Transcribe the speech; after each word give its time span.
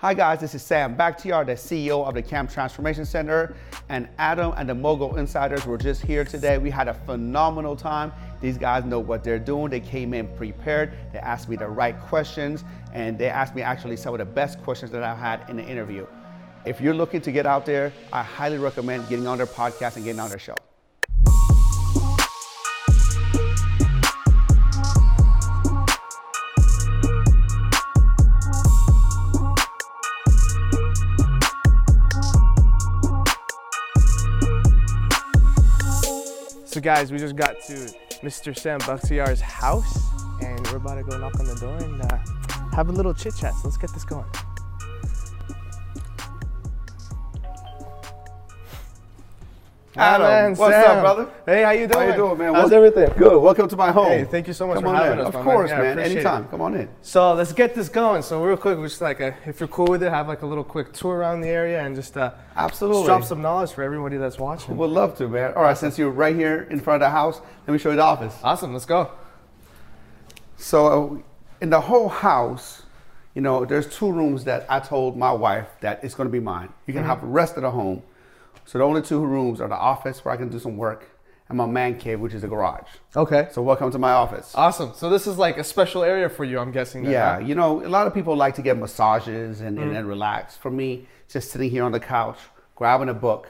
Hi 0.00 0.14
guys, 0.14 0.38
this 0.38 0.54
is 0.54 0.62
Sam 0.62 0.96
Bakhtiar, 0.96 1.44
the 1.44 1.54
CEO 1.54 2.06
of 2.06 2.14
the 2.14 2.22
Camp 2.22 2.48
Transformation 2.48 3.04
Center, 3.04 3.56
and 3.88 4.08
Adam 4.18 4.54
and 4.56 4.68
the 4.68 4.74
Mogul 4.76 5.16
Insiders 5.16 5.66
were 5.66 5.76
just 5.76 6.02
here 6.02 6.24
today. 6.24 6.56
We 6.56 6.70
had 6.70 6.86
a 6.86 6.94
phenomenal 6.94 7.74
time. 7.74 8.12
These 8.40 8.58
guys 8.58 8.84
know 8.84 9.00
what 9.00 9.24
they're 9.24 9.40
doing. 9.40 9.70
They 9.70 9.80
came 9.80 10.14
in 10.14 10.28
prepared. 10.36 10.92
They 11.12 11.18
asked 11.18 11.48
me 11.48 11.56
the 11.56 11.66
right 11.66 11.98
questions, 11.98 12.62
and 12.94 13.18
they 13.18 13.28
asked 13.28 13.56
me 13.56 13.62
actually 13.62 13.96
some 13.96 14.14
of 14.14 14.18
the 14.18 14.24
best 14.24 14.62
questions 14.62 14.92
that 14.92 15.02
I've 15.02 15.18
had 15.18 15.50
in 15.50 15.56
the 15.56 15.64
interview. 15.64 16.06
If 16.64 16.80
you're 16.80 16.94
looking 16.94 17.20
to 17.22 17.32
get 17.32 17.44
out 17.44 17.66
there, 17.66 17.92
I 18.12 18.22
highly 18.22 18.58
recommend 18.58 19.08
getting 19.08 19.26
on 19.26 19.36
their 19.36 19.48
podcast 19.48 19.96
and 19.96 20.04
getting 20.04 20.20
on 20.20 20.30
their 20.30 20.38
show. 20.38 20.54
Guys, 36.88 37.12
we 37.12 37.18
just 37.18 37.36
got 37.36 37.60
to 37.60 37.74
Mr. 38.22 38.58
Sam 38.58 38.80
Bakhtiar's 38.80 39.42
house 39.42 40.08
and 40.40 40.66
we're 40.68 40.78
about 40.78 40.94
to 40.94 41.02
go 41.02 41.18
knock 41.18 41.38
on 41.38 41.44
the 41.44 41.54
door 41.56 41.76
and 41.76 42.00
uh, 42.00 42.16
have 42.74 42.88
a 42.88 42.92
little 42.92 43.12
chit 43.12 43.36
chat. 43.36 43.52
So 43.56 43.68
let's 43.68 43.76
get 43.76 43.92
this 43.92 44.04
going. 44.04 44.24
Adam, 49.96 50.54
what's 50.54 50.74
Sam. 50.74 50.96
up, 50.98 51.02
brother? 51.02 51.30
Hey, 51.46 51.62
how 51.62 51.70
you 51.70 51.86
doing? 51.86 52.06
How 52.08 52.14
you 52.14 52.16
doing, 52.16 52.38
man? 52.38 52.54
How's 52.54 52.70
Wel- 52.70 52.84
everything? 52.84 53.16
Good. 53.18 53.38
Welcome 53.40 53.68
to 53.68 53.76
my 53.76 53.90
home. 53.90 54.08
Hey, 54.08 54.24
thank 54.24 54.46
you 54.46 54.52
so 54.52 54.66
much 54.66 54.74
Come 54.76 54.84
for 54.84 54.88
on 54.90 54.96
having 54.96 55.12
in. 55.14 55.20
us, 55.20 55.28
Of 55.28 55.34
man. 55.34 55.44
course, 55.44 55.70
man. 55.70 55.98
Anytime. 55.98 56.44
it. 56.44 56.50
Come 56.50 56.60
on 56.60 56.74
in. 56.74 56.88
So 57.00 57.32
let's 57.34 57.52
get 57.52 57.74
this 57.74 57.88
going. 57.88 58.22
So 58.22 58.44
real 58.44 58.56
quick, 58.58 58.76
we're 58.78 58.88
just 58.88 59.00
like, 59.00 59.20
a, 59.20 59.34
if 59.46 59.60
you're 59.60 59.68
cool 59.68 59.86
with 59.86 60.02
it, 60.02 60.10
have 60.10 60.28
like 60.28 60.42
a 60.42 60.46
little 60.46 60.62
quick 60.62 60.92
tour 60.92 61.16
around 61.16 61.40
the 61.40 61.48
area 61.48 61.80
and 61.80 61.96
just 61.96 62.16
uh, 62.18 62.32
Absolutely. 62.54 63.06
drop 63.06 63.24
some 63.24 63.40
knowledge 63.40 63.72
for 63.72 63.82
everybody 63.82 64.18
that's 64.18 64.38
watching. 64.38 64.76
Would 64.76 64.90
love 64.90 65.16
to, 65.18 65.26
man. 65.28 65.54
All 65.54 65.62
right, 65.62 65.76
since 65.76 65.98
you're 65.98 66.10
right 66.10 66.36
here 66.36 66.66
in 66.70 66.80
front 66.80 67.02
of 67.02 67.06
the 67.06 67.10
house, 67.10 67.40
let 67.66 67.72
me 67.72 67.78
show 67.78 67.90
you 67.90 67.96
the 67.96 68.02
office. 68.02 68.36
Awesome, 68.44 68.74
let's 68.74 68.84
go. 68.84 69.10
So, 70.58 70.86
uh, 71.16 71.22
in 71.62 71.70
the 71.70 71.80
whole 71.80 72.08
house, 72.08 72.82
you 73.34 73.40
know, 73.40 73.64
there's 73.64 73.86
two 73.92 74.12
rooms 74.12 74.44
that 74.44 74.66
I 74.68 74.80
told 74.80 75.16
my 75.16 75.32
wife 75.32 75.66
that 75.80 76.04
it's 76.04 76.14
going 76.14 76.28
to 76.28 76.32
be 76.32 76.40
mine. 76.40 76.68
You 76.86 76.92
can 76.92 77.04
have 77.04 77.22
the 77.22 77.26
rest 77.26 77.56
of 77.56 77.62
the 77.62 77.70
home. 77.70 78.02
So 78.68 78.76
the 78.76 78.84
only 78.84 79.00
two 79.00 79.24
rooms 79.24 79.62
are 79.62 79.68
the 79.68 79.78
office 79.78 80.22
where 80.22 80.34
I 80.34 80.36
can 80.36 80.50
do 80.50 80.58
some 80.58 80.76
work, 80.76 81.08
and 81.48 81.56
my 81.56 81.64
man 81.64 81.98
cave, 81.98 82.20
which 82.20 82.34
is 82.34 82.42
the 82.42 82.48
garage. 82.48 82.86
Okay. 83.16 83.48
So 83.50 83.62
welcome 83.62 83.90
to 83.90 83.98
my 83.98 84.12
office. 84.12 84.52
Awesome. 84.54 84.92
So 84.94 85.08
this 85.08 85.26
is 85.26 85.38
like 85.38 85.56
a 85.56 85.64
special 85.64 86.02
area 86.02 86.28
for 86.28 86.44
you, 86.44 86.58
I'm 86.58 86.70
guessing. 86.70 87.04
then, 87.04 87.12
Yeah, 87.12 87.36
huh? 87.36 87.46
you 87.46 87.54
know, 87.54 87.82
a 87.82 87.88
lot 87.88 88.06
of 88.06 88.12
people 88.12 88.36
like 88.36 88.56
to 88.56 88.62
get 88.62 88.76
massages 88.76 89.62
and, 89.62 89.78
and, 89.78 89.92
mm. 89.92 89.96
and 89.96 90.06
relax. 90.06 90.54
For 90.54 90.70
me, 90.70 91.08
just 91.30 91.50
sitting 91.50 91.70
here 91.70 91.82
on 91.82 91.92
the 91.92 92.00
couch, 92.00 92.36
grabbing 92.74 93.08
a 93.08 93.14
book, 93.14 93.48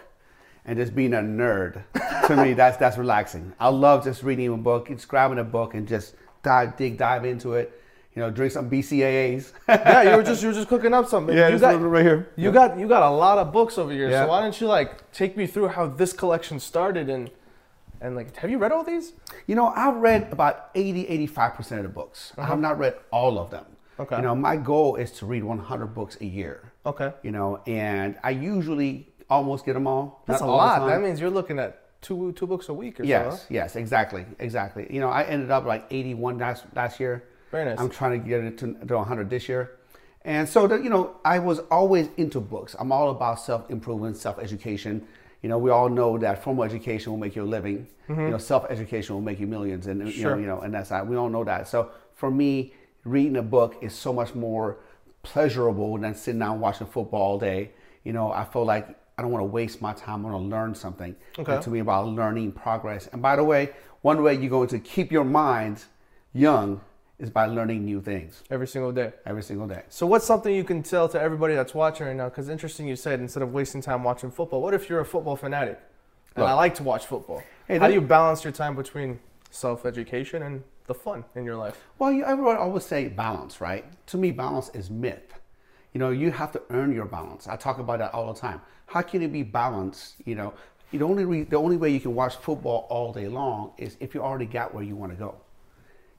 and 0.64 0.78
just 0.78 0.94
being 0.94 1.12
a 1.12 1.19
nerd, 1.19 1.82
to 2.28 2.36
me, 2.36 2.53
that's 2.60 2.77
that's 2.77 2.97
relaxing. 2.97 3.55
I 3.58 3.70
love 3.70 4.05
just 4.05 4.22
reading 4.22 4.53
a 4.53 4.56
book, 4.56 4.86
just 4.86 5.08
grabbing 5.08 5.41
a 5.41 5.44
book 5.44 5.75
and 5.75 5.88
just 5.88 6.14
dive, 6.44 6.77
dig, 6.77 6.97
dive 6.97 7.25
into 7.25 7.55
it. 7.55 7.82
You 8.19 8.24
know, 8.24 8.30
drink 8.33 8.50
some 8.50 8.69
BCAAs. 8.69 9.52
yeah, 9.69 10.02
you 10.02 10.16
were 10.16 10.22
just 10.30 10.42
you 10.42 10.48
were 10.48 10.55
just 10.55 10.66
cooking 10.66 10.92
up 10.92 11.06
something. 11.06 11.36
Yeah, 11.36 11.50
you 11.50 11.58
got, 11.61 11.80
right 11.80 12.05
here. 12.05 12.28
You 12.34 12.50
got 12.50 12.77
you 12.77 12.88
got 12.88 13.05
a 13.05 13.10
lot 13.10 13.38
of 13.38 13.52
books 13.52 13.78
over 13.78 13.92
here. 13.92 14.10
Yeah. 14.10 14.25
So 14.25 14.30
why 14.30 14.41
don't 14.41 14.60
you 14.60 14.66
like 14.66 15.12
take 15.12 15.36
me 15.36 15.47
through 15.47 15.69
how 15.69 15.86
this 15.86 16.12
collection 16.12 16.58
started 16.58 17.08
and 17.08 17.30
and 18.00 18.16
like 18.16 18.34
have 18.38 18.50
you 18.50 18.58
read 18.58 18.72
all 18.72 18.83
these? 18.83 19.12
You 19.47 19.55
know, 19.55 19.69
I've 19.69 19.94
read 19.98 20.33
about 20.33 20.70
80, 20.75 21.28
85% 21.28 21.77
of 21.77 21.83
the 21.84 21.88
books. 21.91 22.33
I 22.36 22.47
have 22.47 22.58
not 22.58 22.77
read 22.77 22.97
all 23.12 23.38
of 23.38 23.52
them. 23.52 23.66
Uh-huh. 23.69 24.02
Okay. 24.02 24.16
You 24.16 24.22
know, 24.22 24.34
my 24.34 24.56
goal 24.56 24.97
is 24.97 25.12
to 25.12 25.27
read 25.27 25.44
100 25.44 25.86
books 25.86 26.19
a 26.20 26.25
year. 26.25 26.72
Okay. 26.86 27.12
You 27.22 27.30
know, 27.30 27.62
and 27.69 28.16
I 28.25 28.30
usually 28.30 29.10
almost 29.30 29.64
get 29.64 29.75
them 29.75 29.86
all. 29.86 30.25
That's 30.27 30.41
a 30.41 30.44
all 30.44 30.56
lot. 30.56 30.88
That 30.88 31.00
means 31.03 31.20
you're 31.20 31.30
looking 31.30 31.60
at 31.60 32.00
two 32.00 32.32
two 32.32 32.48
books 32.48 32.69
a 32.69 32.75
week 32.75 32.98
or 32.98 33.05
so. 33.05 33.08
Yes, 33.08 33.42
huh? 33.42 33.47
yes, 33.48 33.77
exactly, 33.77 34.27
exactly. 34.41 34.88
You 34.91 35.00
know, 35.00 35.09
I 35.09 35.22
ended 35.22 35.53
up 35.53 35.64
like 35.64 35.87
81 35.88 36.38
last, 36.38 36.64
last 36.75 36.98
year. 36.98 37.28
Very 37.50 37.64
nice. 37.64 37.78
I'm 37.78 37.88
trying 37.91 38.20
to 38.20 38.28
get 38.28 38.41
it 38.44 38.59
to, 38.59 38.75
to 38.86 38.97
100 38.97 39.31
this 39.31 39.48
year. 39.48 39.72
And 40.22 40.48
so, 40.48 40.66
that, 40.66 40.82
you 40.84 40.91
know, 40.91 41.16
I 41.25 41.38
was 41.38 41.60
always 41.70 42.09
into 42.16 42.41
books. 42.41 42.76
I'm 42.78 42.92
all 42.92 43.10
about 43.10 43.41
self 43.41 43.70
improvement, 43.70 44.16
self 44.16 44.38
education. 44.38 45.06
You 45.42 45.48
know, 45.48 45.58
we 45.58 45.70
all 45.70 45.88
know 45.88 46.19
that 46.19 46.42
formal 46.42 46.64
education 46.64 47.12
will 47.12 47.19
make 47.19 47.37
you 47.37 47.44
a 47.44 47.47
living. 47.47 47.87
You 48.08 48.14
know, 48.16 48.38
self 48.38 48.66
education 48.70 49.14
will 49.14 49.22
make 49.22 49.38
you 49.38 49.47
millions, 49.47 49.87
and 49.87 50.00
you 50.00 50.06
Mm-hmm. 50.06 50.20
Sure. 50.22 50.34
know, 50.34 50.41
you 50.41 50.47
know, 50.47 50.60
and 50.60 50.72
that's 50.75 50.88
that 50.88 51.06
we 51.06 51.14
all 51.16 51.28
know 51.28 51.44
that. 51.44 51.69
So 51.69 51.91
for 52.14 52.31
me, 52.31 52.72
reading 53.04 53.37
a 53.37 53.42
book 53.42 53.76
is 53.82 53.94
so 53.94 54.12
much 54.12 54.34
more 54.34 54.78
pleasurable 55.22 55.98
than 55.98 56.14
sitting 56.14 56.38
down 56.41 56.58
watching 56.60 56.87
football 56.87 57.20
all 57.22 57.38
day. 57.38 57.70
You 58.04 58.12
know, 58.12 58.32
I 58.32 58.44
feel 58.44 58.64
like 58.64 58.88
I 59.19 59.22
don't 59.22 59.31
want 59.31 59.42
to 59.42 59.47
waste 59.47 59.81
my 59.82 59.92
time. 59.92 60.25
I 60.25 60.31
want 60.31 60.42
to 60.44 60.48
learn 60.48 60.75
something. 60.75 61.14
Okay. 61.38 61.54
And 61.54 61.62
to 61.62 61.70
me, 61.70 61.81
about 61.81 62.08
learning, 62.08 62.53
progress. 62.53 63.08
And 63.12 63.20
by 63.20 63.37
the 63.37 63.44
way, 63.44 63.70
one 64.03 64.22
way 64.22 64.34
you're 64.34 64.50
going 64.50 64.69
to 64.69 64.78
keep 64.78 65.12
your 65.12 65.25
mind 65.25 65.84
young 66.32 66.81
is 67.19 67.31
by 67.31 67.47
learning 67.47 67.84
new 67.84 68.01
things 68.01 68.43
Every 68.51 68.67
single 68.69 68.93
day. 68.93 69.12
every 69.27 69.43
single 69.43 69.67
day. 69.67 69.83
So 69.89 70.06
what's 70.06 70.25
something 70.25 70.55
you 70.55 70.65
can 70.65 70.83
tell 70.83 71.09
to 71.09 71.21
everybody 71.21 71.55
that's 71.55 71.75
watching 71.75 72.06
right 72.06 72.15
now? 72.17 72.29
Because 72.29 72.49
interesting, 72.49 72.87
you 72.87 72.95
said 72.97 73.19
instead 73.21 73.43
of 73.43 73.53
wasting 73.53 73.81
time 73.81 74.05
watching 74.05 74.31
football, 74.31 74.62
what 74.62 74.73
if 74.75 74.89
you're 74.89 75.01
a 75.01 75.05
football 75.05 75.34
fanatic? 75.37 75.81
And 76.37 76.43
Look. 76.45 76.51
I 76.51 76.55
like 76.55 76.75
to 76.77 76.84
watch 76.84 77.06
football. 77.06 77.43
Hey, 77.67 77.79
How 77.79 77.89
do 77.89 77.95
you 77.95 78.01
balance 78.01 78.45
your 78.45 78.53
time 78.53 78.77
between 78.77 79.19
self-education 79.51 80.43
and 80.43 80.62
the 80.87 80.95
fun 80.95 81.25
in 81.34 81.45
your 81.45 81.56
life? 81.56 81.77
Well, 81.99 82.12
you, 82.12 82.25
everyone 82.25 82.56
always 82.56 82.84
say 82.84 83.09
balance, 83.09 83.61
right? 83.61 83.85
To 84.09 84.17
me, 84.17 84.31
balance 84.31 84.71
is 84.75 84.89
myth. 84.89 85.35
You 85.93 85.99
know, 85.99 86.11
you 86.11 86.31
have 86.31 86.53
to 86.53 86.62
earn 86.71 86.95
your 86.95 87.06
balance. 87.06 87.49
I 87.49 87.56
talk 87.56 87.79
about 87.79 87.99
that 87.99 88.15
all 88.15 88.33
the 88.33 88.39
time. 88.39 88.61
How 88.87 89.03
can 89.03 89.23
it 89.23 89.33
be 89.33 89.43
balanced? 89.43 90.15
You 90.25 90.37
know, 90.37 90.55
the 90.93 91.03
only 91.03 91.25
re- 91.25 91.43
the 91.45 91.56
only 91.56 91.77
way 91.77 91.91
you 91.91 92.00
can 92.00 92.15
watch 92.15 92.37
football 92.37 92.87
all 92.89 93.12
day 93.12 93.27
long 93.27 93.73
is 93.77 93.97
if 94.00 94.15
you 94.15 94.23
already 94.23 94.47
got 94.47 94.73
where 94.73 94.85
you 94.85 94.95
want 94.97 95.12
to 95.12 95.19
go. 95.19 95.35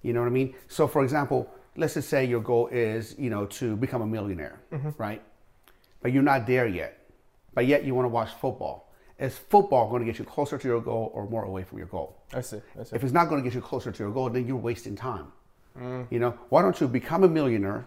You 0.02 0.14
know 0.14 0.22
what 0.22 0.28
I 0.28 0.32
mean? 0.32 0.56
So, 0.68 0.88
for 0.88 1.04
example, 1.04 1.50
let's 1.76 1.94
just 1.96 2.10
say 2.10 2.26
your 2.26 2.42
goal 2.42 2.68
is, 2.68 3.16
you 3.18 3.30
know, 3.30 3.46
to 3.46 3.76
become 3.76 4.02
a 4.02 4.08
millionaire, 4.08 4.62
right? 4.98 5.22
But 6.02 6.14
you're 6.14 6.24
not 6.24 6.48
there 6.48 6.68
yet. 6.68 6.98
But 7.54 7.66
yet 7.66 7.84
you 7.84 7.96
want 7.96 8.06
to 8.06 8.10
watch 8.10 8.30
football. 8.40 8.92
Is 9.18 9.38
football 9.38 9.90
going 9.90 10.02
to 10.02 10.06
get 10.06 10.18
you 10.18 10.24
closer 10.24 10.58
to 10.58 10.68
your 10.68 10.80
goal 10.80 11.12
or 11.14 11.28
more 11.28 11.44
away 11.44 11.64
from 11.64 11.78
your 11.78 11.88
goal? 11.88 12.16
I 12.34 12.40
see. 12.40 12.62
I 12.80 12.84
see. 12.84 12.96
If 12.96 13.04
it's 13.04 13.12
not 13.12 13.28
going 13.28 13.44
to 13.44 13.50
get 13.50 13.54
you 13.54 13.62
closer 13.62 13.92
to 13.92 14.04
your 14.04 14.12
goal, 14.12 14.30
then 14.30 14.48
you're 14.48 14.56
wasting 14.56 14.96
time. 14.96 15.28
You 16.10 16.20
know, 16.20 16.38
why 16.50 16.62
don't 16.62 16.80
you 16.82 16.90
become 16.90 17.24
a 17.24 17.30
millionaire, 17.30 17.86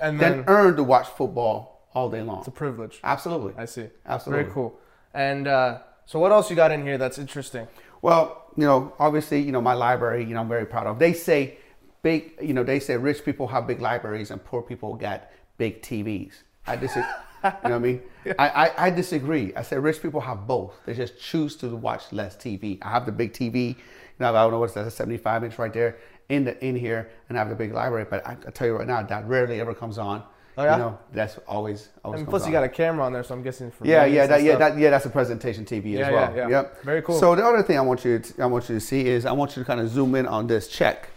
and 0.00 0.20
then 0.20 0.38
then 0.38 0.44
earn 0.46 0.76
to 0.76 0.84
watch 0.84 1.08
football 1.08 1.88
all 1.92 2.08
day 2.08 2.22
long? 2.22 2.38
it's 2.38 2.48
a 2.48 2.52
privilege. 2.52 3.00
Absolutely. 3.02 3.54
I 3.56 3.64
see. 3.64 3.88
Absolutely. 4.06 4.44
Very 4.44 4.54
cool. 4.54 4.78
And 5.14 5.48
uh, 5.48 5.80
so 6.06 6.20
what 6.20 6.30
else 6.30 6.48
you 6.48 6.54
got 6.54 6.70
in 6.70 6.82
here 6.82 6.96
that's 6.96 7.18
interesting? 7.18 7.66
Well, 8.02 8.47
you 8.58 8.64
know, 8.64 8.92
obviously, 8.98 9.40
you 9.40 9.52
know, 9.52 9.60
my 9.60 9.74
library, 9.74 10.24
you 10.24 10.34
know, 10.34 10.40
I'm 10.40 10.48
very 10.48 10.66
proud 10.66 10.88
of. 10.88 10.98
They 10.98 11.12
say 11.12 11.58
big, 12.02 12.32
you 12.42 12.52
know, 12.52 12.64
they 12.64 12.80
say 12.80 12.96
rich 12.96 13.24
people 13.24 13.46
have 13.46 13.68
big 13.68 13.80
libraries 13.80 14.32
and 14.32 14.44
poor 14.44 14.62
people 14.62 14.96
get 14.96 15.32
big 15.58 15.80
TVs. 15.80 16.32
I 16.66 16.74
disagree. 16.74 17.04
you 17.44 17.50
know 17.50 17.54
what 17.62 17.72
I 17.72 17.78
mean? 17.78 18.02
I, 18.36 18.48
I, 18.48 18.86
I 18.86 18.90
disagree. 18.90 19.54
I 19.54 19.62
say 19.62 19.78
rich 19.78 20.02
people 20.02 20.20
have 20.20 20.48
both. 20.48 20.74
They 20.86 20.94
just 20.94 21.20
choose 21.20 21.54
to 21.58 21.76
watch 21.76 22.12
less 22.12 22.34
TV. 22.34 22.78
I 22.82 22.90
have 22.90 23.06
the 23.06 23.12
big 23.12 23.32
TV. 23.32 23.68
You 23.68 23.74
know, 24.18 24.30
I 24.30 24.42
don't 24.42 24.50
know 24.50 24.58
what's 24.58 24.74
that, 24.74 24.88
a 24.88 24.90
75 24.90 25.44
inch 25.44 25.56
right 25.56 25.72
there 25.72 25.98
in 26.28 26.44
the 26.44 26.58
in 26.62 26.74
here, 26.74 27.10
and 27.28 27.38
I 27.38 27.40
have 27.40 27.50
the 27.50 27.54
big 27.54 27.72
library. 27.72 28.06
But 28.10 28.26
I, 28.26 28.32
I 28.44 28.50
tell 28.50 28.66
you 28.66 28.74
right 28.74 28.88
now, 28.88 29.00
that 29.04 29.28
rarely 29.28 29.60
ever 29.60 29.72
comes 29.72 29.98
on. 29.98 30.24
Oh, 30.58 30.64
yeah? 30.64 30.72
You 30.72 30.78
know, 30.82 30.98
that's 31.12 31.38
always 31.46 31.88
always. 32.04 32.20
And 32.20 32.28
plus, 32.28 32.44
you 32.44 32.50
got 32.52 32.64
a 32.64 32.68
camera 32.68 33.04
on 33.06 33.12
there, 33.12 33.22
so 33.22 33.32
I'm 33.32 33.42
guessing 33.44 33.70
for 33.70 33.86
Yeah, 33.86 34.04
yeah, 34.06 34.26
that, 34.26 34.42
yeah, 34.42 34.56
that, 34.56 34.76
yeah. 34.76 34.90
That's 34.90 35.06
a 35.06 35.10
presentation 35.10 35.64
TV 35.64 35.92
Yeah, 35.92 36.00
as 36.06 36.12
well. 36.12 36.34
yeah, 36.34 36.42
yeah. 36.42 36.48
Yep. 36.48 36.82
Very 36.82 37.02
cool. 37.02 37.18
So 37.20 37.34
the 37.36 37.44
other 37.44 37.62
thing 37.62 37.78
I 37.78 37.80
want 37.80 38.04
you, 38.04 38.18
to, 38.18 38.42
I 38.42 38.46
want 38.46 38.68
you 38.68 38.74
to 38.74 38.80
see 38.80 39.06
is 39.06 39.24
I 39.24 39.30
want 39.32 39.56
you 39.56 39.62
to 39.62 39.66
kind 39.66 39.80
of 39.80 39.88
zoom 39.88 40.16
in 40.16 40.26
on 40.26 40.48
this 40.48 40.66
check. 40.68 41.10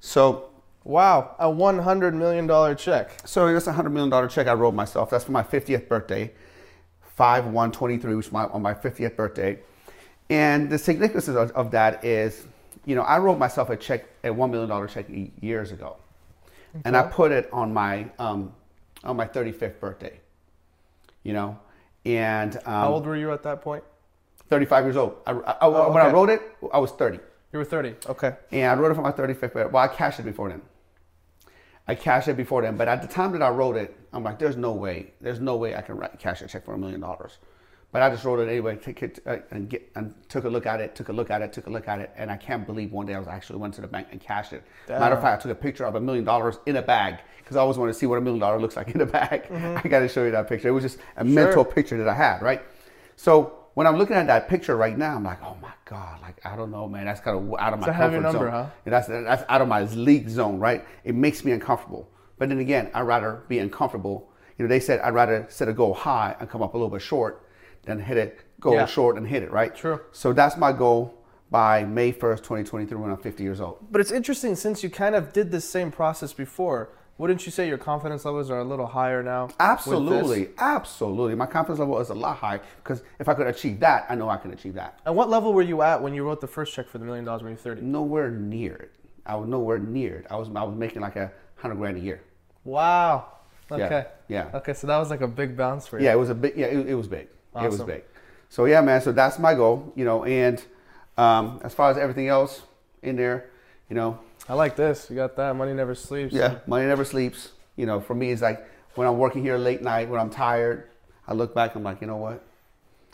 So, 0.00 0.46
Wow, 0.84 1.34
a 1.38 1.50
100 1.50 2.14
million 2.14 2.46
dollar 2.46 2.74
check. 2.74 3.10
so 3.26 3.46
it's 3.48 3.66
a 3.66 3.72
hundred 3.72 3.90
million 3.90 4.08
dollar 4.08 4.26
check 4.28 4.46
I 4.46 4.54
wrote 4.54 4.72
myself. 4.72 5.10
That's 5.10 5.24
for 5.24 5.32
my 5.32 5.42
fiftieth 5.42 5.86
birthday, 5.86 6.32
five 7.02 7.44
one 7.46 7.70
twenty 7.72 7.98
three, 7.98 8.14
which 8.14 8.26
is 8.28 8.32
my 8.32 8.44
on 8.46 8.62
my 8.62 8.72
fiftieth 8.72 9.14
birthday. 9.14 9.58
And 10.30 10.70
the 10.70 10.78
significance 10.78 11.28
of, 11.28 11.50
of 11.50 11.70
that 11.72 12.02
is, 12.04 12.46
you 12.86 12.94
know, 12.94 13.02
I 13.02 13.18
wrote 13.18 13.38
myself 13.38 13.68
a 13.68 13.76
check, 13.76 14.06
a 14.24 14.32
one 14.32 14.50
million 14.50 14.70
dollar 14.70 14.86
check 14.86 15.06
years 15.42 15.72
ago, 15.72 15.96
and 16.84 16.96
I 16.96 17.02
put 17.02 17.32
it 17.32 17.48
on 17.52 17.72
my 17.72 18.10
um, 18.18 18.52
on 19.04 19.16
my 19.16 19.26
thirty 19.26 19.52
fifth 19.52 19.80
birthday. 19.80 20.20
You 21.24 21.32
know, 21.34 21.58
and 22.06 22.56
um, 22.58 22.62
How 22.64 22.92
old 22.94 23.06
were 23.06 23.16
you 23.16 23.32
at 23.32 23.42
that 23.42 23.60
point? 23.60 23.84
35 24.48 24.84
years 24.84 24.96
old. 24.96 25.16
I, 25.26 25.32
I- 25.32 25.50
I- 25.50 25.56
Oh, 25.60 25.92
When 25.92 26.02
I 26.02 26.10
wrote 26.10 26.30
it, 26.30 26.40
I 26.72 26.78
was 26.78 26.90
30. 26.92 27.18
You 27.52 27.58
were 27.58 27.64
30. 27.66 27.96
Okay. 28.08 28.32
And 28.50 28.70
I 28.70 28.74
wrote 28.82 28.92
it 28.92 28.94
for 28.94 29.02
my 29.02 29.12
35th 29.12 29.40
birthday. 29.40 29.66
Well, 29.66 29.82
I 29.84 29.88
cashed 29.88 30.18
it 30.20 30.22
before 30.22 30.48
then. 30.48 30.62
I 31.86 31.94
cashed 31.94 32.28
it 32.28 32.36
before 32.36 32.62
then. 32.62 32.76
But 32.78 32.88
at 32.88 33.02
the 33.02 33.08
time 33.08 33.32
that 33.32 33.42
I 33.42 33.50
wrote 33.50 33.76
it, 33.76 33.94
I'm 34.12 34.22
like, 34.22 34.38
there's 34.38 34.56
no 34.56 34.72
way. 34.72 35.12
There's 35.20 35.40
no 35.40 35.56
way 35.56 35.74
I 35.76 35.82
can 35.82 35.96
write, 35.98 36.18
cash 36.18 36.40
a 36.40 36.46
check 36.46 36.64
for 36.64 36.72
a 36.72 36.78
million 36.78 37.00
dollars. 37.00 37.36
But 37.90 38.02
I 38.02 38.10
just 38.10 38.22
wrote 38.24 38.38
it 38.40 38.50
anyway, 38.50 38.76
took 38.76 39.02
it, 39.02 39.18
uh, 39.24 39.38
and, 39.50 39.68
get, 39.70 39.90
and 39.94 40.14
took 40.28 40.44
a 40.44 40.48
look 40.48 40.66
at 40.66 40.80
it, 40.80 40.94
took 40.94 41.08
a 41.08 41.12
look 41.12 41.30
at 41.30 41.40
it, 41.40 41.54
took 41.54 41.68
a 41.68 41.70
look 41.70 41.88
at 41.88 42.00
it, 42.00 42.10
and 42.16 42.30
I 42.30 42.36
can't 42.36 42.66
believe 42.66 42.92
one 42.92 43.06
day 43.06 43.14
I 43.14 43.18
was 43.18 43.28
actually 43.28 43.60
went 43.60 43.72
to 43.74 43.80
the 43.80 43.86
bank 43.86 44.08
and 44.10 44.20
cashed 44.20 44.52
it. 44.52 44.62
Matter 44.88 45.14
of 45.14 45.22
fact, 45.22 45.40
I 45.40 45.42
took 45.48 45.52
a 45.58 45.60
picture 45.60 45.86
of 45.86 45.94
a 45.94 46.00
million 46.00 46.24
dollars 46.24 46.58
in 46.66 46.76
a 46.76 46.82
bag 46.82 47.20
because 47.38 47.56
I 47.56 47.60
always 47.60 47.78
want 47.78 47.90
to 47.90 47.98
see 47.98 48.04
what 48.04 48.18
a 48.18 48.20
million 48.20 48.40
dollar 48.40 48.60
looks 48.60 48.76
like 48.76 48.88
in 48.90 49.00
a 49.00 49.06
bag. 49.06 49.50
I 49.84 49.88
got 49.88 50.00
to 50.00 50.08
show 50.08 50.24
you 50.24 50.30
that 50.32 50.48
picture. 50.48 50.68
It 50.68 50.72
was 50.72 50.84
just 50.84 50.98
a 51.16 51.24
mental 51.24 51.64
picture 51.64 51.96
that 51.96 52.08
I 52.08 52.14
had, 52.14 52.42
right? 52.42 52.60
So 53.16 53.58
when 53.72 53.86
I'm 53.86 53.96
looking 53.96 54.16
at 54.16 54.26
that 54.26 54.48
picture 54.50 54.76
right 54.76 54.96
now, 54.98 55.16
I'm 55.16 55.24
like, 55.24 55.42
oh 55.42 55.56
my 55.62 55.72
god, 55.86 56.20
like 56.20 56.44
I 56.44 56.56
don't 56.56 56.70
know, 56.70 56.86
man, 56.88 57.06
that's 57.06 57.20
kind 57.20 57.38
of 57.38 57.58
out 57.58 57.72
of 57.72 57.80
my 57.80 57.88
a 57.88 57.92
heavy 57.92 58.16
comfort 58.16 58.32
number, 58.32 58.50
zone. 58.50 58.64
huh? 58.64 58.66
And 58.84 58.92
that's 58.92 59.06
that's 59.06 59.44
out 59.48 59.62
of 59.62 59.68
my 59.68 59.84
league 59.84 60.28
zone, 60.28 60.58
right? 60.58 60.84
It 61.04 61.14
makes 61.14 61.42
me 61.42 61.52
uncomfortable. 61.52 62.10
But 62.36 62.50
then 62.50 62.58
again, 62.58 62.90
I'd 62.92 63.02
rather 63.02 63.44
be 63.48 63.60
uncomfortable. 63.60 64.30
You 64.58 64.64
know, 64.64 64.68
they 64.68 64.80
said 64.80 65.00
I'd 65.00 65.14
rather 65.14 65.46
set 65.48 65.68
a 65.68 65.72
goal 65.72 65.94
high 65.94 66.36
and 66.38 66.50
come 66.50 66.60
up 66.60 66.74
a 66.74 66.76
little 66.76 66.90
bit 66.90 67.00
short 67.00 67.47
than 67.88 67.98
hit 68.00 68.16
it 68.16 68.40
goal 68.60 68.74
Yeah. 68.74 68.86
short 68.86 69.16
and 69.16 69.26
hit 69.26 69.42
it, 69.42 69.50
right? 69.50 69.74
True. 69.74 70.00
So 70.12 70.32
that's 70.32 70.56
my 70.56 70.72
goal 70.72 71.14
by 71.50 71.84
May 71.84 72.12
1st, 72.12 72.38
2023 72.44 72.96
when 72.98 73.10
I'm 73.10 73.16
50 73.16 73.42
years 73.42 73.60
old. 73.60 73.78
But 73.90 74.00
it's 74.00 74.12
interesting 74.12 74.54
since 74.54 74.82
you 74.82 74.90
kind 74.90 75.14
of 75.14 75.32
did 75.32 75.50
this 75.50 75.68
same 75.68 75.90
process 75.90 76.32
before. 76.32 76.90
Wouldn't 77.16 77.46
you 77.46 77.50
say 77.50 77.66
your 77.66 77.78
confidence 77.78 78.24
levels 78.24 78.48
are 78.50 78.60
a 78.60 78.64
little 78.64 78.86
higher 78.86 79.22
now? 79.24 79.48
Absolutely, 79.58 80.50
absolutely. 80.58 81.34
My 81.34 81.46
confidence 81.46 81.80
level 81.80 81.98
is 81.98 82.10
a 82.10 82.14
lot 82.14 82.36
higher 82.36 82.60
because 82.82 83.02
if 83.18 83.28
I 83.28 83.34
could 83.34 83.48
achieve 83.48 83.80
that, 83.80 84.06
I 84.08 84.14
know 84.14 84.28
I 84.28 84.36
can 84.36 84.52
achieve 84.52 84.74
that. 84.74 85.00
And 85.04 85.16
what 85.16 85.28
level 85.28 85.52
were 85.52 85.62
you 85.62 85.82
at 85.82 86.00
when 86.00 86.14
you 86.14 86.22
wrote 86.24 86.40
the 86.40 86.46
first 86.46 86.74
check 86.74 86.88
for 86.88 86.98
the 86.98 87.04
million 87.04 87.24
dollars 87.24 87.42
when 87.42 87.50
you 87.52 87.56
were 87.56 87.62
30? 87.74 87.82
Nowhere 87.82 88.30
near 88.30 88.74
it. 88.76 88.92
I 89.26 89.34
was 89.34 89.48
nowhere 89.48 89.78
near 89.78 90.16
it. 90.18 90.26
I 90.30 90.36
was 90.36 90.48
I 90.54 90.62
was 90.62 90.76
making 90.76 91.02
like 91.02 91.16
a 91.16 91.32
hundred 91.56 91.76
grand 91.76 91.96
a 91.96 92.00
year. 92.00 92.20
Wow. 92.64 93.26
Yeah, 93.70 93.76
Okay. 93.84 94.06
yeah. 94.28 94.50
Okay, 94.54 94.72
so 94.72 94.86
that 94.86 94.96
was 94.96 95.10
like 95.10 95.20
a 95.20 95.28
big 95.28 95.56
bounce 95.56 95.86
for 95.86 95.98
you. 95.98 96.04
Yeah, 96.06 96.12
it 96.12 96.18
was 96.18 96.30
a 96.30 96.34
big. 96.34 96.56
Yeah, 96.56 96.66
it, 96.66 96.88
it 96.88 96.94
was 96.94 97.08
big. 97.08 97.28
It 97.64 97.70
was 97.70 97.82
big. 97.82 98.04
So 98.48 98.64
yeah, 98.64 98.80
man. 98.80 99.00
So 99.00 99.12
that's 99.12 99.38
my 99.38 99.54
goal. 99.54 99.92
You 99.96 100.04
know, 100.04 100.24
and 100.24 100.62
um, 101.16 101.60
as 101.62 101.74
far 101.74 101.90
as 101.90 101.98
everything 101.98 102.28
else 102.28 102.62
in 103.02 103.16
there, 103.16 103.50
you 103.88 103.96
know, 103.96 104.18
I 104.48 104.54
like 104.54 104.76
this. 104.76 105.08
You 105.10 105.16
got 105.16 105.36
that. 105.36 105.56
Money 105.56 105.74
never 105.74 105.94
sleeps. 105.94 106.32
yeah, 106.32 106.58
money 106.66 106.86
never 106.86 107.04
sleeps. 107.04 107.52
You 107.76 107.86
know, 107.86 108.00
for 108.00 108.14
me, 108.14 108.30
it's 108.30 108.42
like 108.42 108.66
when 108.94 109.06
I'm 109.06 109.18
working 109.18 109.42
here 109.42 109.56
late 109.58 109.82
night, 109.82 110.08
when 110.08 110.20
I'm 110.20 110.30
tired, 110.30 110.88
I 111.26 111.34
look 111.34 111.54
back. 111.54 111.74
I'm 111.74 111.82
like, 111.82 112.00
you 112.00 112.06
know 112.06 112.16
what? 112.16 112.44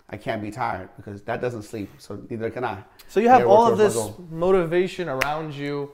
I 0.08 0.16
can't 0.16 0.42
be 0.42 0.50
tired 0.50 0.90
because 0.96 1.22
that 1.22 1.40
doesn't 1.40 1.62
sleep. 1.62 1.90
So 1.98 2.22
neither 2.28 2.50
can 2.50 2.64
I. 2.64 2.84
So 3.08 3.20
you 3.20 3.28
have 3.28 3.46
all 3.46 3.66
of 3.66 3.78
this 3.78 3.96
motivation 4.30 5.08
around 5.08 5.54
you. 5.54 5.92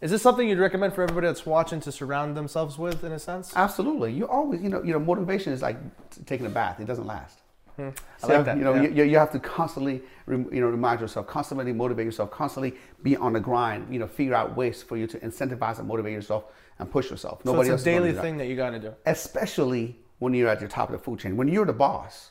Is 0.00 0.10
this 0.10 0.20
something 0.20 0.46
you'd 0.46 0.58
recommend 0.58 0.92
for 0.92 1.02
everybody 1.02 1.26
that's 1.26 1.46
watching 1.46 1.80
to 1.80 1.90
surround 1.90 2.36
themselves 2.36 2.76
with, 2.76 3.02
in 3.02 3.12
a 3.12 3.18
sense? 3.18 3.52
Absolutely. 3.56 4.12
You 4.12 4.28
always, 4.28 4.60
you 4.60 4.68
know, 4.68 4.82
you 4.82 4.92
know, 4.92 4.98
motivation 5.00 5.54
is 5.54 5.62
like 5.62 5.78
taking 6.26 6.44
a 6.44 6.50
bath. 6.50 6.80
It 6.80 6.86
doesn't 6.86 7.06
last. 7.06 7.40
Hmm. 7.76 7.88
I 7.88 8.26
So, 8.26 8.28
like 8.28 8.44
that. 8.46 8.56
You 8.56 8.64
know, 8.64 8.74
yeah. 8.74 8.88
you, 8.88 9.04
you 9.04 9.18
have 9.18 9.30
to 9.32 9.38
constantly, 9.38 10.02
you 10.28 10.48
know, 10.50 10.68
remind 10.68 11.00
yourself, 11.00 11.26
constantly 11.26 11.72
motivate 11.72 12.06
yourself, 12.06 12.30
constantly 12.30 12.74
be 13.02 13.16
on 13.16 13.32
the 13.34 13.40
grind. 13.40 13.92
You 13.92 13.98
know, 13.98 14.06
figure 14.06 14.34
out 14.34 14.56
ways 14.56 14.82
for 14.82 14.96
you 14.96 15.06
to 15.06 15.18
incentivize 15.20 15.78
and 15.78 15.86
motivate 15.86 16.12
yourself 16.12 16.44
and 16.78 16.90
push 16.90 17.10
yourself. 17.10 17.42
so 17.44 17.52
Nobody 17.52 17.70
it's 17.70 17.82
a 17.82 17.84
daily 17.84 18.12
that. 18.12 18.22
thing 18.22 18.36
that 18.38 18.46
you 18.46 18.56
got 18.56 18.70
to 18.70 18.78
do. 18.78 18.94
especially 19.04 19.96
when 20.18 20.32
you're 20.34 20.48
at 20.48 20.60
the 20.60 20.68
top 20.68 20.88
of 20.88 20.92
the 20.92 20.98
food 20.98 21.18
chain. 21.20 21.36
When 21.36 21.48
you're 21.48 21.66
the 21.66 21.72
boss, 21.74 22.30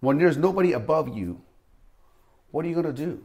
when 0.00 0.18
there's 0.18 0.36
nobody 0.36 0.72
above 0.72 1.16
you, 1.16 1.40
what 2.50 2.64
are 2.64 2.68
you 2.68 2.74
gonna 2.74 2.92
do? 2.92 3.24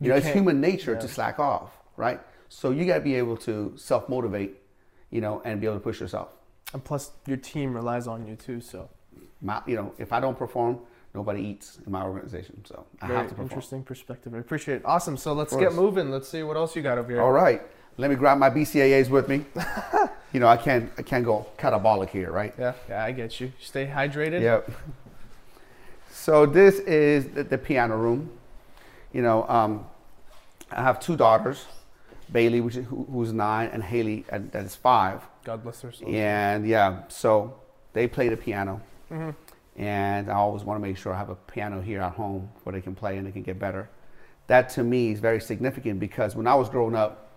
You, 0.00 0.08
know, 0.08 0.16
it's 0.16 0.26
human 0.26 0.60
nature 0.60 0.94
yeah. 0.94 0.98
to 1.00 1.08
slack 1.08 1.38
off, 1.38 1.70
right? 1.96 2.20
So 2.48 2.70
you 2.70 2.84
got 2.84 2.96
to 2.96 3.00
be 3.00 3.14
able 3.14 3.36
to 3.38 3.72
self 3.76 4.08
motivate, 4.08 4.56
you 5.10 5.20
know, 5.20 5.40
and 5.44 5.60
be 5.60 5.66
able 5.66 5.76
to 5.76 5.80
push 5.80 6.00
yourself. 6.00 6.28
And 6.74 6.82
plus, 6.82 7.12
your 7.26 7.36
team 7.36 7.72
relies 7.72 8.06
on 8.06 8.26
you 8.26 8.34
too. 8.36 8.60
So 8.60 8.90
My, 9.42 9.60
you 9.66 9.76
know, 9.76 9.92
if 9.98 10.12
I 10.12 10.20
don't 10.20 10.38
perform, 10.38 10.78
nobody 11.14 11.42
eats 11.42 11.78
in 11.84 11.92
my 11.92 12.02
organization. 12.02 12.64
So 12.64 12.86
I 13.00 13.06
very 13.06 13.18
have 13.18 13.28
to 13.28 13.34
perform. 13.34 13.50
interesting 13.50 13.82
perspective. 13.82 14.34
I 14.34 14.38
appreciate 14.38 14.76
it. 14.76 14.82
Awesome. 14.84 15.16
So 15.16 15.32
let's 15.32 15.54
get 15.56 15.74
moving. 15.74 16.10
Let's 16.10 16.28
see 16.28 16.42
what 16.42 16.56
else 16.56 16.74
you 16.76 16.82
got 16.82 16.98
over 16.98 17.10
here. 17.10 17.20
All 17.20 17.32
right, 17.32 17.62
let 17.98 18.10
me 18.10 18.16
grab 18.16 18.38
my 18.38 18.50
BCAAs 18.50 19.10
with 19.10 19.28
me. 19.28 19.44
you 20.32 20.40
know, 20.40 20.46
I 20.46 20.56
can't, 20.56 20.90
I 20.96 21.02
can't 21.02 21.24
go 21.24 21.46
catabolic 21.58 22.10
here, 22.10 22.30
right? 22.30 22.54
Yeah, 22.58 22.74
yeah, 22.88 23.04
I 23.04 23.12
get 23.12 23.40
you. 23.40 23.52
Stay 23.60 23.86
hydrated. 23.86 24.40
Yep. 24.40 24.70
So 26.10 26.46
this 26.46 26.78
is 26.80 27.26
the, 27.28 27.42
the 27.42 27.58
piano 27.58 27.96
room. 27.96 28.30
You 29.12 29.22
know, 29.22 29.46
um, 29.48 29.86
I 30.70 30.82
have 30.82 31.00
two 31.00 31.16
daughters, 31.16 31.66
Bailey, 32.30 32.60
which 32.60 32.76
is, 32.76 32.86
who, 32.86 33.06
who's 33.10 33.32
nine, 33.32 33.70
and 33.72 33.82
Haley, 33.82 34.24
uh, 34.30 34.40
that 34.52 34.64
is 34.64 34.74
five. 34.74 35.20
God 35.44 35.62
bless 35.62 35.82
her 35.82 35.92
soul. 35.92 36.08
And 36.08 36.66
yeah, 36.66 37.02
so 37.08 37.60
they 37.92 38.06
play 38.06 38.28
the 38.28 38.36
piano, 38.36 38.80
and 39.76 40.30
I 40.30 40.34
always 40.34 40.64
want 40.64 40.82
to 40.82 40.86
make 40.86 40.96
sure 40.96 41.12
I 41.12 41.18
have 41.18 41.30
a 41.30 41.34
piano 41.34 41.80
here 41.80 42.00
at 42.00 42.12
home 42.12 42.48
where 42.64 42.72
they 42.72 42.80
can 42.80 42.94
play 42.94 43.16
and 43.16 43.26
they 43.26 43.32
can 43.32 43.42
get 43.42 43.58
better. 43.58 43.88
That 44.46 44.68
to 44.70 44.84
me 44.84 45.12
is 45.12 45.20
very 45.20 45.40
significant 45.40 46.00
because 46.00 46.36
when 46.36 46.46
I 46.46 46.54
was 46.54 46.68
growing 46.68 46.94
up, 46.94 47.30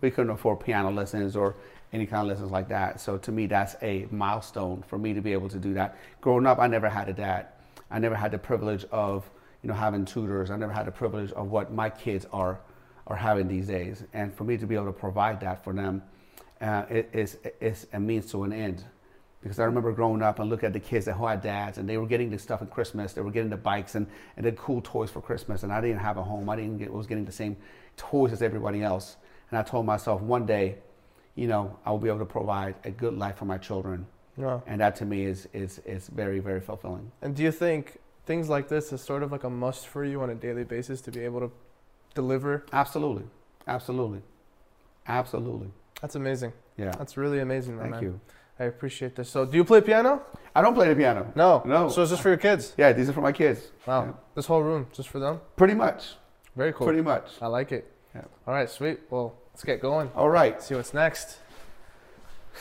we 0.00 0.10
couldn't 0.10 0.30
afford 0.30 0.60
piano 0.60 0.90
lessons 0.90 1.34
or 1.34 1.56
any 1.92 2.06
kind 2.06 2.22
of 2.22 2.28
lessons 2.28 2.50
like 2.50 2.68
that. 2.68 3.00
So 3.00 3.16
to 3.18 3.32
me, 3.32 3.46
that's 3.46 3.76
a 3.82 4.06
milestone 4.10 4.84
for 4.86 4.98
me 4.98 5.14
to 5.14 5.20
be 5.20 5.32
able 5.32 5.48
to 5.48 5.58
do 5.58 5.74
that. 5.74 5.96
Growing 6.20 6.46
up, 6.46 6.58
I 6.58 6.66
never 6.66 6.88
had 6.88 7.08
a 7.08 7.12
dad. 7.12 7.46
I 7.90 7.98
never 7.98 8.14
had 8.14 8.32
the 8.32 8.38
privilege 8.38 8.84
of 8.90 9.28
you 9.62 9.68
know 9.68 9.74
having 9.74 10.04
tutors. 10.04 10.50
I 10.50 10.56
never 10.56 10.72
had 10.72 10.86
the 10.86 10.92
privilege 10.92 11.32
of 11.32 11.50
what 11.50 11.72
my 11.72 11.88
kids 11.88 12.26
are 12.32 12.60
are 13.06 13.16
having 13.16 13.48
these 13.48 13.66
days. 13.66 14.04
And 14.12 14.34
for 14.34 14.44
me 14.44 14.56
to 14.58 14.66
be 14.66 14.74
able 14.74 14.86
to 14.86 14.92
provide 14.92 15.40
that 15.40 15.62
for 15.62 15.72
them, 15.72 16.02
uh, 16.60 16.84
it 16.90 17.10
is 17.12 17.38
is 17.60 17.86
a 17.92 18.00
means 18.00 18.30
to 18.32 18.44
an 18.44 18.52
end. 18.52 18.84
Because 19.44 19.58
I 19.58 19.64
remember 19.64 19.92
growing 19.92 20.22
up 20.22 20.38
and 20.38 20.48
looking 20.48 20.68
at 20.68 20.72
the 20.72 20.80
kids 20.80 21.04
that 21.04 21.18
had 21.18 21.42
dads 21.42 21.76
and 21.76 21.86
they 21.86 21.98
were 21.98 22.06
getting 22.06 22.30
the 22.30 22.38
stuff 22.38 22.62
at 22.62 22.70
Christmas. 22.70 23.12
They 23.12 23.20
were 23.20 23.30
getting 23.30 23.50
the 23.50 23.58
bikes 23.58 23.94
and, 23.94 24.06
and 24.38 24.46
the 24.46 24.52
cool 24.52 24.80
toys 24.82 25.10
for 25.10 25.20
Christmas. 25.20 25.64
And 25.64 25.70
I 25.70 25.82
didn't 25.82 25.98
have 25.98 26.16
a 26.16 26.22
home. 26.22 26.48
I 26.48 26.56
didn't 26.56 26.78
get 26.78 26.90
was 26.90 27.06
getting 27.06 27.26
the 27.26 27.32
same 27.32 27.58
toys 27.98 28.32
as 28.32 28.40
everybody 28.40 28.82
else. 28.82 29.16
And 29.50 29.58
I 29.58 29.62
told 29.62 29.84
myself 29.84 30.22
one 30.22 30.46
day, 30.46 30.78
you 31.34 31.46
know, 31.46 31.78
I 31.84 31.90
will 31.90 31.98
be 31.98 32.08
able 32.08 32.20
to 32.20 32.24
provide 32.24 32.74
a 32.84 32.90
good 32.90 33.18
life 33.18 33.36
for 33.36 33.44
my 33.44 33.58
children. 33.58 34.06
Yeah. 34.38 34.60
And 34.66 34.80
that 34.80 34.96
to 34.96 35.04
me 35.04 35.26
is 35.26 35.46
is 35.52 35.78
is 35.84 36.08
very, 36.08 36.38
very 36.38 36.60
fulfilling. 36.60 37.12
And 37.20 37.36
do 37.36 37.42
you 37.42 37.52
think 37.52 37.98
things 38.24 38.48
like 38.48 38.68
this 38.68 38.94
is 38.94 39.02
sort 39.02 39.22
of 39.22 39.30
like 39.30 39.44
a 39.44 39.50
must 39.50 39.86
for 39.88 40.06
you 40.06 40.22
on 40.22 40.30
a 40.30 40.34
daily 40.34 40.64
basis 40.64 41.02
to 41.02 41.10
be 41.10 41.20
able 41.20 41.40
to 41.40 41.52
deliver? 42.14 42.64
Absolutely. 42.72 43.24
Absolutely. 43.68 44.22
Absolutely. 45.06 45.68
That's 46.00 46.14
amazing. 46.14 46.54
Yeah. 46.78 46.92
That's 46.92 47.18
really 47.18 47.40
amazing, 47.40 47.78
Thank 47.78 47.90
man. 47.90 48.02
you. 48.02 48.20
I 48.58 48.64
appreciate 48.64 49.16
this. 49.16 49.28
So, 49.28 49.44
do 49.44 49.56
you 49.56 49.64
play 49.64 49.80
piano? 49.80 50.22
I 50.54 50.62
don't 50.62 50.74
play 50.74 50.88
the 50.88 50.94
piano. 50.94 51.32
No. 51.34 51.62
No. 51.66 51.88
So 51.88 52.02
it's 52.02 52.12
just 52.12 52.22
for 52.22 52.28
your 52.28 52.38
kids. 52.38 52.74
Yeah, 52.76 52.92
these 52.92 53.08
are 53.08 53.12
for 53.12 53.20
my 53.20 53.32
kids. 53.32 53.72
Wow. 53.86 54.04
Yeah. 54.04 54.12
This 54.36 54.46
whole 54.46 54.62
room 54.62 54.86
just 54.92 55.08
for 55.08 55.18
them. 55.18 55.40
Pretty 55.56 55.74
much. 55.74 56.14
Very 56.54 56.72
cool. 56.72 56.86
Pretty 56.86 57.02
much. 57.02 57.30
I 57.42 57.48
like 57.48 57.72
it. 57.72 57.90
Yeah. 58.14 58.22
All 58.46 58.54
right, 58.54 58.70
sweet. 58.70 59.00
Well, 59.10 59.34
let's 59.52 59.64
get 59.64 59.80
going. 59.80 60.10
All 60.14 60.28
right. 60.28 60.62
See 60.62 60.74
what's 60.76 60.94
next. 60.94 61.38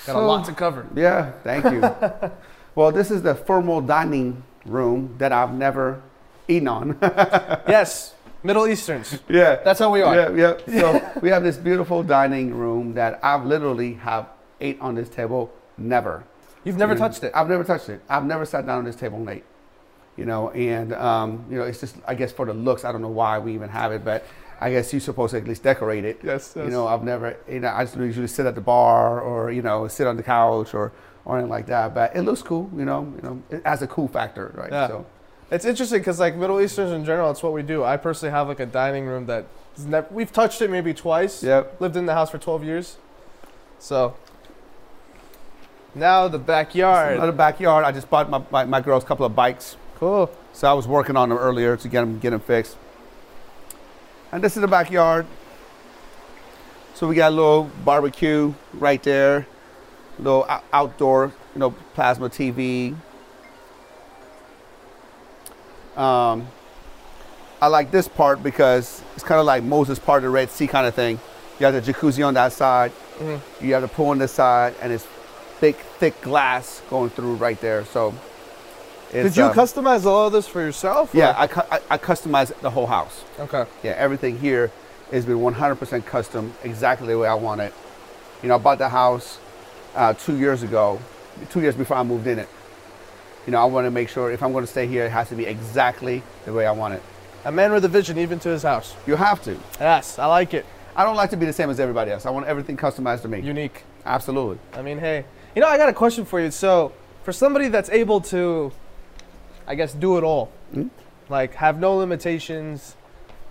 Got 0.07 0.15
a 0.15 0.19
lot 0.19 0.45
to 0.45 0.53
cover. 0.53 0.87
Yeah, 0.95 1.31
thank 1.43 1.65
you. 1.65 1.81
well, 2.75 2.91
this 2.91 3.11
is 3.11 3.21
the 3.21 3.35
formal 3.35 3.79
dining 3.79 4.43
room 4.65 5.15
that 5.19 5.31
I've 5.31 5.53
never 5.53 6.01
eaten 6.47 6.67
on. 6.67 6.97
yes, 7.01 8.15
Middle 8.41 8.67
Easterns. 8.67 9.19
yeah. 9.29 9.61
That's 9.63 9.79
how 9.79 9.91
we 9.91 10.01
are. 10.01 10.35
Yeah, 10.35 10.57
yeah. 10.67 10.79
So 10.81 11.11
we 11.21 11.29
have 11.29 11.43
this 11.43 11.57
beautiful 11.57 12.03
dining 12.03 12.53
room 12.53 12.95
that 12.95 13.19
I've 13.23 13.45
literally 13.45 13.93
have 13.95 14.27
ate 14.59 14.79
on 14.81 14.95
this 14.95 15.09
table. 15.09 15.53
Never. 15.77 16.23
You've 16.63 16.77
never 16.77 16.93
You- 16.93 16.99
touched 16.99 17.23
it. 17.23 17.31
I've 17.35 17.49
never 17.49 17.63
touched 17.63 17.89
it. 17.89 18.01
I've 18.09 18.25
never 18.25 18.45
sat 18.45 18.65
down 18.65 18.79
on 18.79 18.85
this 18.85 18.95
table 18.95 19.17
and 19.17 19.29
ate. 19.29 19.43
You 20.15 20.25
know, 20.25 20.51
and 20.51 20.93
um, 20.93 21.43
you 21.49 21.57
know, 21.57 21.63
it's 21.63 21.79
just 21.79 21.95
I 22.07 22.13
guess 22.13 22.31
for 22.31 22.45
the 22.45 22.53
looks. 22.53 22.85
I 22.85 22.91
don't 22.91 23.01
know 23.01 23.07
why 23.09 23.39
we 23.39 23.53
even 23.55 23.69
have 23.69 23.91
it, 23.91 24.05
but 24.05 24.23
I 24.61 24.69
guess 24.69 24.93
you're 24.93 24.99
supposed 24.99 25.31
to 25.31 25.37
at 25.39 25.47
least 25.47 25.63
decorate 25.63 26.05
it. 26.05 26.19
Yes, 26.23 26.53
You 26.55 26.69
know, 26.69 26.85
I've 26.87 27.03
never. 27.03 27.35
You 27.49 27.61
know, 27.61 27.69
I 27.69 27.83
just 27.85 27.97
usually 27.97 28.27
sit 28.27 28.45
at 28.45 28.53
the 28.53 28.61
bar 28.61 29.19
or 29.19 29.51
you 29.51 29.63
know 29.63 29.87
sit 29.87 30.05
on 30.05 30.15
the 30.15 30.21
couch 30.23 30.75
or 30.75 30.91
or 31.25 31.37
anything 31.37 31.49
like 31.49 31.65
that. 31.65 31.95
But 31.95 32.15
it 32.15 32.21
looks 32.21 32.43
cool. 32.43 32.69
You 32.77 32.85
know, 32.85 33.11
you 33.15 33.21
know, 33.23 33.41
it 33.49 33.65
has 33.65 33.81
a 33.81 33.87
cool 33.87 34.07
factor, 34.07 34.53
right? 34.55 34.71
Yeah. 34.71 34.87
So 34.87 35.05
It's 35.49 35.65
interesting 35.65 35.99
because 36.01 36.19
like 36.19 36.35
Middle 36.35 36.61
Easterns 36.61 36.91
in 36.91 37.03
general, 37.05 37.31
it's 37.31 37.41
what 37.41 37.53
we 37.53 37.63
do. 37.63 37.83
I 37.83 37.97
personally 37.97 38.31
have 38.31 38.47
like 38.47 38.59
a 38.59 38.67
dining 38.67 39.07
room 39.07 39.25
that 39.25 39.45
never, 39.79 40.05
we've 40.11 40.31
touched 40.31 40.61
it 40.61 40.69
maybe 40.69 40.93
twice. 40.93 41.41
Yep. 41.41 41.81
Lived 41.81 41.95
in 41.97 42.05
the 42.05 42.13
house 42.13 42.29
for 42.29 42.37
12 42.37 42.63
years. 42.63 42.97
So 43.79 44.15
now 45.95 46.27
the 46.27 46.39
backyard. 46.39 47.17
another 47.17 47.31
backyard. 47.31 47.85
I 47.85 47.91
just 47.91 48.09
bought 48.09 48.29
my, 48.29 48.41
my, 48.51 48.65
my 48.65 48.81
girls 48.81 49.03
a 49.03 49.05
couple 49.05 49.25
of 49.25 49.35
bikes. 49.35 49.77
Cool. 49.95 50.29
So 50.53 50.69
I 50.69 50.73
was 50.73 50.87
working 50.87 51.15
on 51.15 51.29
them 51.29 51.37
earlier 51.37 51.77
to 51.77 51.87
get 51.87 52.01
them 52.01 52.19
get 52.19 52.31
them 52.31 52.39
fixed. 52.39 52.77
And 54.31 54.43
this 54.43 54.55
is 54.55 54.61
the 54.61 54.67
backyard. 54.67 55.25
So 56.95 57.07
we 57.07 57.15
got 57.15 57.31
a 57.31 57.35
little 57.35 57.69
barbecue 57.83 58.53
right 58.73 59.01
there, 59.01 59.47
little 60.19 60.47
outdoor, 60.71 61.33
you 61.53 61.59
know, 61.59 61.71
plasma 61.93 62.29
TV. 62.29 62.95
Um, 65.95 66.47
I 67.61 67.67
like 67.67 67.91
this 67.91 68.07
part 68.07 68.43
because 68.43 69.01
it's 69.15 69.23
kind 69.23 69.39
of 69.39 69.45
like 69.45 69.63
Moses 69.63 69.97
part 69.99 70.17
of 70.17 70.23
the 70.23 70.29
Red 70.29 70.49
Sea 70.49 70.67
kind 70.67 70.85
of 70.85 70.93
thing. 70.93 71.19
You 71.59 71.65
have 71.65 71.73
the 71.73 71.93
jacuzzi 71.93 72.25
on 72.25 72.33
that 72.33 72.53
side, 72.53 72.91
you 73.61 73.73
have 73.73 73.83
the 73.83 73.87
pool 73.87 74.07
on 74.07 74.17
this 74.17 74.31
side, 74.31 74.75
and 74.81 74.91
it's 74.91 75.07
thick, 75.63 75.77
thick 75.97 76.21
glass 76.21 76.81
going 76.89 77.09
through 77.09 77.35
right 77.35 77.59
there. 77.61 77.85
So 77.85 78.13
It's, 79.13 79.29
Did 79.33 79.37
you 79.37 79.45
um, 79.45 79.53
customize 79.53 80.03
all 80.05 80.27
of 80.27 80.33
this 80.33 80.45
for 80.45 80.59
yourself? 80.59 81.15
or- 81.15 81.17
Yeah, 81.17 81.33
I, 81.37 81.47
cu- 81.47 81.61
I, 81.71 81.79
I 81.91 81.97
customized 81.97 82.59
the 82.59 82.69
whole 82.69 82.85
house. 82.87 83.23
Okay. 83.39 83.65
Yeah, 83.81 83.91
everything 83.91 84.37
here 84.37 84.71
has 85.09 85.25
been 85.25 85.37
100% 85.37 86.05
custom, 86.05 86.53
exactly 86.65 87.07
the 87.07 87.17
way 87.17 87.29
I 87.29 87.35
want 87.35 87.61
it. 87.61 87.73
You 88.41 88.49
know, 88.49 88.55
I 88.55 88.57
bought 88.57 88.77
the 88.77 88.89
house 88.89 89.39
uh, 89.95 90.13
two 90.15 90.35
years 90.37 90.63
ago, 90.63 90.99
two 91.49 91.61
years 91.61 91.75
before 91.75 91.95
I 91.95 92.03
moved 92.03 92.27
in 92.27 92.39
it. 92.39 92.49
You 93.45 93.51
know, 93.51 93.61
I 93.61 93.65
want 93.65 93.85
to 93.85 93.91
make 93.91 94.09
sure 94.09 94.31
if 94.31 94.43
I'm 94.43 94.51
going 94.51 94.65
to 94.65 94.71
stay 94.71 94.85
here, 94.85 95.05
it 95.05 95.11
has 95.11 95.29
to 95.29 95.35
be 95.35 95.45
exactly 95.45 96.23
the 96.43 96.51
way 96.51 96.65
I 96.65 96.71
want 96.73 96.95
it. 96.95 97.03
A 97.45 97.51
man 97.53 97.71
with 97.71 97.85
a 97.85 97.89
vision, 97.89 98.17
even 98.17 98.37
to 98.39 98.49
his 98.49 98.63
house. 98.63 98.95
You 99.07 99.15
have 99.15 99.41
to. 99.43 99.57
Yes, 99.79 100.19
I 100.19 100.25
like 100.25 100.53
it. 100.53 100.65
I 100.93 101.05
don't 101.05 101.15
like 101.15 101.29
to 101.29 101.37
be 101.37 101.45
the 101.45 101.53
same 101.53 101.69
as 101.69 101.79
everybody 101.79 102.11
else. 102.11 102.25
I 102.25 102.31
want 102.31 102.47
everything 102.47 102.75
customized 102.75 103.21
to 103.21 103.27
me. 103.29 103.39
Unique. 103.39 103.83
Absolutely. 104.05 104.59
I 104.73 104.81
mean, 104.81 104.97
hey, 104.97 105.23
you 105.55 105.61
know, 105.61 105.67
I 105.67 105.77
got 105.77 105.89
a 105.89 105.93
question 105.93 106.25
for 106.25 106.39
you. 106.39 106.51
So, 106.51 106.91
for 107.23 107.31
somebody 107.31 107.67
that's 107.69 107.89
able 107.89 108.21
to, 108.21 108.71
I 109.67 109.75
guess, 109.75 109.93
do 109.93 110.17
it 110.17 110.23
all, 110.23 110.49
Mhm. 110.73 110.89
like 111.29 111.53
have 111.55 111.79
no 111.79 111.95
limitations, 111.95 112.95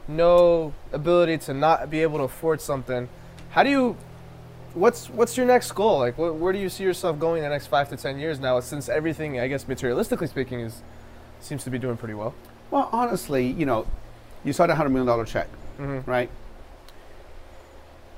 no 0.09 0.73
ability 0.93 1.39
to 1.39 1.55
not 1.55 1.89
be 1.91 2.03
able 2.03 2.19
to 2.19 2.25
afford 2.25 2.61
something, 2.61 3.09
how 3.51 3.63
do 3.63 3.71
you? 3.71 3.97
What's 4.75 5.09
what's 5.11 5.37
your 5.37 5.47
next 5.47 5.73
goal? 5.73 5.99
Like, 5.99 6.15
wh- 6.17 6.39
where 6.41 6.53
do 6.53 6.59
you 6.59 6.69
see 6.71 6.83
yourself 6.85 7.19
going 7.19 7.39
in 7.39 7.45
the 7.45 7.51
next 7.51 7.67
five 7.67 7.89
to 7.91 7.97
ten 7.97 8.19
years 8.19 8.41
now? 8.41 8.59
Since 8.61 8.89
everything, 8.89 9.39
I 9.39 9.47
guess, 9.49 9.65
materialistically 9.65 10.29
speaking, 10.29 10.61
is 10.61 10.83
seems 11.41 11.63
to 11.65 11.71
be 11.71 11.79
doing 11.79 11.97
pretty 11.97 12.15
well. 12.15 12.33
Well, 12.71 12.89
honestly, 12.93 13.47
you 13.47 13.67
know, 13.67 13.87
you 14.45 14.53
saw 14.55 14.67
the 14.67 14.73
$100 14.75 14.91
million 14.93 15.27
check, 15.27 15.49
Mhm. 15.79 16.07
right? 16.07 16.31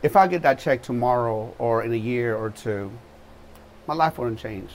If 0.02 0.14
I 0.16 0.26
get 0.28 0.42
that 0.42 0.58
check 0.58 0.82
tomorrow 0.82 1.54
or 1.58 1.82
in 1.82 1.92
a 1.92 1.96
year 1.96 2.36
or 2.36 2.50
two, 2.50 2.92
my 3.86 3.94
life 3.94 4.18
wouldn't 4.18 4.38
change. 4.38 4.70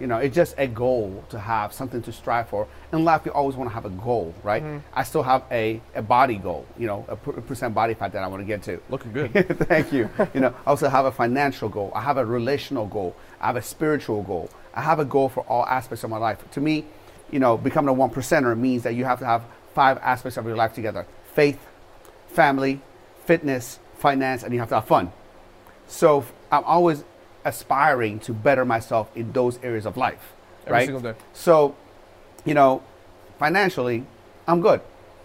You 0.00 0.08
know, 0.08 0.18
it's 0.18 0.34
just 0.34 0.56
a 0.58 0.66
goal 0.66 1.24
to 1.30 1.38
have 1.38 1.72
something 1.72 2.02
to 2.02 2.12
strive 2.12 2.48
for. 2.48 2.66
In 2.92 3.04
life, 3.04 3.22
you 3.24 3.30
always 3.30 3.54
want 3.54 3.70
to 3.70 3.74
have 3.74 3.84
a 3.84 3.90
goal, 3.90 4.34
right? 4.42 4.62
Mm-hmm. 4.62 4.78
I 4.92 5.04
still 5.04 5.22
have 5.22 5.44
a, 5.52 5.80
a 5.94 6.02
body 6.02 6.36
goal, 6.36 6.66
you 6.76 6.88
know, 6.88 7.04
a 7.08 7.14
per- 7.14 7.40
percent 7.40 7.74
body 7.74 7.94
fat 7.94 8.12
that 8.12 8.24
I 8.24 8.26
want 8.26 8.40
to 8.40 8.44
get 8.44 8.64
to. 8.64 8.80
Looking 8.90 9.12
good. 9.12 9.32
Thank 9.68 9.92
you. 9.92 10.10
You 10.34 10.40
know, 10.40 10.54
I 10.66 10.70
also 10.70 10.88
have 10.88 11.04
a 11.04 11.12
financial 11.12 11.68
goal. 11.68 11.92
I 11.94 12.00
have 12.00 12.16
a 12.16 12.26
relational 12.26 12.86
goal. 12.86 13.14
I 13.40 13.46
have 13.46 13.56
a 13.56 13.62
spiritual 13.62 14.24
goal. 14.24 14.50
I 14.74 14.82
have 14.82 14.98
a 14.98 15.04
goal 15.04 15.28
for 15.28 15.44
all 15.44 15.64
aspects 15.66 16.02
of 16.02 16.10
my 16.10 16.18
life. 16.18 16.38
To 16.50 16.60
me, 16.60 16.84
you 17.30 17.38
know, 17.38 17.56
becoming 17.56 17.88
a 17.88 17.92
one 17.92 18.10
percenter 18.10 18.58
means 18.58 18.82
that 18.82 18.96
you 18.96 19.04
have 19.04 19.20
to 19.20 19.26
have 19.26 19.44
five 19.74 19.98
aspects 19.98 20.36
of 20.36 20.44
your 20.44 20.56
life 20.56 20.74
together: 20.74 21.06
faith, 21.34 21.64
family, 22.26 22.80
fitness, 23.26 23.78
finance, 23.98 24.42
and 24.42 24.52
you 24.52 24.58
have 24.58 24.68
to 24.70 24.74
have 24.74 24.86
fun. 24.86 25.12
So 25.86 26.24
I'm 26.50 26.64
always 26.64 27.04
aspiring 27.44 28.18
to 28.20 28.32
better 28.32 28.64
myself 28.64 29.10
in 29.16 29.32
those 29.32 29.58
areas 29.62 29.86
of 29.86 29.96
life. 29.96 30.32
Every 30.62 30.72
right? 30.72 30.86
single 30.86 31.02
day. 31.02 31.18
So, 31.32 31.76
you 32.44 32.54
know, 32.54 32.82
financially, 33.38 34.06
I'm 34.46 34.60
good. 34.60 34.80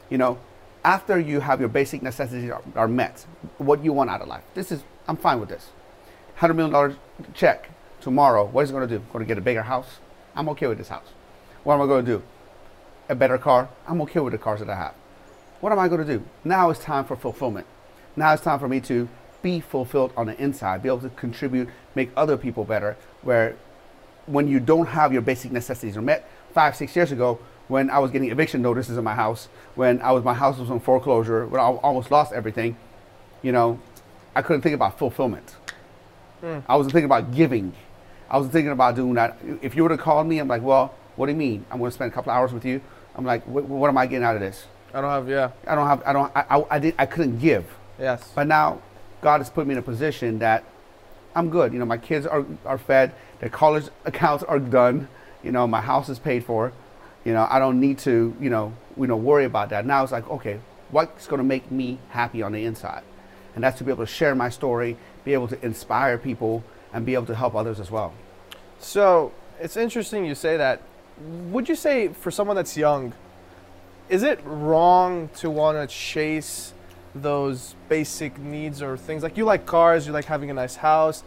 You 0.10 0.18
know, 0.18 0.40
after 0.84 1.20
you 1.20 1.40
have 1.40 1.60
your 1.60 1.70
basic 1.70 2.02
necessities 2.02 2.50
are, 2.50 2.62
are 2.76 2.88
met, 2.88 3.26
what 3.58 3.84
you 3.84 3.94
want 3.94 4.10
out 4.10 4.22
of 4.22 4.28
life. 4.28 4.44
This 4.54 4.72
is, 4.72 4.84
I'm 5.08 5.18
fine 5.18 5.40
with 5.40 5.50
this. 5.50 5.70
$100 6.40 6.56
million 6.56 6.98
check 7.34 7.70
tomorrow. 8.02 8.46
What 8.46 8.64
is 8.64 8.70
it 8.70 8.74
going 8.74 8.88
to 8.88 8.98
do? 8.98 9.04
Going 9.12 9.24
to 9.24 9.28
get 9.28 9.38
a 9.38 9.42
bigger 9.42 9.64
house? 9.64 10.00
I'm 10.36 10.48
okay 10.50 10.68
with 10.68 10.78
this 10.78 10.88
house. 10.88 11.08
What 11.64 11.76
am 11.76 11.82
I 11.82 11.86
going 11.86 12.06
to 12.06 12.12
do? 12.12 12.24
A 13.10 13.16
better 13.16 13.38
car? 13.38 13.70
I'm 13.88 14.02
okay 14.02 14.20
with 14.20 14.32
the 14.32 14.38
cars 14.38 14.60
that 14.62 14.70
I 14.70 14.76
have. 14.76 14.94
What 15.60 15.74
am 15.74 15.80
I 15.80 15.88
going 15.90 16.06
to 16.06 16.18
do? 16.18 16.24
Now 16.44 16.70
it's 16.70 16.80
time 16.80 17.04
for 17.04 17.16
fulfillment. 17.18 17.68
Now 18.16 18.34
it's 18.34 18.44
time 18.44 18.60
for 18.60 18.70
me 18.70 18.80
to 18.82 19.10
be 19.42 19.60
fulfilled 19.60 20.14
on 20.18 20.28
the 20.28 20.42
inside, 20.42 20.84
be 20.84 20.90
able 20.90 21.00
to 21.02 21.10
contribute, 21.10 21.70
make 21.96 22.12
other 22.16 22.38
people 22.38 22.64
better. 22.64 22.98
Where 23.22 23.56
when 24.26 24.48
you 24.48 24.60
don't 24.60 24.88
have 24.88 25.12
your 25.12 25.22
basic 25.22 25.52
necessities 25.52 25.98
are 25.98 26.02
met, 26.02 26.30
five, 26.54 26.76
six 26.76 26.96
years 26.96 27.12
ago, 27.12 27.40
when 27.68 27.90
I 27.90 28.00
was 28.00 28.12
getting 28.12 28.32
eviction 28.32 28.62
notices 28.62 28.98
in 28.98 29.04
my 29.04 29.16
house, 29.16 29.48
when 29.76 30.02
I 30.02 30.12
was 30.12 30.24
my 30.24 30.34
house 30.34 30.58
was 30.58 30.72
on 30.72 30.80
foreclosure, 30.80 31.46
when 31.46 31.62
I 31.62 31.66
almost 31.66 32.12
lost 32.12 32.34
everything, 32.34 32.76
you 33.42 33.52
know, 33.52 33.80
I 34.36 34.42
couldn't 34.42 34.62
think 34.62 34.76
about 34.76 34.98
fulfillment. 34.98 35.56
Hmm. 36.42 36.60
I 36.68 36.76
wasn't 36.76 36.94
thinking 36.94 37.06
about 37.06 37.34
giving. 37.34 37.74
I 38.30 38.38
wasn't 38.38 38.54
thinking 38.54 38.72
about 38.72 38.96
doing 38.96 39.14
that. 39.16 39.38
If 39.62 39.76
you 39.76 39.84
were 39.84 39.90
to 39.90 39.98
call 39.98 40.24
me, 40.24 40.40
I'm 40.40 40.48
like, 40.48 40.62
well, 40.62 40.94
what 41.16 41.26
do 41.26 41.32
you 41.32 41.38
mean? 41.38 41.66
I'm 41.70 41.80
going 41.80 41.90
to 41.90 41.96
spend 41.96 42.12
a 42.12 42.16
couple 42.16 42.32
hours 42.32 42.54
with 42.54 42.66
you. 42.66 42.82
I'm 43.16 43.26
like, 43.26 43.46
what, 43.46 43.66
what 43.66 43.88
am 43.90 43.98
I 43.98 44.06
getting 44.08 44.24
out 44.24 44.36
of 44.36 44.42
this? 44.42 44.66
I 44.94 45.02
don't 45.02 45.10
have. 45.10 45.30
Yeah. 45.30 45.52
I 45.68 45.76
don't 45.76 45.88
have. 45.88 46.04
I 46.06 46.14
don't. 46.14 46.32
I, 46.36 46.46
I, 46.50 46.66
I 46.72 46.80
did. 46.80 46.96
I 46.98 47.06
couldn't 47.06 47.40
give. 47.40 47.66
Yes. 48.00 48.32
But 48.34 48.48
now 48.48 48.82
God 49.22 49.40
has 49.40 49.50
put 49.50 49.68
me 49.68 49.74
in 49.74 49.78
a 49.78 49.84
position 49.84 50.40
that 50.40 50.64
I'm 51.36 51.50
good. 51.50 51.74
You 51.74 51.80
know, 51.80 51.86
my 51.86 51.98
kids 51.98 52.26
are, 52.26 52.46
are 52.66 52.78
fed, 52.78 53.14
their 53.40 53.50
college 53.50 53.90
accounts 54.06 54.44
are 54.44 54.60
done, 54.60 55.08
you 55.44 55.52
know, 55.52 55.68
my 55.68 55.82
house 55.82 56.10
is 56.10 56.20
paid 56.20 56.44
for. 56.44 56.74
You 57.26 57.34
know, 57.34 57.48
I 57.50 57.60
don't 57.60 57.80
need 57.80 58.00
to, 58.00 58.36
you 58.40 58.50
know, 58.50 58.74
you 58.98 59.08
know, 59.08 59.18
worry 59.18 59.46
about 59.46 59.70
that. 59.70 59.86
Now 59.86 60.04
it's 60.04 60.12
like, 60.12 60.30
okay, 60.30 60.60
what's 60.90 61.28
gonna 61.28 61.44
make 61.44 61.70
me 61.70 62.00
happy 62.10 62.42
on 62.42 62.54
the 62.54 62.66
inside? 62.66 63.04
And 63.56 63.64
that's 63.64 63.78
to 63.80 63.84
be 63.84 63.92
able 63.92 64.06
to 64.06 64.12
share 64.12 64.36
my 64.36 64.50
story, 64.50 64.98
be 65.26 65.34
able 65.34 65.48
to 65.50 65.66
inspire 65.66 66.18
people, 66.18 66.64
and 66.94 67.06
be 67.06 67.14
able 67.14 67.26
to 67.28 67.36
help 67.36 67.56
others 67.56 67.80
as 67.80 67.92
well. 67.92 68.14
So 68.80 69.32
it's 69.60 69.78
interesting 69.78 70.26
you 70.26 70.36
say 70.36 70.58
that. 70.58 70.82
Would 71.52 71.68
you 71.68 71.76
say 71.76 72.08
for 72.08 72.32
someone 72.32 72.56
that's 72.56 72.78
young, 72.78 73.14
is 74.08 74.24
it 74.24 74.40
wrong 74.46 75.30
to 75.36 75.50
want 75.50 75.78
to 75.78 75.94
chase 75.94 76.74
those 77.16 77.76
basic 77.88 78.38
needs 78.38 78.82
or 78.82 78.98
things 78.98 79.24
like 79.24 79.38
you 79.38 79.46
like 79.46 79.66
cars, 79.66 80.06
you 80.08 80.14
like 80.14 80.26
having 80.26 80.50
a 80.50 80.54
nice 80.54 80.76
house? 80.76 81.24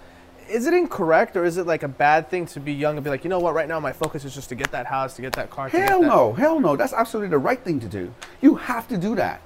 Is 0.48 0.66
it 0.66 0.74
incorrect 0.74 1.36
or 1.36 1.44
is 1.44 1.56
it 1.56 1.66
like 1.66 1.82
a 1.82 1.88
bad 1.88 2.28
thing 2.28 2.46
to 2.46 2.60
be 2.60 2.72
young 2.72 2.96
and 2.96 3.04
be 3.04 3.10
like, 3.10 3.24
you 3.24 3.30
know 3.30 3.38
what, 3.38 3.54
right 3.54 3.68
now 3.68 3.80
my 3.80 3.92
focus 3.92 4.24
is 4.24 4.34
just 4.34 4.48
to 4.48 4.54
get 4.54 4.70
that 4.72 4.86
house, 4.86 5.14
to 5.16 5.22
get 5.22 5.32
that 5.34 5.50
car, 5.50 5.70
to 5.70 5.80
Hell 5.80 6.02
that. 6.02 6.06
no, 6.06 6.32
hell 6.32 6.60
no. 6.60 6.76
That's 6.76 6.92
absolutely 6.92 7.30
the 7.30 7.38
right 7.38 7.60
thing 7.60 7.80
to 7.80 7.88
do. 7.88 8.12
You 8.40 8.56
have 8.56 8.88
to 8.88 8.96
do 8.96 9.14
that. 9.16 9.40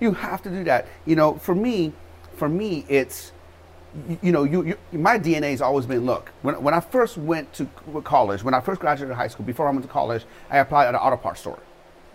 You 0.00 0.12
have 0.12 0.42
to 0.42 0.50
do 0.50 0.64
that. 0.64 0.86
You 1.04 1.14
know, 1.16 1.34
for 1.34 1.54
me, 1.54 1.92
for 2.36 2.48
me, 2.48 2.86
it's 2.88 3.32
you, 4.08 4.18
you 4.22 4.32
know, 4.32 4.44
you, 4.44 4.64
you 4.92 4.98
my 4.98 5.18
DNA 5.18 5.50
has 5.50 5.60
always 5.60 5.86
been 5.86 6.06
look. 6.06 6.30
When 6.42 6.62
when 6.62 6.74
I 6.74 6.80
first 6.80 7.18
went 7.18 7.52
to 7.54 7.66
college, 8.04 8.42
when 8.42 8.54
I 8.54 8.60
first 8.60 8.80
graduated 8.80 9.16
high 9.16 9.28
school, 9.28 9.44
before 9.44 9.68
I 9.68 9.70
went 9.70 9.82
to 9.82 9.88
college, 9.90 10.24
I 10.50 10.58
applied 10.58 10.86
at 10.86 10.94
an 10.94 11.00
auto 11.00 11.16
parts 11.16 11.40
store, 11.40 11.58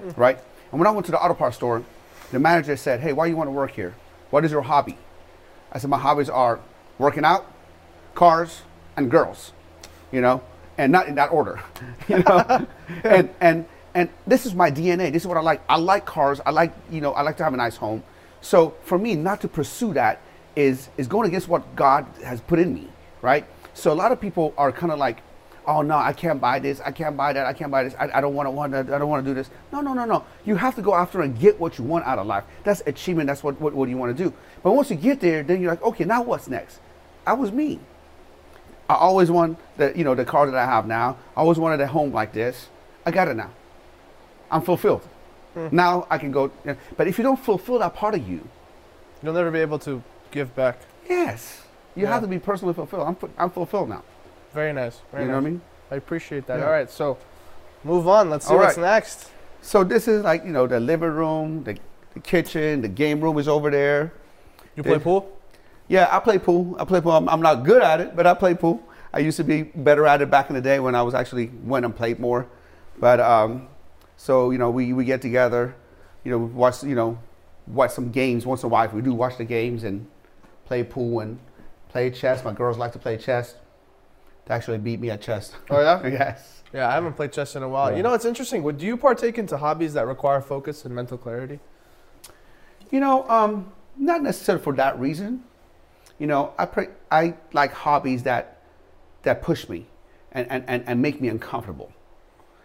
mm. 0.01 0.17
right? 0.17 0.39
And 0.71 0.79
when 0.79 0.87
I 0.87 0.91
went 0.91 1.05
to 1.07 1.11
the 1.11 1.19
auto 1.19 1.33
parts 1.33 1.57
store, 1.57 1.83
the 2.31 2.39
manager 2.39 2.75
said, 2.75 2.99
"Hey, 2.99 3.13
why 3.13 3.25
do 3.25 3.31
you 3.31 3.37
want 3.37 3.47
to 3.47 3.51
work 3.51 3.71
here? 3.71 3.95
What 4.29 4.45
is 4.45 4.51
your 4.51 4.63
hobby?" 4.63 4.97
I 5.71 5.79
said, 5.79 5.89
"My 5.89 5.99
hobbies 5.99 6.29
are 6.29 6.59
working 6.97 7.25
out, 7.25 7.45
cars, 8.13 8.61
and 8.95 9.11
girls." 9.11 9.51
you 10.15 10.21
know, 10.21 10.41
and 10.77 10.91
not 10.91 11.07
in 11.07 11.15
that 11.15 11.31
order, 11.31 11.61
you 12.07 12.19
know, 12.19 12.67
and 13.03 13.29
and 13.41 13.65
and 13.93 14.09
this 14.25 14.45
is 14.45 14.55
my 14.55 14.71
DNA. 14.71 15.11
This 15.11 15.23
is 15.23 15.27
what 15.27 15.37
I 15.37 15.41
like. 15.41 15.61
I 15.69 15.77
like 15.77 16.05
cars. 16.05 16.39
I 16.45 16.51
like 16.51 16.73
you 16.89 17.01
know. 17.01 17.11
I 17.11 17.21
like 17.21 17.37
to 17.37 17.43
have 17.43 17.53
a 17.53 17.57
nice 17.57 17.75
home. 17.75 18.01
So 18.41 18.75
for 18.83 18.97
me, 18.97 19.15
not 19.15 19.41
to 19.41 19.47
pursue 19.47 19.93
that 19.93 20.21
is 20.55 20.89
is 20.97 21.07
going 21.07 21.27
against 21.27 21.47
what 21.47 21.75
God 21.75 22.05
has 22.23 22.39
put 22.41 22.59
in 22.59 22.73
me, 22.73 22.87
right? 23.21 23.45
So 23.73 23.91
a 23.91 23.97
lot 24.03 24.13
of 24.13 24.21
people 24.21 24.53
are 24.57 24.71
kind 24.71 24.91
of 24.91 24.99
like, 24.99 25.21
oh 25.67 25.81
no, 25.81 25.97
I 25.97 26.13
can't 26.13 26.39
buy 26.41 26.59
this. 26.59 26.81
I 26.85 26.91
can't 26.91 27.15
buy 27.17 27.33
that. 27.33 27.45
I 27.45 27.53
can't 27.53 27.71
buy 27.71 27.83
this. 27.83 27.93
I, 27.99 28.09
I 28.17 28.21
don't 28.21 28.33
want 28.33 28.47
to 28.47 28.51
want. 28.51 28.73
I 28.75 28.83
don't 28.83 29.09
want 29.09 29.23
to 29.25 29.29
do 29.29 29.33
this. 29.35 29.49
No, 29.71 29.81
no, 29.81 29.93
no, 29.93 30.05
no. 30.05 30.23
You 30.45 30.55
have 30.55 30.75
to 30.75 30.81
go 30.81 30.93
after 30.95 31.21
and 31.21 31.37
get 31.39 31.59
what 31.59 31.77
you 31.77 31.83
want 31.83 32.05
out 32.05 32.19
of 32.19 32.27
life. 32.27 32.43
That's 32.63 32.81
achievement. 32.87 33.27
That's 33.27 33.43
what 33.43 33.59
what, 33.61 33.73
what 33.73 33.89
you 33.89 33.97
want 33.97 34.15
to 34.17 34.23
do. 34.23 34.33
But 34.63 34.71
once 34.73 34.89
you 34.89 34.95
get 34.95 35.19
there, 35.19 35.43
then 35.43 35.61
you're 35.61 35.71
like, 35.71 35.83
okay, 35.83 36.03
now 36.05 36.21
what's 36.23 36.47
next? 36.47 36.79
I 37.27 37.33
was 37.33 37.51
me. 37.51 37.79
I 38.89 38.95
always 38.95 39.31
want 39.31 39.57
the 39.77 39.93
you 39.95 40.03
know 40.03 40.13
the 40.15 40.25
car 40.25 40.45
that 40.49 40.55
I 40.55 40.65
have 40.65 40.85
now. 40.87 41.17
I 41.35 41.41
always 41.41 41.57
wanted 41.57 41.81
a 41.81 41.87
home 41.87 42.11
like 42.13 42.33
this. 42.33 42.69
I 43.05 43.11
got 43.11 43.27
it 43.27 43.35
now. 43.35 43.51
I'm 44.51 44.61
fulfilled. 44.61 45.01
Hmm. 45.53 45.67
Now 45.71 46.05
I 46.09 46.17
can 46.17 46.31
go. 46.31 46.51
But 46.97 47.07
if 47.07 47.17
you 47.17 47.23
don't 47.23 47.39
fulfill 47.39 47.79
that 47.79 47.95
part 47.95 48.13
of 48.15 48.27
you, 48.27 48.47
You'll 49.23 49.33
never 49.33 49.49
be 49.49 49.59
able 49.59 49.79
to 49.79 50.03
give 50.29 50.53
back. 50.55 50.77
yes, 51.09 51.63
you 51.95 52.03
Yeah. 52.03 52.11
have 52.13 52.21
to 52.21 52.27
be 52.27 52.37
personally 52.37 52.73
fulfilled. 52.75 53.07
I'm 53.07 53.17
I'm 53.37 53.49
fulfilled 53.49 53.89
now. 53.89 54.03
Very 54.55 54.71
nice. 54.71 55.01
Very 55.11 55.23
you 55.23 55.27
know 55.27 55.35
what 55.35 55.47
I 55.47 55.49
mean? 55.49 55.61
I 55.91 55.95
appreciate 55.95 56.47
that. 56.47 56.59
Yeah. 56.59 56.65
All 56.65 56.71
right, 56.71 56.89
so 56.89 57.17
move 57.83 58.07
on. 58.07 58.29
Let's 58.29 58.47
see 58.47 58.53
All 58.53 58.59
what's 58.59 58.77
right. 58.77 58.95
next. 58.95 59.29
So 59.61 59.83
this 59.83 60.07
is 60.07 60.23
like 60.23 60.45
you 60.45 60.51
know 60.53 60.65
the 60.65 60.79
living 60.79 61.09
room, 61.09 61.65
the, 61.65 61.77
the 62.13 62.21
kitchen, 62.21 62.81
the 62.81 62.87
game 62.87 63.19
room 63.19 63.37
is 63.37 63.49
over 63.49 63.69
there. 63.69 64.13
You 64.77 64.83
play 64.83 64.97
pool? 64.97 65.37
Yeah, 65.89 66.07
I 66.09 66.19
play 66.19 66.39
pool. 66.39 66.77
I 66.79 66.85
play 66.85 67.01
pool. 67.01 67.11
I'm, 67.11 67.27
I'm 67.27 67.41
not 67.41 67.65
good 67.65 67.81
at 67.81 67.99
it, 67.99 68.15
but 68.15 68.25
I 68.25 68.33
play 68.33 68.55
pool. 68.55 68.81
I 69.11 69.19
used 69.19 69.35
to 69.37 69.43
be 69.43 69.63
better 69.63 70.05
at 70.05 70.21
it 70.21 70.31
back 70.31 70.49
in 70.49 70.55
the 70.55 70.61
day 70.61 70.79
when 70.79 70.95
I 70.95 71.01
was 71.01 71.13
actually 71.13 71.51
went 71.63 71.83
and 71.83 71.93
played 71.93 72.19
more. 72.19 72.47
But 72.97 73.19
um, 73.19 73.67
so 74.15 74.51
you 74.51 74.57
know, 74.57 74.69
we, 74.69 74.93
we 74.93 75.03
get 75.03 75.21
together, 75.21 75.75
you 76.23 76.31
know, 76.31 76.37
watch 76.39 76.81
you 76.81 76.95
know, 76.95 77.19
watch 77.67 77.91
some 77.91 78.09
games 78.09 78.45
once 78.45 78.63
in 78.63 78.67
a 78.67 78.69
while. 78.69 78.87
We 78.87 79.01
do 79.01 79.13
watch 79.13 79.37
the 79.37 79.45
games 79.45 79.83
and 79.83 80.07
play 80.63 80.83
pool 80.83 81.19
and 81.19 81.39
play 81.89 82.09
chess. 82.09 82.41
My 82.45 82.53
girls 82.53 82.77
like 82.77 82.93
to 82.93 82.99
play 82.99 83.17
chess. 83.17 83.55
They 84.45 84.53
actually 84.53 84.77
beat 84.77 84.99
me 84.99 85.09
at 85.09 85.21
chess. 85.21 85.53
Oh 85.69 85.79
yeah. 85.79 86.05
yes. 86.07 86.63
Yeah, 86.73 86.89
I 86.89 86.93
haven't 86.93 87.13
played 87.13 87.31
chess 87.31 87.55
in 87.55 87.63
a 87.63 87.69
while. 87.69 87.91
Yeah. 87.91 87.97
You 87.97 88.03
know, 88.03 88.13
it's 88.13 88.25
interesting. 88.25 88.63
Would 88.63 88.77
do 88.77 88.85
you 88.85 88.97
partake 88.97 89.37
into 89.37 89.57
hobbies 89.57 89.93
that 89.93 90.07
require 90.07 90.41
focus 90.41 90.85
and 90.85 90.93
mental 90.93 91.17
clarity? 91.17 91.59
You 92.91 92.99
know, 92.99 93.27
um, 93.29 93.71
not 93.97 94.21
necessarily 94.21 94.63
for 94.63 94.73
that 94.73 94.99
reason. 94.99 95.43
You 96.19 96.27
know, 96.27 96.53
I 96.57 96.65
pray, 96.65 96.89
I 97.11 97.35
like 97.53 97.73
hobbies 97.73 98.23
that 98.23 98.61
that 99.23 99.41
push 99.41 99.67
me 99.67 99.87
and, 100.31 100.49
and, 100.51 100.63
and, 100.67 100.83
and 100.85 101.01
make 101.01 101.19
me 101.19 101.29
uncomfortable. 101.29 101.91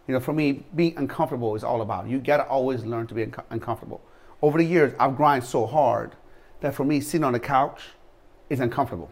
You 0.07 0.15
know, 0.15 0.21
for 0.21 0.33
me, 0.33 0.65
being 0.75 0.97
uncomfortable 0.97 1.55
is 1.55 1.65
all 1.65 1.81
about. 1.81 2.09
You 2.09 2.19
gotta 2.19 2.45
always 2.47 2.85
learn 2.85 3.07
to 3.07 3.15
be 3.15 3.23
unco- 3.25 3.45
uncomfortable. 3.51 4.01
Over 4.43 4.59
the 4.59 4.65
years, 4.65 4.93
I've 4.99 5.17
grind 5.17 5.45
so 5.45 5.67
hard 5.67 6.13
that 6.61 6.75
for 6.75 6.85
me, 6.85 7.01
sitting 7.01 7.25
on 7.25 7.33
the 7.33 7.41
couch 7.41 7.83
is 8.49 8.61
uncomfortable. 8.61 9.11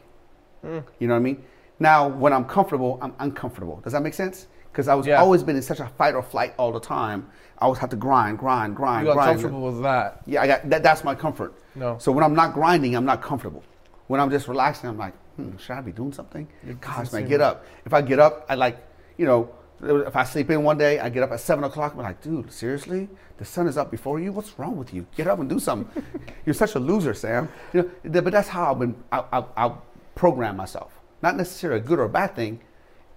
You 0.98 1.06
know 1.06 1.14
what 1.14 1.20
I 1.20 1.22
mean? 1.22 1.44
Now, 1.80 2.08
when 2.08 2.32
I'm 2.32 2.44
comfortable, 2.44 2.99
I'm 3.00 3.14
uncomfortable. 3.18 3.80
Does 3.85 3.92
that 3.92 4.02
make 4.02 4.14
sense? 4.14 4.47
Because 4.73 4.88
I 4.88 4.94
was 4.94 5.06
Yeah. 5.06 5.20
always 5.20 5.42
been 5.42 5.56
in 5.56 5.62
such 5.62 5.80
a 5.80 5.87
fight 5.87 6.14
or 6.14 6.23
flight 6.23 6.54
all 6.58 6.73
the 6.73 6.80
time. 6.80 7.26
I 7.58 7.64
always 7.64 7.78
have 7.80 7.90
to 7.90 7.97
grind, 7.97 8.38
grind, 8.38 8.76
grind, 8.76 9.06
You 9.06 9.14
got 9.14 9.14
grind. 9.14 9.40
comfortable 9.40 9.62
with 9.73 9.82
that. 9.82 10.20
Yeah, 10.26 10.42
I 10.42 10.47
got 10.47 10.70
that, 10.70 10.82
that's 10.82 11.02
my 11.04 11.14
comfort. 11.14 11.54
No. 11.75 11.97
So 11.99 12.12
when 12.12 12.23
I'm 12.25 12.35
not 12.35 12.54
grinding, 12.54 12.94
I'm 12.94 13.04
not 13.04 13.20
comfortable. 13.23 13.62
When 14.06 14.20
I'm 14.20 14.30
just 14.30 14.49
relaxing, 14.49 14.88
I'm 14.88 14.99
like, 14.99 15.14
hmm, 15.37 15.56
should 15.56 15.73
I 15.76 15.80
be 15.80 15.92
doing 15.92 16.12
something? 16.12 16.47
Gosh, 16.80 17.12
man, 17.12 17.26
get 17.26 17.40
up. 17.40 17.64
If 17.85 17.92
I 17.94 18.02
get 18.02 18.18
up, 18.18 18.47
I 18.49 18.54
like, 18.54 18.78
you 19.16 19.26
know, 19.26 19.50
if 19.82 20.16
I 20.16 20.25
sleep 20.25 20.50
in 20.50 20.62
one 20.64 20.78
day, 20.78 20.99
I 20.99 21.08
get 21.08 21.23
up 21.23 21.30
at 21.32 21.40
seven 21.40 21.64
o'clock. 21.64 21.92
I'm 21.94 22.02
like, 22.02 22.20
dude, 22.20 22.52
seriously? 22.52 23.08
The 23.38 23.44
sun 23.44 23.68
is 23.68 23.76
up 23.76 23.90
before 23.90 24.18
you. 24.18 24.32
What's 24.32 24.58
wrong 24.58 24.76
with 24.76 24.92
you? 24.92 25.06
Get 25.16 25.28
up 25.28 25.38
and 25.38 25.49
do 25.49 25.61
something. 25.61 26.02
You're 26.47 26.54
such 26.54 26.75
a 26.75 26.80
loser, 26.80 27.14
Sam. 27.14 27.49
You 27.73 27.88
know, 28.04 28.20
but 28.23 28.32
that's 28.32 28.49
how 28.49 28.73
I've 28.73 28.78
been. 28.80 28.97
I, 29.12 29.23
I, 29.32 29.44
I 29.56 29.73
program 30.16 30.56
myself. 30.56 30.97
Not 31.22 31.37
necessarily 31.37 31.80
a 31.80 31.82
good 31.82 31.98
or 31.98 32.04
a 32.04 32.08
bad 32.08 32.34
thing. 32.37 32.60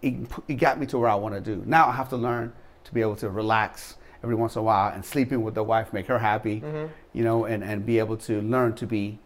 It, 0.01 0.15
it 0.47 0.55
got 0.55 0.79
me 0.79 0.85
to 0.87 0.97
where 0.97 1.09
I 1.09 1.15
want 1.15 1.35
to 1.35 1.41
do. 1.41 1.63
Now 1.65 1.87
I 1.87 1.93
have 1.93 2.09
to 2.09 2.17
learn 2.17 2.53
to 2.83 2.93
be 2.93 3.01
able 3.01 3.15
to 3.17 3.29
relax 3.29 3.95
every 4.23 4.35
once 4.35 4.55
in 4.55 4.59
a 4.59 4.63
while 4.63 4.91
and 4.93 5.03
sleeping 5.03 5.43
with 5.43 5.55
the 5.55 5.63
wife, 5.63 5.93
make 5.93 6.07
her 6.07 6.19
happy, 6.19 6.61
mm-hmm. 6.61 6.91
you 7.13 7.23
know, 7.23 7.45
and, 7.45 7.63
and 7.63 7.85
be 7.85 7.99
able 7.99 8.17
to 8.17 8.41
learn 8.41 8.73
to 8.75 8.85
be 8.85 9.19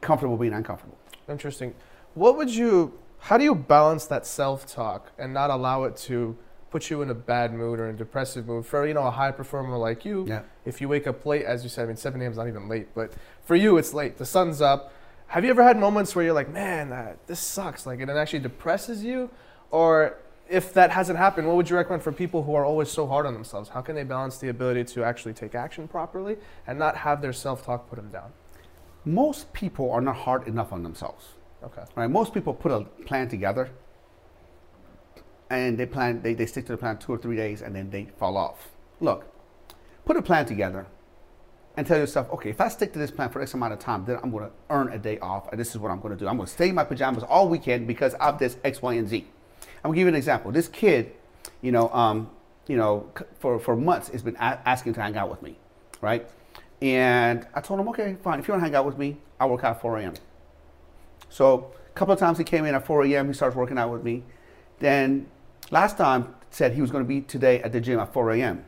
comfortable 0.00 0.36
being 0.36 0.52
uncomfortable. 0.52 0.98
Interesting. 1.28 1.74
What 2.14 2.36
would 2.36 2.50
you? 2.50 2.98
How 3.18 3.36
do 3.36 3.44
you 3.44 3.54
balance 3.54 4.06
that 4.06 4.26
self-talk 4.26 5.12
and 5.18 5.34
not 5.34 5.50
allow 5.50 5.84
it 5.84 5.96
to 5.98 6.36
put 6.70 6.88
you 6.88 7.02
in 7.02 7.10
a 7.10 7.14
bad 7.14 7.52
mood 7.52 7.78
or 7.78 7.88
a 7.88 7.92
depressive 7.92 8.46
mood? 8.46 8.64
For 8.66 8.86
you 8.86 8.94
know 8.94 9.06
a 9.06 9.10
high 9.10 9.30
performer 9.30 9.76
like 9.76 10.04
you, 10.04 10.24
Yeah. 10.26 10.42
if 10.64 10.80
you 10.80 10.88
wake 10.88 11.06
up 11.06 11.24
late, 11.26 11.44
as 11.44 11.62
you 11.62 11.68
said, 11.68 11.84
I 11.84 11.86
mean 11.86 11.96
7 11.96 12.20
a.m. 12.20 12.32
is 12.32 12.38
not 12.38 12.48
even 12.48 12.68
late, 12.68 12.88
but 12.94 13.12
for 13.44 13.56
you 13.56 13.76
it's 13.76 13.92
late. 13.92 14.16
The 14.16 14.24
sun's 14.26 14.60
up. 14.60 14.92
Have 15.30 15.44
you 15.44 15.50
ever 15.50 15.62
had 15.62 15.78
moments 15.78 16.16
where 16.16 16.24
you're 16.24 16.34
like, 16.34 16.52
man, 16.52 16.92
uh, 16.92 17.14
this 17.28 17.38
sucks, 17.38 17.86
like, 17.86 18.00
and 18.00 18.10
it 18.10 18.16
actually 18.16 18.40
depresses 18.40 19.04
you? 19.04 19.30
Or 19.70 20.18
if 20.48 20.74
that 20.74 20.90
hasn't 20.90 21.20
happened, 21.20 21.46
what 21.46 21.54
would 21.54 21.70
you 21.70 21.76
recommend 21.76 22.02
for 22.02 22.10
people 22.10 22.42
who 22.42 22.56
are 22.56 22.64
always 22.64 22.90
so 22.90 23.06
hard 23.06 23.26
on 23.26 23.32
themselves? 23.32 23.68
How 23.68 23.80
can 23.80 23.94
they 23.94 24.02
balance 24.02 24.38
the 24.38 24.48
ability 24.48 24.92
to 24.94 25.04
actually 25.04 25.34
take 25.34 25.54
action 25.54 25.86
properly 25.86 26.36
and 26.66 26.80
not 26.80 26.96
have 26.96 27.22
their 27.22 27.32
self-talk 27.32 27.88
put 27.88 27.94
them 27.94 28.08
down? 28.10 28.32
Most 29.04 29.52
people 29.52 29.92
are 29.92 30.00
not 30.00 30.16
hard 30.16 30.48
enough 30.48 30.72
on 30.72 30.82
themselves. 30.82 31.28
Okay. 31.62 31.84
Right? 31.94 32.10
Most 32.10 32.34
people 32.34 32.52
put 32.52 32.72
a 32.72 32.80
plan 33.06 33.28
together 33.28 33.70
and 35.48 35.78
they 35.78 35.86
plan 35.86 36.22
they, 36.22 36.34
they 36.34 36.46
stick 36.46 36.66
to 36.66 36.72
the 36.72 36.78
plan 36.78 36.98
two 36.98 37.12
or 37.12 37.18
three 37.18 37.36
days 37.36 37.62
and 37.62 37.76
then 37.76 37.90
they 37.90 38.08
fall 38.18 38.36
off. 38.36 38.70
Look, 38.98 39.32
put 40.04 40.16
a 40.16 40.22
plan 40.22 40.44
together 40.44 40.88
and 41.80 41.86
tell 41.86 41.96
yourself, 41.96 42.30
okay, 42.30 42.50
if 42.50 42.60
I 42.60 42.68
stick 42.68 42.92
to 42.92 42.98
this 42.98 43.10
plan 43.10 43.30
for 43.30 43.40
X 43.40 43.54
amount 43.54 43.72
of 43.72 43.78
time, 43.78 44.04
then 44.04 44.18
I'm 44.22 44.30
gonna 44.30 44.50
earn 44.68 44.92
a 44.92 44.98
day 44.98 45.18
off 45.20 45.48
and 45.50 45.58
this 45.58 45.70
is 45.70 45.78
what 45.78 45.90
I'm 45.90 45.98
gonna 45.98 46.14
do. 46.14 46.28
I'm 46.28 46.36
gonna 46.36 46.46
stay 46.46 46.68
in 46.68 46.74
my 46.74 46.84
pajamas 46.84 47.24
all 47.24 47.48
weekend 47.48 47.86
because 47.86 48.12
of 48.14 48.38
this 48.38 48.58
X, 48.62 48.82
Y, 48.82 48.92
and 48.92 49.08
Z. 49.08 49.26
I'm 49.62 49.88
gonna 49.88 49.94
give 49.94 50.02
you 50.02 50.08
an 50.08 50.14
example. 50.14 50.52
This 50.52 50.68
kid, 50.68 51.14
you 51.62 51.72
know, 51.72 51.88
um, 51.88 52.28
you 52.66 52.76
know, 52.76 53.10
for, 53.38 53.58
for 53.58 53.76
months 53.76 54.10
has 54.10 54.22
been 54.22 54.36
asking 54.36 54.92
to 54.92 55.00
hang 55.00 55.16
out 55.16 55.30
with 55.30 55.40
me, 55.40 55.56
right? 56.02 56.28
And 56.82 57.46
I 57.54 57.62
told 57.62 57.80
him, 57.80 57.88
okay, 57.88 58.14
fine. 58.22 58.40
If 58.40 58.46
you 58.46 58.52
want 58.52 58.60
to 58.60 58.66
hang 58.66 58.74
out 58.74 58.84
with 58.84 58.98
me, 58.98 59.16
I'll 59.40 59.48
work 59.48 59.64
out 59.64 59.76
at 59.76 59.80
4 59.80 60.00
a.m. 60.00 60.14
So 61.30 61.72
a 61.88 61.92
couple 61.92 62.12
of 62.12 62.20
times 62.20 62.36
he 62.36 62.44
came 62.44 62.66
in 62.66 62.74
at 62.74 62.84
4 62.84 63.06
a.m. 63.06 63.28
He 63.28 63.32
starts 63.32 63.56
working 63.56 63.78
out 63.78 63.90
with 63.90 64.04
me. 64.04 64.22
Then 64.80 65.28
last 65.70 65.96
time 65.96 66.34
said 66.50 66.74
he 66.74 66.82
was 66.82 66.90
going 66.90 67.04
to 67.04 67.08
be 67.08 67.22
today 67.22 67.62
at 67.62 67.72
the 67.72 67.80
gym 67.80 67.98
at 67.98 68.12
4 68.12 68.32
a.m. 68.32 68.66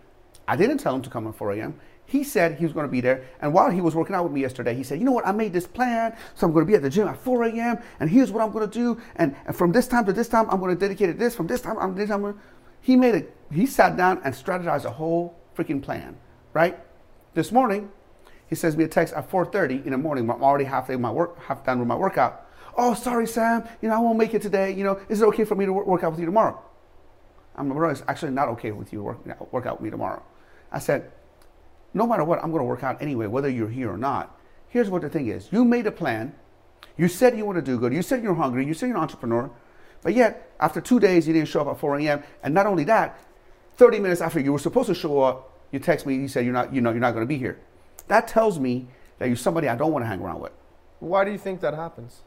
I 0.48 0.56
didn't 0.56 0.78
tell 0.78 0.94
him 0.94 1.02
to 1.02 1.10
come 1.10 1.26
at 1.26 1.34
4 1.34 1.52
a.m. 1.52 1.78
He 2.12 2.24
said 2.24 2.58
he 2.58 2.64
was 2.66 2.74
going 2.74 2.84
to 2.84 2.92
be 2.92 3.00
there. 3.00 3.24
And 3.40 3.54
while 3.54 3.70
he 3.70 3.80
was 3.80 3.94
working 3.94 4.14
out 4.14 4.24
with 4.24 4.34
me 4.34 4.42
yesterday, 4.42 4.74
he 4.74 4.82
said, 4.82 4.98
you 4.98 5.04
know 5.06 5.12
what? 5.12 5.26
I 5.26 5.32
made 5.32 5.54
this 5.54 5.66
plan. 5.66 6.14
So 6.34 6.46
I'm 6.46 6.52
going 6.52 6.66
to 6.66 6.70
be 6.70 6.76
at 6.76 6.82
the 6.82 6.90
gym 6.90 7.08
at 7.08 7.16
4 7.16 7.44
a.m. 7.44 7.78
And 8.00 8.10
here's 8.10 8.30
what 8.30 8.44
I'm 8.44 8.52
going 8.52 8.68
to 8.68 8.78
do. 8.78 9.00
And, 9.16 9.34
and 9.46 9.56
from 9.56 9.72
this 9.72 9.88
time 9.88 10.04
to 10.04 10.12
this 10.12 10.28
time, 10.28 10.46
I'm 10.50 10.60
going 10.60 10.76
to 10.76 10.78
dedicate 10.78 11.08
it 11.08 11.18
this. 11.18 11.34
From 11.34 11.46
this 11.46 11.62
time, 11.62 11.78
I'm 11.78 11.94
this 11.94 12.10
time. 12.10 12.26
I'm 12.26 12.32
gonna-" 12.32 12.42
He 12.82 12.96
made 12.96 13.14
it. 13.14 13.34
he 13.50 13.64
sat 13.64 13.96
down 13.96 14.20
and 14.24 14.34
strategized 14.34 14.84
a 14.84 14.90
whole 14.90 15.40
freaking 15.56 15.80
plan, 15.80 16.18
right? 16.52 16.78
This 17.32 17.50
morning, 17.50 17.90
he 18.46 18.56
sends 18.56 18.76
me 18.76 18.84
a 18.84 18.88
text 18.88 19.14
at 19.14 19.30
4:30 19.30 19.86
in 19.86 19.92
the 19.92 19.96
morning. 19.96 20.30
I'm 20.30 20.44
already 20.44 20.66
half 20.66 20.88
day 20.88 20.96
my 20.96 21.10
work, 21.10 21.40
half 21.40 21.64
done 21.64 21.78
with 21.78 21.88
my 21.88 21.96
workout. 21.96 22.46
Oh, 22.76 22.92
sorry, 22.92 23.26
Sam. 23.26 23.64
You 23.80 23.88
know 23.88 23.96
I 23.96 24.00
won't 24.00 24.18
make 24.18 24.34
it 24.34 24.42
today. 24.42 24.70
You 24.72 24.84
know, 24.84 25.00
is 25.08 25.22
it 25.22 25.24
okay 25.28 25.44
for 25.44 25.54
me 25.54 25.64
to 25.64 25.72
work 25.72 26.04
out 26.04 26.10
with 26.10 26.20
you 26.20 26.26
tomorrow? 26.26 26.60
I'm 27.56 27.70
like, 27.70 27.92
it's 27.92 28.02
actually 28.06 28.32
not 28.32 28.48
okay 28.48 28.72
with 28.72 28.92
you 28.92 29.02
work 29.02 29.64
out 29.64 29.80
with 29.80 29.84
me 29.84 29.88
tomorrow. 29.90 30.22
I 30.70 30.78
said, 30.78 31.10
no 31.94 32.06
matter 32.06 32.24
what, 32.24 32.42
I'm 32.42 32.50
going 32.50 32.60
to 32.60 32.64
work 32.64 32.82
out 32.82 33.00
anyway, 33.02 33.26
whether 33.26 33.48
you're 33.48 33.68
here 33.68 33.90
or 33.90 33.98
not. 33.98 34.38
Here's 34.68 34.88
what 34.88 35.02
the 35.02 35.10
thing 35.10 35.28
is: 35.28 35.48
you 35.52 35.64
made 35.64 35.86
a 35.86 35.92
plan. 35.92 36.34
You 36.96 37.08
said 37.08 37.36
you 37.36 37.44
want 37.44 37.56
to 37.56 37.62
do 37.62 37.78
good. 37.78 37.92
You 37.92 38.02
said 38.02 38.22
you're 38.22 38.34
hungry. 38.34 38.66
You 38.66 38.74
said 38.74 38.86
you're 38.86 38.96
an 38.96 39.02
entrepreneur. 39.02 39.50
But 40.02 40.14
yet, 40.14 40.50
after 40.60 40.80
two 40.80 41.00
days, 41.00 41.26
you 41.26 41.32
didn't 41.32 41.48
show 41.48 41.60
up 41.60 41.68
at 41.68 41.78
4 41.78 41.98
a.m. 42.00 42.22
And 42.42 42.52
not 42.52 42.66
only 42.66 42.84
that, 42.84 43.18
30 43.76 44.00
minutes 44.00 44.20
after 44.20 44.40
you 44.40 44.52
were 44.52 44.58
supposed 44.58 44.88
to 44.88 44.94
show 44.94 45.20
up, 45.20 45.52
you 45.70 45.78
text 45.78 46.06
me. 46.06 46.16
You 46.16 46.28
said 46.28 46.44
you're 46.44 46.52
not. 46.52 46.74
You 46.74 46.80
know, 46.80 46.90
you're 46.90 47.00
not 47.00 47.12
going 47.12 47.22
to 47.22 47.28
be 47.28 47.38
here. 47.38 47.58
That 48.08 48.28
tells 48.28 48.58
me 48.58 48.88
that 49.18 49.28
you're 49.28 49.36
somebody 49.36 49.68
I 49.68 49.76
don't 49.76 49.92
want 49.92 50.04
to 50.04 50.08
hang 50.08 50.20
around 50.20 50.40
with. 50.40 50.52
Why 50.98 51.24
do 51.24 51.30
you 51.30 51.38
think 51.38 51.60
that 51.60 51.74
happens? 51.74 52.20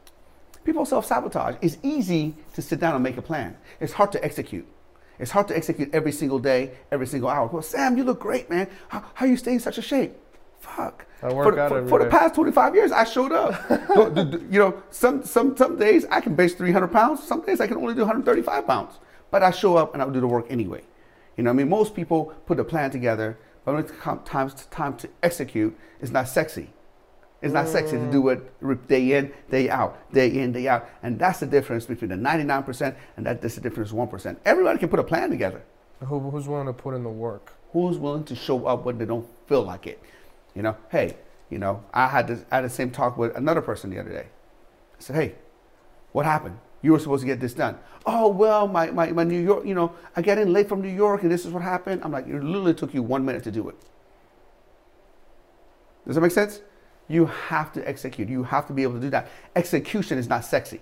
People 0.64 0.84
self 0.84 1.06
sabotage. 1.06 1.56
It's 1.62 1.78
easy 1.82 2.34
to 2.54 2.62
sit 2.62 2.80
down 2.80 2.94
and 2.94 3.02
make 3.02 3.16
a 3.16 3.22
plan. 3.22 3.56
It's 3.78 3.92
hard 3.92 4.10
to 4.12 4.24
execute. 4.24 4.66
It's 5.18 5.30
hard 5.30 5.48
to 5.48 5.56
execute 5.56 5.90
every 5.92 6.12
single 6.12 6.38
day, 6.38 6.72
every 6.90 7.06
single 7.06 7.28
hour. 7.28 7.46
Well, 7.46 7.62
Sam, 7.62 7.96
you 7.96 8.04
look 8.04 8.20
great, 8.20 8.50
man. 8.50 8.68
How, 8.88 9.04
how 9.14 9.26
you 9.26 9.36
stay 9.36 9.52
in 9.52 9.60
such 9.60 9.78
a 9.78 9.82
shape? 9.82 10.14
Fuck. 10.60 11.06
I 11.22 11.32
work 11.32 11.54
for, 11.54 11.60
out 11.60 11.68
for, 11.70 11.88
for 11.88 11.98
the 11.98 12.10
past 12.10 12.34
25 12.34 12.74
years, 12.74 12.92
I 12.92 13.04
showed 13.04 13.32
up. 13.32 13.54
You 14.50 14.58
know, 14.58 14.82
some, 14.90 15.24
some, 15.24 15.56
some 15.56 15.76
days 15.76 16.04
I 16.10 16.20
can 16.20 16.34
base 16.34 16.54
300 16.54 16.88
pounds. 16.88 17.22
Some 17.22 17.40
days 17.42 17.60
I 17.60 17.66
can 17.66 17.76
only 17.78 17.94
do 17.94 18.00
135 18.00 18.66
pounds. 18.66 18.98
But 19.30 19.42
I 19.42 19.50
show 19.50 19.76
up 19.76 19.94
and 19.94 20.02
I'll 20.02 20.10
do 20.10 20.20
the 20.20 20.26
work 20.26 20.46
anyway. 20.50 20.82
You 21.36 21.44
know, 21.44 21.50
what 21.50 21.54
I 21.54 21.56
mean, 21.58 21.68
most 21.68 21.94
people 21.94 22.26
put 22.46 22.58
a 22.60 22.64
plan 22.64 22.90
together, 22.90 23.38
but 23.64 23.74
when 23.74 23.84
it 23.84 23.98
comes 23.98 24.64
time 24.66 24.96
to 24.96 25.08
execute, 25.22 25.76
it's 26.00 26.10
not 26.10 26.28
sexy. 26.28 26.70
It's 27.46 27.54
not 27.54 27.68
sexy 27.68 27.96
to 27.96 28.10
do 28.10 28.28
it 28.28 28.88
day 28.88 29.12
in, 29.12 29.32
day 29.48 29.70
out, 29.70 30.12
day 30.12 30.40
in, 30.40 30.50
day 30.50 30.66
out. 30.66 30.88
And 31.04 31.16
that's 31.16 31.38
the 31.38 31.46
difference 31.46 31.86
between 31.86 32.10
the 32.10 32.16
99% 32.16 32.96
and 33.16 33.24
that, 33.24 33.40
that's 33.40 33.54
the 33.54 33.60
difference 33.60 33.92
1%. 33.92 34.36
Everybody 34.44 34.80
can 34.80 34.88
put 34.88 34.98
a 34.98 35.04
plan 35.04 35.30
together. 35.30 35.62
Who, 36.00 36.18
who's 36.18 36.48
willing 36.48 36.66
to 36.66 36.72
put 36.72 36.94
in 36.94 37.04
the 37.04 37.08
work? 37.08 37.54
Who's 37.72 37.98
willing 37.98 38.24
to 38.24 38.34
show 38.34 38.66
up 38.66 38.84
when 38.84 38.98
they 38.98 39.04
don't 39.04 39.28
feel 39.46 39.62
like 39.62 39.86
it? 39.86 40.02
You 40.56 40.62
know, 40.62 40.76
hey, 40.90 41.16
you 41.48 41.58
know, 41.58 41.84
I 41.94 42.08
had 42.08 42.26
this, 42.26 42.44
I 42.50 42.56
had 42.56 42.64
the 42.64 42.68
same 42.68 42.90
talk 42.90 43.16
with 43.16 43.36
another 43.36 43.62
person 43.62 43.90
the 43.90 44.00
other 44.00 44.10
day. 44.10 44.26
I 44.98 45.00
said, 45.00 45.14
hey, 45.14 45.34
what 46.10 46.26
happened? 46.26 46.58
You 46.82 46.92
were 46.92 46.98
supposed 46.98 47.20
to 47.20 47.26
get 47.28 47.38
this 47.38 47.54
done. 47.54 47.78
Oh, 48.06 48.28
well, 48.28 48.66
my, 48.66 48.90
my, 48.90 49.12
my 49.12 49.22
New 49.22 49.40
York, 49.40 49.64
you 49.64 49.74
know, 49.74 49.92
I 50.16 50.22
got 50.22 50.38
in 50.38 50.52
late 50.52 50.68
from 50.68 50.82
New 50.82 50.88
York 50.88 51.22
and 51.22 51.30
this 51.30 51.46
is 51.46 51.52
what 51.52 51.62
happened. 51.62 52.02
I'm 52.04 52.10
like, 52.10 52.26
it 52.26 52.42
literally 52.42 52.74
took 52.74 52.92
you 52.92 53.04
one 53.04 53.24
minute 53.24 53.44
to 53.44 53.52
do 53.52 53.68
it. 53.68 53.76
Does 56.06 56.16
that 56.16 56.20
make 56.20 56.32
sense? 56.32 56.60
You 57.08 57.26
have 57.26 57.72
to 57.74 57.88
execute. 57.88 58.28
You 58.28 58.42
have 58.44 58.66
to 58.66 58.72
be 58.72 58.82
able 58.82 58.94
to 58.94 59.00
do 59.00 59.10
that. 59.10 59.28
Execution 59.54 60.18
is 60.18 60.28
not 60.28 60.44
sexy. 60.44 60.80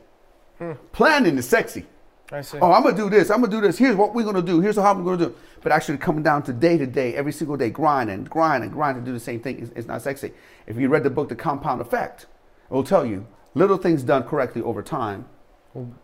Hmm. 0.58 0.72
Planning 0.92 1.36
is 1.36 1.48
sexy. 1.48 1.86
I 2.32 2.40
see. 2.40 2.58
Oh, 2.58 2.72
I'm 2.72 2.82
gonna 2.82 2.96
do 2.96 3.10
this. 3.10 3.30
I'm 3.30 3.40
gonna 3.40 3.50
do 3.50 3.60
this. 3.60 3.76
Here's 3.76 3.96
what 3.96 4.14
we're 4.14 4.24
gonna 4.24 4.40
do. 4.42 4.60
Here's 4.60 4.76
how 4.76 4.90
I'm 4.92 5.04
gonna 5.04 5.18
do. 5.18 5.24
it. 5.24 5.36
But 5.62 5.72
actually, 5.72 5.98
coming 5.98 6.22
down 6.22 6.42
to 6.44 6.52
day 6.52 6.78
to 6.78 6.86
day, 6.86 7.14
every 7.14 7.32
single 7.32 7.56
day, 7.56 7.70
grind 7.70 8.10
and 8.10 8.28
grind 8.28 8.64
and 8.64 8.72
grind 8.72 8.96
to 8.96 9.04
do 9.04 9.12
the 9.12 9.20
same 9.20 9.40
thing 9.40 9.58
is, 9.58 9.70
is 9.70 9.86
not 9.86 10.02
sexy. 10.02 10.32
If 10.66 10.76
you 10.78 10.88
read 10.88 11.02
the 11.04 11.10
book, 11.10 11.28
The 11.28 11.36
Compound 11.36 11.80
Effect, 11.80 12.22
it 12.70 12.72
will 12.72 12.84
tell 12.84 13.04
you 13.04 13.26
little 13.54 13.76
things 13.76 14.02
done 14.02 14.22
correctly 14.22 14.62
over 14.62 14.82
time 14.82 15.26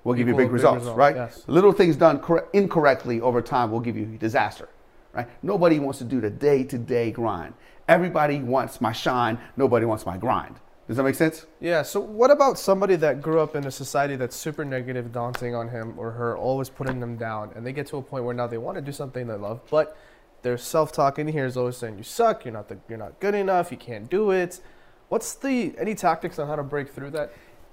will 0.05 0.15
give 0.15 0.27
you 0.27 0.35
big 0.35 0.47
big 0.47 0.53
results, 0.53 0.81
results, 0.81 0.99
right? 0.99 1.15
yes. 1.17 1.45
Little 1.47 1.73
things 1.73 1.97
done 1.97 2.19
cor- 2.19 2.49
incorrectly 2.53 3.21
over 3.21 3.41
time 3.41 3.71
will 3.71 3.81
give 3.81 3.97
you 3.97 4.05
disaster, 4.07 4.69
right? 5.13 5.29
Nobody 5.43 5.79
wants 5.79 5.99
to 5.99 6.05
do 6.05 6.21
the 6.21 6.31
day 6.31 6.65
to 6.65 6.77
day 6.79 7.11
grind. 7.13 7.55
Everybody 7.91 8.39
wants 8.39 8.81
my 8.81 8.93
shine. 8.93 9.39
Nobody 9.57 9.85
wants 9.85 10.07
my 10.07 10.17
grind. 10.17 10.57
Does 10.89 10.97
that 10.97 11.03
make 11.03 11.15
sense? 11.15 11.45
Yeah, 11.61 11.83
so 11.83 12.01
what 12.01 12.31
about 12.31 12.59
somebody 12.59 12.97
that 12.97 13.21
grew 13.21 13.41
up 13.41 13.55
in 13.55 13.67
a 13.67 13.71
society 13.71 14.17
that's 14.17 14.35
super 14.35 14.65
negative, 14.65 15.13
daunting 15.13 15.55
on 15.55 15.69
him 15.69 15.99
or 15.99 16.13
her, 16.13 16.39
always 16.39 16.71
putting 16.71 17.01
them 17.01 17.17
down, 17.17 17.51
and 17.55 17.67
they 17.67 17.73
get 17.73 17.87
to 17.89 17.99
a 17.99 18.03
point 18.03 18.25
where 18.25 18.35
now 18.35 18.47
they 18.47 18.59
want 18.59 18.77
to 18.77 18.83
do 18.83 18.93
something 18.93 19.27
they 19.27 19.35
love, 19.35 19.61
but 19.71 19.97
their 20.43 20.57
self-talk 20.57 21.19
in 21.19 21.29
here 21.29 21.45
is 21.45 21.57
always 21.57 21.77
saying 21.77 21.99
you 21.99 22.03
suck, 22.03 22.45
you're 22.45 22.55
not 22.55 22.69
the, 22.69 22.79
you're 22.89 22.99
not 22.99 23.21
good 23.21 23.35
enough, 23.35 23.71
you 23.71 23.77
can't 23.77 24.09
do 24.09 24.31
it. 24.31 24.61
What's 25.09 25.35
the 25.35 25.75
any 25.79 25.95
tactics 25.95 26.39
on 26.39 26.49
how 26.49 26.57
to 26.57 26.63
break 26.63 26.89
through 26.89 27.11
that? 27.11 27.33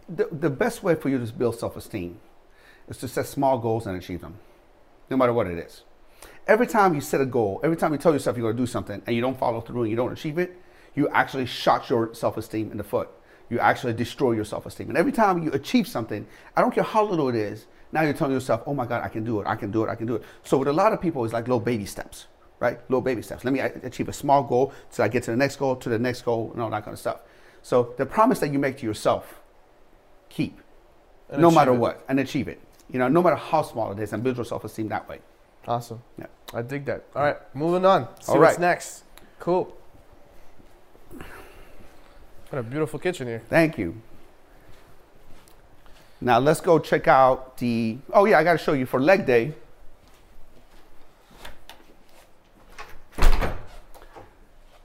the, 0.10 0.28
the 0.32 0.50
best 0.50 0.84
way 0.84 0.96
for 0.96 1.10
you 1.10 1.24
to 1.24 1.34
build 1.34 1.60
self-esteem 1.60 2.20
is 2.88 2.98
to 2.98 3.08
set 3.08 3.26
small 3.26 3.58
goals 3.58 3.86
and 3.86 3.98
achieve 3.98 4.22
them 4.22 4.36
no 5.10 5.18
matter 5.18 5.34
what 5.34 5.48
it 5.48 5.58
is 5.58 5.84
every 6.48 6.68
time 6.68 6.94
you 6.96 7.02
set 7.02 7.22
a 7.22 7.26
goal 7.26 7.60
every 7.64 7.78
time 7.78 7.92
you 7.92 7.98
tell 7.98 8.14
yourself 8.14 8.38
you're 8.38 8.46
going 8.46 8.56
to 8.58 8.62
do 8.62 8.68
something 8.68 9.02
and 9.06 9.16
you 9.16 9.22
don't 9.22 9.38
follow 9.38 9.62
through 9.62 9.82
and 9.84 9.90
you 9.92 9.96
don't 9.98 10.12
achieve 10.12 10.38
it 10.38 10.60
you 10.96 11.08
actually 11.10 11.46
shot 11.46 11.90
your 11.90 12.14
self-esteem 12.14 12.72
in 12.72 12.78
the 12.78 12.84
foot 12.84 13.10
you 13.50 13.60
actually 13.60 13.94
destroy 13.94 14.32
your 14.32 14.46
self-esteem 14.46 14.90
and 14.90 14.98
every 14.98 15.12
time 15.12 15.44
you 15.44 15.52
achieve 15.52 15.88
something 15.88 16.26
i 16.56 16.62
don't 16.62 16.74
care 16.74 16.84
how 16.84 17.04
little 17.04 17.30
it 17.30 17.36
is 17.36 17.68
Now 17.92 18.02
you're 18.04 18.14
telling 18.14 18.34
yourself, 18.34 18.64
oh 18.68 18.74
my 18.74 18.86
God, 18.86 19.02
I 19.02 19.08
can 19.08 19.24
do 19.24 19.40
it, 19.40 19.48
I 19.48 19.56
can 19.56 19.72
do 19.72 19.82
it, 19.86 19.90
I 19.90 19.96
can 19.96 20.08
do 20.08 20.16
it. 20.16 20.24
So 20.44 20.58
with 20.58 20.68
a 20.68 20.74
lot 20.74 20.92
of 20.92 21.00
people, 21.00 21.24
it's 21.24 21.34
like 21.34 21.46
little 21.48 21.66
baby 21.72 21.86
steps, 21.86 22.28
right? 22.60 22.78
Little 22.90 23.02
baby 23.10 23.22
steps. 23.22 23.46
Let 23.46 23.54
me 23.54 23.62
achieve 23.62 24.10
a 24.10 24.14
small 24.14 24.44
goal 24.44 24.74
so 24.90 25.04
I 25.06 25.08
get 25.08 25.24
to 25.24 25.32
the 25.32 25.38
next 25.38 25.56
goal, 25.56 25.74
to 25.78 25.90
the 25.90 25.98
next 25.98 26.24
goal, 26.24 26.52
and 26.52 26.62
all 26.62 26.70
that 26.70 26.84
kind 26.84 26.94
of 26.94 27.00
stuff. 27.00 27.20
So 27.62 27.94
the 27.98 28.06
promise 28.06 28.40
that 28.42 28.52
you 28.52 28.60
make 28.60 28.76
to 28.80 28.86
yourself, 28.86 29.40
keep, 30.28 30.60
And 31.30 31.42
no 31.42 31.50
matter 31.50 31.74
it. 31.74 31.80
what, 31.84 32.04
and 32.10 32.20
achieve 32.20 32.48
it. 32.50 32.60
You 32.92 33.00
know, 33.00 33.08
no 33.08 33.22
matter 33.24 33.40
how 33.52 33.62
small 33.64 33.92
it 33.94 34.00
is, 34.00 34.12
and 34.14 34.22
build 34.22 34.36
your 34.36 34.46
self-esteem 34.46 34.90
that 34.90 35.08
way. 35.08 35.20
Awesome. 35.66 36.02
Yeah. 36.20 36.28
I 36.54 36.62
dig 36.62 36.86
that. 36.86 37.04
All 37.16 37.24
right, 37.24 37.38
moving 37.56 37.86
on. 37.86 38.08
See 38.22 38.32
All 38.32 38.40
what's 38.40 38.54
right. 38.54 38.60
next. 38.60 39.04
Cool. 39.40 39.76
What 42.50 42.60
a 42.60 42.64
beautiful 42.64 43.00
kitchen 43.00 43.28
here. 43.28 43.42
Thank 43.50 43.78
you. 43.78 44.02
Now 46.22 46.40
let's 46.40 46.62
go 46.62 46.80
check 46.80 47.08
out 47.08 47.58
the. 47.58 47.98
Oh 48.14 48.26
yeah, 48.26 48.40
I 48.40 48.44
got 48.44 48.54
to 48.54 48.58
show 48.58 48.74
you 48.74 48.86
for 48.86 49.00
leg 49.00 49.26
day. 49.26 49.54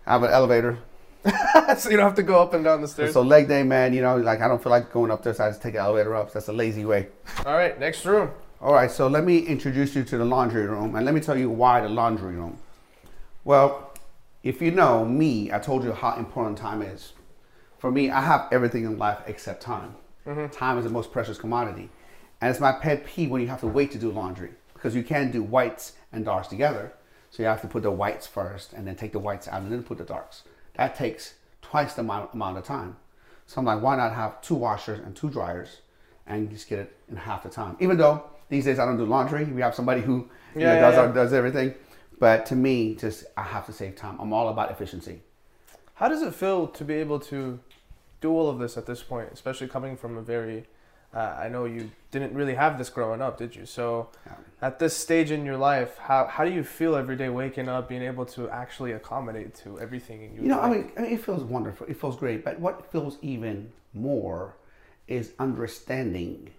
I 0.05 0.15
have 0.15 0.25
an 0.25 0.31
elevator. 0.31 0.79
so 1.79 1.89
you 1.89 1.97
don't 1.97 2.07
have 2.07 2.17
to 2.17 2.25
go 2.25 2.43
up 2.43 2.53
and 2.55 2.65
down 2.65 2.83
the 2.83 2.89
stairs. 2.89 3.13
So 3.13 3.23
leg 3.23 3.47
day, 3.47 3.63
man, 3.63 3.95
you 3.95 4.03
know, 4.03 4.17
like 4.17 4.41
I 4.41 4.49
don't 4.49 4.61
feel 4.61 4.71
like 4.71 4.93
going 4.93 5.13
up 5.13 5.23
there, 5.23 5.33
so 5.33 5.45
I 5.45 5.51
just 5.51 5.63
take 5.63 5.75
an 5.75 5.81
elevator 5.81 6.17
up. 6.17 6.33
That's 6.33 6.49
a 6.49 6.53
lazy 6.53 6.85
way. 6.85 7.09
All 7.47 7.55
right, 7.55 7.79
next 7.79 8.05
room. 8.05 8.31
All 8.63 8.73
right, 8.73 8.93
so 8.93 9.09
let 9.09 9.25
me 9.25 9.39
introduce 9.39 9.97
you 9.97 10.05
to 10.05 10.17
the 10.17 10.25
laundry 10.25 10.65
room, 10.65 10.95
and 10.95 11.05
let 11.05 11.17
me 11.17 11.21
tell 11.21 11.37
you 11.37 11.51
why 11.51 11.81
the 11.81 11.89
laundry 11.89 12.37
room. 12.37 12.59
Well, 13.43 13.93
if 14.45 14.63
you 14.63 14.71
know 14.71 15.05
me, 15.05 15.51
I 15.51 15.59
told 15.59 15.83
you 15.83 15.91
how 15.91 16.15
important 16.15 16.59
time 16.59 16.81
is. 16.81 17.13
For 17.79 17.91
me, 17.91 18.09
I 18.09 18.21
have 18.21 18.47
everything 18.53 18.85
in 18.85 18.99
life 18.99 19.19
except 19.27 19.63
time. 19.63 19.97
Mm-hmm. 20.25 20.55
Time 20.55 20.79
is 20.79 20.85
the 20.85 20.91
most 20.91 21.11
precious 21.11 21.39
commodity, 21.39 21.91
and 22.41 22.51
it's 22.53 22.61
my 22.61 22.71
pet 22.71 23.05
peeve 23.05 23.31
when 23.31 23.41
you 23.41 23.49
have 23.49 23.59
to 23.63 23.67
wait 23.67 23.91
to 23.91 23.99
do 23.99 24.13
laundry 24.13 24.51
because 24.75 24.95
you 24.95 25.03
can't 25.03 25.33
do 25.33 25.43
whites 25.43 25.95
and 26.13 26.25
darks 26.25 26.47
together. 26.47 26.93
So 27.31 27.43
you 27.43 27.49
have 27.49 27.63
to 27.63 27.67
put 27.67 27.83
the 27.83 27.91
whites 27.91 28.29
first, 28.29 28.75
and 28.75 28.87
then 28.87 28.95
take 28.95 29.11
the 29.11 29.19
whites 29.19 29.49
out, 29.49 29.63
and 29.63 29.73
then 29.73 29.83
put 29.83 29.99
the 29.99 30.05
darks. 30.05 30.45
That 30.75 30.95
takes 30.95 31.35
twice 31.63 31.95
the 31.95 32.03
amount, 32.03 32.33
amount 32.33 32.59
of 32.59 32.65
time. 32.65 32.95
So 33.45 33.59
I'm 33.59 33.65
like, 33.65 33.83
why 33.83 33.97
not 33.97 34.13
have 34.13 34.41
two 34.41 34.55
washers 34.55 35.01
and 35.01 35.17
two 35.17 35.31
dryers, 35.31 35.81
and 36.29 36.49
just 36.49 36.69
get 36.69 36.79
it 36.79 36.97
in 37.11 37.17
half 37.17 37.43
the 37.43 37.49
time? 37.49 37.77
Even 37.81 37.97
though 37.97 38.27
these 38.49 38.65
days 38.65 38.79
I 38.79 38.85
don't 38.85 38.97
do 38.97 39.05
laundry, 39.07 39.45
we 39.45 39.61
have 39.63 39.75
somebody 39.75 40.01
who 40.01 40.29
you 40.55 40.61
Yeah, 40.61 40.69
know, 40.69 40.75
yeah, 40.75 40.81
does 40.81 40.95
yeah. 40.95 41.01
Our, 41.03 41.13
does 41.13 41.33
everything. 41.33 41.75
But 42.19 42.47
to 42.47 42.57
me, 42.57 42.95
just 42.95 43.25
I 43.37 43.43
have 43.43 43.67
to 43.67 43.73
save 43.73 43.97
time. 43.97 44.17
I'm 44.21 44.33
all 44.33 44.49
about 44.49 44.71
efficiency. 44.71 45.21
How 45.95 46.09
does 46.09 46.23
it 46.23 46.35
feel 46.35 46.67
to 46.69 46.85
be 46.85 46.95
able 46.95 47.21
to 47.21 47.59
do 48.21 48.31
all 48.31 48.49
of 48.49 48.59
this 48.59 48.77
at 48.77 48.87
this 48.87 49.03
point, 49.03 49.31
especially 49.33 49.69
coming 49.69 49.97
from 49.97 50.17
a 50.17 50.23
very 50.23 50.67
uh, 51.15 51.37
I 51.39 51.49
know 51.49 51.65
you 51.67 51.91
didn't 52.11 52.35
really 52.35 52.55
have 52.55 52.79
this 52.79 52.89
growing 52.89 53.21
up, 53.21 53.39
did 53.39 53.55
you? 53.55 53.67
So 53.67 54.09
Yeah. 54.27 54.33
at 54.63 54.79
this 54.79 54.97
stage 54.97 55.31
in 55.31 55.45
your 55.45 55.59
life, 55.59 55.99
how, 55.99 56.27
how 56.27 56.45
do 56.45 56.51
you 56.51 56.65
feel 56.65 56.97
every 56.97 57.17
day 57.17 57.29
waking 57.29 57.69
up, 57.69 57.89
being 57.89 58.03
able 58.03 58.25
to 58.27 58.49
actually 58.49 58.93
accommodate 58.93 59.55
to 59.57 59.79
everything 59.79 60.23
in 60.23 60.35
your 60.35 60.45
You 60.45 60.49
know, 60.51 60.61
I 60.61 60.71
mean, 60.71 60.93
I 60.97 61.03
mean, 61.03 61.13
it 61.13 61.23
feels 61.23 61.43
wonderful. 61.43 61.87
It 61.87 62.01
feels 62.01 62.17
great. 62.17 62.45
But 62.45 62.59
what 62.61 62.91
feels 62.91 63.19
even 63.21 63.73
more 63.93 64.57
is 65.07 65.33
understanding 65.39 66.51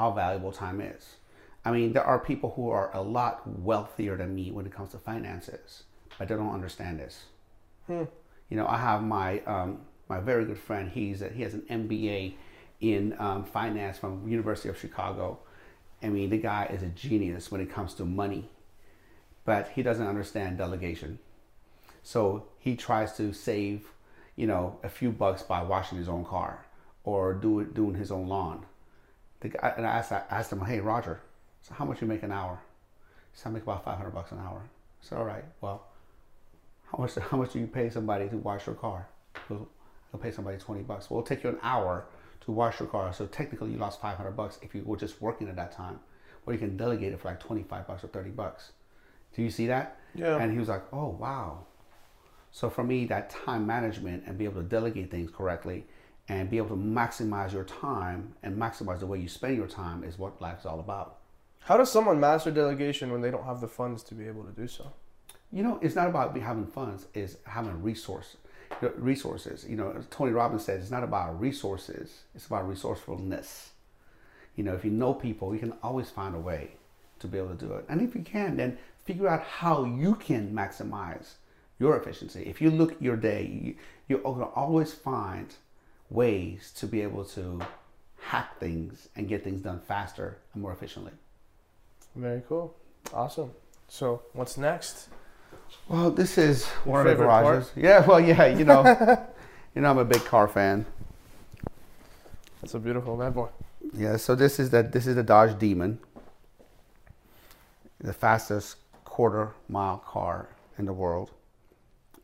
how 0.00 0.10
valuable 0.10 0.50
time 0.50 0.80
is. 0.80 1.16
I 1.62 1.70
mean, 1.70 1.92
there 1.92 2.04
are 2.04 2.18
people 2.18 2.54
who 2.56 2.70
are 2.70 2.90
a 2.94 3.02
lot 3.02 3.46
wealthier 3.46 4.16
than 4.16 4.34
me 4.34 4.50
when 4.50 4.64
it 4.64 4.72
comes 4.72 4.90
to 4.92 4.98
finances, 4.98 5.82
but 6.18 6.28
they 6.28 6.34
don't 6.34 6.54
understand 6.54 6.98
this. 6.98 7.24
Hmm. 7.86 8.04
You 8.48 8.56
know, 8.56 8.66
I 8.66 8.78
have 8.78 9.02
my 9.02 9.40
um, 9.40 9.82
my 10.08 10.18
very 10.20 10.46
good 10.46 10.58
friend. 10.58 10.90
He's 10.90 11.20
a, 11.20 11.28
he 11.28 11.42
has 11.42 11.52
an 11.52 11.64
MBA 11.70 12.34
in 12.80 13.14
um, 13.18 13.44
finance 13.44 13.98
from 13.98 14.26
University 14.26 14.70
of 14.70 14.78
Chicago. 14.78 15.40
I 16.02 16.08
mean, 16.08 16.30
the 16.30 16.38
guy 16.38 16.64
is 16.72 16.82
a 16.82 16.86
genius 16.86 17.52
when 17.52 17.60
it 17.60 17.70
comes 17.70 17.92
to 17.94 18.06
money, 18.06 18.48
but 19.44 19.68
he 19.74 19.82
doesn't 19.82 20.06
understand 20.06 20.56
delegation. 20.56 21.18
So 22.02 22.46
he 22.58 22.74
tries 22.74 23.14
to 23.18 23.34
save, 23.34 23.92
you 24.34 24.46
know, 24.46 24.78
a 24.82 24.88
few 24.88 25.10
bucks 25.12 25.42
by 25.42 25.62
washing 25.62 25.98
his 25.98 26.08
own 26.08 26.24
car 26.24 26.64
or 27.04 27.34
do 27.34 27.66
doing 27.66 27.96
his 27.96 28.10
own 28.10 28.26
lawn. 28.26 28.64
The 29.40 29.48
guy, 29.48 29.74
and 29.76 29.86
I 29.86 29.98
asked, 29.98 30.12
I 30.12 30.22
asked 30.30 30.52
him, 30.52 30.60
hey, 30.60 30.80
Roger, 30.80 31.20
so 31.62 31.74
how 31.74 31.84
much 31.84 32.00
you 32.00 32.06
make 32.06 32.22
an 32.22 32.32
hour? 32.32 32.60
He 33.32 33.38
said, 33.38 33.50
I 33.50 33.52
make 33.52 33.62
about 33.62 33.84
500 33.84 34.10
bucks 34.10 34.32
an 34.32 34.38
hour. 34.38 34.62
I 34.62 35.06
said, 35.06 35.18
all 35.18 35.24
right, 35.24 35.44
well, 35.60 35.86
how 36.90 36.98
much, 36.98 37.14
how 37.14 37.36
much 37.36 37.52
do 37.52 37.58
you 37.58 37.66
pay 37.66 37.88
somebody 37.90 38.28
to 38.28 38.36
wash 38.36 38.66
your 38.66 38.74
car? 38.74 39.08
Goes, 39.48 39.66
I'll 40.12 40.20
pay 40.20 40.32
somebody 40.32 40.58
20 40.58 40.82
bucks. 40.82 41.08
Well, 41.08 41.20
it'll 41.20 41.28
take 41.28 41.44
you 41.44 41.50
an 41.50 41.58
hour 41.62 42.04
to 42.42 42.52
wash 42.52 42.80
your 42.80 42.88
car. 42.88 43.12
So 43.12 43.26
technically 43.26 43.70
you 43.70 43.78
lost 43.78 44.00
500 44.00 44.32
bucks 44.32 44.58
if 44.62 44.74
you 44.74 44.82
were 44.84 44.96
just 44.96 45.20
working 45.22 45.48
at 45.48 45.56
that 45.56 45.72
time. 45.72 46.00
Or 46.46 46.52
you 46.52 46.58
can 46.58 46.76
delegate 46.76 47.12
it 47.12 47.20
for 47.20 47.28
like 47.28 47.40
25 47.40 47.86
bucks 47.86 48.02
or 48.02 48.08
30 48.08 48.30
bucks. 48.30 48.72
Do 49.34 49.42
you 49.42 49.50
see 49.50 49.68
that? 49.68 49.98
Yeah. 50.14 50.36
And 50.38 50.52
he 50.52 50.58
was 50.58 50.68
like, 50.68 50.82
oh, 50.92 51.08
wow. 51.08 51.64
So 52.50 52.68
for 52.68 52.82
me, 52.82 53.04
that 53.06 53.30
time 53.30 53.66
management 53.66 54.24
and 54.26 54.36
be 54.36 54.44
able 54.44 54.60
to 54.62 54.68
delegate 54.68 55.10
things 55.10 55.30
correctly 55.30 55.86
and 56.30 56.48
be 56.48 56.58
able 56.58 56.68
to 56.68 56.76
maximize 56.76 57.52
your 57.52 57.64
time 57.64 58.32
and 58.44 58.56
maximize 58.56 59.00
the 59.00 59.06
way 59.06 59.18
you 59.18 59.28
spend 59.28 59.56
your 59.56 59.66
time 59.66 60.04
is 60.04 60.16
what 60.16 60.40
life 60.40 60.60
is 60.60 60.64
all 60.64 60.78
about. 60.78 61.16
How 61.58 61.76
does 61.76 61.90
someone 61.90 62.20
master 62.20 62.52
delegation 62.52 63.10
when 63.10 63.20
they 63.20 63.32
don't 63.32 63.44
have 63.44 63.60
the 63.60 63.66
funds 63.66 64.04
to 64.04 64.14
be 64.14 64.28
able 64.28 64.44
to 64.44 64.52
do 64.52 64.68
so? 64.68 64.92
You 65.52 65.64
know, 65.64 65.80
it's 65.82 65.96
not 65.96 66.06
about 66.06 66.32
be 66.32 66.38
having 66.38 66.66
funds; 66.66 67.06
it's 67.14 67.36
having 67.46 67.82
resource, 67.82 68.36
resources. 68.80 69.66
You 69.68 69.76
know, 69.76 70.04
Tony 70.10 70.30
Robbins 70.30 70.64
says 70.64 70.82
it's 70.82 70.92
not 70.92 71.02
about 71.02 71.40
resources; 71.40 72.20
it's 72.36 72.46
about 72.46 72.68
resourcefulness. 72.68 73.70
You 74.54 74.62
know, 74.62 74.74
if 74.74 74.84
you 74.84 74.92
know 74.92 75.12
people, 75.12 75.52
you 75.52 75.58
can 75.58 75.74
always 75.82 76.10
find 76.10 76.36
a 76.36 76.38
way 76.38 76.76
to 77.18 77.26
be 77.26 77.38
able 77.38 77.56
to 77.56 77.66
do 77.66 77.72
it. 77.74 77.84
And 77.88 78.00
if 78.00 78.14
you 78.14 78.22
can, 78.22 78.56
then 78.56 78.78
figure 79.04 79.26
out 79.26 79.42
how 79.42 79.84
you 79.84 80.14
can 80.14 80.54
maximize 80.54 81.32
your 81.80 81.96
efficiency. 81.96 82.44
If 82.46 82.60
you 82.60 82.70
look 82.70 82.92
at 82.92 83.02
your 83.02 83.16
day, 83.16 83.46
you, 83.46 83.74
you're 84.06 84.20
going 84.20 84.38
to 84.38 84.44
always 84.44 84.92
find 84.92 85.52
ways 86.10 86.72
to 86.76 86.86
be 86.86 87.00
able 87.00 87.24
to 87.24 87.60
hack 88.20 88.58
things 88.58 89.08
and 89.16 89.28
get 89.28 89.44
things 89.44 89.62
done 89.62 89.80
faster 89.80 90.38
and 90.52 90.62
more 90.62 90.72
efficiently. 90.72 91.12
Very 92.14 92.42
cool. 92.48 92.74
Awesome. 93.14 93.52
So 93.88 94.22
what's 94.32 94.58
next? 94.58 95.08
Well, 95.88 96.10
this 96.10 96.38
is 96.38 96.66
one 96.84 97.06
of 97.06 97.18
the 97.18 97.24
garages. 97.24 97.70
Yeah, 97.76 98.04
well, 98.06 98.20
yeah, 98.20 98.46
you 98.46 98.64
know, 98.64 98.84
you 99.74 99.82
know, 99.82 99.90
I'm 99.90 99.98
a 99.98 100.04
big 100.04 100.24
car 100.24 100.48
fan. 100.48 100.84
That's 102.60 102.74
a 102.74 102.78
beautiful 102.78 103.16
bad 103.16 103.34
boy. 103.34 103.48
Yeah, 103.94 104.16
so 104.16 104.34
this 104.34 104.60
is 104.60 104.70
the 104.70 104.82
this 104.82 105.06
is 105.06 105.16
the 105.16 105.22
Dodge 105.22 105.58
Demon, 105.58 105.98
the 108.00 108.12
fastest 108.12 108.76
quarter 109.04 109.54
mile 109.68 109.98
car 109.98 110.48
in 110.78 110.84
the 110.84 110.92
world. 110.92 111.30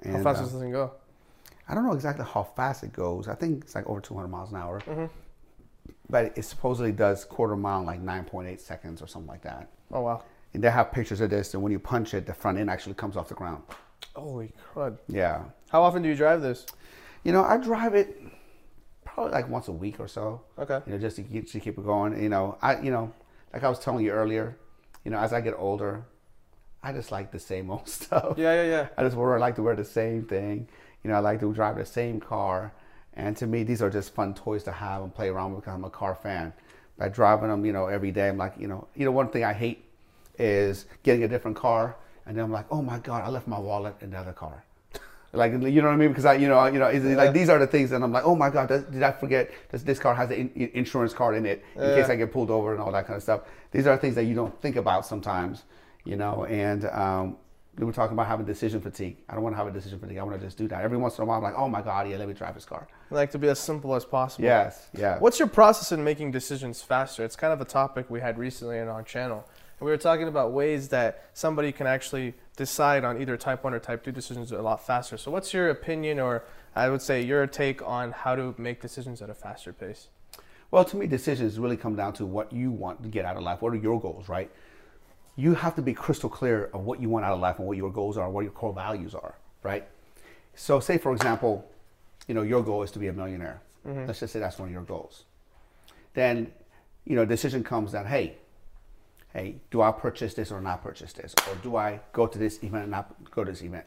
How 0.04 0.22
fast 0.22 0.26
uh, 0.26 0.42
does 0.42 0.52
this 0.52 0.60
thing 0.60 0.72
go? 0.72 0.92
I 1.68 1.74
don't 1.74 1.84
know 1.86 1.92
exactly 1.92 2.24
how 2.24 2.44
fast 2.44 2.84
it 2.84 2.92
goes. 2.92 3.28
I 3.28 3.34
think 3.34 3.64
it's 3.64 3.74
like 3.74 3.86
over 3.88 4.00
200 4.00 4.28
miles 4.28 4.50
an 4.52 4.58
hour. 4.58 4.80
Mhm. 4.80 5.10
But 6.08 6.36
it 6.38 6.44
supposedly 6.44 6.92
does 6.92 7.24
quarter 7.24 7.56
mile 7.56 7.80
in 7.80 7.86
like 7.86 8.00
9.8 8.00 8.60
seconds 8.60 9.02
or 9.02 9.06
something 9.06 9.28
like 9.28 9.42
that. 9.42 9.68
Oh 9.92 10.02
wow. 10.02 10.22
And 10.54 10.62
they 10.62 10.70
have 10.70 10.92
pictures 10.92 11.20
of 11.20 11.30
this, 11.30 11.52
and 11.54 11.62
when 11.62 11.72
you 11.72 11.78
punch 11.78 12.14
it, 12.14 12.26
the 12.26 12.32
front 12.34 12.58
end 12.58 12.70
actually 12.70 12.94
comes 12.94 13.16
off 13.16 13.28
the 13.28 13.34
ground. 13.34 13.62
Holy 14.14 14.52
crud. 14.74 14.96
Yeah. 15.08 15.42
How 15.70 15.82
often 15.82 16.02
do 16.02 16.08
you 16.08 16.14
drive 16.14 16.40
this? 16.40 16.64
You 17.24 17.32
know, 17.32 17.44
I 17.44 17.56
drive 17.58 17.94
it 17.94 18.22
probably 19.04 19.32
like 19.32 19.48
once 19.48 19.68
a 19.68 19.72
week 19.72 19.98
or 19.98 20.08
so. 20.08 20.42
Okay. 20.58 20.80
You 20.86 20.92
know, 20.92 20.98
just 20.98 21.16
to 21.16 21.22
keep, 21.22 21.50
to 21.50 21.60
keep 21.60 21.76
it 21.78 21.84
going. 21.84 22.20
You 22.22 22.28
know, 22.28 22.56
I 22.62 22.80
you 22.80 22.90
know, 22.90 23.12
like 23.52 23.64
I 23.64 23.68
was 23.68 23.78
telling 23.80 24.04
you 24.04 24.12
earlier, 24.12 24.56
you 25.04 25.10
know, 25.10 25.18
as 25.18 25.32
I 25.32 25.40
get 25.40 25.54
older, 25.58 26.04
I 26.82 26.92
just 26.92 27.10
like 27.10 27.32
the 27.32 27.40
same 27.40 27.70
old 27.70 27.88
stuff. 27.98 28.38
Yeah, 28.38 28.54
yeah, 28.62 28.68
yeah. 28.70 28.88
I 28.96 29.02
just 29.02 29.16
wear, 29.16 29.34
I 29.34 29.38
like 29.38 29.56
to 29.56 29.62
wear 29.62 29.74
the 29.74 29.84
same 29.84 30.24
thing. 30.24 30.68
You 31.02 31.10
know, 31.10 31.16
I 31.16 31.20
like 31.20 31.40
to 31.40 31.52
drive 31.52 31.76
the 31.76 31.84
same 31.86 32.20
car. 32.20 32.72
And 33.14 33.36
to 33.38 33.46
me, 33.46 33.62
these 33.62 33.80
are 33.82 33.90
just 33.90 34.14
fun 34.14 34.34
toys 34.34 34.62
to 34.64 34.72
have 34.72 35.02
and 35.02 35.14
play 35.14 35.28
around 35.28 35.54
with 35.54 35.64
because 35.64 35.74
I'm 35.74 35.84
a 35.84 35.90
car 35.90 36.14
fan. 36.14 36.52
By 36.98 37.08
driving 37.08 37.48
them, 37.48 37.64
you 37.64 37.72
know, 37.72 37.86
every 37.86 38.10
day, 38.10 38.28
I'm 38.28 38.36
like, 38.38 38.54
you 38.58 38.66
know, 38.68 38.88
you 38.94 39.04
know, 39.04 39.10
one 39.12 39.28
thing 39.28 39.44
I 39.44 39.52
hate 39.52 39.84
is 40.38 40.86
getting 41.02 41.24
a 41.24 41.28
different 41.28 41.56
car, 41.56 41.96
and 42.26 42.36
then 42.36 42.44
I'm 42.44 42.52
like, 42.52 42.66
oh 42.70 42.82
my 42.82 42.98
god, 42.98 43.24
I 43.24 43.28
left 43.30 43.46
my 43.46 43.58
wallet 43.58 43.94
in 44.00 44.10
the 44.10 44.18
other 44.18 44.32
car. 44.32 44.64
Like, 45.32 45.52
you 45.52 45.58
know 45.82 45.88
what 45.88 45.94
I 45.94 45.96
mean? 45.96 46.08
Because 46.08 46.24
I, 46.24 46.34
you 46.34 46.48
know, 46.48 46.64
you 46.66 46.78
know, 46.78 46.88
Yeah. 46.88 47.14
like 47.16 47.34
these 47.34 47.50
are 47.50 47.58
the 47.58 47.66
things, 47.66 47.92
and 47.92 48.02
I'm 48.02 48.12
like, 48.12 48.24
oh 48.24 48.34
my 48.34 48.48
god, 48.48 48.68
did 48.68 49.02
I 49.02 49.12
forget? 49.12 49.50
Does 49.70 49.84
this 49.84 49.98
car 49.98 50.14
has 50.14 50.30
an 50.30 50.50
in, 50.54 50.70
insurance 50.72 51.12
card 51.12 51.36
in 51.36 51.44
it 51.44 51.62
in 51.74 51.88
Yeah. 51.88 51.94
case 51.94 52.08
I 52.08 52.16
get 52.16 52.32
pulled 52.32 52.50
over 52.50 52.72
and 52.72 52.80
all 52.80 52.90
that 52.92 53.06
kind 53.06 53.18
of 53.18 53.22
stuff? 53.22 53.42
These 53.70 53.86
are 53.86 53.98
things 53.98 54.14
that 54.14 54.24
you 54.24 54.34
don't 54.34 54.58
think 54.62 54.76
about 54.76 55.04
sometimes, 55.04 55.64
you 56.04 56.16
know. 56.16 56.46
And 56.46 56.86
um, 56.86 57.36
we 57.78 57.84
were 57.84 57.92
talking 57.92 58.14
about 58.14 58.26
having 58.26 58.46
decision 58.46 58.80
fatigue. 58.80 59.18
I 59.28 59.34
don't 59.34 59.42
want 59.42 59.52
to 59.52 59.58
have 59.58 59.66
a 59.66 59.70
decision 59.70 59.98
fatigue. 59.98 60.18
I 60.18 60.22
want 60.22 60.38
to 60.38 60.46
just 60.46 60.56
do 60.56 60.66
that 60.68 60.82
every 60.82 60.96
once 60.96 61.18
in 61.18 61.22
a 61.22 61.26
while. 61.26 61.38
I'm 61.38 61.42
like, 61.42 61.58
oh 61.58 61.68
my 61.68 61.82
god, 61.82 62.08
yeah, 62.08 62.16
let 62.16 62.26
me 62.26 62.34
drive 62.34 62.54
this 62.54 62.64
car. 62.64 62.88
I 63.10 63.14
like 63.14 63.30
to 63.32 63.38
be 63.38 63.48
as 63.48 63.58
simple 63.58 63.94
as 63.94 64.04
possible. 64.04 64.44
Yes, 64.44 64.88
yeah. 64.96 65.18
What's 65.18 65.38
your 65.38 65.48
process 65.48 65.92
in 65.92 66.02
making 66.02 66.30
decisions 66.30 66.82
faster? 66.82 67.24
It's 67.24 67.36
kind 67.36 67.52
of 67.52 67.60
a 67.60 67.66
topic 67.66 68.08
we 68.08 68.20
had 68.20 68.38
recently 68.38 68.78
in 68.78 68.88
our 68.88 69.02
channel. 69.02 69.44
And 69.78 69.84
we 69.84 69.90
were 69.90 69.98
talking 69.98 70.26
about 70.26 70.52
ways 70.52 70.88
that 70.88 71.28
somebody 71.34 71.70
can 71.70 71.86
actually 71.86 72.32
decide 72.56 73.04
on 73.04 73.20
either 73.20 73.36
type 73.36 73.62
1 73.62 73.74
or 73.74 73.78
type 73.78 74.02
2 74.04 74.10
decisions 74.10 74.52
a 74.52 74.62
lot 74.62 74.86
faster. 74.86 75.18
So, 75.18 75.30
what's 75.30 75.52
your 75.52 75.68
opinion, 75.68 76.18
or 76.18 76.44
I 76.74 76.88
would 76.88 77.02
say 77.02 77.22
your 77.22 77.46
take 77.46 77.86
on 77.86 78.12
how 78.12 78.36
to 78.36 78.54
make 78.56 78.80
decisions 78.80 79.20
at 79.20 79.28
a 79.28 79.34
faster 79.34 79.74
pace? 79.74 80.08
Well, 80.70 80.84
to 80.86 80.96
me, 80.96 81.06
decisions 81.06 81.58
really 81.58 81.76
come 81.76 81.94
down 81.94 82.14
to 82.14 82.26
what 82.26 82.52
you 82.52 82.70
want 82.70 83.02
to 83.02 83.08
get 83.08 83.24
out 83.24 83.36
of 83.36 83.42
life. 83.42 83.60
What 83.60 83.72
are 83.74 83.76
your 83.76 84.00
goals, 84.00 84.28
right? 84.28 84.50
You 85.36 85.54
have 85.54 85.74
to 85.76 85.82
be 85.82 85.92
crystal 85.92 86.30
clear 86.30 86.70
of 86.72 86.84
what 86.84 87.00
you 87.00 87.08
want 87.08 87.24
out 87.24 87.32
of 87.32 87.40
life 87.40 87.58
and 87.58 87.68
what 87.68 87.76
your 87.76 87.92
goals 87.92 88.16
are, 88.16 88.28
what 88.30 88.42
your 88.42 88.52
core 88.52 88.72
values 88.72 89.14
are, 89.14 89.34
right? 89.62 89.86
So, 90.54 90.80
say 90.80 90.96
for 90.98 91.12
example, 91.12 91.70
you 92.26 92.34
know 92.34 92.42
your 92.42 92.62
goal 92.62 92.82
is 92.82 92.90
to 92.92 92.98
be 92.98 93.08
a 93.08 93.12
millionaire. 93.12 93.60
Mm-hmm. 93.86 94.06
Let's 94.06 94.20
just 94.20 94.32
say 94.32 94.40
that's 94.40 94.58
one 94.58 94.68
of 94.68 94.72
your 94.72 94.82
goals. 94.82 95.24
Then, 96.14 96.50
you 97.04 97.14
know, 97.14 97.24
decision 97.24 97.62
comes 97.62 97.92
that 97.92 98.06
hey, 98.06 98.36
hey, 99.34 99.56
do 99.70 99.82
I 99.82 99.92
purchase 99.92 100.32
this 100.32 100.50
or 100.50 100.60
not 100.62 100.82
purchase 100.82 101.12
this, 101.12 101.34
or 101.48 101.54
do 101.56 101.76
I 101.76 102.00
go 102.12 102.26
to 102.26 102.38
this 102.38 102.62
event 102.62 102.84
and 102.84 102.90
not 102.90 103.14
go 103.30 103.44
to 103.44 103.50
this 103.50 103.62
event? 103.62 103.84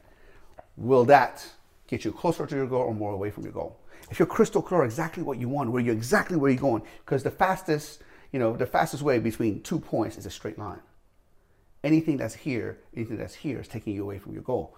Will 0.77 1.03
that 1.05 1.45
get 1.87 2.05
you 2.05 2.11
closer 2.11 2.45
to 2.45 2.55
your 2.55 2.67
goal 2.67 2.83
or 2.83 2.93
more 2.93 3.13
away 3.13 3.31
from 3.31 3.43
your 3.43 3.51
goal? 3.53 3.79
If 4.11 4.19
you're 4.19 4.27
crystal 4.27 4.61
clear 4.61 4.83
exactly 4.83 5.23
what 5.23 5.39
you 5.39 5.49
want, 5.49 5.71
where 5.71 5.81
you're 5.81 5.95
exactly 5.95 6.37
where 6.37 6.51
you're 6.51 6.61
going, 6.61 6.83
because 7.03 7.23
the 7.23 7.31
fastest, 7.31 8.01
you 8.31 8.39
know, 8.39 8.55
the 8.55 8.65
fastest 8.65 9.03
way 9.03 9.19
between 9.19 9.61
two 9.61 9.79
points 9.79 10.17
is 10.17 10.25
a 10.25 10.29
straight 10.29 10.57
line. 10.57 10.79
Anything 11.83 12.17
that's 12.17 12.35
here, 12.35 12.79
anything 12.95 13.17
that's 13.17 13.35
here 13.35 13.59
is 13.59 13.67
taking 13.67 13.95
you 13.95 14.03
away 14.03 14.19
from 14.19 14.33
your 14.33 14.43
goal. 14.43 14.75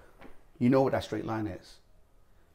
You 0.59 0.69
know 0.69 0.81
what 0.83 0.91
that 0.91 1.03
straight 1.03 1.25
line 1.25 1.47
is. 1.47 1.77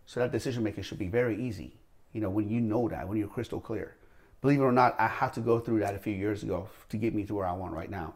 So 0.07 0.21
that 0.21 0.31
decision 0.31 0.63
making 0.63 0.85
should 0.85 0.99
be 0.99 1.09
very 1.09 1.41
easy. 1.43 1.77
You 2.13 2.21
know, 2.21 2.31
when 2.31 2.49
you 2.49 2.61
know 2.61 2.89
that, 2.89 3.09
when 3.09 3.19
you're 3.19 3.29
crystal 3.29 3.61
clear. 3.61 3.97
Believe 4.41 4.61
it 4.61 4.65
or 4.65 4.73
not, 4.73 4.95
I 5.01 5.09
had 5.09 5.33
to 5.35 5.41
go 5.41 5.59
through 5.59 5.81
that 5.81 5.95
a 5.95 5.99
few 5.99 6.13
years 6.13 6.43
ago 6.43 6.69
to 6.91 6.97
get 6.97 7.15
me 7.15 7.25
to 7.25 7.35
where 7.35 7.47
I 7.47 7.53
want 7.53 7.75
right 7.75 7.91
now. 7.91 8.15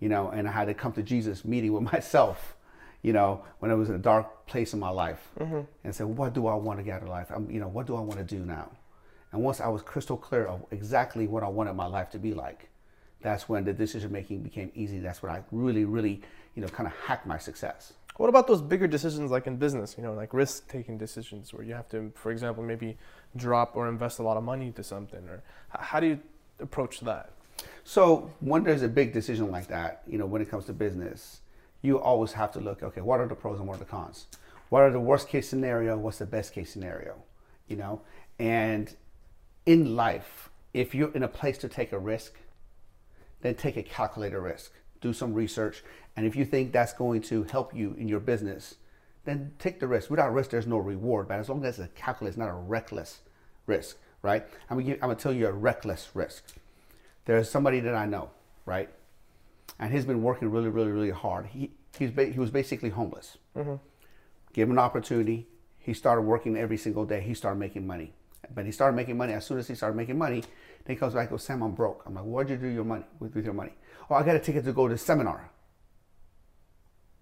You 0.00 0.08
know, 0.08 0.30
and 0.30 0.48
I 0.48 0.52
had 0.52 0.64
to 0.64 0.74
come 0.74 0.92
to 0.94 1.02
Jesus 1.02 1.44
meeting 1.44 1.72
with 1.72 1.82
myself, 1.92 2.56
you 3.02 3.12
know, 3.12 3.44
when 3.60 3.70
I 3.70 3.74
was 3.74 3.88
in 3.88 3.94
a 3.94 3.98
dark 3.98 4.46
place 4.46 4.72
in 4.74 4.80
my 4.80 4.88
life 4.88 5.28
mm-hmm. 5.38 5.60
and 5.84 5.94
say, 5.94 6.04
what 6.04 6.32
do 6.32 6.48
I 6.48 6.54
want 6.54 6.80
to 6.80 6.82
get 6.82 6.96
out 6.96 7.02
of 7.02 7.08
life? 7.08 7.30
I'm, 7.30 7.48
you 7.50 7.60
know, 7.60 7.68
what 7.68 7.86
do 7.86 7.94
I 7.94 8.00
want 8.00 8.18
to 8.18 8.24
do 8.24 8.44
now? 8.44 8.70
And 9.30 9.42
once 9.42 9.60
I 9.60 9.68
was 9.68 9.82
crystal 9.82 10.16
clear 10.16 10.46
of 10.46 10.64
exactly 10.72 11.26
what 11.26 11.42
I 11.42 11.48
wanted 11.48 11.74
my 11.74 11.86
life 11.86 12.10
to 12.10 12.18
be 12.18 12.34
like, 12.34 12.68
that's 13.22 13.48
when 13.48 13.64
the 13.64 13.72
decision 13.72 14.12
making 14.12 14.42
became 14.42 14.70
easy. 14.74 14.98
That's 14.98 15.22
when 15.22 15.32
I 15.32 15.42
really, 15.50 15.84
really, 15.84 16.20
you 16.54 16.62
know, 16.62 16.68
kind 16.68 16.86
of 16.86 16.94
hacked 17.06 17.26
my 17.26 17.38
success. 17.38 17.92
What 18.16 18.28
about 18.28 18.46
those 18.46 18.60
bigger 18.60 18.86
decisions 18.86 19.30
like 19.30 19.46
in 19.46 19.56
business, 19.56 19.94
you 19.96 20.04
know, 20.04 20.12
like 20.12 20.34
risk 20.34 20.68
taking 20.68 20.98
decisions 20.98 21.54
where 21.54 21.64
you 21.64 21.74
have 21.74 21.88
to, 21.90 22.12
for 22.14 22.30
example, 22.30 22.62
maybe 22.62 22.98
drop 23.36 23.74
or 23.74 23.88
invest 23.88 24.18
a 24.18 24.22
lot 24.22 24.36
of 24.36 24.44
money 24.44 24.66
into 24.66 24.84
something? 24.84 25.26
Or 25.28 25.42
how 25.70 25.98
do 25.98 26.06
you 26.06 26.20
approach 26.60 27.00
that? 27.00 27.30
So 27.84 28.30
when 28.40 28.64
there's 28.64 28.82
a 28.82 28.88
big 28.88 29.12
decision 29.12 29.50
like 29.50 29.68
that, 29.68 30.02
you 30.06 30.18
know, 30.18 30.26
when 30.26 30.42
it 30.42 30.50
comes 30.50 30.66
to 30.66 30.72
business, 30.72 31.40
you 31.80 31.98
always 31.98 32.32
have 32.32 32.52
to 32.52 32.60
look, 32.60 32.82
okay, 32.82 33.00
what 33.00 33.20
are 33.20 33.26
the 33.26 33.34
pros 33.34 33.58
and 33.58 33.66
what 33.66 33.76
are 33.76 33.80
the 33.80 33.84
cons? 33.84 34.26
What 34.68 34.82
are 34.82 34.90
the 34.90 35.00
worst 35.00 35.28
case 35.28 35.48
scenario? 35.48 35.96
What's 35.96 36.18
the 36.18 36.26
best 36.26 36.52
case 36.52 36.72
scenario? 36.72 37.16
You 37.66 37.76
know, 37.76 38.02
and 38.38 38.94
in 39.66 39.96
life, 39.96 40.50
if 40.74 40.94
you're 40.94 41.12
in 41.12 41.22
a 41.22 41.28
place 41.28 41.58
to 41.58 41.68
take 41.68 41.92
a 41.92 41.98
risk, 41.98 42.34
then 43.42 43.54
take 43.54 43.76
a 43.76 43.82
calculated 43.82 44.38
risk. 44.38 44.72
Do 45.00 45.12
some 45.12 45.34
research, 45.34 45.82
and 46.16 46.24
if 46.26 46.36
you 46.36 46.44
think 46.44 46.72
that's 46.72 46.92
going 46.92 47.22
to 47.22 47.42
help 47.44 47.74
you 47.74 47.94
in 47.98 48.08
your 48.08 48.20
business, 48.20 48.76
then 49.24 49.52
take 49.58 49.80
the 49.80 49.86
risk. 49.86 50.10
Without 50.10 50.32
risk, 50.32 50.50
there's 50.50 50.66
no 50.66 50.78
reward. 50.78 51.28
But 51.28 51.38
as 51.38 51.48
long 51.48 51.64
as 51.64 51.78
it's 51.78 51.86
a 51.86 51.92
calculated, 51.92 52.30
it's 52.34 52.38
not 52.38 52.48
a 52.48 52.54
reckless 52.54 53.20
risk, 53.66 53.96
right? 54.22 54.44
I'm 54.70 54.78
gonna, 54.78 54.82
give, 54.82 54.94
I'm 55.02 55.08
gonna 55.08 55.16
tell 55.16 55.32
you 55.32 55.46
a 55.46 55.52
reckless 55.52 56.10
risk. 56.14 56.44
There's 57.24 57.50
somebody 57.50 57.80
that 57.80 57.94
I 57.94 58.06
know, 58.06 58.30
right? 58.66 58.90
And 59.78 59.92
he's 59.92 60.04
been 60.04 60.22
working 60.22 60.50
really, 60.50 60.68
really, 60.68 60.90
really 60.90 61.10
hard. 61.10 61.46
He 61.46 61.70
he's 61.98 62.10
he 62.10 62.38
was 62.38 62.50
basically 62.50 62.90
homeless. 62.90 63.38
Mm-hmm. 63.56 63.74
Give 64.52 64.68
him 64.68 64.72
an 64.72 64.78
opportunity. 64.78 65.48
He 65.78 65.94
started 65.94 66.22
working 66.22 66.56
every 66.56 66.76
single 66.76 67.04
day. 67.04 67.20
He 67.20 67.34
started 67.34 67.58
making 67.58 67.86
money. 67.86 68.12
But 68.54 68.66
he 68.66 68.72
started 68.72 68.96
making 68.96 69.16
money. 69.16 69.32
As 69.32 69.46
soon 69.46 69.58
as 69.58 69.68
he 69.68 69.74
started 69.74 69.96
making 69.96 70.18
money, 70.18 70.42
then 70.84 70.96
he 70.96 71.00
comes 71.00 71.14
back 71.14 71.22
and 71.22 71.30
goes, 71.30 71.44
Sam, 71.44 71.62
I'm 71.62 71.72
broke. 71.72 72.02
I'm 72.06 72.14
like, 72.14 72.24
what'd 72.24 72.50
you 72.50 72.56
do 72.56 72.66
your 72.66 72.84
money 72.84 73.04
with, 73.20 73.34
with 73.34 73.44
your 73.44 73.54
money? 73.54 73.72
Oh, 74.10 74.14
I 74.14 74.22
got 74.22 74.36
a 74.36 74.40
ticket 74.40 74.64
to 74.64 74.72
go 74.72 74.88
to 74.88 74.94
a 74.94 74.98
seminar. 74.98 75.50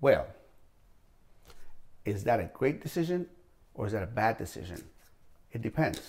Well, 0.00 0.26
is 2.04 2.24
that 2.24 2.40
a 2.40 2.50
great 2.54 2.80
decision 2.80 3.26
or 3.74 3.86
is 3.86 3.92
that 3.92 4.02
a 4.02 4.06
bad 4.06 4.38
decision? 4.38 4.82
It 5.52 5.62
depends. 5.62 6.00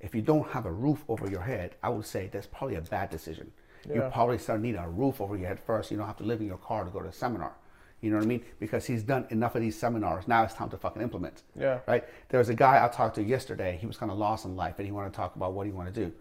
If 0.00 0.14
you 0.14 0.22
don't 0.22 0.48
have 0.48 0.64
a 0.66 0.72
roof 0.72 1.04
over 1.08 1.28
your 1.28 1.42
head, 1.42 1.74
I 1.82 1.88
would 1.90 2.06
say 2.06 2.28
that's 2.32 2.46
probably 2.46 2.76
a 2.76 2.80
bad 2.80 3.10
decision. 3.10 3.52
You 3.92 4.08
probably 4.12 4.38
start 4.38 4.60
need 4.60 4.76
a 4.76 4.88
roof 4.88 5.20
over 5.20 5.36
your 5.36 5.48
head 5.48 5.60
first. 5.60 5.90
You 5.90 5.96
don't 5.96 6.06
have 6.06 6.16
to 6.18 6.24
live 6.24 6.40
in 6.40 6.46
your 6.46 6.58
car 6.58 6.84
to 6.84 6.90
go 6.90 7.00
to 7.00 7.08
a 7.08 7.12
seminar. 7.12 7.54
You 8.00 8.10
know 8.10 8.16
what 8.16 8.24
I 8.24 8.28
mean? 8.28 8.44
Because 8.60 8.86
he's 8.86 9.02
done 9.02 9.26
enough 9.30 9.54
of 9.56 9.62
these 9.62 9.78
seminars. 9.78 10.28
Now 10.28 10.44
it's 10.44 10.54
time 10.54 10.68
to 10.70 10.76
fucking 10.76 11.02
implement. 11.02 11.42
Yeah. 11.58 11.80
Right? 11.88 12.04
There 12.28 12.38
was 12.38 12.48
a 12.48 12.54
guy 12.54 12.84
I 12.84 12.88
talked 12.88 13.16
to 13.16 13.22
yesterday. 13.22 13.76
He 13.80 13.86
was 13.86 13.96
kind 13.96 14.12
of 14.12 14.18
lost 14.18 14.44
in 14.44 14.56
life 14.56 14.74
and 14.78 14.86
he 14.86 14.92
wanted 14.92 15.10
to 15.12 15.16
talk 15.16 15.34
about 15.34 15.52
what 15.52 15.66
he 15.66 15.72
wanted 15.72 15.94
to 15.94 16.06
do. 16.06 16.12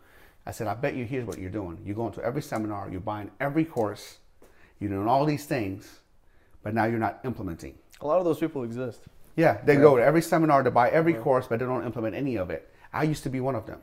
I 0.47 0.51
said, 0.51 0.67
I 0.67 0.75
bet 0.75 0.95
you 0.95 1.03
here's 1.03 1.25
what 1.25 1.39
you're 1.39 1.49
doing. 1.49 1.77
You're 1.85 1.95
going 1.95 2.13
to 2.13 2.23
every 2.23 2.41
seminar, 2.41 2.87
you're 2.89 3.01
buying 3.01 3.29
every 3.41 3.65
course, 3.65 4.19
you're 4.79 4.89
doing 4.89 5.05
all 5.05 5.25
these 5.25 5.45
things, 5.45 5.99
but 6.63 6.73
now 6.73 6.85
you're 6.85 6.99
not 6.99 7.19
implementing. 7.25 7.75
A 7.99 8.07
lot 8.07 8.17
of 8.17 8.23
those 8.23 8.39
people 8.39 8.63
exist. 8.63 9.01
Yeah, 9.35 9.59
they 9.65 9.75
go 9.75 9.97
to 9.97 10.03
every 10.03 10.21
seminar 10.21 10.63
to 10.63 10.71
buy 10.71 10.89
every 10.89 11.13
course, 11.13 11.47
but 11.47 11.59
they 11.59 11.65
don't 11.65 11.85
implement 11.85 12.15
any 12.15 12.37
of 12.37 12.49
it. 12.49 12.73
I 12.93 13.03
used 13.03 13.23
to 13.23 13.29
be 13.29 13.41
one 13.41 13.55
of 13.55 13.65
them. 13.65 13.81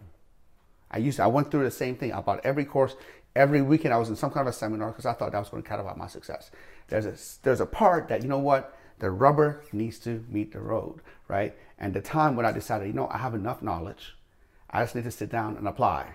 I 0.91 0.99
used 0.99 1.19
to, 1.19 1.25
I 1.25 1.27
went 1.27 1.51
through 1.51 1.65
the 1.65 1.71
same 1.71 1.97
thing. 1.97 2.15
I 2.15 2.23
bought 2.23 2.41
every 2.45 2.65
course. 2.65 2.97
Every 3.37 3.61
weekend 3.61 3.93
I 3.93 3.99
was 3.99 4.09
in 4.09 4.17
some 4.17 4.31
kind 4.31 4.49
of 4.49 4.55
a 4.55 4.57
seminar 4.57 4.89
because 4.89 5.05
I 5.05 5.13
thought 5.13 5.33
that 5.33 5.39
was 5.39 5.51
going 5.51 5.63
to 5.63 5.69
catalog 5.69 5.99
my 5.99 6.07
success. 6.07 6.51
There's 6.89 7.05
a 7.05 7.15
there's 7.43 7.61
a 7.61 7.67
part 7.67 8.09
that 8.09 8.23
you 8.23 8.29
know 8.29 8.39
what 8.39 8.75
the 9.01 9.11
rubber 9.11 9.63
needs 9.73 9.99
to 10.01 10.25
meet 10.31 10.53
the 10.53 10.61
road, 10.61 11.03
right? 11.29 11.55
And 11.79 11.93
the 11.93 12.01
time 12.01 12.37
when 12.37 12.47
I 12.47 12.53
decided, 12.53 12.87
you 12.87 12.95
know, 12.95 13.09
I 13.09 13.19
have 13.19 13.35
enough 13.35 13.61
knowledge, 13.61 14.17
I 14.71 14.83
just 14.83 14.95
need 14.95 15.05
to 15.05 15.11
sit 15.11 15.31
down 15.31 15.57
and 15.57 15.69
apply, 15.69 16.15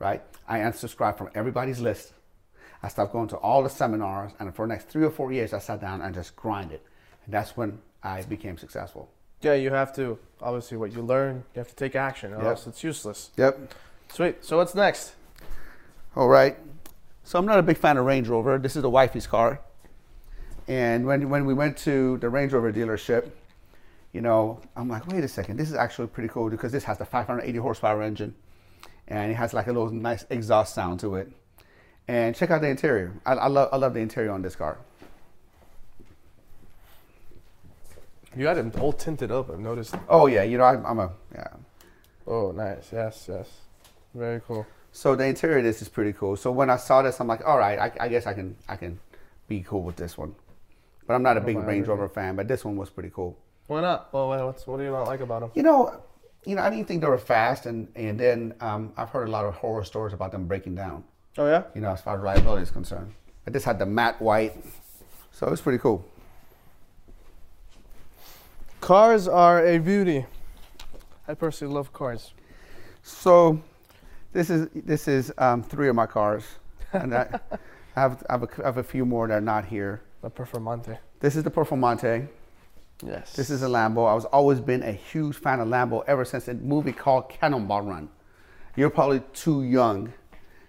right? 0.00 0.22
I 0.48 0.58
unsubscribed 0.58 1.16
from 1.18 1.30
everybody's 1.36 1.78
list. 1.78 2.14
I 2.82 2.88
stopped 2.88 3.12
going 3.12 3.28
to 3.28 3.36
all 3.36 3.62
the 3.62 3.68
seminars, 3.70 4.32
and 4.40 4.52
for 4.56 4.66
the 4.66 4.72
next 4.72 4.88
three 4.88 5.04
or 5.04 5.10
four 5.10 5.30
years, 5.32 5.52
I 5.52 5.58
sat 5.60 5.80
down 5.80 6.00
and 6.00 6.12
just 6.14 6.34
grinded. 6.34 6.80
And 7.24 7.32
that's 7.32 7.56
when 7.56 7.78
I 8.02 8.22
became 8.22 8.56
successful. 8.58 9.10
Yeah, 9.42 9.54
you 9.54 9.70
have 9.70 9.94
to, 9.96 10.18
obviously, 10.40 10.78
what 10.78 10.92
you 10.92 11.02
learn, 11.02 11.44
you 11.54 11.58
have 11.60 11.68
to 11.68 11.74
take 11.76 11.94
action, 11.94 12.32
or 12.32 12.38
Yep. 12.38 12.46
else 12.46 12.66
it's 12.66 12.82
useless. 12.82 13.30
Yep. 13.36 13.74
Sweet. 14.08 14.44
So 14.44 14.56
what's 14.56 14.74
next? 14.74 15.12
All 16.16 16.28
right. 16.28 16.56
So 17.22 17.38
I'm 17.38 17.46
not 17.46 17.58
a 17.58 17.62
big 17.62 17.76
fan 17.76 17.96
of 17.96 18.06
Range 18.06 18.26
Rover. 18.26 18.58
This 18.58 18.74
is 18.76 18.82
the 18.82 18.90
wifey's 18.90 19.26
car. 19.26 19.60
And 20.66 21.06
when, 21.06 21.28
when 21.28 21.44
we 21.46 21.54
went 21.54 21.76
to 21.78 22.16
the 22.18 22.28
Range 22.28 22.52
Rover 22.52 22.72
dealership, 22.72 23.30
you 24.12 24.20
know, 24.20 24.60
I'm 24.74 24.88
like, 24.88 25.06
wait 25.06 25.22
a 25.22 25.28
second, 25.28 25.56
this 25.58 25.68
is 25.68 25.74
actually 25.76 26.08
pretty 26.08 26.28
cool 26.28 26.48
because 26.50 26.72
this 26.72 26.84
has 26.84 26.98
the 26.98 27.04
580 27.04 27.58
horsepower 27.58 28.02
engine 28.02 28.34
and 29.10 29.30
it 29.32 29.34
has 29.34 29.52
like 29.52 29.66
a 29.66 29.72
little 29.72 29.90
nice 29.90 30.24
exhaust 30.30 30.74
sound 30.74 31.00
to 31.00 31.16
it. 31.16 31.30
And 32.08 32.34
check 32.34 32.50
out 32.50 32.60
the 32.60 32.68
interior. 32.68 33.12
I, 33.26 33.34
I, 33.34 33.46
love, 33.48 33.68
I 33.72 33.76
love 33.76 33.94
the 33.94 34.00
interior 34.00 34.30
on 34.30 34.42
this 34.42 34.56
car. 34.56 34.78
You 38.36 38.46
had 38.46 38.58
it 38.58 38.78
all 38.78 38.92
tinted 38.92 39.32
up, 39.32 39.50
I've 39.50 39.58
noticed. 39.58 39.94
Oh, 40.08 40.26
yeah, 40.26 40.44
you 40.44 40.56
know, 40.56 40.64
I, 40.64 40.74
I'm 40.88 40.98
a, 41.00 41.10
yeah. 41.34 41.48
Oh, 42.26 42.52
nice. 42.52 42.90
Yes, 42.92 43.26
yes. 43.28 43.48
Very 44.14 44.40
cool. 44.46 44.66
So 44.92 45.16
the 45.16 45.26
interior 45.26 45.58
of 45.58 45.64
this 45.64 45.82
is 45.82 45.88
pretty 45.88 46.12
cool. 46.12 46.36
So 46.36 46.52
when 46.52 46.70
I 46.70 46.76
saw 46.76 47.02
this, 47.02 47.20
I'm 47.20 47.26
like, 47.26 47.46
all 47.46 47.58
right, 47.58 47.78
I, 47.78 47.92
I 48.04 48.08
guess 48.08 48.26
I 48.26 48.34
can, 48.34 48.56
I 48.68 48.76
can 48.76 49.00
be 49.48 49.62
cool 49.66 49.82
with 49.82 49.96
this 49.96 50.16
one. 50.16 50.34
But 51.06 51.14
I'm 51.14 51.22
not 51.22 51.36
a 51.36 51.40
oh, 51.40 51.44
big 51.44 51.56
my 51.56 51.64
Range. 51.64 51.88
Rover 51.88 52.08
fan, 52.08 52.36
but 52.36 52.46
this 52.46 52.64
one 52.64 52.76
was 52.76 52.88
pretty 52.88 53.10
cool. 53.12 53.36
Why 53.66 53.80
not? 53.80 54.12
Well, 54.12 54.28
what- 54.28 54.44
what's, 54.44 54.66
what 54.66 54.78
do 54.78 54.84
you 54.84 54.90
not 54.90 55.06
like 55.06 55.20
about 55.20 55.40
them? 55.40 55.50
You 55.54 55.64
know, 55.64 56.00
you 56.44 56.56
know, 56.56 56.62
I 56.62 56.70
didn't 56.70 56.88
think 56.88 57.02
they 57.02 57.06
were 57.06 57.18
fast, 57.18 57.66
and 57.66 57.88
and 57.94 58.18
then 58.18 58.54
um, 58.60 58.92
I've 58.96 59.10
heard 59.10 59.28
a 59.28 59.30
lot 59.30 59.44
of 59.44 59.54
horror 59.54 59.84
stories 59.84 60.14
about 60.14 60.32
them 60.32 60.46
breaking 60.46 60.74
down. 60.74 61.04
Oh, 61.38 61.46
yeah? 61.46 61.64
You 61.74 61.80
know, 61.80 61.90
as 61.90 62.00
far 62.00 62.16
as 62.16 62.20
reliability 62.20 62.62
is 62.62 62.70
concerned. 62.70 63.14
But 63.44 63.52
this 63.52 63.64
had 63.64 63.78
the 63.78 63.86
matte 63.86 64.20
white, 64.20 64.52
so 65.32 65.48
it's 65.48 65.60
pretty 65.60 65.78
cool. 65.78 66.04
Cars 68.80 69.28
are 69.28 69.64
a 69.64 69.78
beauty. 69.78 70.26
I 71.28 71.34
personally 71.34 71.74
love 71.74 71.92
cars. 71.92 72.32
So, 73.02 73.62
this 74.32 74.50
is 74.50 74.68
this 74.74 75.08
is 75.08 75.32
um, 75.38 75.62
three 75.62 75.88
of 75.88 75.94
my 75.94 76.06
cars, 76.06 76.44
and 76.92 77.14
I, 77.14 77.38
I 77.96 78.00
have 78.00 78.24
I 78.28 78.32
have, 78.32 78.42
a, 78.42 78.48
I 78.62 78.66
have 78.66 78.76
a 78.78 78.82
few 78.82 79.04
more 79.04 79.28
that 79.28 79.34
are 79.34 79.40
not 79.40 79.66
here. 79.66 80.02
The 80.22 80.30
Performante. 80.30 80.98
This 81.20 81.36
is 81.36 81.44
the 81.44 81.50
Performante. 81.50 82.28
Yes. 83.06 83.32
This 83.32 83.50
is 83.50 83.62
a 83.62 83.66
Lambo. 83.66 84.08
I 84.08 84.14
was 84.14 84.24
always 84.26 84.60
been 84.60 84.82
a 84.82 84.92
huge 84.92 85.36
fan 85.36 85.60
of 85.60 85.68
Lambo 85.68 86.04
ever 86.06 86.24
since 86.24 86.48
a 86.48 86.54
movie 86.54 86.92
called 86.92 87.28
Cannonball 87.28 87.82
Run. 87.82 88.08
You're 88.76 88.90
probably 88.90 89.22
too 89.32 89.62
young 89.62 90.12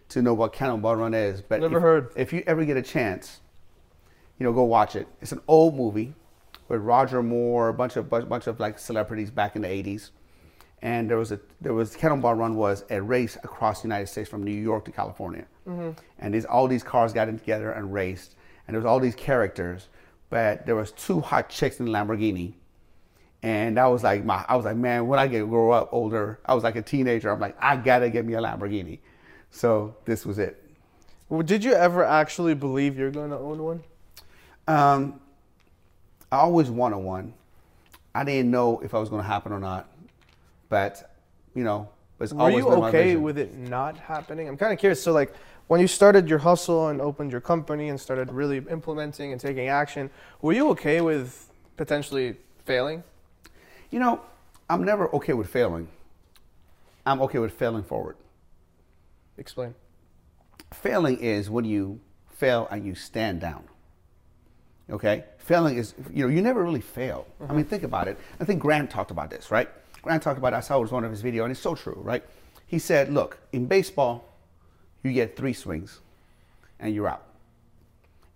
to 0.10 0.22
know 0.22 0.34
what 0.34 0.54
Cannonball 0.54 0.96
Run 0.96 1.14
is, 1.14 1.42
but 1.42 1.62
Never 1.62 1.78
if, 1.78 1.82
heard. 1.82 2.12
If 2.16 2.34
you 2.34 2.44
ever 2.46 2.66
get 2.66 2.78
a 2.78 2.82
chance, 2.82 3.40
you 4.38 4.46
know, 4.46 4.54
go 4.54 4.64
watch 4.64 4.96
it. 4.96 5.08
It's 5.22 5.32
an 5.32 5.42
old 5.48 5.76
movie 5.76 6.14
with 6.68 6.82
Roger 6.82 7.22
Moore, 7.22 7.70
a 7.70 7.74
bunch 7.74 7.96
of 7.96 8.10
bunch, 8.10 8.28
bunch 8.28 8.48
of 8.48 8.60
like 8.60 8.80
celebrities 8.80 9.30
back 9.32 9.56
in 9.56 9.62
the 9.62 9.68
'80s, 9.68 10.12
and 10.82 11.10
there 11.10 11.18
was 11.18 11.32
a 11.32 11.40
there 11.60 11.74
was 11.74 11.96
Cannonball 11.96 12.36
Run 12.36 12.56
was 12.56 12.84
a 12.90 13.02
race 13.02 13.38
across 13.44 13.82
the 13.82 13.88
United 13.88 14.08
States 14.08 14.30
from 14.30 14.44
New 14.44 14.52
York 14.52 14.86
to 14.86 14.92
California, 14.92 15.46
mm-hmm. 15.68 15.92
and 16.20 16.34
these 16.34 16.46
all 16.46 16.68
these 16.68 16.84
cars 16.84 17.14
got 17.14 17.30
in 17.30 17.40
together 17.40 17.72
and 17.72 17.94
raced, 17.94 18.36
and 18.68 18.74
there 18.74 18.80
was 18.80 18.86
all 18.86 19.00
these 19.00 19.16
characters, 19.16 19.88
but 20.32 20.66
there 20.66 20.76
was 20.76 20.92
two 20.94 21.20
hot 21.20 21.50
chicks 21.50 21.80
in 21.80 21.86
the 21.86 21.92
Lamborghini, 21.92 22.54
and 23.44 23.78
that 23.78 23.86
was 23.86 24.04
like 24.04 24.26
my 24.26 24.44
I 24.48 24.56
was 24.56 24.66
like 24.66 24.78
man 24.78 25.06
when 25.06 25.20
I 25.20 25.28
get 25.28 25.48
grow 25.48 25.70
up 25.72 25.90
older 25.92 26.40
I 26.46 26.56
was 26.56 26.64
like 26.64 26.76
a 26.76 26.82
teenager 26.82 27.30
I'm 27.30 27.40
like 27.40 27.56
I 27.60 27.76
gotta 27.76 28.10
get 28.10 28.26
me 28.26 28.34
a 28.34 28.42
Lamborghini, 28.42 28.98
So 29.52 29.96
this 30.06 30.26
was 30.26 30.40
it. 30.40 30.58
Well, 31.32 31.44
did 31.44 31.64
you 31.64 31.74
ever 31.74 32.04
actually 32.04 32.56
believe 32.56 32.98
you're 32.98 33.10
going 33.10 33.30
to 33.30 33.38
own 33.38 33.64
one? 33.64 33.84
Um, 34.68 35.22
I 36.30 36.40
always 36.40 36.70
wanted 36.70 36.98
one. 36.98 37.34
I 38.14 38.26
didn't 38.26 38.52
know 38.52 38.82
if 38.82 38.94
I 38.94 39.00
was 39.00 39.08
going 39.08 39.22
to 39.22 39.28
happen 39.28 39.54
or 39.54 39.60
not, 39.60 39.90
but 40.68 41.16
you 41.56 41.64
know, 41.64 41.88
it's 42.20 42.34
Were 42.34 42.42
always 42.42 42.66
you 42.66 42.72
okay 42.72 43.16
with 43.16 43.38
it 43.38 43.58
not 43.58 43.98
happening? 43.98 44.50
I'm 44.50 44.58
kind 44.58 44.74
of 44.74 44.80
curious. 44.80 45.02
So, 45.02 45.14
like, 45.14 45.34
when 45.72 45.80
you 45.80 45.88
started 45.88 46.28
your 46.28 46.40
hustle 46.40 46.90
and 46.90 47.00
opened 47.00 47.32
your 47.32 47.40
company 47.40 47.88
and 47.88 47.98
started 47.98 48.30
really 48.30 48.58
implementing 48.70 49.32
and 49.32 49.40
taking 49.40 49.70
action, 49.70 50.10
were 50.42 50.52
you 50.52 50.68
okay 50.68 51.00
with 51.00 51.50
potentially 51.78 52.36
failing? 52.66 53.02
You 53.90 54.00
know, 54.02 54.20
I'm 54.70 54.84
never 54.84 55.08
okay 55.16 55.32
with 55.32 55.48
failing. 55.48 55.88
I'm 57.06 57.22
okay 57.22 57.40
with 57.40 57.54
failing 57.54 57.84
forward. 57.84 58.18
Explain. 59.38 59.74
Failing 60.74 61.18
is 61.20 61.50
when 61.50 61.64
you 61.64 62.02
fail 62.28 62.68
and 62.70 62.86
you 62.86 62.94
stand 62.94 63.40
down. 63.40 63.64
Okay? 64.90 65.24
Failing 65.38 65.78
is, 65.78 65.94
you 66.12 66.28
know, 66.28 66.30
you 66.30 66.42
never 66.42 66.62
really 66.62 66.82
fail. 66.82 67.26
I 67.40 67.44
mm-hmm. 67.46 67.56
mean, 67.56 67.66
think 67.66 67.84
about 67.84 68.10
it. 68.10 68.20
I 68.42 68.44
think 68.44 68.62
Grant 68.62 68.90
talked 68.90 69.12
about 69.12 69.30
this, 69.30 69.50
right? 69.50 69.70
Grant 70.02 70.22
talked 70.22 70.38
about 70.38 70.52
it. 70.52 70.58
I 70.58 70.60
saw 70.60 70.80
it 70.80 70.82
was 70.82 70.92
one 70.92 71.06
of 71.06 71.12
his 71.12 71.24
videos, 71.24 71.44
and 71.44 71.52
it's 71.52 71.62
so 71.62 71.76
true, 71.76 72.02
right? 72.04 72.26
He 72.68 72.78
said, 72.78 73.14
look, 73.14 73.38
in 73.54 73.68
baseball, 73.68 74.31
you 75.04 75.14
get 75.14 75.36
three 75.36 75.54
swings 75.54 76.00
and 76.80 76.94
you're 76.94 77.08
out. 77.08 77.24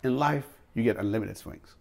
In 0.02 0.18
life, 0.18 0.46
you 0.74 0.82
get 0.82 0.96
unlimited 0.96 1.36
swings, 1.36 1.74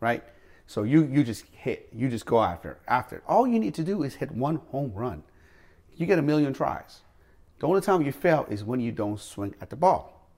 right? 0.00 0.22
So 0.66 0.82
you, 0.82 1.04
you 1.04 1.24
just 1.24 1.44
hit, 1.52 1.88
you 1.94 2.08
just 2.08 2.26
go 2.26 2.42
after, 2.42 2.78
after. 2.88 3.16
it. 3.16 3.22
All 3.28 3.46
you 3.46 3.58
need 3.58 3.74
to 3.74 3.84
do 3.84 4.02
is 4.02 4.14
hit 4.14 4.30
one 4.30 4.56
home 4.70 4.92
run. 4.94 5.22
You 5.96 6.06
get 6.06 6.18
a 6.18 6.22
million 6.22 6.52
tries. 6.52 7.02
The 7.60 7.68
only 7.68 7.80
time 7.80 8.02
you 8.02 8.12
fail 8.12 8.46
is 8.50 8.64
when 8.64 8.80
you 8.80 8.92
don't 8.92 9.20
swing 9.20 9.54
at 9.60 9.70
the 9.70 9.76
ball. 9.76 10.28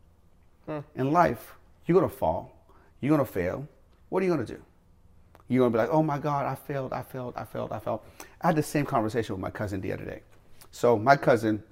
Hmm. 0.66 0.80
In 0.94 1.12
life, 1.12 1.54
you're 1.86 1.98
gonna 1.98 2.12
fall, 2.12 2.68
you're 3.00 3.10
gonna 3.10 3.24
fail. 3.24 3.66
What 4.08 4.22
are 4.22 4.26
you 4.26 4.32
gonna 4.32 4.44
do? 4.44 4.60
You're 5.48 5.60
gonna 5.60 5.70
be 5.70 5.78
like, 5.78 5.90
oh 5.90 6.02
my 6.02 6.18
God, 6.18 6.44
I 6.44 6.56
failed, 6.56 6.92
I 6.92 7.02
failed, 7.02 7.34
I 7.36 7.44
failed, 7.44 7.72
I 7.72 7.78
failed. 7.78 8.00
I 8.40 8.48
had 8.48 8.56
the 8.56 8.62
same 8.62 8.84
conversation 8.84 9.34
with 9.34 9.40
my 9.40 9.50
cousin 9.50 9.80
the 9.80 9.92
other 9.92 10.04
day. 10.04 10.22
So 10.72 10.98
my 10.98 11.16
cousin 11.16 11.62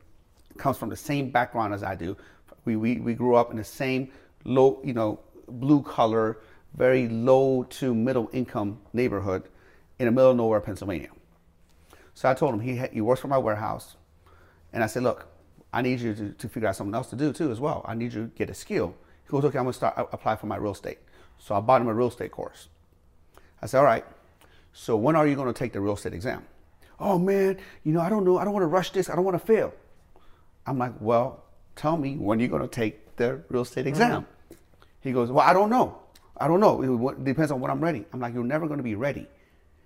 comes 0.59 0.77
from 0.77 0.89
the 0.89 0.97
same 0.97 1.31
background 1.31 1.75
as 1.75 1.83
I 1.83 1.95
do. 1.95 2.17
We, 2.65 2.77
we, 2.77 2.99
we 2.99 3.15
grew 3.15 3.35
up 3.35 3.51
in 3.51 3.57
the 3.57 3.65
same 3.65 4.11
low, 4.45 4.81
you 4.85 4.95
know, 4.95 5.21
blue 5.49 5.83
collar, 5.83 6.39
very 6.75 7.09
low 7.09 7.65
to 7.65 7.95
middle 7.95 8.29
income 8.33 8.79
neighborhood 8.93 9.45
in 9.99 10.07
the 10.07 10.13
middle 10.13 10.31
of 10.31 10.37
nowhere, 10.37 10.61
Pennsylvania. 10.61 11.11
So 12.15 12.29
I 12.29 12.35
told 12.35 12.55
him 12.55 12.61
he, 12.61 12.77
he 12.93 13.01
works 13.01 13.21
for 13.21 13.29
my 13.29 13.39
warehouse. 13.39 13.97
And 14.73 14.83
I 14.83 14.87
said, 14.87 15.03
look, 15.03 15.27
I 15.73 15.83
need 15.83 16.01
you 16.01 16.15
to, 16.15 16.31
to 16.31 16.49
figure 16.49 16.69
out 16.69 16.77
something 16.77 16.95
else 16.95 17.11
to 17.11 17.17
do 17.17 17.33
too 17.33 17.51
as 17.51 17.61
well. 17.61 17.85
I 17.87 17.95
need 17.95 18.13
you 18.13 18.25
to 18.25 18.29
get 18.37 18.51
a 18.51 18.55
skill. 18.55 18.95
He 19.25 19.31
goes, 19.31 19.45
okay, 19.45 19.59
I'm 19.59 19.65
gonna 19.65 19.73
start 19.73 19.95
apply 20.13 20.37
for 20.37 20.47
my 20.47 20.57
real 20.57 20.73
estate. 20.73 20.99
So 21.39 21.55
I 21.55 21.61
bought 21.61 21.81
him 21.81 21.89
a 21.89 21.95
real 21.95 22.09
estate 22.09 22.31
course. 22.31 22.69
I 23.61 23.67
said, 23.67 23.79
all 23.79 23.85
right. 23.85 24.05
So 24.73 24.97
when 24.97 25.17
are 25.17 25.27
you 25.27 25.37
gonna 25.37 25.53
take 25.53 25.73
the 25.73 25.81
real 25.81 25.95
estate 25.95 26.13
exam? 26.13 26.45
Oh 27.01 27.19
man, 27.19 27.59
you 27.83 27.93
know, 27.93 28.01
I 28.01 28.09
don't 28.09 28.25
know. 28.25 28.39
I 28.39 28.45
don't 28.45 28.53
want 28.53 28.63
to 28.63 28.69
rush 28.69 28.91
this. 28.91 29.11
I 29.11 29.17
don't 29.17 29.25
want 29.25 29.39
to 29.39 29.45
fail. 29.45 29.75
I'm 30.67 30.79
like, 30.79 30.93
well, 31.01 31.45
tell 31.77 31.97
me 31.97 32.17
when 32.17 32.41
you're 32.41 32.49
gonna 32.49 32.69
take 32.69 33.17
the 33.17 33.41
real 33.49 33.63
estate 33.63 33.87
exam. 33.87 34.27
He 35.01 35.13
goes, 35.13 35.31
well, 35.31 35.47
I 35.47 35.53
don't 35.53 35.71
know. 35.71 35.99
I 36.37 36.49
don't 36.49 36.61
know. 36.61 37.09
It 37.11 37.25
depends 37.25 37.53
on 37.53 37.61
when 37.61 37.71
I'm 37.71 37.81
ready. 37.81 38.05
I'm 38.13 38.21
like, 38.21 38.35
you're 38.35 38.43
never 38.45 38.67
gonna 38.67 38.83
be 38.83 38.95
ready. 38.95 39.27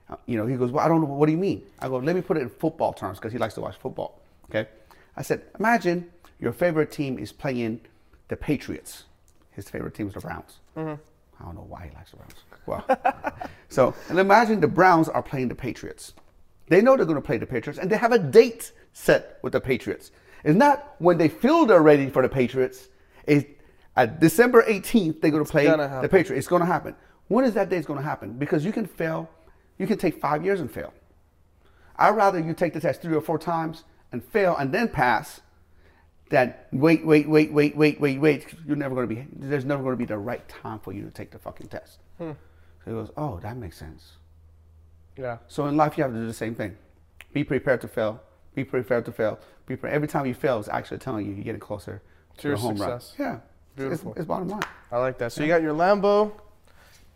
Uh, 0.08 0.16
You 0.26 0.36
know, 0.38 0.46
he 0.46 0.56
goes, 0.56 0.70
well, 0.70 0.84
I 0.84 0.88
don't 0.88 1.00
know. 1.00 1.06
What 1.08 1.26
do 1.26 1.32
you 1.32 1.38
mean? 1.38 1.62
I 1.80 1.88
go, 1.88 1.98
let 1.98 2.14
me 2.16 2.22
put 2.22 2.36
it 2.36 2.40
in 2.40 2.48
football 2.48 2.92
terms 2.92 3.18
because 3.18 3.32
he 3.32 3.38
likes 3.38 3.54
to 3.54 3.60
watch 3.60 3.76
football. 3.76 4.20
Okay. 4.48 4.68
I 5.16 5.22
said, 5.22 5.42
imagine 5.58 6.10
your 6.40 6.52
favorite 6.52 6.90
team 6.92 7.18
is 7.18 7.32
playing 7.32 7.80
the 8.28 8.36
Patriots. 8.36 9.04
His 9.50 9.68
favorite 9.68 9.94
team 9.94 10.06
is 10.08 10.14
the 10.14 10.20
Browns. 10.20 10.60
I 10.76 11.44
don't 11.44 11.54
know 11.54 11.66
why 11.68 11.88
he 11.90 11.96
likes 11.96 12.10
the 12.12 12.16
Browns. 12.18 12.34
Well, 12.66 12.84
so 13.68 13.94
and 14.08 14.18
imagine 14.18 14.60
the 14.60 14.68
Browns 14.68 15.08
are 15.08 15.22
playing 15.22 15.48
the 15.48 15.54
Patriots. 15.54 16.14
They 16.68 16.80
know 16.80 16.96
they're 16.96 17.06
going 17.06 17.16
to 17.16 17.22
play 17.26 17.38
the 17.38 17.46
Patriots, 17.46 17.78
and 17.78 17.90
they 17.90 17.96
have 17.96 18.12
a 18.12 18.18
date 18.18 18.72
set 18.92 19.38
with 19.42 19.52
the 19.54 19.60
Patriots. 19.60 20.10
It's 20.44 20.56
not 20.56 20.94
when 20.98 21.18
they 21.18 21.28
feel 21.28 21.66
they're 21.66 21.82
ready 21.82 22.08
for 22.08 22.22
the 22.22 22.28
Patriots. 22.28 22.88
It's 23.26 23.44
at 23.96 24.20
December 24.20 24.62
18th 24.62 25.20
they're 25.20 25.30
going 25.30 25.44
to 25.44 25.50
play 25.50 25.66
the. 25.66 26.08
Patriots. 26.08 26.38
It's 26.38 26.48
going 26.48 26.60
to 26.60 26.66
happen. 26.66 26.94
When 27.28 27.44
is 27.44 27.54
that 27.54 27.68
day 27.68 27.76
it's 27.76 27.86
going 27.86 27.98
to 27.98 28.04
happen? 28.04 28.34
Because 28.34 28.64
you 28.64 28.72
can 28.72 28.86
fail. 28.86 29.28
You 29.78 29.86
can 29.86 29.98
take 29.98 30.20
five 30.20 30.44
years 30.44 30.60
and 30.60 30.70
fail. 30.70 30.94
I'd 31.96 32.10
rather 32.16 32.38
you 32.38 32.54
take 32.54 32.72
the 32.72 32.80
test 32.80 33.02
three 33.02 33.14
or 33.14 33.20
four 33.20 33.38
times 33.38 33.84
and 34.12 34.24
fail 34.24 34.56
and 34.56 34.72
then 34.72 34.88
pass 34.88 35.40
than 36.30 36.54
wait, 36.72 37.04
wait, 37.04 37.28
wait, 37.28 37.52
wait, 37.52 37.76
wait, 37.76 38.00
wait, 38.00 38.20
wait. 38.20 38.54
You're 38.66 38.76
never 38.76 38.94
going 38.94 39.08
to 39.08 39.14
be, 39.14 39.26
there's 39.32 39.64
never 39.64 39.82
going 39.82 39.94
to 39.94 39.98
be 39.98 40.04
the 40.04 40.18
right 40.18 40.46
time 40.48 40.78
for 40.78 40.92
you 40.92 41.04
to 41.04 41.10
take 41.10 41.30
the 41.30 41.38
fucking 41.38 41.68
test. 41.68 41.98
So 42.18 42.36
he 42.84 42.90
goes, 42.92 43.10
oh, 43.16 43.40
that 43.40 43.56
makes 43.56 43.76
sense. 43.76 44.12
Yeah. 45.16 45.38
So 45.48 45.66
in 45.66 45.76
life, 45.76 45.98
you 45.98 46.04
have 46.04 46.12
to 46.12 46.18
do 46.18 46.26
the 46.26 46.32
same 46.32 46.54
thing. 46.54 46.76
Be 47.32 47.44
prepared 47.44 47.80
to 47.80 47.88
fail. 47.88 48.22
Be 48.58 48.64
prepared 48.64 49.04
to 49.04 49.12
fail. 49.12 49.38
Be 49.66 49.76
pre- 49.76 49.88
Every 49.90 50.08
time 50.08 50.26
you 50.26 50.34
fail, 50.34 50.58
it's 50.58 50.68
actually 50.68 50.98
telling 50.98 51.24
you 51.26 51.32
you're 51.32 51.44
getting 51.44 51.60
closer 51.60 52.02
to, 52.38 52.42
To 52.42 52.48
your 52.48 52.56
home 52.56 52.76
success. 52.76 53.14
run. 53.16 53.28
Yeah. 53.28 53.38
Beautiful. 53.76 54.10
It's, 54.10 54.18
it's 54.22 54.26
bottom 54.26 54.48
line. 54.48 54.62
I 54.90 54.98
like 54.98 55.16
that. 55.18 55.30
So 55.30 55.42
you 55.42 55.48
got 55.48 55.62
your 55.62 55.74
Lambo, 55.74 56.32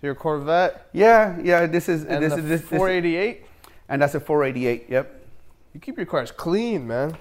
your 0.02 0.14
Corvette, 0.14 0.86
Yeah, 0.92 1.36
yeah. 1.42 1.66
This 1.66 1.88
is 1.88 2.04
and 2.04 2.22
this 2.22 2.32
is 2.34 2.44
this, 2.44 2.60
this 2.60 2.68
488. 2.68 3.44
and 3.88 4.00
that's 4.00 4.14
a 4.14 4.20
488. 4.20 4.86
Yep. 4.88 5.26
You 5.74 5.80
keep 5.80 5.96
your 5.96 6.06
cars 6.06 6.30
clean, 6.30 6.86
man. 6.86 7.16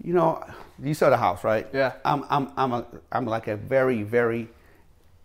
You 0.00 0.12
know, 0.12 0.44
you 0.80 0.94
saw 0.94 1.10
the 1.10 1.16
house, 1.16 1.42
right? 1.42 1.66
Yeah. 1.72 1.94
I'm 2.04 2.24
I'm 2.30 2.52
I'm 2.56 2.72
a 2.74 2.86
I'm 3.10 3.26
like 3.26 3.48
a 3.48 3.56
very 3.56 4.04
very 4.04 4.48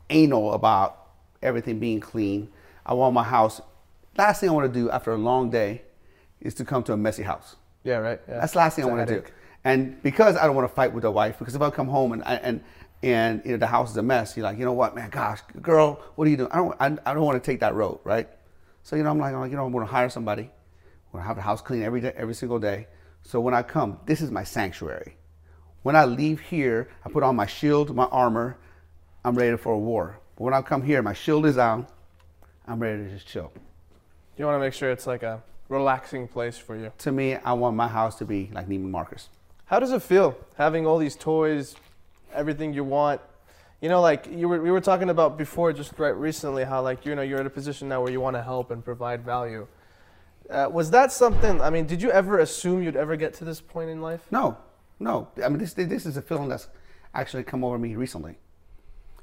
anal 0.10 0.54
about 0.56 1.10
everything 1.44 1.78
being 1.78 2.00
clean. 2.00 2.50
I 2.84 2.96
want 2.96 3.14
my 3.14 3.24
house. 3.24 3.62
Last 4.18 4.40
thing 4.40 4.50
I 4.50 4.54
want 4.54 4.74
to 4.74 4.80
do 4.80 4.90
after 4.90 5.12
a 5.14 5.18
long 5.18 5.52
day 5.52 5.84
is 6.42 6.56
to 6.56 6.66
come 6.66 6.82
to 6.86 6.94
a 6.94 6.98
messy 6.98 7.22
house. 7.22 7.56
Yeah, 7.84 7.98
right. 7.98 8.20
Yeah. 8.28 8.40
That's 8.40 8.54
the 8.54 8.60
last 8.60 8.76
thing 8.76 8.86
It's 8.86 8.92
I 8.92 8.96
want 8.96 9.08
to 9.08 9.22
do. 9.22 9.28
And 9.64 10.02
because 10.04 10.36
I 10.36 10.46
don't 10.46 10.56
want 10.56 10.68
to 10.68 10.74
fight 10.74 10.94
with 10.94 11.04
the 11.04 11.12
wife, 11.12 11.40
because 11.40 11.56
if 11.56 11.62
I 11.62 11.70
come 11.70 11.88
home 11.88 12.14
and 12.14 12.26
and 12.26 12.62
and 13.02 13.42
you 13.46 13.52
know 13.52 13.58
the 13.58 13.68
house 13.68 13.92
is 13.92 13.98
a 13.98 14.04
mess, 14.04 14.36
you're 14.36 14.44
like, 14.44 14.58
you 14.58 14.66
know 14.66 14.74
what, 14.74 14.96
man, 14.96 15.10
gosh, 15.10 15.42
girl, 15.62 16.02
what 16.16 16.28
are 16.28 16.32
you 16.32 16.38
doing? 16.38 16.52
I 16.52 16.58
don't 16.58 16.76
I, 16.80 17.12
I 17.12 17.14
don't 17.14 17.24
want 17.24 17.42
to 17.42 17.52
take 17.52 17.60
that 17.60 17.76
road, 17.76 18.00
right? 18.04 18.30
So 18.84 18.96
you 18.96 19.04
know, 19.04 19.12
I'm 19.12 19.20
like, 19.20 19.34
I'm 19.34 19.42
like, 19.42 19.52
you 19.52 19.58
know, 19.58 19.66
I'm 19.66 19.72
going 19.72 19.86
to 19.86 19.92
hire 19.92 20.10
somebody. 20.10 20.44
I'm 20.44 21.12
going 21.12 21.24
to 21.24 21.28
have 21.28 21.36
the 21.36 21.42
house 21.42 21.62
clean 21.62 21.84
every 21.84 22.02
day, 22.02 22.14
every 22.16 22.36
single 22.36 22.60
day. 22.60 22.88
So 23.24 23.40
when 23.40 23.54
I 23.54 23.64
come, 23.64 24.00
this 24.06 24.22
is 24.22 24.32
my 24.32 24.44
sanctuary. 24.44 25.18
When 25.84 25.96
I 25.96 26.06
leave 26.06 26.40
here, 26.40 26.90
I 27.06 27.10
put 27.10 27.24
on 27.24 27.36
my 27.36 27.46
shield, 27.46 27.96
my 27.96 28.06
armor. 28.06 28.58
I'm 29.24 29.36
ready 29.36 29.58
for 29.58 29.74
a 29.74 29.78
war. 29.78 30.20
But 30.36 30.44
when 30.44 30.54
I 30.54 30.62
come 30.62 30.82
here, 30.82 31.02
my 31.02 31.14
shield 31.14 31.46
is 31.46 31.58
out. 31.58 31.90
I'm 32.68 32.80
ready 32.80 33.04
to 33.04 33.10
just 33.10 33.28
chill. 33.28 33.52
You 34.38 34.46
want 34.46 34.56
to 34.56 34.60
make 34.60 34.74
sure 34.74 34.92
it's 34.92 35.08
like 35.08 35.24
a 35.24 35.42
relaxing 35.70 36.28
place 36.28 36.58
for 36.58 36.76
you. 36.76 36.92
To 36.98 37.12
me, 37.12 37.36
I 37.36 37.54
want 37.54 37.76
my 37.76 37.88
house 37.88 38.18
to 38.18 38.26
be 38.26 38.50
like 38.52 38.68
Neiman 38.68 38.90
Marcus. 38.90 39.30
How 39.66 39.80
does 39.80 39.92
it 39.92 40.02
feel 40.02 40.36
having 40.58 40.86
all 40.86 40.98
these 40.98 41.16
toys, 41.16 41.76
everything 42.34 42.74
you 42.74 42.84
want? 42.84 43.22
You 43.82 43.88
know, 43.88 44.02
like 44.02 44.28
you 44.30 44.50
were, 44.50 44.62
we 44.62 44.72
were 44.72 44.82
talking 44.82 45.10
about 45.10 45.38
before, 45.38 45.72
just 45.72 45.98
right 45.98 46.10
recently, 46.10 46.66
how 46.66 46.82
like 46.82 47.06
you 47.06 47.16
know 47.16 47.22
you're 47.22 47.40
in 47.40 47.46
a 47.46 47.52
position 47.52 47.88
now 47.88 48.02
where 48.02 48.12
you 48.12 48.20
want 48.20 48.36
to 48.36 48.44
help 48.44 48.72
and 48.72 48.84
provide 48.84 49.24
value. 49.24 49.68
Uh, 50.50 50.68
was 50.72 50.90
that 50.92 51.12
something? 51.12 51.62
I 51.62 51.70
mean, 51.70 51.86
did 51.86 52.02
you 52.02 52.12
ever 52.12 52.40
assume 52.40 52.82
you'd 52.84 52.98
ever 52.98 53.16
get 53.16 53.36
to 53.36 53.46
this 53.46 53.62
point 53.62 53.90
in 53.90 54.02
life? 54.02 54.22
No, 54.32 54.58
no. 55.00 55.30
I 55.44 55.48
mean, 55.48 55.60
this 55.60 55.74
this 55.74 56.06
is 56.06 56.18
a 56.18 56.22
feeling 56.22 56.50
that's 56.50 56.68
actually 57.14 57.44
come 57.44 57.64
over 57.64 57.78
me 57.78 57.96
recently. 57.96 58.38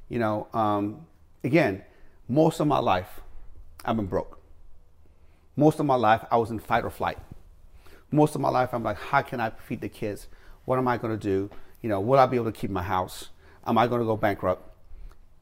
You 0.08 0.20
know, 0.20 0.46
um, 0.54 1.06
again, 1.42 1.82
most 2.28 2.60
of 2.60 2.68
my 2.68 2.78
life, 2.78 3.20
I've 3.84 3.96
been 3.96 4.06
broke. 4.06 4.35
Most 5.56 5.80
of 5.80 5.86
my 5.86 5.94
life, 5.94 6.24
I 6.30 6.36
was 6.36 6.50
in 6.50 6.58
fight 6.58 6.84
or 6.84 6.90
flight. 6.90 7.18
Most 8.10 8.34
of 8.34 8.40
my 8.40 8.50
life, 8.50 8.72
I'm 8.72 8.82
like, 8.82 8.98
how 8.98 9.22
can 9.22 9.40
I 9.40 9.50
feed 9.50 9.80
the 9.80 9.88
kids? 9.88 10.28
What 10.64 10.78
am 10.78 10.86
I 10.86 10.98
going 10.98 11.18
to 11.18 11.22
do? 11.22 11.50
You 11.80 11.88
know, 11.88 12.00
will 12.00 12.18
I 12.18 12.26
be 12.26 12.36
able 12.36 12.52
to 12.52 12.52
keep 12.52 12.70
my 12.70 12.82
house? 12.82 13.30
Am 13.66 13.78
I 13.78 13.86
going 13.86 14.00
to 14.00 14.06
go 14.06 14.16
bankrupt? 14.16 14.70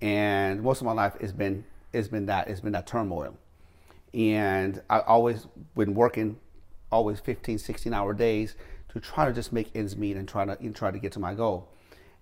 And 0.01 0.63
most 0.63 0.81
of 0.81 0.87
my 0.87 0.93
life 0.93 1.15
has 1.21 1.33
been 1.33 1.65
has 1.93 2.09
been 2.09 2.27
that 2.27 2.49
it's 2.49 2.61
been 2.61 2.73
that 2.73 2.87
turmoil 2.87 3.37
and 4.15 4.81
I 4.89 5.01
always 5.01 5.47
been 5.77 5.95
working 5.95 6.39
always 6.91 7.19
15 7.21 7.59
16 7.59 7.93
hour 7.93 8.15
days 8.15 8.55
to 8.91 9.01
try 9.01 9.27
to 9.27 9.33
just 9.33 9.53
make 9.53 9.75
ends 9.75 9.97
meet 9.97 10.17
and 10.17 10.29
try 10.29 10.45
to 10.45 10.53
and 10.59 10.75
try 10.75 10.91
to 10.91 10.99
get 10.99 11.13
to 11.13 11.19
my 11.19 11.35
goal 11.35 11.69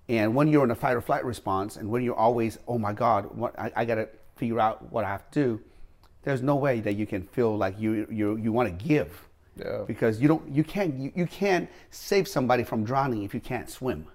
and 0.08 0.34
when 0.34 0.48
you're 0.48 0.64
in 0.64 0.70
a 0.70 0.74
fight 0.74 0.96
or 0.96 1.02
flight 1.02 1.24
response 1.24 1.76
and 1.76 1.90
when 1.90 2.02
you're 2.02 2.16
always 2.16 2.58
oh 2.66 2.78
my 2.78 2.92
god 2.92 3.34
what 3.36 3.58
i, 3.58 3.70
I 3.76 3.84
got 3.84 3.96
to 3.96 4.08
figure 4.36 4.58
out 4.58 4.90
what 4.90 5.04
i 5.04 5.08
have 5.08 5.30
to 5.32 5.40
do 5.40 5.60
there's 6.22 6.42
no 6.42 6.56
way 6.56 6.80
that 6.80 6.94
you 6.94 7.06
can 7.06 7.22
feel 7.28 7.56
like 7.56 7.78
you 7.78 8.06
you, 8.10 8.36
you 8.36 8.52
want 8.52 8.68
to 8.68 8.84
give 8.84 9.28
Yeah. 9.56 9.84
because 9.86 10.20
you 10.20 10.28
don't 10.28 10.48
you 10.48 10.64
can't 10.64 10.94
you, 10.94 11.12
you 11.14 11.26
can't 11.26 11.68
save 11.90 12.26
somebody 12.26 12.64
from 12.64 12.84
drowning 12.84 13.22
if 13.22 13.34
you 13.34 13.40
can't 13.40 13.68
swim 13.68 14.06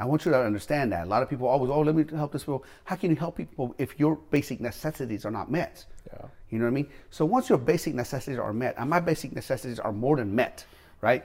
I 0.00 0.04
want 0.04 0.24
you 0.24 0.30
to 0.30 0.40
understand 0.40 0.92
that. 0.92 1.06
A 1.06 1.10
lot 1.10 1.24
of 1.24 1.28
people 1.28 1.48
always, 1.48 1.72
oh, 1.72 1.80
let 1.80 1.92
me 1.96 2.04
help 2.16 2.30
this 2.30 2.42
people. 2.44 2.64
How 2.84 2.94
can 2.94 3.10
you 3.10 3.16
help 3.16 3.36
people 3.36 3.74
if 3.78 3.98
your 3.98 4.14
basic 4.30 4.60
necessities 4.60 5.26
are 5.26 5.32
not 5.32 5.50
met? 5.50 5.84
Yeah. 6.12 6.26
You 6.50 6.58
know 6.60 6.66
what 6.66 6.70
I 6.70 6.74
mean? 6.74 6.88
So 7.10 7.24
once 7.24 7.48
your 7.48 7.58
basic 7.58 7.94
necessities 7.94 8.38
are 8.38 8.52
met, 8.52 8.76
and 8.78 8.88
my 8.88 9.00
basic 9.00 9.34
necessities 9.34 9.80
are 9.80 9.92
more 9.92 10.16
than 10.16 10.32
met, 10.32 10.64
right? 11.00 11.24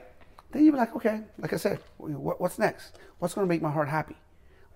then 0.50 0.64
you'll 0.64 0.72
be 0.72 0.78
like, 0.78 0.94
okay, 0.96 1.20
like 1.38 1.52
I 1.52 1.56
said, 1.56 1.78
what, 1.98 2.40
what's 2.40 2.58
next? 2.58 2.98
What's 3.18 3.34
going 3.34 3.46
to 3.46 3.48
make 3.48 3.62
my 3.62 3.70
heart 3.70 3.88
happy? 3.88 4.16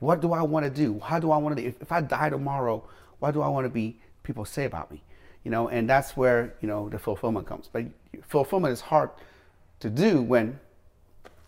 What 0.01 0.21
do 0.21 0.33
I 0.33 0.43
want 0.43 0.65
to 0.65 0.71
do? 0.71 1.01
How 1.01 1.19
do 1.19 1.31
I 1.31 1.37
want 1.39 1.57
to? 1.57 1.65
If, 1.65 1.81
if 1.83 1.91
I 1.93 2.01
die 2.01 2.31
tomorrow, 2.31 2.85
what 3.19 3.33
do 3.33 3.43
I 3.43 3.49
want 3.49 3.65
to 3.65 3.71
be? 3.71 3.99
People 4.23 4.45
say 4.45 4.65
about 4.65 4.91
me, 4.93 5.03
you 5.45 5.51
know, 5.51 5.69
and 5.69 5.89
that's 5.89 6.17
where 6.17 6.55
you 6.61 6.69
know 6.69 6.89
the 6.89 6.99
fulfillment 6.99 7.47
comes. 7.47 7.69
But 7.73 7.87
fulfillment 8.27 8.73
is 8.73 8.81
hard 8.81 9.11
to 9.81 9.91
do 9.91 10.23
when 10.23 10.59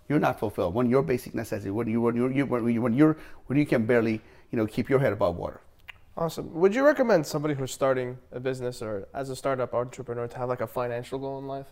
you're 0.09 0.19
not 0.21 0.39
fulfilled. 0.39 0.75
When 0.75 0.89
your 0.91 1.03
basic 1.03 1.35
necessity, 1.35 1.71
when 1.71 1.89
you 1.89 2.01
when 2.01 2.17
you 2.17 2.47
when 2.47 2.69
you 2.73 2.83
when 2.83 2.95
you're 2.95 3.17
when 3.47 3.59
you 3.59 3.67
can 3.67 3.87
barely 3.87 4.21
you 4.51 4.57
know 4.59 4.67
keep 4.67 4.89
your 4.89 4.99
head 4.99 5.13
above 5.13 5.37
water. 5.37 5.61
Awesome. 6.17 6.53
Would 6.55 6.75
you 6.75 6.85
recommend 6.85 7.27
somebody 7.27 7.55
who's 7.55 7.73
starting 7.73 8.19
a 8.33 8.41
business 8.41 8.83
or 8.83 9.07
as 9.15 9.31
a 9.31 9.37
startup 9.37 9.73
entrepreneur 9.75 10.27
to 10.27 10.37
have 10.39 10.49
like 10.49 10.61
a 10.61 10.67
financial 10.67 11.19
goal 11.19 11.39
in 11.39 11.47
life? 11.47 11.67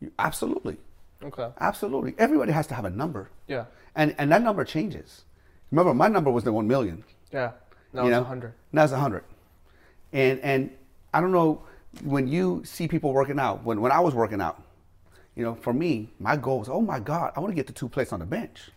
You, 0.00 0.12
absolutely, 0.18 0.76
Okay. 1.24 1.48
absolutely. 1.60 2.14
Everybody 2.18 2.52
has 2.52 2.66
to 2.68 2.74
have 2.74 2.84
a 2.84 2.90
number, 2.90 3.30
Yeah. 3.48 3.64
and 3.96 4.14
and 4.18 4.30
that 4.30 4.42
number 4.42 4.64
changes. 4.64 5.24
Remember, 5.70 5.94
my 5.94 6.08
number 6.08 6.30
was 6.30 6.44
the 6.44 6.52
one 6.52 6.68
million. 6.68 7.02
Yeah. 7.32 7.52
Now 7.92 8.02
you 8.02 8.08
it's 8.08 8.14
know? 8.16 8.20
a 8.20 8.24
hundred. 8.24 8.52
Now 8.72 8.84
it's 8.84 8.92
a 8.92 8.98
hundred. 8.98 9.24
And 10.12 10.38
and 10.40 10.70
I 11.12 11.20
don't 11.20 11.32
know 11.32 11.62
when 12.02 12.26
you 12.26 12.62
see 12.64 12.88
people 12.88 13.12
working 13.12 13.38
out. 13.38 13.64
When 13.64 13.80
when 13.80 13.92
I 13.92 14.00
was 14.00 14.14
working 14.14 14.40
out, 14.40 14.62
you 15.34 15.44
know, 15.44 15.54
for 15.54 15.72
me, 15.72 16.10
my 16.18 16.36
goal 16.36 16.60
was, 16.60 16.68
oh 16.68 16.80
my 16.80 17.00
God, 17.00 17.32
I 17.36 17.40
want 17.40 17.50
to 17.50 17.54
get 17.56 17.66
to 17.68 17.72
two 17.72 17.88
plates 17.88 18.12
on 18.12 18.20
the 18.20 18.26
bench, 18.26 18.70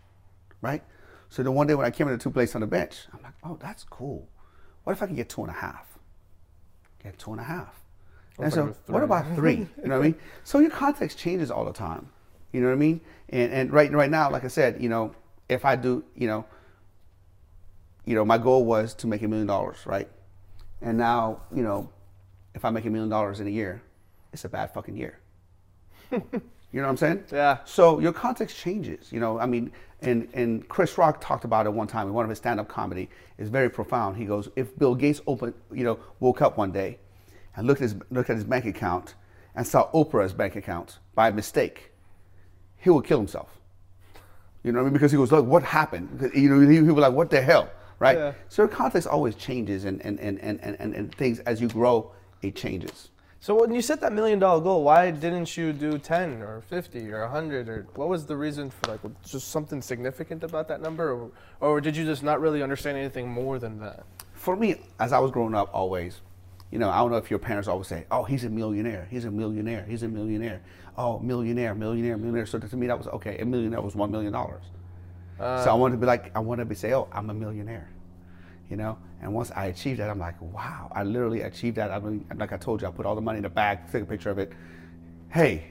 right? 0.62 0.84
So 1.30 1.44
then 1.44 1.54
one 1.54 1.68
day 1.68 1.76
when 1.76 1.86
I 1.86 1.92
came 1.92 2.08
into 2.08 2.22
two 2.22 2.32
plates 2.32 2.56
on 2.56 2.62
the 2.62 2.68
bench, 2.68 3.08
I'm 3.14 3.22
like, 3.22 3.34
oh, 3.44 3.58
that's 3.62 3.84
cool. 3.84 4.28
What 4.84 4.94
if 4.94 5.02
I 5.02 5.08
can 5.08 5.16
get 5.16 5.30
two 5.30 5.42
and 5.42 5.50
a 5.50 5.54
half? 5.54 5.98
Get 7.04 7.18
two 7.18 7.32
and 7.32 7.42
a 7.42 7.44
half. 7.44 7.82
And 8.38 8.54
so, 8.54 8.76
what 8.88 9.02
about 9.02 9.34
three? 9.36 9.56
You 9.56 9.68
know 9.84 9.98
what 9.98 10.06
I 10.06 10.10
mean? 10.10 10.16
So 10.44 10.60
your 10.60 10.70
context 10.70 11.18
changes 11.18 11.50
all 11.50 11.66
the 11.66 11.74
time. 11.74 12.10
You 12.52 12.62
know 12.62 12.68
what 12.68 12.74
I 12.74 12.78
mean? 12.78 13.02
And 13.30 13.52
and 13.52 13.74
right 13.74 13.92
right 13.92 14.10
now, 14.10 14.30
like 14.30 14.44
I 14.44 14.50
said, 14.50 14.82
you 14.82 14.90
know, 14.90 15.14
if 15.50 15.66
I 15.66 15.76
do, 15.76 16.04
you 16.16 16.28
know, 16.28 16.46
you 18.06 18.16
know, 18.16 18.26
my 18.26 18.38
goal 18.38 18.66
was 18.66 18.94
to 18.96 19.08
make 19.08 19.22
a 19.22 19.28
million 19.28 19.48
dollars, 19.48 19.78
right? 19.86 20.10
And 20.82 20.98
now, 20.98 21.42
you 21.54 21.64
know, 21.64 21.90
if 22.56 22.66
I 22.66 22.72
make 22.72 22.86
a 22.86 22.90
million 22.90 23.10
dollars 23.10 23.40
in 23.40 23.48
a 23.48 23.52
year, 23.52 23.82
it's 24.34 24.46
a 24.46 24.50
bad 24.50 24.74
fucking 24.74 24.98
year. 24.98 25.20
you 26.12 26.22
know 26.74 26.84
what 26.84 26.90
I'm 26.90 26.98
saying? 26.98 27.26
Yeah. 27.32 27.60
So 27.66 28.00
your 28.00 28.14
context 28.14 28.58
changes. 28.58 29.12
You 29.12 29.20
know, 29.20 29.40
I 29.40 29.46
mean, 29.46 29.72
and 30.02 30.28
and 30.34 30.68
Chris 30.68 30.98
Rock 30.98 31.22
talked 31.22 31.46
about 31.46 31.66
it 31.66 31.74
one 31.74 31.88
time 31.88 32.08
in 32.08 32.14
one 32.14 32.26
of 32.26 32.30
his 32.30 32.38
stand-up 32.38 32.68
comedy. 32.68 33.10
It's 33.38 33.50
very 33.50 33.70
profound. 33.70 34.18
He 34.18 34.26
goes, 34.26 34.50
if 34.56 34.78
Bill 34.78 34.96
Gates 34.96 35.22
opened, 35.28 35.54
you 35.72 35.84
know, 35.84 36.00
woke 36.20 36.42
up 36.42 36.58
one 36.58 36.72
day 36.72 36.98
and 37.56 37.68
looked 37.68 37.82
at 37.82 37.92
his 37.92 37.96
looked 38.10 38.30
at 38.30 38.36
his 38.36 38.46
bank 38.46 38.66
account 38.66 39.16
and 39.56 39.68
saw 39.68 39.92
Oprah's 39.92 40.34
bank 40.34 40.56
account 40.56 41.00
by 41.14 41.32
mistake, 41.32 41.92
he 42.78 42.90
would 42.90 43.06
kill 43.06 43.18
himself. 43.18 43.50
You 44.64 44.72
know 44.72 44.80
what 44.80 44.84
I 44.84 44.86
mean? 44.86 44.94
Because 44.94 45.12
he 45.12 45.18
goes, 45.18 45.32
look, 45.32 45.46
what 45.46 45.64
happened? 45.64 46.32
You 46.34 46.50
know, 46.50 46.60
he, 46.68 46.78
he 46.78 46.82
was 46.82 47.02
like, 47.02 47.14
what 47.14 47.30
the 47.30 47.42
hell, 47.42 47.70
right? 48.00 48.18
Yeah. 48.18 48.34
So 48.50 48.64
your 48.64 48.70
context 48.70 49.08
always 49.08 49.36
changes, 49.36 49.86
and 49.86 50.04
and, 50.06 50.20
and, 50.20 50.40
and, 50.40 50.60
and 50.62 50.94
and 50.96 51.14
things 51.16 51.40
as 51.42 51.62
you 51.62 51.68
grow, 51.68 52.12
it 52.48 52.56
changes. 52.56 53.10
So 53.46 53.54
when 53.54 53.76
you 53.76 53.82
set 53.84 54.02
that 54.02 54.12
million 54.12 54.40
dollar 54.40 54.60
goal, 54.60 54.84
why 54.84 55.12
didn't 55.12 55.56
you 55.56 55.72
do 55.72 56.00
10 56.00 56.42
or 56.42 56.62
50 56.62 57.12
or 57.12 57.22
100 57.22 57.70
or 57.70 57.86
what 57.94 58.10
was 58.10 58.26
the 58.26 58.36
reason 58.36 58.72
for 58.72 58.90
like 58.90 59.02
just 59.24 59.50
something 59.50 59.84
significant 59.84 60.44
about 60.44 60.68
that 60.70 60.82
number 60.82 61.14
or, 61.14 61.32
or 61.60 61.80
did 61.80 61.96
you 61.96 62.06
just 62.06 62.24
not 62.24 62.42
really 62.42 62.64
understand 62.64 62.98
anything 62.98 63.30
more 63.30 63.60
than 63.60 63.80
that? 63.82 64.04
For 64.34 64.56
me, 64.56 64.78
as 65.00 65.14
I 65.14 65.20
was 65.20 65.30
growing 65.30 65.54
up, 65.54 65.70
always, 65.74 66.22
you 66.72 66.80
know, 66.80 66.90
I 66.90 66.98
don't 66.98 67.12
know 67.12 67.18
if 67.18 67.30
your 67.30 67.38
parents 67.38 67.68
always 67.68 67.88
say, 67.88 68.06
"Oh, 68.10 68.24
he's 68.24 68.46
a 68.46 68.50
millionaire. 68.50 69.08
He's 69.12 69.26
a 69.26 69.32
millionaire. 69.32 69.86
He's 69.88 70.02
a 70.02 70.08
millionaire. 70.08 70.62
Oh, 70.98 71.20
millionaire, 71.20 71.76
millionaire, 71.76 72.18
millionaire." 72.18 72.46
So 72.48 72.58
to 72.58 72.76
me, 72.76 72.88
that 72.88 72.98
was 72.98 73.08
okay. 73.08 73.38
A 73.38 73.46
millionaire 73.46 73.82
was 73.82 73.96
one 73.96 74.12
million 74.12 74.34
dollars. 74.34 74.64
so 75.38 75.44
I 75.44 75.68
uh. 75.68 75.76
wanted 75.76 75.96
to 75.96 76.00
be 76.00 76.08
like, 76.08 76.36
I 76.36 76.40
wanted 76.40 76.64
to 76.64 76.70
be 76.70 76.76
say, 76.76 76.94
"Oh, 76.94 77.08
I'm 77.12 77.30
a 77.30 77.34
millionaire," 77.34 77.90
you 78.70 78.76
know. 78.76 78.98
And 79.26 79.34
once 79.34 79.52
I 79.56 79.66
achieved 79.66 80.00
that, 80.00 80.10
I'm 80.12 80.20
like, 80.20 80.40
"Wow, 80.40 80.92
I 80.94 81.02
literally 81.02 81.42
achieved 81.42 81.78
that." 81.78 81.90
I 81.90 82.00
mean, 82.00 82.24
like 82.36 82.54
I 82.54 82.58
told 82.58 82.84
you, 82.84 82.88
I 82.88 82.92
put 82.92 83.08
all 83.08 83.16
the 83.16 83.22
money 83.22 83.38
in 83.38 83.44
the 83.44 83.50
bag, 83.50 83.92
took 83.92 84.04
a 84.04 84.06
picture 84.06 84.30
of 84.30 84.38
it. 84.38 84.54
Hey, 85.30 85.64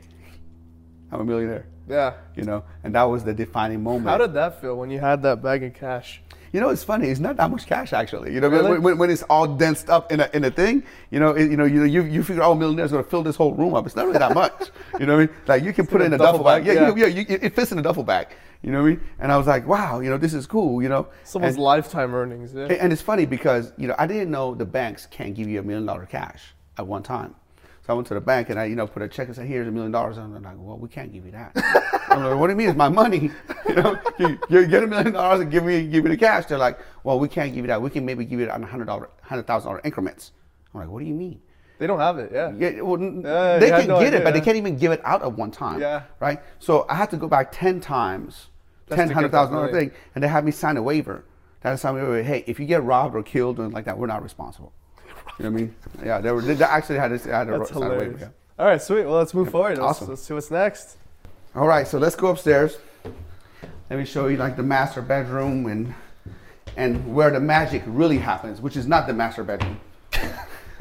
I'm 1.13 1.21
a 1.21 1.25
millionaire. 1.25 1.65
Yeah. 1.89 2.15
You 2.35 2.43
know, 2.43 2.65
and 2.83 2.93
that 2.97 3.05
was 3.05 3.23
the 3.23 3.33
defining 3.33 3.81
moment. 3.81 4.09
How 4.09 4.19
did 4.19 4.35
that 4.35 4.61
feel 4.61 4.77
when 4.77 4.91
you 4.91 4.99
had 4.99 5.23
that 5.23 5.41
bag 5.41 5.63
of 5.63 5.73
cash? 5.73 6.21
You 6.53 6.61
know, 6.61 6.71
it's 6.71 6.83
funny. 6.83 7.09
It's 7.09 7.21
not 7.21 7.37
that 7.37 7.49
much 7.49 7.67
cash 7.67 7.93
actually. 7.93 8.35
You 8.35 8.41
know, 8.41 8.49
Really? 8.49 8.71
when, 8.71 8.83
when, 8.83 8.99
when 8.99 9.11
it's 9.11 9.23
all 9.25 9.47
densed 9.47 9.89
up 9.89 10.11
in 10.11 10.19
a, 10.21 10.31
in 10.35 10.45
a 10.45 10.51
thing, 10.51 10.83
you 11.13 11.21
know, 11.21 11.31
it, 11.31 11.49
you 11.49 11.57
know, 11.57 11.65
you 11.65 11.85
you, 11.85 12.03
you 12.03 12.25
figure, 12.25 12.43
oh, 12.43 12.57
millionaire's 12.57 12.93
are 12.93 12.97
gonna 12.97 13.09
fill 13.09 13.23
this 13.23 13.37
whole 13.37 13.55
room 13.55 13.75
up. 13.75 13.87
It's 13.87 13.95
not 13.95 14.07
really 14.07 14.19
that 14.19 14.35
much. 14.35 14.71
You 14.99 15.07
know 15.07 15.17
what 15.17 15.23
I 15.23 15.27
mean? 15.27 15.37
Like 15.47 15.63
you 15.65 15.73
can 15.73 15.87
put 15.87 16.01
it 16.01 16.05
in 16.07 16.13
a 16.13 16.19
duffel 16.19 16.45
bag. 16.45 16.67
Yeah, 16.67 16.73
yeah. 16.73 16.95
yeah, 16.97 17.07
yeah. 17.07 17.23
You, 17.23 17.27
it 17.29 17.55
fits 17.55 17.71
in 17.73 17.79
a 17.79 17.83
duffel 17.83 18.05
bag. 18.05 18.29
You 18.65 18.73
know 18.73 18.81
what 18.83 18.87
I 18.87 18.91
mean? 18.93 19.01
And 19.19 19.31
I 19.31 19.37
was 19.37 19.47
like, 19.47 19.67
wow, 19.67 20.01
you 20.01 20.09
know, 20.09 20.17
this 20.17 20.33
is 20.33 20.47
cool. 20.47 20.83
You 20.83 20.89
know, 20.89 21.09
Someone's 21.25 21.57
and, 21.57 21.63
lifetime 21.63 22.15
earnings. 22.15 22.55
Yeah. 22.55 22.67
and- 22.81 22.93
it's 22.93 23.03
funny 23.03 23.27
because 23.27 23.73
you 23.77 23.87
know 23.89 23.95
I 23.99 24.07
didn't 24.07 24.31
know 24.31 24.55
the 24.55 24.65
banks 24.65 25.07
can't 25.07 25.35
give 25.35 25.49
you 25.49 25.61
a 25.61 25.63
million 25.63 25.85
dollar 25.87 26.07
cash 26.07 26.55
at 26.79 26.87
one 26.87 27.03
time. 27.03 27.35
So 27.87 27.93
I 27.93 27.97
went 27.97 28.07
to 28.09 28.15
the 28.15 28.21
bank 28.23 28.49
and 28.49 28.59
I, 28.59 28.65
you 28.65 28.77
know, 28.77 28.87
put 28.87 29.03
a 29.03 29.09
check 29.09 29.27
and 29.27 29.37
said, 29.37 29.47
"Here's 29.47 29.69
a 29.69 29.71
million 29.71 29.93
dollars." 29.93 30.17
And 30.17 30.35
I'm 30.35 30.43
like, 30.43 30.57
"Well, 30.59 30.79
we 30.79 30.89
can't 30.89 31.13
give 31.13 31.27
you 31.27 31.33
that." 31.33 31.53
I'm 32.09 32.25
like, 32.25 32.39
"What 32.39 32.47
do 32.47 32.53
you 32.55 32.57
mean? 32.57 32.69
It's 32.71 32.79
my 32.79 32.89
money. 32.89 33.31
You 33.69 33.83
know, 33.83 33.99
you, 34.21 34.39
you 34.51 34.67
get 34.69 34.85
a 34.85 34.87
million 34.87 35.13
dollars 35.15 35.41
and 35.41 35.51
give 35.51 35.65
me 35.65 35.87
give 35.89 36.05
me 36.05 36.11
the 36.11 36.17
cash." 36.17 36.47
They're 36.47 36.57
like, 36.57 36.79
"Well, 37.03 37.19
we 37.19 37.29
can't 37.29 37.53
give 37.53 37.65
you 37.65 37.69
that. 37.69 37.83
We 37.83 37.91
can 37.91 38.05
maybe 38.07 38.25
give 38.25 38.39
you 38.41 38.47
it 38.47 38.51
on 38.51 38.63
hundred 38.63 38.87
dollar, 38.87 39.11
hundred 39.21 39.47
thousand 39.47 39.69
dollar 39.69 39.81
increments." 39.85 40.33
I'm 40.73 40.81
like, 40.81 40.89
"What 40.89 41.01
do 41.01 41.07
you 41.07 41.15
mean?" 41.15 41.41
They 41.79 41.87
don't 41.89 41.99
have 41.99 42.19
it. 42.19 42.31
Yeah. 42.33 42.53
Yeah, 42.57 42.81
well, 42.83 43.01
Yeah, 43.03 43.59
they 43.59 43.69
can 43.71 43.89
no 43.89 43.99
get 43.99 44.15
it, 44.15 44.17
idea, 44.19 44.21
but 44.25 44.33
they 44.33 44.41
can't 44.41 44.57
even 44.57 44.77
give 44.79 44.93
it 44.93 45.01
out 45.05 45.23
at 45.23 45.33
one 45.33 45.51
time. 45.51 45.81
Yeah. 45.81 46.03
Right. 46.21 46.41
So 46.61 46.87
I 46.89 46.95
had 46.95 47.11
to 47.11 47.17
go 47.17 47.27
back 47.27 47.51
ten 47.53 47.81
times, 47.81 48.33
Just 48.35 48.49
ten 48.89 49.11
hundred 49.11 49.33
thousand 49.33 49.57
that 49.57 49.73
thing, 49.73 49.91
and 50.15 50.23
they 50.25 50.29
have 50.29 50.45
me 50.45 50.51
sign 50.51 50.77
a 50.77 50.83
waiver. 50.83 51.25
That 51.63 51.73
is 51.73 51.81
sign 51.81 51.95
a 51.95 51.99
waiver. 51.99 52.23
Hey, 52.23 52.45
if 52.47 52.61
you 52.61 52.67
get 52.67 52.83
robbed 52.83 53.15
or 53.15 53.23
killed 53.23 53.59
or 53.59 53.69
like 53.69 53.85
that, 53.87 53.97
we're 53.99 54.07
not 54.07 54.23
responsible. 54.23 54.73
You 55.39 55.45
know 55.45 55.51
what 55.51 55.59
I 55.59 55.63
mean? 55.63 55.75
Yeah, 56.05 56.21
they 56.21 56.31
were. 56.33 56.43
They 56.43 56.63
actually 56.65 56.99
had 56.99 57.09
to, 57.19 57.31
had 57.31 57.49
That's 57.49 57.71
sign 57.71 57.83
a 57.83 57.89
waiver. 57.91 58.19
yeah. 58.21 58.29
All 58.59 58.67
right, 58.67 58.81
sweet. 58.81 59.05
Well, 59.05 59.17
let's 59.17 59.35
move 59.35 59.51
forward. 59.51 59.79
Let's, 59.79 59.81
Awesome. 59.81 60.09
let's 60.11 60.23
see 60.23 60.35
what's 60.35 60.51
next. 60.51 60.97
All 61.55 61.67
right, 61.67 61.87
so 61.87 61.99
let's 61.99 62.15
go 62.17 62.29
upstairs. 62.29 62.79
Let 63.91 63.99
me 63.99 64.05
show 64.05 64.29
you 64.29 64.37
like 64.37 64.57
the 64.57 64.63
master 64.63 65.03
bedroom 65.03 65.67
and 65.67 65.95
and 66.77 67.15
where 67.15 67.31
the 67.31 67.41
magic 67.41 67.83
really 67.87 68.19
happens, 68.19 68.61
which 68.61 68.77
is 68.77 68.87
not 68.87 69.07
the 69.07 69.13
master 69.13 69.45
bedroom. 69.45 69.81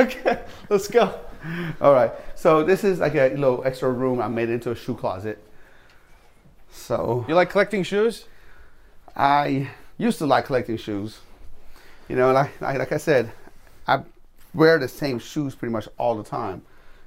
okay, 0.00 0.42
let's 0.68 0.88
go. 0.88 1.18
All 1.80 1.92
right, 1.92 2.12
so 2.36 2.62
this 2.62 2.84
is 2.84 3.00
like 3.00 3.14
a 3.14 3.30
little 3.30 3.62
extra 3.64 3.90
room. 3.90 4.20
I 4.20 4.28
made 4.28 4.48
it 4.48 4.52
into 4.54 4.70
a 4.70 4.74
shoe 4.76 4.94
closet. 4.94 5.42
So 6.72 7.24
You 7.28 7.34
like 7.34 7.50
collecting 7.50 7.82
shoes? 7.82 8.24
I 9.14 9.68
used 9.98 10.18
to 10.18 10.26
like 10.26 10.46
collecting 10.46 10.76
shoes. 10.78 11.20
You 12.08 12.16
know, 12.16 12.32
like 12.32 12.60
like, 12.60 12.78
like 12.78 12.92
I 12.92 12.96
said, 12.96 13.30
I 13.86 14.02
wear 14.54 14.78
the 14.78 14.88
same 14.88 15.18
shoes 15.18 15.54
pretty 15.54 15.72
much 15.72 15.88
all 15.98 16.16
the 16.16 16.24
time. 16.24 16.62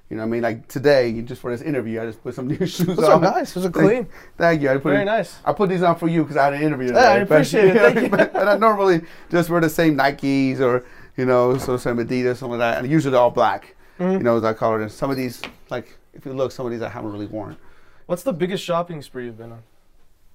You 0.10 0.18
know, 0.18 0.22
what 0.24 0.28
I 0.28 0.32
mean, 0.32 0.44
like 0.44 0.68
today, 0.68 1.20
just 1.24 1.42
for 1.42 1.50
this 1.52 1.62
interview, 1.64 2.00
I 2.00 2.06
just 2.06 2.22
put 2.22 2.36
some 2.36 2.48
new 2.54 2.58
shoes 2.66 2.86
Those 2.86 3.00
are 3.10 3.20
nice. 3.20 3.54
Those 3.54 3.66
are 3.66 3.72
clean. 3.72 4.08
Thank 4.38 4.62
you. 4.62 4.70
I 4.70 4.74
put 4.76 4.84
Very 4.84 5.02
it- 5.02 5.06
nice. 5.06 5.40
I 5.44 5.52
put 5.52 5.70
these 5.70 5.82
on 5.82 5.96
for 5.96 6.08
you 6.08 6.22
because 6.22 6.38
I 6.38 6.46
had 6.46 6.54
an 6.54 6.62
interview. 6.62 6.94
Yeah, 6.94 7.12
I 7.12 7.14
today, 7.20 7.26
but- 7.28 7.36
appreciate 7.36 7.76
it. 7.76 7.76
Thank 7.94 8.02
you. 8.02 8.10
but 8.10 8.36
I 8.48 8.58
normally 8.58 9.02
just 9.32 9.50
wear 9.50 9.62
the 9.62 9.70
same 9.70 9.98
Nikes 9.98 10.60
or 10.60 10.86
you 11.18 11.26
know, 11.26 11.58
so 11.58 11.78
some 11.78 11.98
Adidas, 11.98 12.38
some 12.38 12.52
of 12.52 12.60
that, 12.60 12.78
and 12.78 12.92
usually 12.92 13.16
all 13.16 13.32
black. 13.32 13.76
Mm-hmm. 14.00 14.12
You 14.12 14.20
know, 14.20 14.38
as 14.38 14.44
I 14.44 14.54
call 14.54 14.76
it. 14.76 14.82
And 14.84 14.92
some 14.92 15.10
of 15.10 15.18
these, 15.18 15.42
like 15.70 15.98
if 16.14 16.26
you 16.26 16.34
look, 16.34 16.52
some 16.52 16.66
of 16.68 16.72
these 16.72 16.82
I 16.82 16.90
haven't 16.90 17.12
really 17.12 17.26
worn. 17.28 17.58
What's 18.06 18.24
the 18.24 18.34
biggest 18.34 18.64
shopping 18.64 19.02
spree 19.02 19.26
you've 19.26 19.38
been 19.38 19.52
on? 19.52 19.64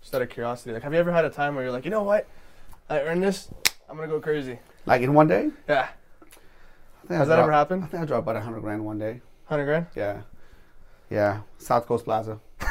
Just 0.01 0.15
out 0.15 0.23
of 0.23 0.31
curiosity. 0.31 0.73
Like, 0.73 0.83
have 0.83 0.93
you 0.93 0.99
ever 0.99 1.13
had 1.13 1.25
a 1.25 1.31
time 1.31 1.55
where 1.55 1.65
you're 1.65 1.73
like, 1.73 1.85
you 1.85 1.91
know 1.91 2.03
what? 2.03 2.27
I 2.89 3.01
earned 3.03 3.23
this. 3.23 3.49
I'm 3.89 3.97
gonna 3.97 4.09
go 4.09 4.21
crazy. 4.21 4.59
Like 4.87 5.03
in 5.03 5.15
one 5.15 5.29
day. 5.29 5.51
Yeah. 5.69 5.89
I 6.23 7.07
think 7.07 7.11
I 7.13 7.15
Has 7.17 7.29
that 7.29 7.39
ever 7.39 7.53
happened? 7.53 7.85
I 7.85 7.87
think 7.87 8.03
I 8.03 8.07
dropped 8.07 8.25
about 8.25 8.37
a 8.37 8.41
hundred 8.41 8.61
grand 8.61 8.85
one 8.85 8.99
day. 8.99 9.21
Hundred 9.47 9.65
grand. 9.67 9.87
Yeah, 9.97 10.23
yeah. 11.11 11.41
South 11.59 11.87
Coast 11.87 12.05
Plaza. 12.05 12.41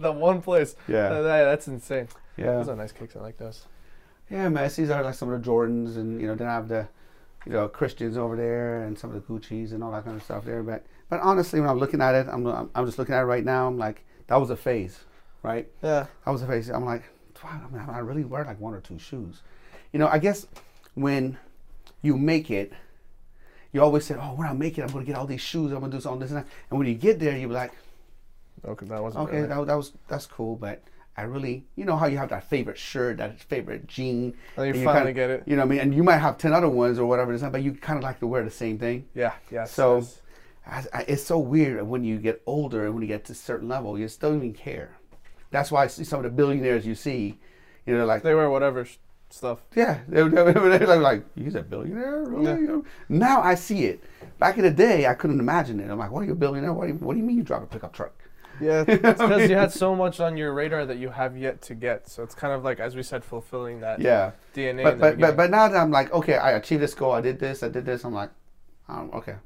The 0.00 0.12
one 0.12 0.42
place. 0.42 0.76
Yeah. 0.86 1.06
Uh, 1.08 1.22
that- 1.22 1.44
that's 1.44 1.66
insane. 1.66 2.06
Yeah. 2.36 2.52
Those 2.52 2.68
are 2.68 2.76
nice 2.76 2.92
kicks. 2.92 3.16
I 3.16 3.20
like 3.20 3.36
those. 3.36 3.66
Yeah, 4.30 4.48
man. 4.48 4.70
These 4.74 4.90
are 4.90 5.02
like 5.02 5.14
some 5.14 5.32
of 5.32 5.42
the 5.42 5.50
Jordans, 5.50 5.96
and 5.96 6.20
you 6.20 6.28
know, 6.28 6.36
then 6.36 6.46
I 6.46 6.52
have 6.54 6.68
the, 6.68 6.86
you 7.44 7.52
know, 7.52 7.66
Christians 7.66 8.16
over 8.16 8.36
there, 8.36 8.84
and 8.84 8.96
some 8.96 9.12
of 9.12 9.16
the 9.16 9.20
Gucci's 9.32 9.72
and 9.72 9.82
all 9.82 9.90
that 9.92 10.04
kind 10.04 10.16
of 10.16 10.22
stuff 10.22 10.44
there. 10.44 10.62
But, 10.62 10.86
but 11.08 11.18
honestly, 11.20 11.58
when 11.60 11.68
I'm 11.68 11.78
looking 11.80 12.00
at 12.00 12.14
it, 12.14 12.28
I'm, 12.30 12.46
I'm, 12.46 12.70
I'm 12.76 12.86
just 12.86 12.96
looking 12.98 13.14
at 13.14 13.22
it 13.22 13.24
right 13.24 13.44
now. 13.44 13.66
I'm 13.66 13.76
like, 13.76 14.04
that 14.28 14.36
was 14.36 14.50
a 14.50 14.56
phase, 14.56 15.00
right? 15.42 15.68
Yeah. 15.82 16.06
That 16.24 16.30
was 16.30 16.42
a 16.42 16.46
phase. 16.46 16.68
I'm 16.68 16.84
like, 16.84 17.02
wow, 17.42 17.60
I, 17.66 17.74
mean, 17.74 17.84
I 17.88 17.98
really 17.98 18.24
wear 18.24 18.44
like 18.44 18.60
one 18.60 18.74
or 18.74 18.80
two 18.80 18.98
shoes. 18.98 19.42
You 19.92 19.98
know, 19.98 20.08
I 20.08 20.18
guess 20.18 20.46
when 20.94 21.36
you 22.02 22.16
make 22.16 22.50
it, 22.50 22.72
you 23.72 23.82
always 23.82 24.04
say, 24.04 24.14
oh, 24.18 24.34
when 24.34 24.46
I 24.48 24.52
make 24.52 24.78
it, 24.78 24.82
I'm 24.82 24.88
going 24.88 25.04
to 25.04 25.10
get 25.10 25.18
all 25.18 25.26
these 25.26 25.40
shoes. 25.40 25.72
I'm 25.72 25.80
going 25.80 25.90
to 25.90 25.96
do 25.98 26.00
something 26.00 26.20
this 26.20 26.30
and 26.30 26.38
that. 26.40 26.46
And 26.70 26.78
when 26.78 26.88
you 26.88 26.94
get 26.94 27.18
there, 27.18 27.36
you're 27.36 27.50
like, 27.50 27.72
oh, 28.64 28.70
Okay, 28.70 28.86
that 28.86 29.02
wasn't 29.02 29.24
okay, 29.24 29.36
really- 29.36 29.48
that, 29.48 29.66
that 29.66 29.74
was 29.74 29.92
that's 30.08 30.26
cool, 30.26 30.56
but 30.56 30.82
I 31.16 31.22
really, 31.22 31.64
you 31.74 31.84
know 31.84 31.96
how 31.96 32.06
you 32.06 32.16
have 32.18 32.28
that 32.30 32.48
favorite 32.48 32.78
shirt, 32.78 33.16
that 33.18 33.40
favorite 33.40 33.86
jean. 33.88 34.34
Oh, 34.56 34.62
and 34.62 34.74
you 34.74 34.80
and 34.82 34.84
finally 34.84 35.12
kinda- 35.12 35.14
get 35.14 35.30
it. 35.30 35.42
You 35.46 35.56
know 35.56 35.62
what 35.62 35.66
I 35.66 35.70
mean? 35.70 35.80
And 35.80 35.94
you 35.94 36.02
might 36.04 36.18
have 36.18 36.38
10 36.38 36.52
other 36.52 36.68
ones 36.68 36.98
or 36.98 37.06
whatever 37.06 37.32
it 37.32 37.36
is, 37.36 37.42
but 37.42 37.62
you 37.62 37.72
kind 37.72 37.96
of 37.98 38.02
like 38.04 38.20
to 38.20 38.26
wear 38.26 38.42
the 38.44 38.50
same 38.50 38.78
thing. 38.78 39.06
Yeah. 39.14 39.32
Yes. 39.50 39.72
So, 39.72 39.96
yes. 39.98 40.20
I, 40.68 40.84
I, 40.92 41.02
it's 41.08 41.22
so 41.22 41.38
weird 41.38 41.82
when 41.86 42.04
you 42.04 42.18
get 42.18 42.42
older 42.46 42.84
and 42.84 42.94
when 42.94 43.02
you 43.02 43.08
get 43.08 43.24
to 43.26 43.32
a 43.32 43.36
certain 43.36 43.68
level, 43.68 43.98
you 43.98 44.06
still 44.08 44.30
don't 44.30 44.38
even 44.40 44.52
care. 44.54 44.96
That's 45.50 45.70
why 45.72 45.84
I 45.84 45.86
see 45.86 46.04
some 46.04 46.18
of 46.18 46.24
the 46.24 46.30
billionaires 46.30 46.86
you 46.86 46.94
see, 46.94 47.38
you 47.86 47.96
know, 47.96 48.04
like 48.04 48.22
They 48.22 48.34
wear 48.34 48.50
whatever 48.50 48.84
sh- 48.84 48.98
stuff. 49.30 49.60
yeah, 49.74 50.00
they, 50.08 50.22
they, 50.22 50.28
they, 50.52 50.78
they're 50.78 50.96
like, 50.98 51.24
he's 51.34 51.54
a 51.54 51.62
billionaire. 51.62 52.24
Really? 52.24 52.66
Yeah. 52.66 52.80
Now 53.08 53.40
I 53.40 53.54
see 53.54 53.84
it. 53.86 54.04
Back 54.38 54.58
in 54.58 54.64
the 54.64 54.70
day, 54.70 55.06
I 55.06 55.14
couldn't 55.14 55.40
imagine 55.40 55.80
it. 55.80 55.90
I'm 55.90 55.98
like, 55.98 56.10
what 56.10 56.20
are 56.20 56.26
you 56.26 56.32
a 56.32 56.36
billionaire? 56.36 56.72
What 56.74 56.86
do 56.86 56.92
you, 56.92 56.98
what 56.98 57.14
do 57.14 57.18
you 57.20 57.24
mean 57.24 57.38
you 57.38 57.42
drive 57.42 57.62
a 57.62 57.66
pickup 57.66 57.94
truck? 57.94 58.12
Yeah, 58.60 58.82
because 58.84 59.48
you 59.48 59.56
had 59.56 59.72
so 59.72 59.94
much 59.94 60.18
on 60.20 60.36
your 60.36 60.52
radar 60.52 60.84
that 60.84 60.98
you 60.98 61.08
have 61.10 61.36
yet 61.36 61.62
to 61.62 61.74
get. 61.74 62.08
So 62.08 62.22
it's 62.24 62.34
kind 62.34 62.52
of 62.52 62.64
like, 62.64 62.80
as 62.80 62.94
we 62.96 63.02
said, 63.04 63.24
fulfilling 63.24 63.80
that 63.80 64.00
Yeah. 64.00 64.32
DNA. 64.54 64.82
But 64.82 64.98
but, 64.98 65.18
but 65.18 65.36
but 65.36 65.50
now 65.50 65.68
that 65.68 65.76
I'm 65.80 65.90
like, 65.92 66.12
okay, 66.12 66.36
I 66.36 66.52
achieved 66.52 66.82
this 66.82 66.92
goal. 66.92 67.12
I 67.12 67.20
did 67.20 67.38
this. 67.38 67.62
I 67.62 67.68
did 67.68 67.86
this. 67.86 68.04
I'm 68.04 68.12
like, 68.14 68.30
um, 68.88 69.10
okay, 69.14 69.36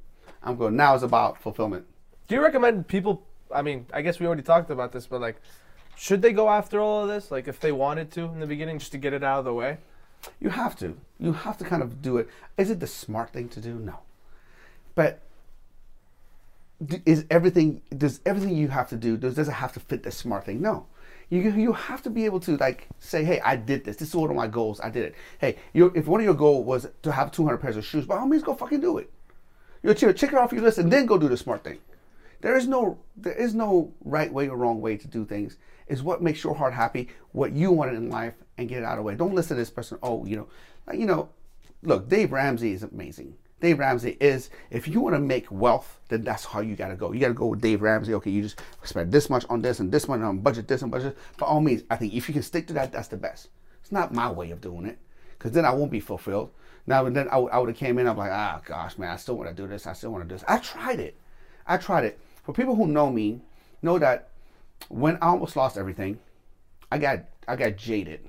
I'm 0.42 0.56
going, 0.56 0.76
Now 0.76 0.94
it's 0.94 1.02
about 1.02 1.40
fulfillment. 1.40 1.86
Do 2.28 2.34
you 2.34 2.42
recommend 2.42 2.88
people? 2.88 3.22
I 3.54 3.62
mean, 3.62 3.86
I 3.92 4.02
guess 4.02 4.18
we 4.18 4.26
already 4.26 4.42
talked 4.42 4.70
about 4.70 4.92
this, 4.92 5.06
but 5.06 5.20
like, 5.20 5.36
should 5.96 6.22
they 6.22 6.32
go 6.32 6.48
after 6.48 6.80
all 6.80 7.02
of 7.02 7.08
this? 7.08 7.30
Like, 7.30 7.48
if 7.48 7.60
they 7.60 7.72
wanted 7.72 8.10
to 8.12 8.22
in 8.22 8.40
the 8.40 8.46
beginning, 8.46 8.78
just 8.78 8.92
to 8.92 8.98
get 8.98 9.12
it 9.12 9.22
out 9.22 9.40
of 9.40 9.44
the 9.44 9.52
way. 9.52 9.78
You 10.40 10.50
have 10.50 10.76
to. 10.76 10.96
You 11.18 11.32
have 11.32 11.58
to 11.58 11.64
kind 11.64 11.82
of 11.82 12.00
do 12.00 12.16
it. 12.16 12.28
Is 12.56 12.70
it 12.70 12.80
the 12.80 12.86
smart 12.86 13.30
thing 13.30 13.48
to 13.50 13.60
do? 13.60 13.74
No. 13.74 13.98
But 14.94 15.20
is 17.06 17.24
everything 17.30 17.80
does 17.96 18.20
everything 18.26 18.56
you 18.56 18.68
have 18.68 18.88
to 18.88 18.96
do 18.96 19.16
does 19.16 19.36
does 19.36 19.48
it 19.48 19.52
have 19.52 19.72
to 19.72 19.80
fit 19.80 20.02
the 20.02 20.10
smart 20.10 20.44
thing? 20.46 20.60
No. 20.60 20.86
You 21.30 21.50
you 21.52 21.72
have 21.72 22.02
to 22.02 22.10
be 22.10 22.24
able 22.24 22.40
to 22.40 22.56
like 22.56 22.88
say, 22.98 23.24
hey, 23.24 23.40
I 23.40 23.56
did 23.56 23.84
this. 23.84 23.96
This 23.96 24.08
is 24.08 24.14
one 24.14 24.30
of 24.30 24.36
my 24.36 24.46
goals. 24.46 24.80
I 24.80 24.90
did 24.90 25.04
it. 25.04 25.14
Hey, 25.38 25.56
if 25.72 26.06
one 26.06 26.20
of 26.20 26.24
your 26.24 26.34
goal 26.34 26.62
was 26.64 26.88
to 27.02 27.12
have 27.12 27.32
200 27.32 27.58
pairs 27.58 27.76
of 27.76 27.84
shoes, 27.84 28.04
by 28.04 28.18
all 28.18 28.26
means, 28.26 28.42
go 28.42 28.54
fucking 28.54 28.80
do 28.80 28.98
it. 28.98 29.10
You 29.82 29.94
check 29.94 30.16
check 30.16 30.32
it 30.32 30.38
off 30.38 30.52
your 30.52 30.62
list 30.62 30.78
and 30.78 30.92
then 30.92 31.06
go 31.06 31.18
do 31.18 31.28
the 31.28 31.36
smart 31.36 31.64
thing. 31.64 31.78
There 32.40 32.56
is 32.56 32.66
no 32.66 32.98
there 33.16 33.34
is 33.34 33.54
no 33.54 33.92
right 34.04 34.32
way 34.32 34.48
or 34.48 34.56
wrong 34.56 34.80
way 34.80 34.96
to 34.96 35.08
do 35.08 35.24
things. 35.24 35.56
Is 35.88 36.02
what 36.02 36.22
makes 36.22 36.42
your 36.44 36.54
heart 36.54 36.72
happy, 36.72 37.08
what 37.32 37.52
you 37.52 37.72
want 37.72 37.92
in 37.92 38.08
life, 38.08 38.34
and 38.56 38.68
get 38.68 38.78
it 38.78 38.84
out 38.84 38.92
of 38.92 38.98
the 38.98 39.02
way. 39.02 39.14
Don't 39.14 39.34
listen 39.34 39.56
to 39.56 39.60
this 39.60 39.70
person. 39.70 39.98
Oh, 40.02 40.24
you 40.24 40.36
know, 40.36 40.48
you 40.94 41.06
know, 41.06 41.28
look, 41.82 42.08
Dave 42.08 42.32
Ramsey 42.32 42.72
is 42.72 42.82
amazing. 42.82 43.34
Dave 43.60 43.78
Ramsey 43.78 44.16
is 44.20 44.50
if 44.70 44.88
you 44.88 45.00
want 45.00 45.14
to 45.14 45.20
make 45.20 45.46
wealth, 45.50 46.00
then 46.08 46.22
that's 46.22 46.44
how 46.44 46.60
you 46.60 46.74
got 46.74 46.88
to 46.88 46.96
go. 46.96 47.12
You 47.12 47.20
got 47.20 47.28
to 47.28 47.34
go 47.34 47.46
with 47.46 47.60
Dave 47.60 47.82
Ramsey. 47.82 48.14
Okay, 48.14 48.30
you 48.30 48.42
just 48.42 48.60
spend 48.82 49.12
this 49.12 49.30
much 49.30 49.44
on 49.48 49.62
this 49.62 49.80
and 49.80 49.92
this 49.92 50.08
much 50.08 50.20
on 50.20 50.38
budget 50.38 50.66
this 50.66 50.82
and 50.82 50.90
budget. 50.90 51.16
By 51.38 51.46
all 51.46 51.60
means, 51.60 51.82
I 51.90 51.96
think 51.96 52.14
if 52.14 52.28
you 52.28 52.34
can 52.34 52.42
stick 52.42 52.66
to 52.68 52.72
that, 52.74 52.92
that's 52.92 53.08
the 53.08 53.16
best. 53.16 53.48
It's 53.80 53.92
not 53.92 54.14
my 54.14 54.30
way 54.30 54.50
of 54.50 54.60
doing 54.60 54.86
it 54.86 54.98
because 55.38 55.52
then 55.52 55.64
I 55.64 55.72
won't 55.72 55.90
be 55.90 56.00
fulfilled. 56.00 56.50
Now 56.86 57.06
and 57.06 57.14
then 57.14 57.28
I, 57.30 57.38
would 57.38 57.68
have 57.68 57.76
came 57.76 57.98
in. 57.98 58.08
I'm 58.08 58.16
like, 58.16 58.32
ah, 58.32 58.60
gosh, 58.64 58.98
man, 58.98 59.10
I 59.10 59.16
still 59.16 59.36
want 59.36 59.48
to 59.48 59.54
do 59.54 59.68
this. 59.68 59.86
I 59.86 59.92
still 59.92 60.10
want 60.10 60.24
to 60.24 60.28
do 60.28 60.34
this. 60.34 60.44
I 60.48 60.58
tried 60.58 61.00
it. 61.00 61.16
I 61.66 61.76
tried 61.76 62.04
it. 62.04 62.18
For 62.42 62.52
people 62.52 62.74
who 62.74 62.86
know 62.86 63.10
me, 63.10 63.40
know 63.82 63.98
that 63.98 64.30
when 64.88 65.16
I 65.16 65.28
almost 65.28 65.56
lost 65.56 65.76
everything, 65.76 66.18
I 66.90 66.98
got 66.98 67.20
I 67.46 67.56
got 67.56 67.76
jaded. 67.76 68.28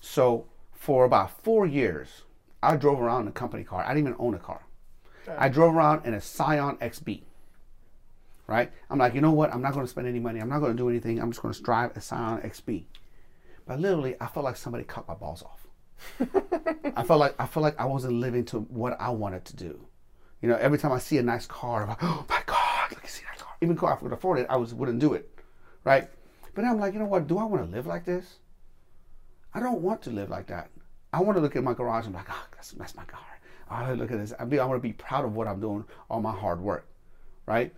So 0.00 0.46
for 0.72 1.04
about 1.04 1.42
four 1.42 1.66
years, 1.66 2.22
I 2.62 2.76
drove 2.76 3.00
around 3.00 3.22
in 3.22 3.28
a 3.28 3.32
company 3.32 3.64
car. 3.64 3.84
I 3.84 3.94
didn't 3.94 4.08
even 4.08 4.16
own 4.18 4.34
a 4.34 4.38
car. 4.38 4.62
I 5.36 5.48
drove 5.48 5.74
around 5.74 6.06
in 6.06 6.14
a 6.14 6.20
Scion 6.20 6.76
XB. 6.76 7.22
Right? 8.46 8.72
I'm 8.88 8.98
like, 8.98 9.14
you 9.14 9.20
know 9.20 9.32
what? 9.32 9.52
I'm 9.52 9.60
not 9.60 9.74
going 9.74 9.84
to 9.84 9.90
spend 9.90 10.06
any 10.06 10.20
money. 10.20 10.40
I'm 10.40 10.48
not 10.48 10.60
going 10.60 10.72
to 10.72 10.76
do 10.76 10.88
anything. 10.88 11.20
I'm 11.20 11.30
just 11.30 11.42
going 11.42 11.52
to 11.52 11.62
drive 11.62 11.94
a 11.96 12.00
Scion 12.00 12.40
XB. 12.40 12.84
But 13.66 13.78
literally, 13.78 14.16
I 14.20 14.26
felt 14.26 14.44
like 14.44 14.56
somebody 14.56 14.84
cut 14.84 15.06
my 15.06 15.14
balls 15.14 15.42
off. 15.42 15.67
I 16.20 17.02
felt 17.02 17.20
like 17.20 17.34
I 17.38 17.46
felt 17.46 17.62
like 17.62 17.78
I 17.78 17.84
wasn't 17.84 18.14
living 18.14 18.44
to 18.46 18.60
what 18.60 19.00
I 19.00 19.10
wanted 19.10 19.44
to 19.46 19.56
do. 19.56 19.86
You 20.42 20.48
know, 20.48 20.56
every 20.56 20.78
time 20.78 20.92
I 20.92 20.98
see 20.98 21.18
a 21.18 21.22
nice 21.22 21.46
car, 21.46 21.82
I'm 21.82 21.88
like, 21.88 22.02
oh 22.02 22.24
my 22.28 22.40
God, 22.46 22.90
look 22.90 23.04
at 23.04 23.10
see 23.10 23.24
that 23.30 23.38
car. 23.38 23.54
Even 23.60 23.76
if 23.76 23.82
I 23.82 23.96
could 23.96 24.12
afford 24.12 24.38
it, 24.38 24.46
I 24.48 24.56
was 24.56 24.74
wouldn't 24.74 25.00
do 25.00 25.14
it. 25.14 25.28
Right? 25.84 26.08
But 26.54 26.62
now 26.62 26.72
I'm 26.72 26.80
like, 26.80 26.92
you 26.92 27.00
know 27.00 27.06
what? 27.06 27.26
Do 27.26 27.38
I 27.38 27.44
want 27.44 27.64
to 27.64 27.70
live 27.70 27.86
like 27.86 28.04
this? 28.04 28.36
I 29.54 29.60
don't 29.60 29.80
want 29.80 30.02
to 30.02 30.10
live 30.10 30.28
like 30.28 30.46
that. 30.48 30.70
I 31.12 31.20
want 31.20 31.36
to 31.36 31.40
look 31.40 31.56
at 31.56 31.64
my 31.64 31.72
garage 31.72 32.04
and 32.04 32.12
be 32.12 32.18
like, 32.18 32.28
oh, 32.30 32.46
that's, 32.54 32.72
that's 32.72 32.94
my 32.94 33.04
car. 33.04 33.20
Oh, 33.70 33.92
look 33.94 34.10
at 34.10 34.18
this. 34.18 34.32
I, 34.38 34.44
be, 34.44 34.58
I 34.58 34.64
want 34.64 34.82
to 34.82 34.86
be 34.86 34.92
proud 34.92 35.24
of 35.24 35.34
what 35.34 35.46
I'm 35.46 35.60
doing, 35.60 35.84
all 36.10 36.20
my 36.20 36.32
hard 36.32 36.60
work. 36.60 36.86
Right? 37.46 37.72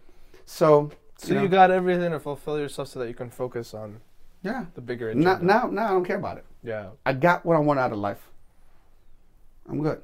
So, 0.47 0.91
So 1.17 1.35
you, 1.35 1.41
know, 1.41 1.49
got 1.49 1.71
everything 1.71 2.11
to 2.11 2.21
fulfill 2.21 2.59
yourself 2.59 2.89
so 2.89 3.01
that 3.01 3.09
you 3.09 3.15
can 3.15 3.31
focus 3.31 3.75
on 3.75 4.01
yeah. 4.43 4.67
the 4.75 4.81
bigger 4.81 5.11
agenda. 5.11 5.39
Now, 5.43 5.65
now, 5.65 5.71
now 5.71 5.87
I 5.87 5.91
don't 5.91 6.05
care 6.05 6.17
about 6.17 6.39
it. 6.39 6.45
yeah, 6.63 6.91
I 7.05 7.13
got 7.13 7.45
what 7.45 7.57
I 7.57 7.61
want 7.61 7.81
out 7.81 7.93
of 7.93 7.99
life. 7.99 8.29
I'm 9.69 9.83
good. 9.83 10.03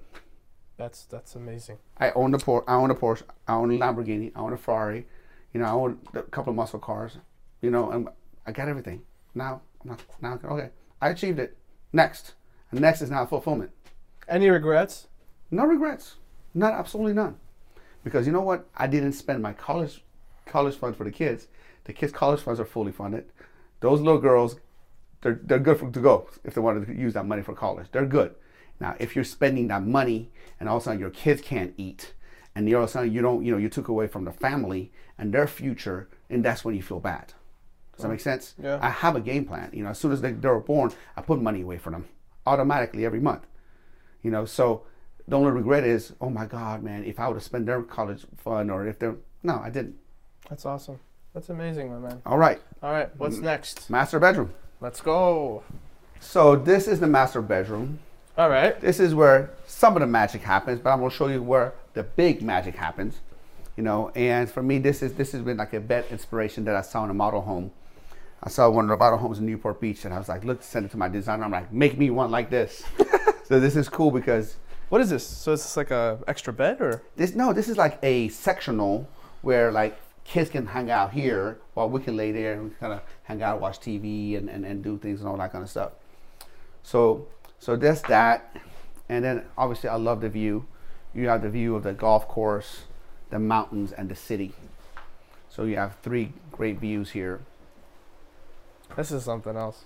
that's 0.76 1.04
that's 1.04 1.34
amazing. 1.34 1.78
I 1.98 2.10
own 2.12 2.30
the 2.30 2.38
Porsche. 2.38 2.64
I 2.68 2.74
own 2.74 2.90
a 2.90 2.94
Porsche. 2.94 3.22
I 3.48 3.54
own 3.54 3.70
a 3.72 3.78
Lamborghini. 3.78 4.32
I 4.34 4.40
own 4.40 4.52
a 4.52 4.56
Ferrari. 4.56 5.06
You 5.52 5.60
know, 5.60 5.66
I 5.66 5.70
own 5.70 5.98
a 6.14 6.22
couple 6.22 6.50
of 6.50 6.56
muscle 6.56 6.78
cars. 6.78 7.18
You 7.62 7.70
know, 7.70 7.90
and 7.90 8.08
I 8.46 8.52
got 8.52 8.68
everything. 8.68 9.02
Now, 9.34 9.62
I'm 9.82 9.96
now, 10.20 10.38
okay, 10.44 10.70
I 11.00 11.10
achieved 11.10 11.38
it. 11.38 11.56
Next, 11.92 12.34
and 12.70 12.80
next 12.80 13.02
is 13.02 13.10
now 13.10 13.26
fulfillment. 13.26 13.70
Any 14.28 14.48
regrets? 14.48 15.08
No 15.50 15.64
regrets. 15.64 16.16
Not 16.54 16.74
absolutely 16.74 17.12
none. 17.12 17.36
Because 18.02 18.26
you 18.26 18.32
know 18.32 18.40
what? 18.40 18.66
I 18.76 18.86
didn't 18.86 19.12
spend 19.12 19.42
my 19.42 19.52
college 19.52 20.02
college 20.46 20.76
funds 20.76 20.96
for 20.96 21.04
the 21.04 21.10
kids. 21.10 21.48
The 21.84 21.92
kids' 21.92 22.12
college 22.12 22.40
funds 22.40 22.60
are 22.60 22.64
fully 22.64 22.92
funded. 22.92 23.26
Those 23.80 24.00
little 24.00 24.20
girls, 24.20 24.56
they're 25.20 25.40
they're 25.42 25.58
good 25.58 25.78
for, 25.78 25.90
to 25.90 26.00
go 26.00 26.28
if 26.44 26.54
they 26.54 26.60
wanted 26.60 26.86
to 26.86 26.94
use 26.94 27.14
that 27.14 27.26
money 27.26 27.42
for 27.42 27.54
college. 27.54 27.88
They're 27.92 28.06
good. 28.06 28.34
Now, 28.80 28.94
if 28.98 29.14
you're 29.14 29.24
spending 29.24 29.68
that 29.68 29.82
money 29.84 30.30
and 30.60 30.68
all 30.68 30.76
of 30.76 30.82
a 30.82 30.84
sudden 30.84 31.00
your 31.00 31.10
kids 31.10 31.40
can't 31.40 31.74
eat, 31.76 32.12
and 32.54 32.72
all 32.74 32.82
of 32.82 32.88
a 32.88 32.92
sudden 32.92 33.12
you 33.12 33.22
don't, 33.22 33.44
you 33.44 33.52
know, 33.52 33.58
you 33.58 33.68
took 33.68 33.88
away 33.88 34.06
from 34.06 34.24
the 34.24 34.32
family 34.32 34.92
and 35.18 35.32
their 35.32 35.46
future, 35.46 36.08
and 36.28 36.44
that's 36.44 36.64
when 36.64 36.74
you 36.74 36.82
feel 36.82 37.00
bad. 37.00 37.32
Does 37.94 38.02
that 38.02 38.10
make 38.10 38.20
sense? 38.20 38.54
Yeah. 38.62 38.78
I 38.82 38.90
have 38.90 39.16
a 39.16 39.20
game 39.20 39.46
plan. 39.46 39.70
You 39.72 39.84
know, 39.84 39.90
as 39.90 39.98
soon 39.98 40.12
as 40.12 40.20
they, 40.20 40.32
they 40.32 40.48
were 40.48 40.60
born, 40.60 40.92
I 41.16 41.22
put 41.22 41.40
money 41.40 41.62
away 41.62 41.78
for 41.78 41.90
them 41.90 42.06
automatically 42.46 43.06
every 43.06 43.20
month. 43.20 43.46
You 44.22 44.30
know, 44.30 44.44
so 44.44 44.84
the 45.26 45.36
only 45.36 45.50
regret 45.50 45.84
is, 45.84 46.12
oh 46.20 46.28
my 46.28 46.46
God, 46.46 46.82
man, 46.82 47.04
if 47.04 47.18
I 47.18 47.28
would 47.28 47.34
have 47.34 47.42
spent 47.42 47.66
their 47.66 47.82
college 47.82 48.26
fund 48.36 48.70
or 48.70 48.86
if 48.86 48.98
they're, 48.98 49.16
no, 49.42 49.60
I 49.62 49.70
didn't. 49.70 49.96
That's 50.48 50.66
awesome. 50.66 51.00
That's 51.36 51.50
amazing, 51.50 51.92
my 51.92 51.98
man. 51.98 52.22
All 52.24 52.38
right, 52.38 52.58
All 52.82 52.90
right, 52.90 53.14
what's 53.18 53.36
mm-hmm. 53.36 53.44
next? 53.44 53.90
master 53.90 54.18
bedroom. 54.18 54.54
Let's 54.80 55.02
go. 55.02 55.64
So 56.18 56.56
this 56.56 56.88
is 56.88 56.98
the 56.98 57.06
master 57.06 57.42
bedroom. 57.42 57.98
All 58.38 58.48
right. 58.48 58.80
This 58.80 58.98
is 58.98 59.14
where 59.14 59.50
some 59.66 59.96
of 59.96 60.00
the 60.00 60.06
magic 60.06 60.40
happens, 60.40 60.80
but 60.80 60.88
I'm 60.88 61.00
gonna 61.00 61.10
show 61.10 61.28
you 61.28 61.42
where 61.42 61.74
the 61.92 62.04
big 62.04 62.40
magic 62.40 62.74
happens. 62.76 63.20
You 63.76 63.82
know, 63.82 64.12
and 64.14 64.50
for 64.50 64.62
me, 64.62 64.78
this 64.78 65.02
is 65.02 65.12
this 65.12 65.32
has 65.32 65.42
been 65.42 65.58
like 65.58 65.74
a 65.74 65.80
bed 65.80 66.06
inspiration 66.10 66.64
that 66.64 66.74
I 66.74 66.80
saw 66.80 67.04
in 67.04 67.10
a 67.10 67.14
model 67.14 67.42
home. 67.42 67.70
I 68.42 68.48
saw 68.48 68.70
one 68.70 68.86
of 68.86 68.88
the 68.88 68.96
model 68.96 69.18
homes 69.18 69.38
in 69.38 69.44
Newport 69.44 69.78
Beach, 69.78 70.06
and 70.06 70.14
I 70.14 70.18
was 70.18 70.30
like, 70.30 70.42
look, 70.42 70.62
send 70.62 70.86
it 70.86 70.92
to 70.92 70.96
my 70.96 71.10
designer. 71.10 71.44
I'm 71.44 71.50
like, 71.50 71.70
make 71.70 71.98
me 71.98 72.08
one 72.08 72.30
like 72.30 72.48
this. 72.48 72.82
so 73.44 73.60
this 73.60 73.76
is 73.76 73.90
cool 73.90 74.10
because 74.10 74.56
What 74.88 75.02
is 75.02 75.10
this? 75.10 75.26
So 75.26 75.52
is 75.52 75.62
this 75.62 75.76
like 75.76 75.90
a 75.90 76.18
extra 76.26 76.54
bed 76.54 76.80
or? 76.80 77.02
This 77.16 77.34
no, 77.34 77.52
this 77.52 77.68
is 77.68 77.76
like 77.76 77.98
a 78.02 78.28
sectional 78.28 79.06
where 79.42 79.70
like 79.70 80.00
kids 80.26 80.50
can 80.50 80.66
hang 80.66 80.90
out 80.90 81.12
here 81.12 81.58
while 81.74 81.88
we 81.88 82.00
can 82.00 82.16
lay 82.16 82.32
there 82.32 82.54
and 82.54 82.78
kind 82.80 82.92
of 82.92 83.00
hang 83.22 83.42
out, 83.42 83.60
watch 83.60 83.78
TV, 83.78 84.36
and, 84.36 84.50
and, 84.50 84.64
and 84.66 84.82
do 84.82 84.98
things 84.98 85.20
and 85.20 85.28
all 85.28 85.36
that 85.36 85.52
kind 85.52 85.62
of 85.62 85.70
stuff. 85.70 85.92
So 86.82 87.26
so 87.58 87.76
that's 87.76 88.02
that, 88.02 88.56
and 89.08 89.24
then 89.24 89.44
obviously 89.56 89.88
I 89.88 89.96
love 89.96 90.20
the 90.20 90.28
view. 90.28 90.66
You 91.14 91.28
have 91.28 91.42
the 91.42 91.48
view 91.48 91.74
of 91.74 91.84
the 91.84 91.92
golf 91.92 92.28
course, 92.28 92.82
the 93.30 93.38
mountains, 93.38 93.92
and 93.92 94.08
the 94.08 94.14
city. 94.14 94.52
So 95.48 95.64
you 95.64 95.76
have 95.76 95.96
three 96.02 96.32
great 96.52 96.78
views 96.78 97.10
here. 97.10 97.40
This 98.96 99.10
is 99.10 99.24
something 99.24 99.56
else. 99.56 99.84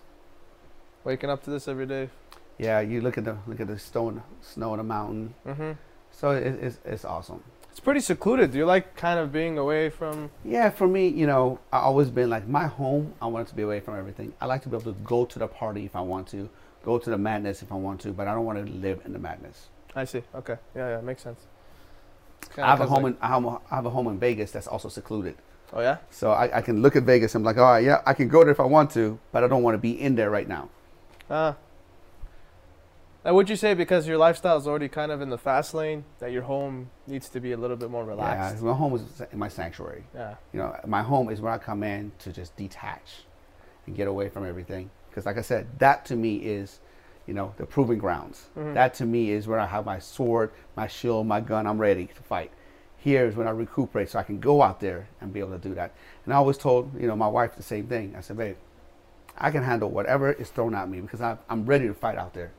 Waking 1.04 1.30
up 1.30 1.44
to 1.44 1.50
this 1.50 1.68
every 1.68 1.86
day. 1.86 2.10
Yeah, 2.58 2.80
you 2.80 3.00
look 3.00 3.16
at 3.16 3.24
the 3.24 3.36
look 3.46 3.60
at 3.60 3.68
the 3.68 3.78
stone 3.78 4.22
snow 4.42 4.72
on 4.72 4.78
the 4.78 4.84
mountain. 4.84 5.34
Mm-hmm. 5.46 5.72
So 6.10 6.32
it, 6.32 6.58
it's 6.60 6.78
it's 6.84 7.04
awesome. 7.04 7.42
It's 7.70 7.80
pretty 7.80 8.00
secluded. 8.00 8.50
Do 8.52 8.58
you 8.58 8.66
like 8.66 8.96
kind 8.96 9.18
of 9.18 9.32
being 9.32 9.56
away 9.56 9.90
from? 9.90 10.30
Yeah, 10.44 10.70
for 10.70 10.88
me, 10.88 11.08
you 11.08 11.26
know, 11.26 11.60
I 11.72 11.78
always 11.78 12.10
been 12.10 12.28
like 12.28 12.48
my 12.48 12.66
home. 12.66 13.14
I 13.22 13.26
want 13.26 13.46
it 13.46 13.50
to 13.50 13.56
be 13.56 13.62
away 13.62 13.80
from 13.80 13.96
everything. 13.98 14.32
I 14.40 14.46
like 14.46 14.62
to 14.62 14.68
be 14.68 14.76
able 14.76 14.92
to 14.92 14.98
go 15.00 15.24
to 15.24 15.38
the 15.38 15.46
party 15.46 15.84
if 15.84 15.94
I 15.94 16.00
want 16.00 16.26
to, 16.28 16.48
go 16.84 16.98
to 16.98 17.10
the 17.10 17.18
madness 17.18 17.62
if 17.62 17.70
I 17.70 17.76
want 17.76 18.00
to, 18.02 18.12
but 18.12 18.26
I 18.26 18.34
don't 18.34 18.44
want 18.44 18.64
to 18.64 18.72
live 18.72 19.00
in 19.04 19.12
the 19.12 19.18
madness. 19.18 19.68
I 19.94 20.04
see. 20.04 20.22
Okay. 20.34 20.56
Yeah, 20.74 20.96
yeah, 20.96 21.00
makes 21.00 21.22
sense. 21.22 21.40
I 22.56 22.62
have 22.62 22.80
a 22.80 22.86
home 22.86 23.06
in 23.06 23.16
I 23.20 23.28
have 23.28 23.44
a, 23.44 23.60
I 23.70 23.76
have 23.76 23.86
a 23.86 23.90
home 23.90 24.08
in 24.08 24.18
Vegas 24.18 24.50
that's 24.50 24.66
also 24.66 24.88
secluded, 24.88 25.36
oh 25.72 25.80
yeah. 25.80 25.98
so 26.10 26.32
I, 26.32 26.58
I 26.58 26.62
can 26.62 26.82
look 26.82 26.96
at 26.96 27.04
Vegas. 27.04 27.34
I'm 27.34 27.44
like, 27.44 27.58
all 27.58 27.64
right, 27.64 27.84
yeah, 27.84 28.02
I 28.06 28.14
can 28.14 28.28
go 28.28 28.42
there 28.42 28.50
if 28.50 28.60
I 28.60 28.64
want 28.64 28.90
to, 28.92 29.18
but 29.30 29.44
I 29.44 29.46
don't 29.46 29.62
want 29.62 29.74
to 29.74 29.78
be 29.78 30.00
in 30.00 30.14
there 30.16 30.30
right 30.30 30.48
now. 30.48 30.68
Uh, 31.28 31.52
and 33.24 33.34
would 33.36 33.50
you 33.50 33.56
say 33.56 33.74
because 33.74 34.06
your 34.08 34.16
lifestyle 34.18 34.56
is 34.56 34.66
already 34.66 34.88
kind 34.88 35.12
of 35.12 35.20
in 35.20 35.28
the 35.30 35.38
fast 35.38 35.74
lane 35.74 36.04
that 36.20 36.32
your 36.32 36.42
home 36.42 36.90
needs 37.06 37.28
to 37.30 37.40
be 37.40 37.52
a 37.52 37.56
little 37.56 37.76
bit 37.76 37.90
more 37.90 38.04
relaxed? 38.04 38.56
Yeah, 38.62 38.68
my 38.68 38.74
home 38.74 38.94
is 38.94 39.02
my 39.34 39.48
sanctuary. 39.48 40.04
Yeah. 40.14 40.34
You 40.52 40.60
know, 40.60 40.76
my 40.86 41.02
home 41.02 41.28
is 41.30 41.40
where 41.40 41.52
I 41.52 41.58
come 41.58 41.82
in 41.82 42.12
to 42.20 42.32
just 42.32 42.56
detach 42.56 43.24
and 43.86 43.94
get 43.96 44.08
away 44.08 44.28
from 44.28 44.46
everything. 44.46 44.90
Because, 45.08 45.26
like 45.26 45.36
I 45.38 45.42
said, 45.42 45.66
that 45.80 46.04
to 46.06 46.16
me 46.16 46.36
is, 46.36 46.80
you 47.26 47.34
know, 47.34 47.52
the 47.58 47.66
proving 47.66 47.98
grounds. 47.98 48.48
Mhm. 48.56 48.74
That 48.74 48.94
to 48.94 49.04
me 49.06 49.30
is 49.32 49.46
where 49.48 49.58
I 49.58 49.66
have 49.66 49.84
my 49.84 49.98
sword, 49.98 50.50
my 50.76 50.86
shield, 50.86 51.26
my 51.26 51.40
gun. 51.40 51.66
I'm 51.66 51.78
ready 51.80 52.06
to 52.06 52.22
fight. 52.22 52.50
here 53.02 53.24
is 53.24 53.34
when 53.34 53.48
I 53.48 53.50
recuperate, 53.50 54.10
so 54.10 54.18
I 54.18 54.22
can 54.22 54.38
go 54.40 54.60
out 54.60 54.78
there 54.80 55.08
and 55.22 55.32
be 55.32 55.40
able 55.40 55.52
to 55.52 55.68
do 55.68 55.72
that. 55.74 55.92
And 56.26 56.34
I 56.34 56.36
always 56.36 56.58
told 56.58 57.00
you 57.00 57.06
know 57.06 57.16
my 57.16 57.28
wife 57.28 57.56
the 57.56 57.62
same 57.62 57.86
thing. 57.86 58.14
I 58.14 58.20
said, 58.20 58.36
babe, 58.36 58.56
I 59.38 59.50
can 59.50 59.62
handle 59.62 59.88
whatever 59.88 60.30
is 60.32 60.50
thrown 60.50 60.74
at 60.74 60.86
me 60.86 61.00
because 61.00 61.22
I, 61.22 61.38
I'm 61.48 61.64
ready 61.64 61.86
to 61.88 61.94
fight 61.94 62.18
out 62.18 62.34
there. 62.34 62.50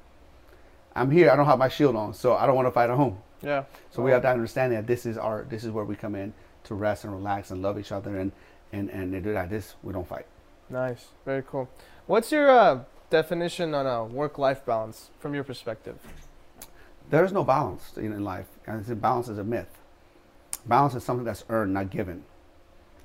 I'm 0.95 1.11
here. 1.11 1.31
I 1.31 1.35
don't 1.35 1.45
have 1.45 1.59
my 1.59 1.69
shield 1.69 1.95
on, 1.95 2.13
so 2.13 2.35
I 2.35 2.45
don't 2.45 2.55
want 2.55 2.67
to 2.67 2.71
fight 2.71 2.89
at 2.89 2.95
home. 2.95 3.17
Yeah. 3.41 3.63
So 3.89 4.01
we 4.01 4.11
have 4.11 4.21
to 4.23 4.29
understand 4.29 4.73
that 4.73 4.87
this 4.87 5.05
is 5.05 5.17
our 5.17 5.45
this 5.49 5.63
is 5.63 5.71
where 5.71 5.85
we 5.85 5.95
come 5.95 6.15
in 6.15 6.33
to 6.65 6.75
rest 6.75 7.03
and 7.05 7.13
relax 7.13 7.51
and 7.51 7.61
love 7.61 7.79
each 7.79 7.91
other 7.91 8.17
and 8.17 8.31
and 8.71 8.89
and 8.89 9.13
they 9.13 9.19
do 9.19 9.33
that. 9.33 9.49
This 9.49 9.75
we 9.83 9.93
don't 9.93 10.07
fight. 10.07 10.25
Nice. 10.69 11.07
Very 11.25 11.43
cool. 11.45 11.69
What's 12.07 12.31
your 12.31 12.49
uh, 12.49 12.83
definition 13.09 13.73
on 13.73 13.85
a 13.85 14.05
work-life 14.05 14.65
balance 14.65 15.09
from 15.19 15.33
your 15.33 15.43
perspective? 15.43 15.97
There 17.09 17.25
is 17.25 17.33
no 17.33 17.43
balance 17.43 17.91
in, 17.97 18.13
in 18.13 18.23
life, 18.23 18.47
and 18.65 19.01
balance 19.01 19.27
is 19.27 19.37
a 19.37 19.43
myth. 19.43 19.79
Balance 20.65 20.95
is 20.95 21.03
something 21.03 21.25
that's 21.25 21.43
earned, 21.49 21.73
not 21.73 21.89
given. 21.89 22.23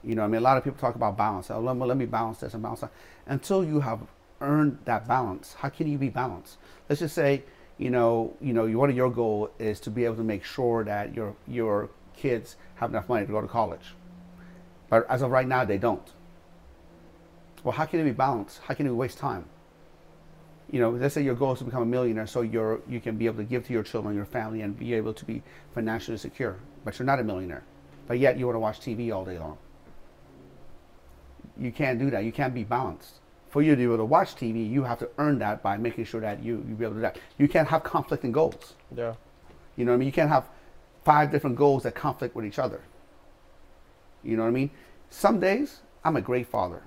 You 0.05 0.15
know, 0.15 0.23
I 0.23 0.29
mean, 0.29 0.39
a 0.39 0.45
lot 0.45 0.57
of 0.57 0.63
people 0.63 0.79
talk 0.79 0.95
about 0.95 1.17
balance. 1.17 1.51
Oh, 1.51 1.59
let, 1.59 1.77
me, 1.77 1.85
let 1.85 1.97
me 1.97 2.07
balance 2.07 2.39
this 2.39 2.55
and 2.55 2.63
balance 2.63 2.81
that. 2.81 2.93
Until 3.27 3.65
you 3.65 3.81
have 3.81 4.01
earned 4.41 4.79
that 4.85 5.09
balance, 5.09 5.55
how 5.55 5.71
can 5.71 5.89
you 5.89 5.99
be 5.99 6.09
balanced? 6.09 6.59
Let's 6.89 7.01
just 7.01 7.15
say, 7.15 7.43
you 7.79 7.91
know, 7.91 8.35
you 8.41 8.53
know, 8.53 8.67
one 8.79 8.89
of 8.91 8.97
your 8.97 9.11
goal 9.11 9.51
is 9.59 9.81
to 9.81 9.91
be 9.91 10.05
able 10.05 10.17
to 10.17 10.25
make 10.25 10.45
sure 10.45 10.85
that 10.85 11.15
your 11.15 11.37
your 11.47 11.91
kids 12.17 12.57
have 12.77 12.91
enough 12.91 13.09
money 13.09 13.27
to 13.27 13.33
go 13.33 13.41
to 13.41 13.49
college. 13.49 13.95
But 14.89 15.09
as 15.11 15.23
of 15.23 15.31
right 15.31 15.47
now, 15.47 15.65
they 15.65 15.79
don't. 15.79 16.13
Well, 17.65 17.73
how 17.73 17.85
can 17.85 18.01
it 18.01 18.05
be 18.05 18.13
balanced? 18.13 18.61
How 18.67 18.75
can 18.75 18.87
you 18.87 18.95
waste 18.95 19.19
time? 19.19 19.45
You 20.71 20.81
know, 20.81 20.91
let's 20.91 21.15
say 21.15 21.23
your 21.23 21.35
goal 21.35 21.53
is 21.53 21.59
to 21.59 21.65
become 21.65 21.83
a 21.83 21.87
millionaire, 21.87 22.27
so 22.27 22.41
you're 22.41 22.81
you 22.89 23.01
can 23.01 23.17
be 23.17 23.27
able 23.27 23.39
to 23.39 23.45
give 23.45 23.67
to 23.67 23.73
your 23.73 23.83
children, 23.83 24.15
your 24.15 24.25
family, 24.25 24.63
and 24.63 24.79
be 24.79 24.95
able 24.95 25.13
to 25.13 25.25
be 25.25 25.43
financially 25.75 26.17
secure. 26.17 26.57
But 26.85 26.99
you're 26.99 27.07
not 27.07 27.21
a 27.21 27.25
millionaire, 27.25 27.65
but 28.07 28.19
yet 28.19 28.39
you 28.39 28.47
want 28.47 28.57
to 28.57 28.61
watch 28.61 28.81
TV 28.81 29.15
all 29.15 29.25
day 29.25 29.39
long. 29.39 29.59
You 31.59 31.73
can't 31.73 31.99
do 31.99 32.11
that. 32.11 32.25
You 32.25 32.33
can't 32.33 32.55
be 32.55 32.65
balanced. 32.65 33.21
For 33.57 33.63
you 33.63 33.71
to 33.71 33.77
be 33.79 33.85
able 33.85 33.97
to 33.97 34.05
watch 34.05 34.35
TV, 34.35 34.71
you 34.71 34.85
have 34.85 34.99
to 34.99 35.09
earn 35.17 35.39
that 35.39 35.63
by 35.63 35.79
making 35.79 36.05
sure 36.05 36.21
that 36.21 36.45
you 36.45 36.63
you 36.69 36.75
be 36.75 36.85
able 36.85 36.97
to 36.97 36.99
do 36.99 37.01
that. 37.01 37.19
You 37.39 37.49
can't 37.49 37.67
have 37.67 37.85
conflicting 37.85 38.31
goals. 38.31 38.75
Yeah. 38.95 39.15
You 39.77 39.87
know 39.87 39.93
what 39.93 39.97
I 39.97 39.99
mean? 40.01 40.07
You 40.09 40.13
can't 40.13 40.29
have 40.29 40.45
five 41.07 41.31
different 41.31 41.57
goals 41.57 41.85
that 41.85 41.95
conflict 41.95 42.37
with 42.37 42.45
each 42.45 42.59
other. 42.59 42.83
You 44.23 44.37
know 44.37 44.43
what 44.43 44.51
I 44.51 44.53
mean? 44.61 44.71
Some 45.09 45.41
days 45.41 45.81
I'm 46.05 46.17
a 46.17 46.21
great 46.21 46.49
father. 46.49 46.83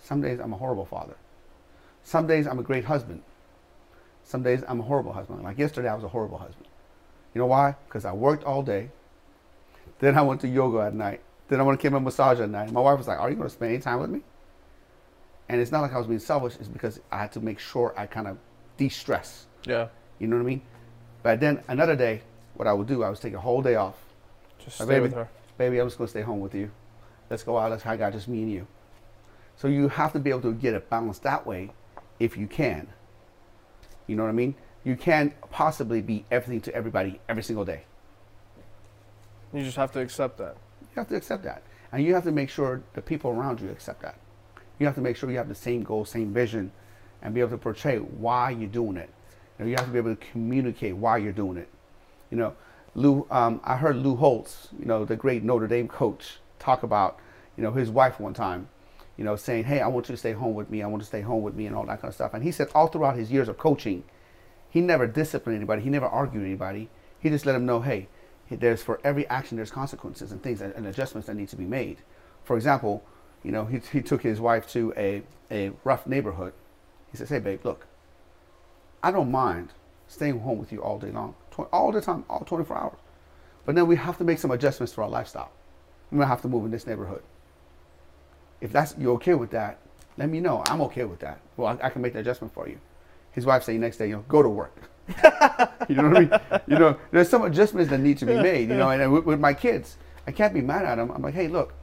Some 0.00 0.20
days 0.20 0.38
I'm 0.38 0.52
a 0.52 0.56
horrible 0.56 0.86
father. 0.86 1.16
Some 2.04 2.28
days 2.28 2.46
I'm 2.46 2.60
a 2.60 2.62
great 2.62 2.84
husband. 2.84 3.24
Some 4.22 4.44
days 4.44 4.62
I'm 4.68 4.78
a 4.78 4.84
horrible 4.84 5.14
husband. 5.14 5.42
Like 5.42 5.58
yesterday, 5.58 5.88
I 5.88 5.96
was 5.96 6.04
a 6.04 6.08
horrible 6.14 6.38
husband. 6.38 6.68
You 7.34 7.40
know 7.40 7.46
why? 7.46 7.74
Because 7.88 8.04
I 8.04 8.12
worked 8.12 8.44
all 8.44 8.62
day. 8.62 8.90
Then 9.98 10.16
I 10.16 10.22
went 10.22 10.42
to 10.42 10.48
yoga 10.48 10.86
at 10.86 10.94
night. 10.94 11.22
Then 11.48 11.58
I 11.58 11.64
went 11.64 11.80
to 11.80 11.82
give 11.82 11.92
a 11.92 11.98
massage 11.98 12.38
at 12.38 12.50
night. 12.50 12.70
My 12.70 12.80
wife 12.80 12.98
was 12.98 13.08
like, 13.08 13.18
Are 13.18 13.28
you 13.28 13.34
going 13.34 13.48
to 13.48 13.52
spend 13.52 13.72
any 13.72 13.82
time 13.82 13.98
with 13.98 14.10
me? 14.10 14.22
And 15.48 15.60
it's 15.60 15.70
not 15.70 15.82
like 15.82 15.92
I 15.92 15.98
was 15.98 16.06
being 16.06 16.18
selfish, 16.18 16.56
it's 16.58 16.68
because 16.68 17.00
I 17.10 17.18
had 17.18 17.32
to 17.32 17.40
make 17.40 17.58
sure 17.58 17.94
I 17.96 18.06
kind 18.06 18.26
of 18.26 18.38
de 18.76 18.88
stress. 18.88 19.46
Yeah. 19.64 19.88
You 20.18 20.26
know 20.26 20.36
what 20.36 20.42
I 20.42 20.46
mean? 20.46 20.62
But 21.22 21.40
then 21.40 21.62
another 21.68 21.96
day, 21.96 22.22
what 22.54 22.66
I 22.66 22.72
would 22.72 22.86
do, 22.86 23.02
I 23.02 23.10
would 23.10 23.20
take 23.20 23.34
a 23.34 23.40
whole 23.40 23.62
day 23.62 23.76
off. 23.76 23.96
Just 24.58 24.76
stay 24.76 24.86
baby, 24.86 25.02
with 25.02 25.14
her. 25.14 25.28
baby, 25.58 25.78
I'm 25.78 25.86
just 25.86 25.98
gonna 25.98 26.08
stay 26.08 26.22
home 26.22 26.40
with 26.40 26.54
you. 26.54 26.70
Let's 27.30 27.42
go 27.42 27.58
out. 27.58 27.70
Let's 27.70 27.82
hang 27.82 28.00
out, 28.02 28.12
just 28.12 28.28
me 28.28 28.42
and 28.42 28.50
you. 28.50 28.66
So 29.56 29.68
you 29.68 29.88
have 29.88 30.12
to 30.12 30.18
be 30.18 30.30
able 30.30 30.42
to 30.42 30.52
get 30.52 30.74
it 30.74 30.88
balanced 30.90 31.22
that 31.22 31.46
way, 31.46 31.70
if 32.18 32.36
you 32.36 32.46
can. 32.46 32.88
You 34.06 34.16
know 34.16 34.22
what 34.22 34.28
I 34.28 34.32
mean? 34.32 34.54
You 34.84 34.96
can't 34.96 35.34
possibly 35.50 36.00
be 36.00 36.24
everything 36.30 36.60
to 36.62 36.74
everybody 36.74 37.20
every 37.28 37.42
single 37.42 37.64
day. 37.64 37.82
You 39.52 39.64
just 39.64 39.76
have 39.76 39.92
to 39.92 40.00
accept 40.00 40.38
that. 40.38 40.56
You 40.82 40.88
have 40.96 41.08
to 41.08 41.16
accept 41.16 41.44
that, 41.44 41.62
and 41.92 42.04
you 42.04 42.14
have 42.14 42.24
to 42.24 42.32
make 42.32 42.50
sure 42.50 42.82
the 42.94 43.02
people 43.02 43.30
around 43.30 43.60
you 43.60 43.70
accept 43.70 44.02
that. 44.02 44.16
You 44.78 44.86
have 44.86 44.94
to 44.96 45.00
make 45.00 45.16
sure 45.16 45.30
you 45.30 45.38
have 45.38 45.48
the 45.48 45.54
same 45.54 45.82
goal, 45.82 46.04
same 46.04 46.32
vision, 46.32 46.72
and 47.22 47.34
be 47.34 47.40
able 47.40 47.50
to 47.50 47.58
portray 47.58 47.98
why 47.98 48.50
you're 48.50 48.68
doing 48.68 48.96
it. 48.96 49.10
You, 49.58 49.64
know, 49.64 49.70
you 49.70 49.76
have 49.76 49.86
to 49.86 49.92
be 49.92 49.98
able 49.98 50.14
to 50.14 50.26
communicate 50.32 50.96
why 50.96 51.18
you're 51.18 51.32
doing 51.32 51.56
it. 51.56 51.68
You 52.30 52.36
know, 52.36 52.54
Lou. 52.94 53.26
Um, 53.30 53.60
I 53.64 53.76
heard 53.76 53.96
Lou 53.96 54.16
Holtz, 54.16 54.68
you 54.78 54.84
know, 54.84 55.04
the 55.04 55.16
great 55.16 55.42
Notre 55.42 55.66
Dame 55.66 55.88
coach, 55.88 56.38
talk 56.58 56.82
about, 56.82 57.18
you 57.56 57.62
know, 57.62 57.72
his 57.72 57.90
wife 57.90 58.20
one 58.20 58.34
time, 58.34 58.68
you 59.16 59.24
know, 59.24 59.36
saying, 59.36 59.64
"Hey, 59.64 59.80
I 59.80 59.88
want 59.88 60.08
you 60.08 60.14
to 60.14 60.18
stay 60.18 60.32
home 60.32 60.54
with 60.54 60.70
me. 60.70 60.82
I 60.82 60.86
want 60.86 61.02
to 61.02 61.06
stay 61.06 61.20
home 61.22 61.42
with 61.42 61.54
me," 61.54 61.66
and 61.66 61.74
all 61.74 61.86
that 61.86 62.00
kind 62.00 62.10
of 62.10 62.14
stuff. 62.14 62.34
And 62.34 62.42
he 62.42 62.52
said, 62.52 62.68
all 62.74 62.88
throughout 62.88 63.16
his 63.16 63.30
years 63.30 63.48
of 63.48 63.56
coaching, 63.56 64.04
he 64.68 64.80
never 64.80 65.06
disciplined 65.06 65.56
anybody. 65.56 65.82
He 65.82 65.90
never 65.90 66.06
argued 66.06 66.44
anybody. 66.44 66.90
He 67.18 67.30
just 67.30 67.46
let 67.46 67.52
them 67.52 67.64
know, 67.64 67.80
"Hey, 67.80 68.08
there's 68.50 68.82
for 68.82 69.00
every 69.04 69.26
action 69.28 69.56
there's 69.56 69.70
consequences 69.70 70.32
and 70.32 70.42
things 70.42 70.60
and, 70.60 70.74
and 70.74 70.86
adjustments 70.86 71.26
that 71.28 71.34
need 71.34 71.48
to 71.48 71.56
be 71.56 71.64
made." 71.64 71.98
For 72.44 72.56
example, 72.56 73.02
you 73.42 73.52
know, 73.52 73.64
he, 73.64 73.80
he 73.92 74.02
took 74.02 74.22
his 74.22 74.40
wife 74.40 74.68
to 74.72 74.92
a, 74.96 75.22
a 75.50 75.72
rough 75.84 76.06
neighborhood. 76.06 76.52
He 77.10 77.16
says, 77.16 77.28
Hey, 77.28 77.38
babe, 77.38 77.60
look, 77.64 77.86
I 79.02 79.10
don't 79.10 79.30
mind 79.30 79.70
staying 80.08 80.40
home 80.40 80.58
with 80.58 80.72
you 80.72 80.82
all 80.82 80.98
day 80.98 81.10
long, 81.10 81.34
all 81.72 81.92
the 81.92 82.00
time, 82.00 82.24
all 82.28 82.40
24 82.40 82.76
hours. 82.76 82.98
But 83.64 83.74
then 83.74 83.86
we 83.86 83.96
have 83.96 84.18
to 84.18 84.24
make 84.24 84.38
some 84.38 84.50
adjustments 84.50 84.92
to 84.94 85.02
our 85.02 85.08
lifestyle. 85.08 85.50
We're 86.10 86.18
going 86.18 86.26
to 86.26 86.30
have 86.30 86.42
to 86.42 86.48
move 86.48 86.64
in 86.64 86.70
this 86.70 86.86
neighborhood. 86.86 87.22
If 88.60 88.72
that's 88.72 88.94
you're 88.96 89.14
okay 89.14 89.34
with 89.34 89.50
that, 89.50 89.78
let 90.16 90.30
me 90.30 90.40
know. 90.40 90.62
I'm 90.68 90.80
okay 90.82 91.04
with 91.04 91.18
that. 91.20 91.40
Well, 91.56 91.78
I, 91.82 91.86
I 91.86 91.90
can 91.90 92.00
make 92.00 92.12
the 92.12 92.20
adjustment 92.20 92.54
for 92.54 92.68
you. 92.68 92.78
His 93.32 93.44
wife 93.44 93.64
said 93.64 93.78
next 93.80 93.98
day, 93.98 94.08
you 94.08 94.16
know, 94.16 94.24
go 94.28 94.42
to 94.42 94.48
work. 94.48 94.74
you 95.88 95.94
know 95.96 96.08
what 96.08 96.16
I 96.16 96.20
mean? 96.20 96.30
You 96.66 96.78
know, 96.78 96.96
there's 97.10 97.28
some 97.28 97.42
adjustments 97.42 97.90
that 97.90 97.98
need 97.98 98.18
to 98.18 98.26
be 98.26 98.34
made. 98.34 98.68
You 98.70 98.76
know, 98.76 98.88
and, 98.88 99.02
and 99.02 99.12
with, 99.12 99.24
with 99.24 99.40
my 99.40 99.52
kids, 99.52 99.98
I 100.26 100.32
can't 100.32 100.54
be 100.54 100.62
mad 100.62 100.84
at 100.84 100.96
them. 100.96 101.10
I'm 101.10 101.22
like, 101.22 101.34
hey, 101.34 101.48
look, 101.48 101.74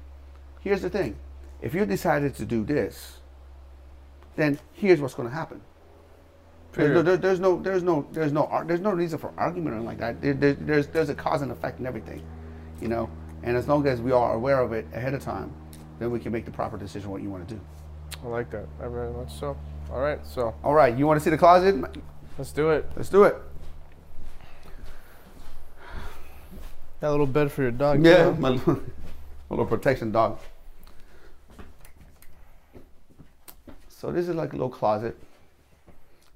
here's 0.61 0.81
the 0.81 0.89
thing. 0.89 1.15
If 1.63 1.73
you 1.73 1.85
decided 1.85 2.35
to 2.35 2.45
do 2.45 2.65
this, 2.65 3.19
then 4.35 4.59
here's 4.73 4.99
what's 4.99 5.13
going 5.13 5.29
to 5.29 5.33
happen. 5.33 5.61
There's 6.73 6.91
no, 6.93 7.01
there- 7.01 7.17
there's 7.17 7.39
no, 7.39 7.61
there's 7.61 7.83
no, 7.83 8.05
there's 8.11 8.33
no, 8.33 8.63
there's 8.67 8.81
no 8.81 8.91
reason 8.91 9.17
for 9.17 9.31
argument 9.37 9.69
or 9.75 9.79
anything 9.79 9.87
like 9.87 9.99
that. 9.99 10.21
There, 10.21 10.33
there, 10.33 10.53
there's, 10.53 10.87
there's 10.87 11.07
a 11.09 11.15
cause 11.15 11.41
and 11.41 11.51
effect 11.53 11.79
in 11.79 11.85
everything, 11.85 12.21
you 12.81 12.89
know. 12.89 13.09
And 13.43 13.55
as 13.55 13.67
long 13.69 13.87
as 13.87 14.01
we 14.01 14.11
are 14.11 14.33
aware 14.33 14.59
of 14.59 14.73
it 14.73 14.85
ahead 14.93 15.13
of 15.13 15.21
time, 15.23 15.53
then 15.99 16.11
we 16.11 16.19
can 16.19 16.33
make 16.33 16.43
the 16.43 16.51
proper 16.51 16.77
decision 16.77 17.09
what 17.09 17.21
you 17.21 17.29
want 17.29 17.47
to 17.47 17.55
do. 17.55 17.61
I 18.23 18.27
like 18.27 18.49
that. 18.51 18.67
I 18.81 18.87
very 18.89 19.11
much 19.11 19.31
so. 19.33 19.55
All 19.89 20.01
right, 20.01 20.19
so 20.25 20.53
All 20.63 20.73
right, 20.73 20.97
you 20.97 21.07
want 21.07 21.17
to 21.19 21.23
see 21.23 21.29
the 21.29 21.37
closet? 21.37 21.75
let's 22.37 22.51
do 22.51 22.71
it. 22.71 22.89
Let's 22.97 23.09
do 23.09 23.23
it. 23.23 23.35
Got 26.99 27.09
a 27.09 27.11
little 27.11 27.27
bed 27.27 27.51
for 27.51 27.61
your 27.61 27.71
dog. 27.71 28.03
Yeah, 28.03 28.31
too. 28.31 28.33
my 28.35 28.49
my 28.65 28.77
little 29.49 29.65
protection 29.65 30.11
dog. 30.11 30.39
So 34.03 34.11
this 34.11 34.27
is 34.27 34.35
like 34.35 34.51
a 34.51 34.57
little 34.57 34.69
closet. 34.69 35.17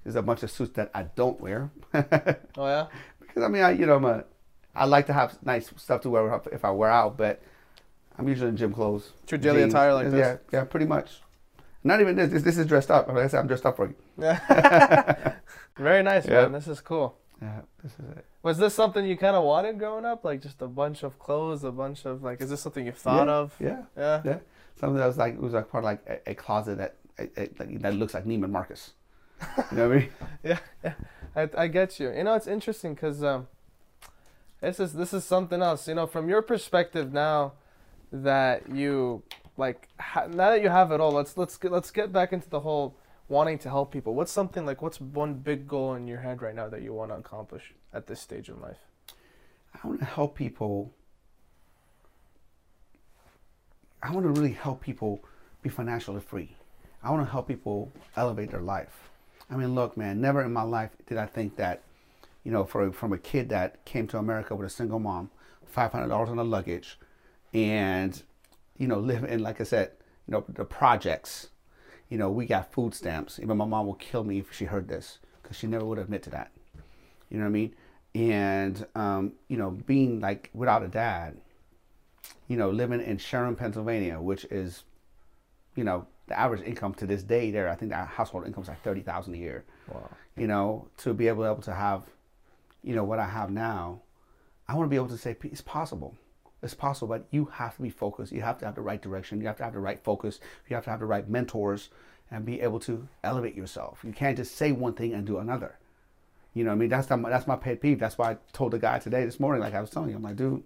There's 0.05 0.15
a 0.15 0.21
bunch 0.21 0.41
of 0.41 0.49
suits 0.49 0.71
that 0.75 0.89
I 0.95 1.03
don't 1.03 1.37
wear 1.41 1.69
Oh 1.93 2.65
yeah. 2.65 2.87
because 3.19 3.43
I 3.43 3.49
mean, 3.49 3.61
I 3.61 3.71
you 3.71 3.85
know, 3.85 3.95
I'm 3.97 4.05
a, 4.05 4.23
I 4.73 4.85
like 4.85 5.05
to 5.07 5.13
have 5.13 5.37
nice 5.43 5.69
stuff 5.75 5.99
to 6.03 6.09
wear 6.09 6.41
if 6.53 6.63
I 6.63 6.71
wear 6.71 6.89
out, 6.89 7.17
but 7.17 7.41
I'm 8.17 8.25
usually 8.25 8.47
in 8.47 8.55
gym 8.55 8.73
clothes. 8.73 9.11
It's 9.23 9.33
your 9.33 9.39
daily 9.39 9.63
jeans. 9.63 9.73
attire 9.73 9.93
like 9.93 10.05
yeah, 10.05 10.09
this? 10.11 10.39
Yeah, 10.53 10.59
yeah, 10.59 10.63
pretty 10.63 10.85
much. 10.85 11.19
Not 11.83 11.99
even 11.99 12.15
this. 12.15 12.31
This, 12.31 12.43
this 12.43 12.57
is 12.57 12.67
dressed 12.67 12.89
up. 12.89 13.09
Like 13.09 13.17
I 13.17 13.27
said, 13.27 13.41
I'm 13.41 13.47
dressed 13.47 13.65
up 13.65 13.75
for 13.75 13.87
you. 13.87 13.95
Yeah. 14.17 15.33
Very 15.77 16.03
nice, 16.03 16.25
Yeah. 16.25 16.43
man. 16.43 16.53
This 16.53 16.69
is 16.69 16.79
cool. 16.79 17.17
Yeah, 17.41 17.63
this 17.83 17.91
is 17.99 18.17
it. 18.17 18.25
Was 18.43 18.59
this 18.59 18.75
something 18.75 19.05
you 19.05 19.17
kind 19.17 19.35
of 19.35 19.43
wanted 19.43 19.77
growing 19.77 20.05
up? 20.05 20.23
Like 20.23 20.41
just 20.41 20.61
a 20.61 20.67
bunch 20.67 21.03
of 21.03 21.19
clothes, 21.19 21.65
a 21.65 21.71
bunch 21.73 22.05
of 22.05 22.23
like, 22.23 22.39
is 22.39 22.49
this 22.49 22.61
something 22.61 22.85
you 22.85 22.93
thought 22.93 23.27
yeah, 23.27 23.33
of? 23.33 23.55
Yeah, 23.59 23.81
Yeah. 23.97 24.21
yeah. 24.23 24.37
Something 24.79 24.99
that 24.99 25.07
was 25.07 25.17
like 25.17 25.33
it 25.33 25.41
was 25.41 25.51
like 25.53 25.69
part 25.69 25.83
of 25.83 25.85
like 25.85 26.01
a, 26.07 26.31
a 26.31 26.35
closet 26.35 26.77
that 26.77 26.96
a, 27.19 27.49
like, 27.59 27.81
that 27.81 27.93
looks 27.93 28.13
like 28.13 28.25
Neiman 28.25 28.51
Marcus. 28.51 28.93
You 29.71 29.77
know 29.77 29.89
what 29.89 29.97
I 29.97 29.99
mean? 29.99 30.09
yeah, 30.43 30.59
yeah. 30.83 30.93
I, 31.35 31.49
I 31.57 31.67
get 31.67 31.99
you. 31.99 32.11
You 32.11 32.23
know, 32.23 32.33
it's 32.33 32.47
interesting 32.47 32.95
because 32.95 33.23
um, 33.23 33.47
this 34.61 34.79
is 34.79 34.93
this 34.93 35.13
is 35.13 35.23
something 35.23 35.61
else. 35.61 35.87
You 35.87 35.95
know, 35.95 36.07
from 36.07 36.29
your 36.29 36.41
perspective 36.41 37.13
now 37.13 37.53
that 38.11 38.69
you 38.69 39.23
like 39.57 39.87
ha- 39.99 40.27
now 40.27 40.49
that 40.51 40.61
you 40.61 40.69
have 40.69 40.91
it 40.91 40.99
all, 40.99 41.11
let's 41.11 41.37
let's 41.37 41.57
get, 41.57 41.71
let's 41.71 41.91
get 41.91 42.11
back 42.11 42.33
into 42.33 42.49
the 42.49 42.61
whole 42.61 42.95
wanting 43.27 43.59
to 43.59 43.69
help 43.69 43.91
people. 43.91 44.15
What's 44.15 44.31
something 44.31 44.65
like 44.65 44.81
what's 44.81 44.99
one 44.99 45.35
big 45.35 45.67
goal 45.67 45.93
in 45.93 46.07
your 46.07 46.19
head 46.19 46.41
right 46.41 46.55
now 46.55 46.69
that 46.69 46.81
you 46.81 46.93
want 46.93 47.11
to 47.11 47.15
accomplish 47.15 47.73
at 47.93 48.07
this 48.07 48.19
stage 48.19 48.49
in 48.49 48.59
life? 48.61 48.77
I 49.83 49.87
want 49.87 49.99
to 49.99 50.05
help 50.05 50.35
people. 50.35 50.93
I 54.01 54.11
want 54.11 54.23
to 54.25 54.41
really 54.41 54.53
help 54.53 54.81
people 54.81 55.23
be 55.61 55.69
financially 55.69 56.21
free. 56.21 56.56
I 57.03 57.11
want 57.11 57.25
to 57.25 57.31
help 57.31 57.47
people 57.47 57.91
elevate 58.15 58.51
their 58.51 58.61
life. 58.61 59.09
I 59.49 59.55
mean, 59.55 59.75
look, 59.75 59.95
man, 59.95 60.19
never 60.19 60.41
in 60.43 60.51
my 60.51 60.63
life 60.63 60.91
did 61.07 61.17
I 61.17 61.25
think 61.25 61.55
that, 61.55 61.81
you 62.43 62.51
know, 62.51 62.65
for, 62.65 62.91
from 62.91 63.13
a 63.13 63.17
kid 63.17 63.49
that 63.49 63.85
came 63.85 64.07
to 64.07 64.17
America 64.17 64.55
with 64.55 64.67
a 64.67 64.69
single 64.69 64.99
mom, 64.99 65.29
$500 65.75 66.11
on 66.11 66.37
the 66.37 66.43
luggage, 66.43 66.99
and, 67.53 68.21
you 68.77 68.87
know, 68.87 68.99
live 68.99 69.23
in, 69.23 69.41
like 69.41 69.61
I 69.61 69.63
said, 69.63 69.91
you 70.27 70.33
know, 70.33 70.43
the 70.49 70.65
projects. 70.65 71.49
You 72.09 72.17
know, 72.17 72.29
we 72.29 72.45
got 72.45 72.71
food 72.71 72.93
stamps. 72.93 73.39
Even 73.39 73.57
my 73.57 73.65
mom 73.65 73.85
will 73.85 73.95
kill 73.95 74.23
me 74.23 74.39
if 74.39 74.53
she 74.53 74.65
heard 74.65 74.87
this 74.87 75.19
because 75.41 75.57
she 75.57 75.67
never 75.67 75.85
would 75.85 75.99
admit 75.99 76.23
to 76.23 76.29
that. 76.31 76.51
You 77.29 77.37
know 77.37 77.43
what 77.43 77.49
I 77.49 77.51
mean? 77.51 77.73
and 78.17 78.85
um, 78.95 79.33
you 79.47 79.57
know, 79.57 79.69
being 79.69 80.19
like 80.19 80.49
without 80.53 80.81
a 80.81 80.87
dad, 80.87 81.37
you 82.47 82.57
know, 82.57 82.69
living 82.69 83.01
in 83.01 83.17
Sharon, 83.17 83.55
Pennsylvania, 83.55 84.19
which 84.19 84.45
is, 84.45 84.83
you 85.77 85.83
know, 85.83 86.07
the 86.27 86.37
average 86.37 86.61
income 86.61 86.93
to 86.95 87.05
this 87.05 87.23
day 87.23 87.51
there, 87.51 87.69
I 87.69 87.75
think 87.75 87.91
that 87.91 88.07
household 88.07 88.45
income 88.45 88.63
is 88.63 88.69
like 88.69 88.83
thirty 88.83 89.01
thousand 89.01 89.35
a 89.35 89.37
year. 89.37 89.63
Wow. 89.91 90.09
You 90.35 90.47
know, 90.47 90.87
to 90.97 91.13
be 91.13 91.27
able, 91.27 91.45
able 91.45 91.61
to 91.61 91.73
have, 91.73 92.03
you 92.83 92.95
know, 92.95 93.03
what 93.03 93.19
I 93.19 93.27
have 93.27 93.49
now, 93.49 94.01
I 94.67 94.75
want 94.75 94.87
to 94.87 94.89
be 94.89 94.97
able 94.97 95.09
to 95.09 95.17
say 95.17 95.35
it's 95.43 95.61
possible. 95.61 96.15
It's 96.63 96.73
possible, 96.73 97.07
but 97.07 97.27
you 97.29 97.45
have 97.45 97.75
to 97.75 97.83
be 97.83 97.89
focused. 97.89 98.31
You 98.31 98.41
have 98.41 98.57
to 98.59 98.65
have 98.65 98.75
the 98.75 98.81
right 98.81 99.01
direction. 99.01 99.39
You 99.39 99.47
have 99.47 99.57
to 99.57 99.63
have 99.63 99.73
the 99.73 99.79
right 99.79 100.03
focus. 100.03 100.39
You 100.67 100.75
have 100.75 100.83
to 100.85 100.89
have 100.89 100.99
the 100.99 101.05
right 101.05 101.29
mentors 101.29 101.89
and 102.31 102.45
be 102.45 102.61
able 102.61 102.79
to 102.81 103.07
elevate 103.23 103.55
yourself. 103.55 103.99
You 104.03 104.11
can't 104.11 104.35
just 104.35 104.55
say 104.55 104.71
one 104.71 104.93
thing 104.93 105.13
and 105.13 105.25
do 105.25 105.37
another. 105.37 105.77
You 106.53 106.63
know, 106.63 106.71
what 106.71 106.75
I 106.75 106.79
mean, 106.79 106.89
that's 106.89 107.07
the, 107.07 107.15
that's 107.17 107.45
my 107.45 107.55
pet 107.55 107.79
peeve. 107.79 107.99
That's 107.99 108.17
why 108.17 108.31
I 108.31 108.37
told 108.51 108.71
the 108.71 108.79
guy 108.79 108.97
today, 108.97 109.23
this 109.23 109.39
morning, 109.39 109.61
like 109.61 109.75
I 109.75 109.81
was 109.81 109.91
telling 109.91 110.09
you, 110.09 110.15
I'm 110.15 110.23
like, 110.23 110.35
dude, 110.35 110.63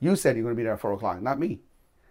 you 0.00 0.16
said 0.16 0.34
you're 0.34 0.42
going 0.42 0.54
to 0.54 0.56
be 0.56 0.62
there 0.62 0.72
at 0.72 0.80
four 0.80 0.94
o'clock, 0.94 1.20
not 1.20 1.38
me. 1.38 1.60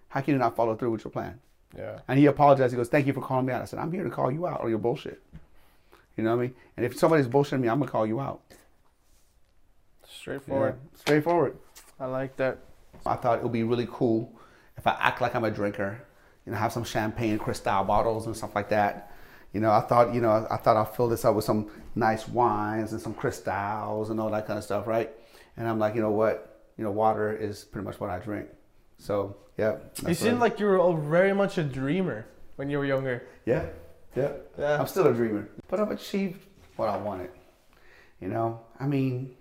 How 0.09 0.21
can 0.21 0.35
you 0.35 0.39
not 0.39 0.55
follow 0.55 0.75
through 0.75 0.91
with 0.91 1.03
your 1.03 1.11
plan? 1.11 1.39
Yeah. 1.77 1.99
And 2.07 2.19
he 2.19 2.25
apologized. 2.25 2.73
He 2.73 2.77
goes, 2.77 2.89
"Thank 2.89 3.07
you 3.07 3.13
for 3.13 3.21
calling 3.21 3.45
me 3.45 3.53
out." 3.53 3.61
I 3.61 3.65
said, 3.65 3.79
"I'm 3.79 3.91
here 3.91 4.03
to 4.03 4.09
call 4.09 4.31
you 4.31 4.47
out 4.47 4.61
on 4.61 4.69
your 4.69 4.79
bullshit." 4.79 5.21
You 6.17 6.23
know 6.23 6.35
what 6.35 6.43
I 6.43 6.47
mean? 6.47 6.55
And 6.75 6.85
if 6.85 6.97
somebody's 6.97 7.27
bullshitting 7.27 7.61
me, 7.61 7.69
I'm 7.69 7.79
gonna 7.79 7.91
call 7.91 8.05
you 8.05 8.19
out. 8.19 8.41
Straightforward. 10.07 10.75
Yeah, 10.81 10.99
straightforward. 10.99 11.57
I 11.99 12.07
like 12.07 12.35
that. 12.37 12.57
I 13.05 13.15
thought 13.15 13.37
it 13.39 13.43
would 13.43 13.51
be 13.51 13.63
really 13.63 13.87
cool 13.89 14.33
if 14.77 14.87
I 14.87 14.97
act 14.99 15.21
like 15.21 15.35
I'm 15.35 15.43
a 15.43 15.51
drinker, 15.51 16.01
you 16.45 16.51
know, 16.51 16.57
have 16.57 16.73
some 16.73 16.83
champagne, 16.83 17.37
Cristal 17.37 17.83
bottles 17.83 18.25
and 18.25 18.35
stuff 18.35 18.55
like 18.55 18.69
that. 18.69 19.11
You 19.53 19.59
know, 19.59 19.71
I 19.71 19.81
thought, 19.81 20.13
you 20.13 20.21
know, 20.21 20.47
I 20.49 20.57
thought 20.57 20.77
I'll 20.77 20.85
fill 20.85 21.07
this 21.07 21.25
up 21.25 21.35
with 21.35 21.45
some 21.45 21.69
nice 21.95 22.27
wines 22.27 22.91
and 22.91 23.01
some 23.01 23.13
Cristals 23.13 24.09
and 24.09 24.19
all 24.19 24.29
that 24.31 24.45
kind 24.47 24.57
of 24.57 24.63
stuff, 24.63 24.87
right? 24.87 25.11
And 25.57 25.67
I'm 25.67 25.79
like, 25.79 25.95
you 25.95 26.01
know 26.01 26.11
what? 26.11 26.63
You 26.77 26.83
know, 26.83 26.91
water 26.91 27.35
is 27.35 27.63
pretty 27.63 27.85
much 27.85 27.99
what 27.99 28.09
I 28.09 28.19
drink. 28.19 28.49
So, 28.99 29.35
yeah. 29.57 29.71
You 29.71 29.79
that's 30.03 30.19
seem 30.19 30.33
what- 30.33 30.41
like 30.51 30.59
you 30.59 30.67
were 30.67 30.77
all 30.79 30.95
very 30.95 31.33
much 31.33 31.57
a 31.57 31.63
dreamer 31.63 32.25
when 32.57 32.69
you 32.69 32.77
were 32.77 32.85
younger. 32.85 33.23
Yeah, 33.45 33.65
yeah. 34.15 34.33
Yeah. 34.57 34.79
I'm 34.79 34.87
still 34.87 35.07
a 35.07 35.13
dreamer, 35.13 35.49
but 35.67 35.79
I've 35.79 35.91
achieved 35.91 36.41
what 36.75 36.89
I 36.89 36.97
wanted. 36.97 37.31
You 38.21 38.27
know, 38.27 38.59
I 38.79 38.85
mean, 38.85 39.35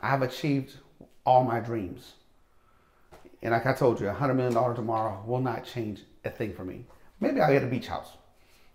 I've 0.00 0.22
achieved 0.22 0.74
all 1.24 1.42
my 1.44 1.60
dreams. 1.60 2.12
And 3.42 3.52
like 3.52 3.66
I 3.66 3.72
told 3.72 4.00
you, 4.00 4.08
a 4.08 4.12
hundred 4.12 4.34
million 4.34 4.54
dollars 4.54 4.76
tomorrow 4.76 5.22
will 5.26 5.40
not 5.40 5.64
change 5.64 6.00
a 6.24 6.30
thing 6.30 6.52
for 6.52 6.64
me. 6.64 6.84
Maybe 7.20 7.40
I'll 7.40 7.52
get 7.52 7.62
a 7.62 7.66
beach 7.66 7.86
house. 7.86 8.08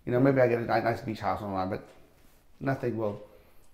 You 0.06 0.12
know, 0.12 0.20
maybe 0.20 0.42
I 0.42 0.48
get 0.48 0.60
a 0.60 0.66
nice 0.66 1.02
beach 1.02 1.20
house 1.20 1.42
online, 1.44 1.70
but 1.70 1.88
nothing 2.60 2.98
will, 2.98 3.22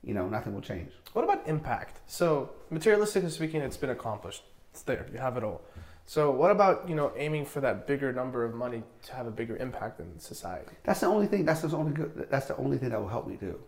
you 0.03 0.13
know, 0.13 0.27
nothing 0.27 0.53
will 0.53 0.61
change. 0.61 0.91
What 1.13 1.23
about 1.23 1.47
impact? 1.47 2.01
So, 2.07 2.49
materialistically 2.71 3.31
speaking, 3.31 3.61
it's 3.61 3.77
been 3.77 3.89
accomplished. 3.91 4.43
It's 4.71 4.81
there. 4.81 5.05
You 5.13 5.19
have 5.19 5.37
it 5.37 5.43
all. 5.43 5.61
So, 6.09 6.31
what 6.31 6.51
about 6.51 6.87
you 6.87 6.95
know 6.95 7.11
aiming 7.17 7.43
for 7.45 7.59
that 7.59 7.85
bigger 7.85 8.13
number 8.13 8.45
of 8.45 8.55
money 8.55 8.81
to 9.03 9.13
have 9.13 9.27
a 9.27 9.31
bigger 9.31 9.57
impact 9.57 9.99
in 9.99 10.17
society? 10.17 10.71
That's 10.85 11.01
the 11.01 11.07
only 11.07 11.27
thing. 11.27 11.43
That's 11.43 11.61
the 11.61 11.75
only 11.75 11.91
good. 11.91 12.27
That's 12.31 12.47
the 12.47 12.55
only 12.55 12.77
thing 12.77 12.89
that 12.89 13.01
will 13.01 13.09
help 13.09 13.27
me 13.27 13.35
do, 13.35 13.59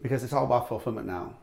because 0.00 0.22
it's 0.22 0.32
all 0.32 0.44
about 0.44 0.68
fulfillment 0.68 1.08
now. 1.08 1.34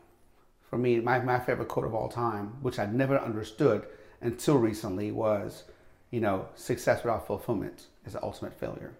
For 0.70 0.78
me, 0.78 1.00
my, 1.00 1.18
my 1.18 1.38
favorite 1.38 1.68
quote 1.68 1.84
of 1.84 1.94
all 1.94 2.08
time, 2.08 2.56
which 2.62 2.78
I 2.78 2.86
never 2.86 3.18
understood 3.18 3.84
until 4.22 4.56
recently, 4.56 5.12
was, 5.12 5.64
you 6.10 6.20
know, 6.22 6.48
success 6.54 7.04
without 7.04 7.26
fulfillment 7.26 7.88
is 8.06 8.14
the 8.14 8.22
ultimate 8.22 8.58
failure. 8.58 8.94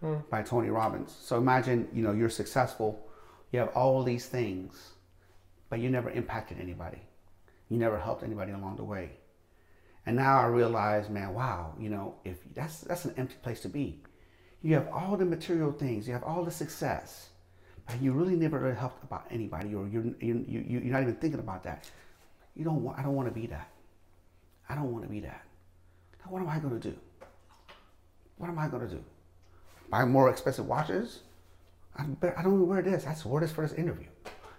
Hmm. 0.00 0.18
By 0.30 0.42
Tony 0.42 0.70
Robbins. 0.70 1.12
So 1.20 1.36
imagine, 1.36 1.88
you 1.92 2.04
know, 2.04 2.12
you're 2.12 2.30
successful, 2.30 3.04
you 3.50 3.58
have 3.58 3.70
all 3.70 4.04
these 4.04 4.26
things, 4.26 4.92
but 5.68 5.80
you 5.80 5.90
never 5.90 6.10
impacted 6.10 6.60
anybody. 6.60 7.02
You 7.68 7.78
never 7.78 7.98
helped 7.98 8.22
anybody 8.22 8.52
along 8.52 8.76
the 8.76 8.84
way. 8.84 9.10
And 10.06 10.16
now 10.16 10.38
I 10.40 10.46
realize, 10.46 11.08
man, 11.08 11.32
wow, 11.34 11.72
you 11.78 11.88
know, 11.88 12.14
if 12.24 12.36
that's 12.54 12.80
that's 12.82 13.04
an 13.06 13.14
empty 13.16 13.36
place 13.42 13.60
to 13.60 13.68
be. 13.68 14.00
You 14.62 14.74
have 14.74 14.88
all 14.92 15.16
the 15.16 15.24
material 15.24 15.72
things, 15.72 16.06
you 16.06 16.12
have 16.14 16.22
all 16.24 16.44
the 16.44 16.50
success, 16.50 17.28
but 17.86 18.00
you 18.00 18.12
really 18.12 18.36
never 18.36 18.58
really 18.58 18.76
helped 18.76 19.02
about 19.04 19.26
anybody, 19.30 19.74
or 19.74 19.86
you're 19.88 20.04
you, 20.04 20.16
you, 20.20 20.44
you- 20.68 20.80
you're 20.80 20.92
not 20.92 21.02
even 21.02 21.16
thinking 21.16 21.40
about 21.40 21.62
that. 21.64 21.90
You 22.56 22.64
don't 22.64 22.82
want. 22.82 22.98
I 22.98 23.02
don't 23.02 23.14
want 23.14 23.28
to 23.28 23.34
be 23.34 23.46
that. 23.48 23.68
I 24.68 24.74
don't 24.74 24.90
want 24.92 25.04
to 25.04 25.10
be 25.10 25.20
that. 25.20 25.42
Now, 26.24 26.30
what 26.32 26.40
am 26.40 26.48
I 26.48 26.58
going 26.58 26.78
to 26.80 26.90
do? 26.90 26.96
What 28.38 28.48
am 28.48 28.58
I 28.58 28.68
going 28.68 28.88
to 28.88 28.94
do? 28.94 29.02
Buy 29.90 30.04
more 30.04 30.30
expensive 30.30 30.66
watches? 30.66 31.20
I, 31.96 32.04
bet, 32.04 32.34
I 32.38 32.42
don't 32.42 32.66
wear 32.66 32.82
this. 32.82 33.06
I 33.06 33.14
wore 33.28 33.40
this 33.40 33.52
for 33.52 33.62
this 33.66 33.76
interview. 33.76 34.06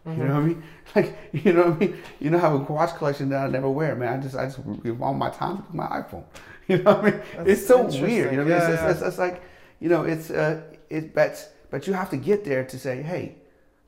You 0.05 0.13
know 0.23 0.35
what 0.35 0.43
I 0.43 0.45
mean? 0.45 0.63
Like, 0.95 1.17
you 1.33 1.51
know 1.51 1.63
what 1.71 1.73
I 1.73 1.77
mean? 1.77 1.97
You 2.19 2.29
know, 2.29 2.37
I 2.37 2.41
have 2.41 2.53
a 2.53 2.57
watch 2.57 2.95
collection 2.95 3.29
that 3.29 3.45
I 3.45 3.47
never 3.49 3.69
wear, 3.69 3.95
man. 3.95 4.19
I 4.19 4.21
just, 4.21 4.35
I 4.35 4.45
just 4.45 4.59
give 4.83 5.01
all 5.01 5.13
my 5.13 5.29
time 5.29 5.63
to 5.63 5.75
my 5.75 5.87
iPhone. 5.87 6.23
You 6.67 6.77
know 6.79 6.95
what 6.95 7.05
I 7.05 7.11
mean? 7.11 7.21
That's 7.35 7.49
it's 7.49 7.67
so 7.67 7.83
weird. 7.83 8.31
You 8.31 8.37
know 8.37 8.43
what 8.43 8.53
I 8.53 8.59
mean? 8.59 8.73
It's, 8.73 8.81
Yeah, 8.81 8.89
it's, 8.89 8.99
it's, 9.01 9.07
it's 9.09 9.17
like, 9.19 9.43
you 9.79 9.87
know, 9.89 10.03
it's, 10.03 10.31
uh, 10.31 10.61
it, 10.89 11.13
but, 11.13 11.51
but 11.69 11.85
you 11.85 11.93
have 11.93 12.09
to 12.11 12.17
get 12.17 12.43
there 12.43 12.63
to 12.65 12.79
say, 12.79 13.03
hey, 13.03 13.35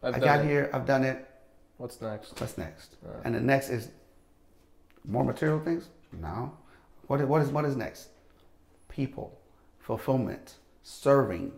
I've 0.03 0.15
I 0.15 0.19
got 0.19 0.39
it. 0.41 0.45
here, 0.45 0.69
I've 0.73 0.85
done 0.85 1.03
it. 1.03 1.27
What's 1.77 1.99
next? 2.01 2.39
What's 2.39 2.55
next? 2.57 2.95
Right. 3.01 3.21
And 3.25 3.33
the 3.33 3.39
next 3.41 3.69
is 3.69 3.89
more 5.05 5.23
material 5.23 5.59
things? 5.59 5.89
No. 6.11 6.51
What 7.07 7.21
is, 7.21 7.25
what 7.27 7.41
is, 7.41 7.49
what 7.49 7.65
is 7.65 7.75
next? 7.75 8.09
People, 8.89 9.39
fulfillment, 9.79 10.55
serving, 10.83 11.51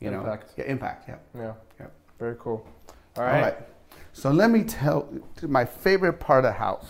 you 0.00 0.08
Impact. 0.10 0.56
know, 0.58 0.64
yeah, 0.64 0.70
impact. 0.70 1.08
Yeah. 1.08 1.16
Yeah. 1.34 1.52
Yeah. 1.80 1.86
Very 2.18 2.36
cool. 2.38 2.66
All 3.16 3.24
All 3.24 3.28
right. 3.28 3.56
So 4.12 4.30
let 4.30 4.50
me 4.50 4.62
tell 4.64 5.08
my 5.42 5.64
favorite 5.64 6.14
part 6.14 6.44
of 6.44 6.50
the 6.50 6.58
house, 6.58 6.86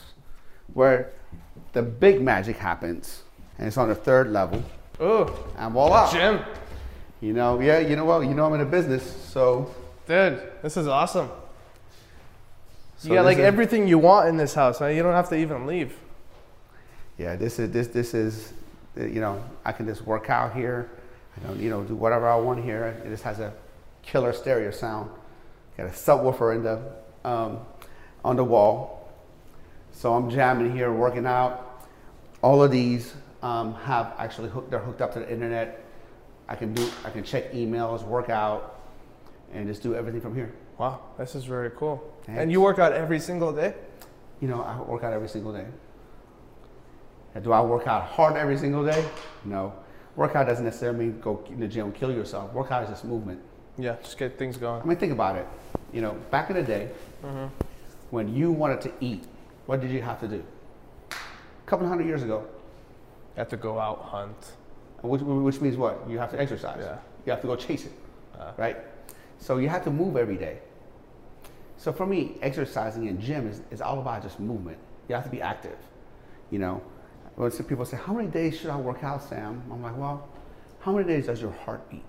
where 0.74 1.12
the 1.72 1.82
big 1.82 2.20
magic 2.20 2.56
happens, 2.56 3.22
and 3.58 3.66
it's 3.68 3.76
on 3.76 3.88
the 3.88 3.94
third 3.94 4.30
level. 4.32 4.62
Ooh, 5.00 5.30
And 5.56 5.72
voila! 5.72 6.10
Jim, 6.12 6.40
You 7.20 7.32
know, 7.32 7.60
yeah, 7.60 7.78
you 7.78 7.96
know 7.96 8.04
what? 8.04 8.20
You 8.20 8.34
know 8.34 8.46
I'm 8.46 8.54
in 8.54 8.60
a 8.60 8.64
business, 8.66 9.02
so. 9.28 9.72
dude, 10.06 10.40
this 10.62 10.76
is 10.76 10.86
awesome. 10.88 11.30
so 12.96 13.08
you 13.08 13.14
got 13.14 13.24
like 13.24 13.38
is- 13.38 13.44
everything 13.44 13.86
you 13.88 13.98
want 13.98 14.28
in 14.28 14.36
this 14.36 14.54
house. 14.54 14.80
You 14.80 15.02
don't 15.02 15.14
have 15.14 15.28
to 15.30 15.36
even 15.36 15.66
leave. 15.66 15.96
Yeah, 17.18 17.36
this 17.36 17.58
is 17.58 17.70
this 17.70 17.88
this 17.88 18.14
is, 18.14 18.52
uh, 18.98 19.04
you 19.04 19.20
know, 19.20 19.42
I 19.64 19.72
can 19.72 19.86
just 19.86 20.02
work 20.06 20.28
out 20.30 20.54
here. 20.54 20.90
I 21.36 21.46
don't, 21.46 21.60
you 21.60 21.70
know, 21.70 21.82
do 21.84 21.94
whatever 21.94 22.28
I 22.28 22.36
want 22.36 22.62
here. 22.64 23.00
It 23.04 23.08
just 23.10 23.22
has 23.22 23.38
a 23.38 23.52
killer 24.02 24.32
stereo 24.32 24.70
sound. 24.70 25.08
Got 25.76 25.86
a 25.86 25.90
subwoofer 25.90 26.54
in 26.56 26.62
the 26.62 26.80
um, 27.24 27.60
on 28.24 28.36
the 28.36 28.44
wall. 28.44 29.10
So 29.92 30.14
I'm 30.14 30.30
jamming 30.30 30.74
here, 30.74 30.92
working 30.92 31.26
out. 31.26 31.86
All 32.42 32.62
of 32.62 32.70
these 32.70 33.14
um, 33.42 33.74
have 33.74 34.14
actually 34.18 34.48
hooked. 34.48 34.70
They're 34.70 34.80
hooked 34.80 35.00
up 35.00 35.12
to 35.14 35.20
the 35.20 35.30
internet. 35.30 35.84
I 36.48 36.56
can 36.56 36.74
do. 36.74 36.88
I 37.04 37.10
can 37.10 37.24
check 37.24 37.52
emails, 37.52 38.02
work 38.04 38.28
out, 38.28 38.80
and 39.52 39.66
just 39.66 39.82
do 39.82 39.94
everything 39.94 40.20
from 40.20 40.34
here. 40.34 40.52
Wow, 40.78 41.00
this 41.18 41.34
is 41.34 41.44
very 41.44 41.70
cool. 41.70 42.02
Thanks. 42.24 42.40
And 42.40 42.50
you 42.50 42.60
work 42.60 42.78
out 42.78 42.92
every 42.92 43.20
single 43.20 43.52
day? 43.52 43.74
You 44.40 44.48
know, 44.48 44.62
I 44.62 44.80
work 44.80 45.04
out 45.04 45.12
every 45.12 45.28
single 45.28 45.52
day. 45.52 45.66
And 47.34 47.44
do 47.44 47.52
I 47.52 47.60
work 47.60 47.86
out 47.86 48.04
hard 48.04 48.36
every 48.36 48.58
single 48.58 48.84
day? 48.84 49.04
No. 49.44 49.72
Workout 50.16 50.46
doesn't 50.46 50.64
necessarily 50.64 51.06
mean 51.06 51.20
go 51.20 51.42
in 51.48 51.60
the 51.60 51.68
gym 51.68 51.86
and 51.86 51.94
kill 51.94 52.12
yourself. 52.12 52.52
Workout 52.52 52.84
is 52.84 52.90
just 52.90 53.04
movement. 53.04 53.40
Yeah, 53.78 53.96
just 54.02 54.18
get 54.18 54.38
things 54.38 54.56
going. 54.56 54.82
I 54.82 54.84
mean, 54.84 54.98
think 54.98 55.12
about 55.12 55.36
it. 55.36 55.46
You 55.92 56.00
know, 56.02 56.12
back 56.30 56.50
in 56.50 56.56
the 56.56 56.62
day, 56.62 56.90
Mm-hmm. 57.24 57.46
when 58.10 58.34
you 58.34 58.50
wanted 58.50 58.80
to 58.82 58.92
eat, 59.00 59.24
what 59.66 59.80
did 59.80 59.90
you 59.92 60.02
have 60.02 60.18
to 60.20 60.28
do? 60.28 60.42
A 61.12 61.16
couple 61.66 61.86
hundred 61.86 62.06
years 62.06 62.22
ago, 62.22 62.44
You 63.34 63.38
have 63.38 63.48
to 63.50 63.56
go 63.56 63.78
out, 63.78 64.00
hunt. 64.02 64.52
which, 65.02 65.22
which 65.22 65.60
means 65.60 65.76
what? 65.76 66.04
You 66.08 66.18
have 66.18 66.30
to 66.32 66.40
exercise. 66.40 66.78
Yeah. 66.80 66.98
You 67.24 67.30
have 67.32 67.40
to 67.42 67.46
go 67.46 67.56
chase 67.56 67.86
it, 67.86 67.92
Uh, 68.38 68.52
right? 68.58 68.76
So 69.38 69.58
you 69.58 69.68
have 69.68 69.84
to 69.84 69.90
move 69.90 70.16
every 70.16 70.36
day. 70.36 70.58
So 71.78 71.92
for 71.92 72.06
me, 72.06 72.38
exercising 72.42 73.06
in 73.06 73.20
gym 73.20 73.48
is, 73.48 73.60
is 73.70 73.80
all 73.80 73.98
about 74.00 74.22
just 74.22 74.38
movement. 74.38 74.78
You 75.08 75.14
have 75.14 75.24
to 75.24 75.30
be 75.30 75.40
active. 75.40 75.78
You 76.50 76.58
know, 76.58 76.82
when 77.36 77.50
some 77.50 77.66
people 77.66 77.84
say, 77.84 77.96
"How 77.96 78.12
many 78.12 78.28
days 78.28 78.58
should 78.58 78.70
I 78.70 78.76
work 78.76 79.02
out, 79.02 79.22
Sam?" 79.22 79.62
I'm 79.72 79.82
like, 79.82 79.96
"Well, 79.96 80.28
how 80.80 80.92
many 80.92 81.06
days 81.08 81.26
does 81.26 81.40
your 81.40 81.50
heart 81.64 81.88
beat?" 81.90 82.04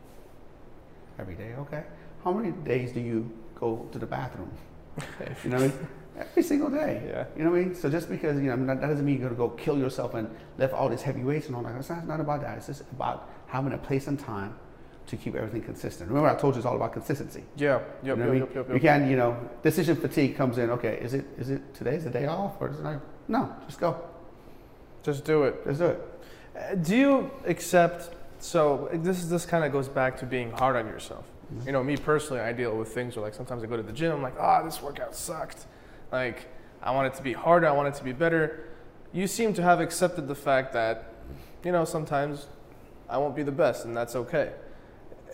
Every 1.20 1.36
day, 1.36 1.54
okay. 1.60 1.84
How 2.24 2.32
many 2.32 2.52
days 2.52 2.92
do 2.92 3.00
you 3.00 3.30
go 3.60 3.88
to 3.92 4.00
the 4.00 4.06
bathroom? 4.06 4.52
You 5.44 5.50
know 5.50 5.58
what 5.58 5.64
I 5.64 5.68
mean? 5.68 5.88
Every 6.20 6.44
single 6.44 6.70
day. 6.70 7.02
Yeah. 7.08 7.26
You 7.36 7.44
know 7.44 7.52
what 7.52 7.60
I 7.62 7.66
mean? 7.66 7.76
So 7.76 7.90
just 7.90 8.08
because 8.10 8.38
you 8.38 8.44
know 8.56 8.66
that 8.68 8.82
that 8.82 8.88
doesn't 8.88 9.06
mean 9.06 9.20
you're 9.20 9.30
gonna 9.30 9.38
go 9.38 9.50
kill 9.50 9.78
yourself 9.78 10.14
and 10.14 10.30
lift 10.60 10.74
all 10.74 10.88
these 10.90 11.02
heavy 11.02 11.24
weights 11.24 11.48
and 11.48 11.56
all 11.56 11.64
that. 11.64 11.76
It's 11.76 11.90
not, 11.90 12.00
it's 12.00 12.08
not 12.08 12.20
about 12.20 12.42
that. 12.42 12.58
It's 12.58 12.68
just 12.68 12.82
about 12.92 13.30
having 13.48 13.74
a 13.74 13.78
place 13.78 14.06
and 14.08 14.20
time 14.20 14.56
to 15.08 15.18
keep 15.18 15.36
everything 15.36 15.62
consistent. 15.64 16.10
Remember, 16.10 16.30
I 16.30 16.36
told 16.36 16.54
you 16.54 16.60
it's 16.60 16.66
all 16.68 16.76
about 16.76 16.94
consistency. 16.94 17.44
Yeah, 17.58 17.80
yep, 18.04 18.04
you 18.04 18.16
know 18.16 18.16
yep, 18.16 18.28
I 18.28 18.32
mean? 18.32 18.40
yep, 18.42 18.56
yep, 18.56 18.74
You 18.76 18.80
can, 18.80 19.10
you 19.10 19.18
know, 19.18 19.36
decision 19.64 19.96
fatigue 19.96 20.36
comes 20.38 20.58
in. 20.60 20.70
Okay, 20.70 21.00
is 21.02 21.14
it 21.16 21.26
is 21.38 21.50
it 21.50 21.74
today's 21.74 22.04
the 22.04 22.10
day 22.12 22.28
off 22.28 22.54
or 22.60 22.70
is 22.70 22.80
it 22.80 22.84
not? 22.84 23.02
No, 23.28 23.54
just 23.66 23.80
go. 23.80 24.00
Just 25.02 25.26
do 25.26 25.44
it. 25.44 25.66
Just 25.66 25.80
do 25.80 25.86
it. 25.88 26.02
Uh, 26.56 26.76
Do 26.76 26.96
you 26.96 27.32
accept? 27.46 28.14
So 28.44 28.90
this 28.92 29.24
this 29.24 29.46
kind 29.46 29.64
of 29.64 29.72
goes 29.72 29.88
back 29.88 30.18
to 30.18 30.26
being 30.26 30.52
hard 30.52 30.76
on 30.76 30.86
yourself. 30.86 31.24
Mm-hmm. 31.24 31.66
You 31.66 31.72
know, 31.72 31.82
me 31.82 31.96
personally, 31.96 32.42
I 32.42 32.52
deal 32.52 32.78
with 32.78 32.90
things 32.90 33.16
where 33.16 33.24
like 33.24 33.34
sometimes 33.34 33.64
I 33.64 33.68
go 33.68 33.78
to 33.78 33.84
the 33.84 33.94
gym, 33.94 34.12
I'm 34.12 34.22
like, 34.22 34.36
ah, 34.38 34.62
this 34.62 34.82
workout 34.82 35.16
sucked. 35.16 35.66
Like 36.12 36.48
I 36.82 36.92
want 36.92 37.08
it 37.08 37.16
to 37.16 37.24
be 37.24 37.32
harder. 37.32 37.68
I 37.68 37.72
want 37.72 37.88
it 37.88 37.98
to 38.00 38.04
be 38.04 38.12
better. 38.12 38.68
You 39.14 39.28
seem 39.28 39.54
to 39.54 39.62
have 39.62 39.80
accepted 39.80 40.28
the 40.28 40.36
fact 40.36 40.74
that, 40.74 41.14
you 41.64 41.72
know, 41.72 41.86
sometimes 41.86 42.48
I 43.08 43.18
won't 43.18 43.34
be 43.34 43.44
the 43.44 43.52
best, 43.54 43.86
and 43.86 43.96
that's 43.96 44.14
okay. 44.14 44.52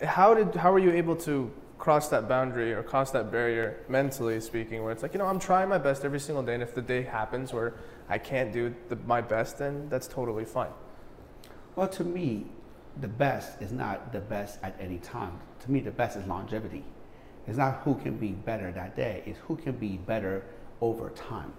How 0.04 0.32
did 0.32 0.54
how 0.54 0.70
were 0.70 0.78
you 0.78 0.92
able 0.92 1.16
to 1.16 1.50
cross 1.78 2.08
that 2.10 2.28
boundary 2.28 2.72
or 2.72 2.84
cross 2.84 3.10
that 3.10 3.32
barrier 3.32 3.80
mentally 3.88 4.40
speaking, 4.40 4.84
where 4.84 4.92
it's 4.92 5.02
like, 5.02 5.14
you 5.14 5.18
know, 5.18 5.26
I'm 5.26 5.40
trying 5.40 5.68
my 5.68 5.78
best 5.78 6.04
every 6.04 6.20
single 6.20 6.44
day, 6.44 6.54
and 6.54 6.62
if 6.62 6.76
the 6.76 6.82
day 6.82 7.02
happens 7.02 7.52
where 7.52 7.74
I 8.08 8.18
can't 8.18 8.52
do 8.52 8.72
the, 8.88 8.94
my 9.04 9.20
best, 9.20 9.58
then 9.58 9.88
that's 9.88 10.06
totally 10.06 10.44
fine. 10.44 10.70
Well, 11.74 11.88
to 11.88 12.04
me, 12.04 12.46
the 13.00 13.08
best 13.08 13.60
is 13.62 13.72
not 13.72 14.12
the 14.12 14.20
best 14.20 14.58
at 14.62 14.76
any 14.80 14.98
time. 14.98 15.38
To 15.60 15.70
me, 15.70 15.80
the 15.80 15.90
best 15.90 16.16
is 16.16 16.26
longevity. 16.26 16.84
It's 17.46 17.58
not 17.58 17.80
who 17.84 17.94
can 17.96 18.16
be 18.16 18.28
better 18.28 18.70
that 18.72 18.96
day, 18.96 19.22
it's 19.26 19.38
who 19.40 19.56
can 19.56 19.72
be 19.72 19.96
better 19.96 20.44
over 20.80 21.10
time. 21.10 21.52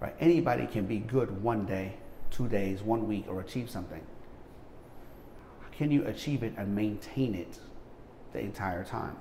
Right? 0.00 0.14
Anybody 0.20 0.66
can 0.66 0.86
be 0.86 0.98
good 0.98 1.42
one 1.42 1.66
day, 1.66 1.94
two 2.30 2.48
days, 2.48 2.82
one 2.82 3.08
week, 3.08 3.26
or 3.28 3.40
achieve 3.40 3.68
something. 3.68 4.04
Can 5.72 5.90
you 5.90 6.04
achieve 6.06 6.42
it 6.42 6.54
and 6.56 6.74
maintain 6.74 7.34
it 7.34 7.58
the 8.32 8.40
entire 8.40 8.84
time? 8.84 9.16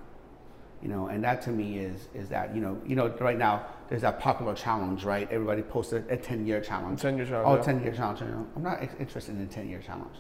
You 0.82 0.90
know, 0.90 1.08
and 1.08 1.24
that 1.24 1.42
to 1.44 1.52
me 1.52 1.80
is 1.80 2.08
is 2.14 2.30
that 2.30 2.54
you 2.54 2.62
know 2.62 2.80
you 2.86 2.96
know 2.96 3.08
right 3.20 3.38
now 3.38 3.66
there's 3.90 4.04
that 4.04 4.20
popular 4.20 4.54
challenge, 4.54 5.04
right? 5.04 5.28
Everybody 5.32 5.64
posted 5.64 6.06
a 6.10 6.18
10 6.18 6.46
year 6.46 6.62
challenge. 6.62 7.02
10 7.02 7.18
year 7.18 7.26
challenge. 7.26 7.48
Oh, 7.48 7.56
yeah. 7.56 7.74
10 7.74 7.84
year 7.84 7.94
challenge. 7.94 8.22
I'm 8.22 8.64
not 8.64 8.82
interested 9.00 9.36
in 9.36 9.42
a 9.42 9.48
10 9.48 9.70
year 9.70 9.82
challenge. 9.86 10.16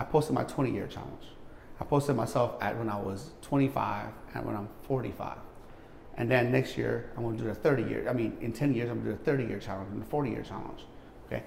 I 0.00 0.04
posted 0.04 0.34
my 0.34 0.44
20 0.44 0.72
year 0.72 0.86
challenge. 0.86 1.24
I 1.78 1.84
posted 1.84 2.16
myself 2.16 2.54
at 2.62 2.76
when 2.78 2.88
I 2.88 2.98
was 2.98 3.32
25 3.42 4.06
and 4.34 4.46
when 4.46 4.56
I'm 4.56 4.68
45. 4.84 5.36
And 6.16 6.30
then 6.30 6.50
next 6.50 6.78
year, 6.78 7.10
I'm 7.16 7.22
going 7.22 7.36
to 7.36 7.42
do 7.42 7.48
the 7.50 7.54
30 7.54 7.82
year. 7.82 8.08
I 8.08 8.14
mean, 8.14 8.36
in 8.40 8.50
10 8.52 8.72
years, 8.72 8.88
I'm 8.88 9.02
going 9.02 9.06
to 9.06 9.12
do 9.12 9.18
the 9.18 9.24
30 9.24 9.44
year 9.44 9.58
challenge 9.58 9.90
and 9.92 10.00
the 10.00 10.06
40 10.06 10.30
year 10.30 10.42
challenge. 10.42 10.86
Okay? 11.26 11.42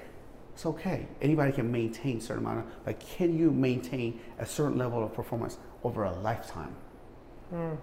It's 0.53 0.67
okay. 0.67 1.07
Anybody 1.19 1.51
can 1.51 1.71
maintain 1.71 2.17
a 2.17 2.21
certain 2.21 2.45
amount 2.45 2.59
of, 2.59 2.85
but 2.85 2.99
can 2.99 3.35
you 3.35 3.49
maintain 3.49 4.19
a 4.37 4.45
certain 4.45 4.77
level 4.77 5.03
of 5.03 5.15
performance 5.15 5.57
over 5.83 6.03
a 6.03 6.13
lifetime? 6.19 6.75
Hmm. 7.49 7.73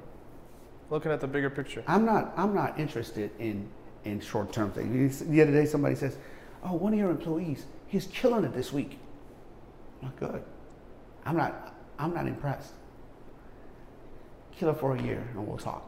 Looking 0.88 1.10
at 1.10 1.20
the 1.20 1.26
bigger 1.26 1.50
picture. 1.50 1.82
I'm 1.88 2.04
not, 2.04 2.32
I'm 2.36 2.54
not 2.54 2.78
interested 2.78 3.32
in, 3.40 3.68
in 4.04 4.20
short 4.20 4.52
term 4.52 4.70
things. 4.70 5.18
The 5.18 5.42
other 5.42 5.52
day, 5.52 5.66
somebody 5.66 5.96
says, 5.96 6.16
Oh, 6.62 6.74
one 6.74 6.92
of 6.92 6.98
your 6.98 7.10
employees, 7.10 7.64
he's 7.88 8.06
killing 8.06 8.44
it 8.44 8.54
this 8.54 8.72
week. 8.72 8.98
Not 10.00 10.16
good. 10.16 10.44
I'm 11.24 11.36
not, 11.36 11.74
I'm 11.98 12.14
not 12.14 12.26
impressed. 12.26 12.72
Kill 14.52 14.70
it 14.70 14.78
for 14.78 14.96
a 14.96 15.02
year 15.02 15.26
and 15.34 15.46
we'll 15.46 15.58
talk. 15.58 15.86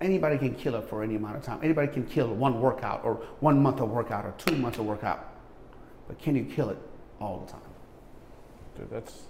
Anybody 0.00 0.38
can 0.38 0.54
kill 0.54 0.76
it 0.76 0.88
for 0.88 1.02
any 1.02 1.16
amount 1.16 1.36
of 1.36 1.42
time. 1.42 1.60
Anybody 1.62 1.92
can 1.92 2.06
kill 2.06 2.34
one 2.34 2.60
workout 2.60 3.04
or 3.04 3.16
one 3.40 3.62
month 3.62 3.80
of 3.80 3.90
workout 3.90 4.24
or 4.24 4.32
two 4.38 4.56
months 4.56 4.78
of 4.78 4.86
workout. 4.86 5.26
But 6.08 6.18
can 6.18 6.34
you 6.34 6.44
kill 6.44 6.70
it 6.70 6.78
all 7.20 7.44
the 7.44 7.52
time? 7.52 7.60
Dude, 8.76 8.90
that's. 8.90 9.22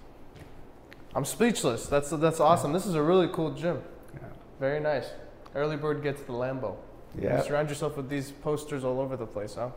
I'm 1.13 1.25
speechless. 1.25 1.87
That's 1.87 2.09
that's 2.09 2.39
awesome. 2.39 2.71
This 2.71 2.85
is 2.85 2.95
a 2.95 3.03
really 3.03 3.27
cool 3.33 3.51
gym. 3.51 3.81
Yeah. 4.13 4.21
Very 4.59 4.79
nice. 4.79 5.09
Early 5.53 5.75
bird 5.75 6.01
gets 6.01 6.21
the 6.21 6.31
Lambo. 6.31 6.77
Yeah. 7.19 7.37
You 7.37 7.43
surround 7.43 7.67
yourself 7.67 7.97
with 7.97 8.07
these 8.07 8.31
posters 8.31 8.85
all 8.85 9.01
over 9.01 9.17
the 9.17 9.25
place, 9.25 9.55
huh? 9.55 9.71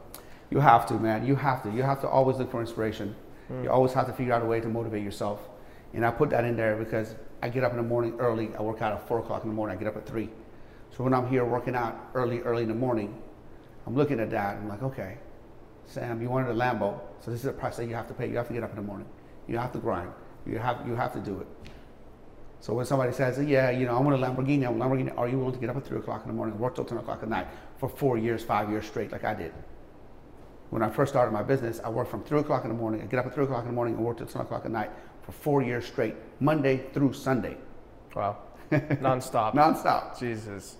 You 0.51 0.61
have 0.61 0.86
to, 0.86 0.95
man. 0.95 1.26
You 1.26 1.34
have 1.34 1.64
to. 1.64 1.70
You 1.70 1.82
have 1.82 2.01
to 2.03 2.09
always 2.09 2.36
look 2.36 2.53
for 2.53 2.61
inspiration. 2.61 3.16
Hmm. 3.49 3.64
You 3.64 3.70
always 3.70 3.92
have 3.92 4.07
to 4.07 4.12
figure 4.12 4.32
out 4.32 4.42
a 4.42 4.47
way 4.47 4.61
to 4.61 4.68
motivate 4.68 5.03
yourself. 5.03 5.49
And 5.92 6.05
I 6.05 6.11
put 6.11 6.30
that 6.30 6.45
in 6.45 6.57
there 6.57 6.76
because 6.76 7.14
I 7.42 7.49
get 7.49 7.62
up 7.62 7.70
in 7.72 7.76
the 7.76 7.82
morning 7.82 8.16
early. 8.18 8.51
I 8.59 8.62
work 8.62 8.82
out 8.82 8.92
at 8.92 9.07
four 9.07 9.20
o'clock 9.20 9.45
in 9.45 9.49
the 9.49 9.55
morning. 9.55 9.76
I 9.76 9.78
get 9.78 9.88
up 9.88 9.97
at 9.97 10.07
three. 10.07 10.28
So 10.97 11.05
when 11.05 11.12
I'm 11.12 11.28
here 11.28 11.45
working 11.45 11.74
out 11.74 12.11
early, 12.14 12.40
early 12.40 12.62
in 12.62 12.68
the 12.68 12.74
morning, 12.74 13.20
I'm 13.86 13.95
looking 13.95 14.20
at 14.20 14.30
that. 14.30 14.57
I'm 14.57 14.68
like, 14.68 14.82
okay, 14.82 15.18
Sam, 15.86 16.22
you 16.22 16.28
wanted 16.28 16.51
a 16.51 16.55
Lambo, 16.55 17.01
so 17.20 17.30
this 17.30 17.40
is 17.40 17.47
a 17.47 17.53
price 17.53 17.76
that 17.76 17.86
you 17.86 17.95
have 17.95 18.09
to 18.09 18.14
pay. 18.14 18.28
You 18.28 18.36
have 18.36 18.49
to 18.49 18.55
get 18.55 18.62
up 18.62 18.70
in 18.70 18.76
the 18.76 18.82
morning. 18.82 19.07
You 19.47 19.59
have 19.59 19.72
to 19.72 19.78
grind. 19.78 20.11
You 20.47 20.59
have 20.59 20.86
you 20.86 20.95
have 20.95 21.12
to 21.14 21.20
do 21.20 21.40
it. 21.40 21.47
So 22.61 22.72
when 22.72 22.86
somebody 22.86 23.12
says, 23.12 23.38
yeah, 23.45 23.70
you 23.70 23.84
know, 23.84 23.95
I 23.95 24.01
want 24.01 24.22
a 24.22 24.26
Lamborghini, 24.26 24.64
I 24.64 24.70
want 24.70 24.82
a 24.82 24.86
Lamborghini, 24.86 25.18
are 25.18 25.28
you 25.28 25.38
willing 25.38 25.53
to 25.53 25.61
get 25.61 25.68
up 25.68 25.76
at 25.76 25.84
three 25.84 25.99
o'clock 25.99 26.22
in 26.22 26.28
the 26.28 26.34
morning 26.34 26.59
work 26.59 26.74
till 26.74 26.84
ten 26.84 26.97
o'clock 26.97 27.22
at 27.22 27.28
night 27.28 27.47
for 27.76 27.88
four 27.90 28.16
years, 28.16 28.42
five 28.42 28.70
years 28.70 28.86
straight, 28.86 29.12
like 29.12 29.24
I 29.24 29.34
did? 29.34 29.53
When 30.75 30.83
I 30.83 30.91
first 30.91 31.12
started 31.12 31.31
my 31.31 31.45
business, 31.45 31.81
I 31.85 31.89
worked 31.89 32.11
from 32.11 32.25
three 32.25 32.41
o'clock 32.41 32.64
in 32.64 32.68
the 32.68 32.75
morning. 32.75 33.01
I 33.01 33.05
get 33.05 33.20
up 33.20 33.27
at 33.27 33.33
three 33.33 33.45
o'clock 33.45 33.61
in 33.61 33.68
the 33.68 33.72
morning 33.72 33.95
and 33.95 34.05
worked 34.05 34.18
till 34.18 34.27
ten 34.27 34.43
o'clock 34.43 34.64
at 34.64 34.72
night 34.72 34.91
for 35.22 35.31
four 35.31 35.62
years 35.62 35.87
straight, 35.87 36.16
Monday 36.41 36.79
through 36.93 37.12
Sunday, 37.12 37.57
Wow. 38.12 38.39
Nonstop. 38.72 39.55
nonstop. 39.55 40.18
Jesus. 40.18 40.75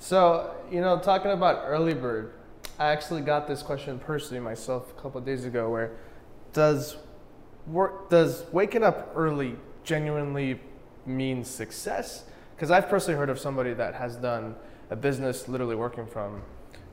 So, 0.00 0.54
you 0.70 0.82
know, 0.82 0.98
talking 0.98 1.30
about 1.30 1.62
early 1.64 1.94
bird, 1.94 2.34
I 2.78 2.88
actually 2.88 3.22
got 3.22 3.48
this 3.48 3.62
question 3.62 3.98
personally 3.98 4.40
myself 4.40 4.90
a 4.90 5.00
couple 5.00 5.18
of 5.18 5.24
days 5.24 5.46
ago 5.46 5.70
where 5.70 5.92
does 6.52 6.98
work 7.66 8.10
does 8.10 8.44
waking 8.52 8.84
up 8.84 9.12
early 9.14 9.56
genuinely 9.82 10.60
mean 11.06 11.42
success? 11.42 12.24
Because 12.54 12.70
I've 12.70 12.90
personally 12.90 13.16
heard 13.18 13.30
of 13.30 13.38
somebody 13.38 13.72
that 13.72 13.94
has 13.94 14.16
done 14.16 14.56
a 14.90 14.96
business 14.96 15.48
literally 15.48 15.74
working 15.74 16.06
from, 16.06 16.42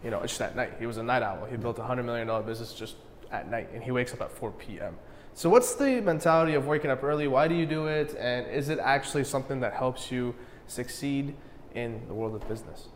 you 0.04 0.12
know, 0.12 0.22
it's 0.22 0.34
just 0.34 0.42
at 0.42 0.56
night. 0.56 0.74
He 0.80 0.86
was 0.86 0.98
a 0.98 1.04
night 1.04 1.24
owl. 1.24 1.46
He 1.46 1.58
built 1.58 1.80
a 1.80 1.84
hundred 1.84 2.04
million 2.04 2.28
dollar 2.28 2.44
business 2.44 2.74
just 2.74 2.96
at 3.32 3.50
night 3.50 3.70
and 3.74 3.84
he 3.84 3.92
wakes 3.92 4.14
up 4.14 4.22
at 4.22 4.32
4 4.32 4.52
p.m. 4.52 4.96
So 5.34 5.50
what's 5.50 5.76
the 5.76 6.00
mentality 6.02 6.54
of 6.54 6.68
waking 6.68 6.92
up 6.92 7.04
early? 7.04 7.28
Why 7.28 7.48
do 7.48 7.56
you 7.56 7.66
do 7.66 7.88
it? 7.88 8.16
And 8.18 8.48
is 8.48 8.70
it 8.70 8.80
actually 8.80 9.24
something 9.26 9.60
that 9.60 9.74
helps 9.74 10.12
you 10.12 10.34
succeed 10.68 11.36
in 11.74 12.02
the 12.08 12.14
world 12.14 12.36
of 12.36 12.48
business? 12.48 12.88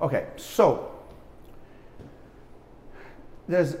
Okay, 0.00 0.26
so 0.36 0.92
there's 3.48 3.76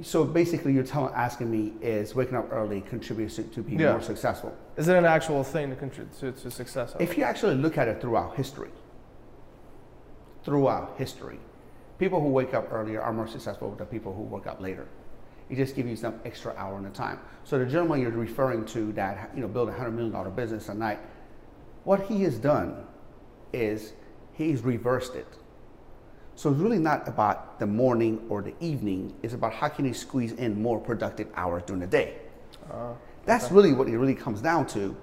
so 0.00 0.24
basically 0.24 0.72
you're 0.72 0.82
telling 0.84 1.12
asking 1.14 1.50
me 1.50 1.74
is 1.82 2.14
waking 2.14 2.34
up 2.34 2.48
early 2.50 2.80
contributes 2.80 3.36
to, 3.36 3.42
to 3.44 3.62
be 3.62 3.76
Yeah. 3.76 3.92
more 3.92 4.00
successful. 4.00 4.56
Is 4.78 4.88
it 4.88 4.96
an 4.96 5.04
actual 5.04 5.44
thing 5.44 5.68
to 5.68 5.76
contribute 5.76 6.18
to, 6.20 6.32
to 6.32 6.50
success? 6.50 6.96
If 6.98 7.18
you 7.18 7.24
actually 7.24 7.56
look 7.56 7.76
at 7.76 7.88
it 7.88 8.00
throughout 8.00 8.34
history, 8.36 8.70
throughout 10.44 10.94
history, 10.96 11.38
people 12.02 12.20
who 12.20 12.26
wake 12.26 12.52
up 12.52 12.66
earlier 12.72 13.00
are 13.00 13.12
more 13.12 13.28
successful 13.28 13.70
than 13.76 13.86
people 13.86 14.12
who 14.12 14.22
wake 14.22 14.48
up 14.48 14.60
later. 14.60 14.88
It 15.48 15.54
just 15.54 15.76
gives 15.76 15.88
you 15.88 15.94
some 15.94 16.18
extra 16.24 16.52
hour 16.56 16.76
in 16.76 16.82
the 16.82 16.90
time. 16.90 17.20
So 17.44 17.60
the 17.60 17.64
gentleman 17.64 18.00
you're 18.00 18.10
referring 18.10 18.64
to 18.76 18.90
that 18.94 19.30
you 19.36 19.40
know 19.40 19.46
built 19.46 19.68
a 19.68 19.72
hundred 19.72 19.92
million 19.92 20.12
dollar 20.12 20.30
business 20.30 20.68
a 20.68 20.74
night, 20.74 20.98
what 21.84 22.00
he 22.06 22.24
has 22.24 22.38
done 22.38 22.84
is 23.52 23.92
he's 24.32 24.62
reversed 24.62 25.14
it. 25.14 25.28
So 26.34 26.50
it's 26.50 26.58
really 26.58 26.80
not 26.80 27.06
about 27.06 27.60
the 27.60 27.66
morning 27.68 28.26
or 28.28 28.42
the 28.42 28.54
evening. 28.58 29.14
It's 29.22 29.34
about 29.34 29.52
how 29.52 29.68
can 29.68 29.84
you 29.84 29.94
squeeze 29.94 30.32
in 30.32 30.60
more 30.60 30.80
productive 30.80 31.28
hours 31.36 31.62
during 31.66 31.82
the 31.82 31.86
day. 31.86 32.16
Uh, 32.68 32.94
That's 33.26 33.52
really 33.52 33.72
what 33.72 33.86
it 33.86 33.96
really 33.96 34.16
comes 34.16 34.40
down 34.40 34.66
to. 34.68 34.96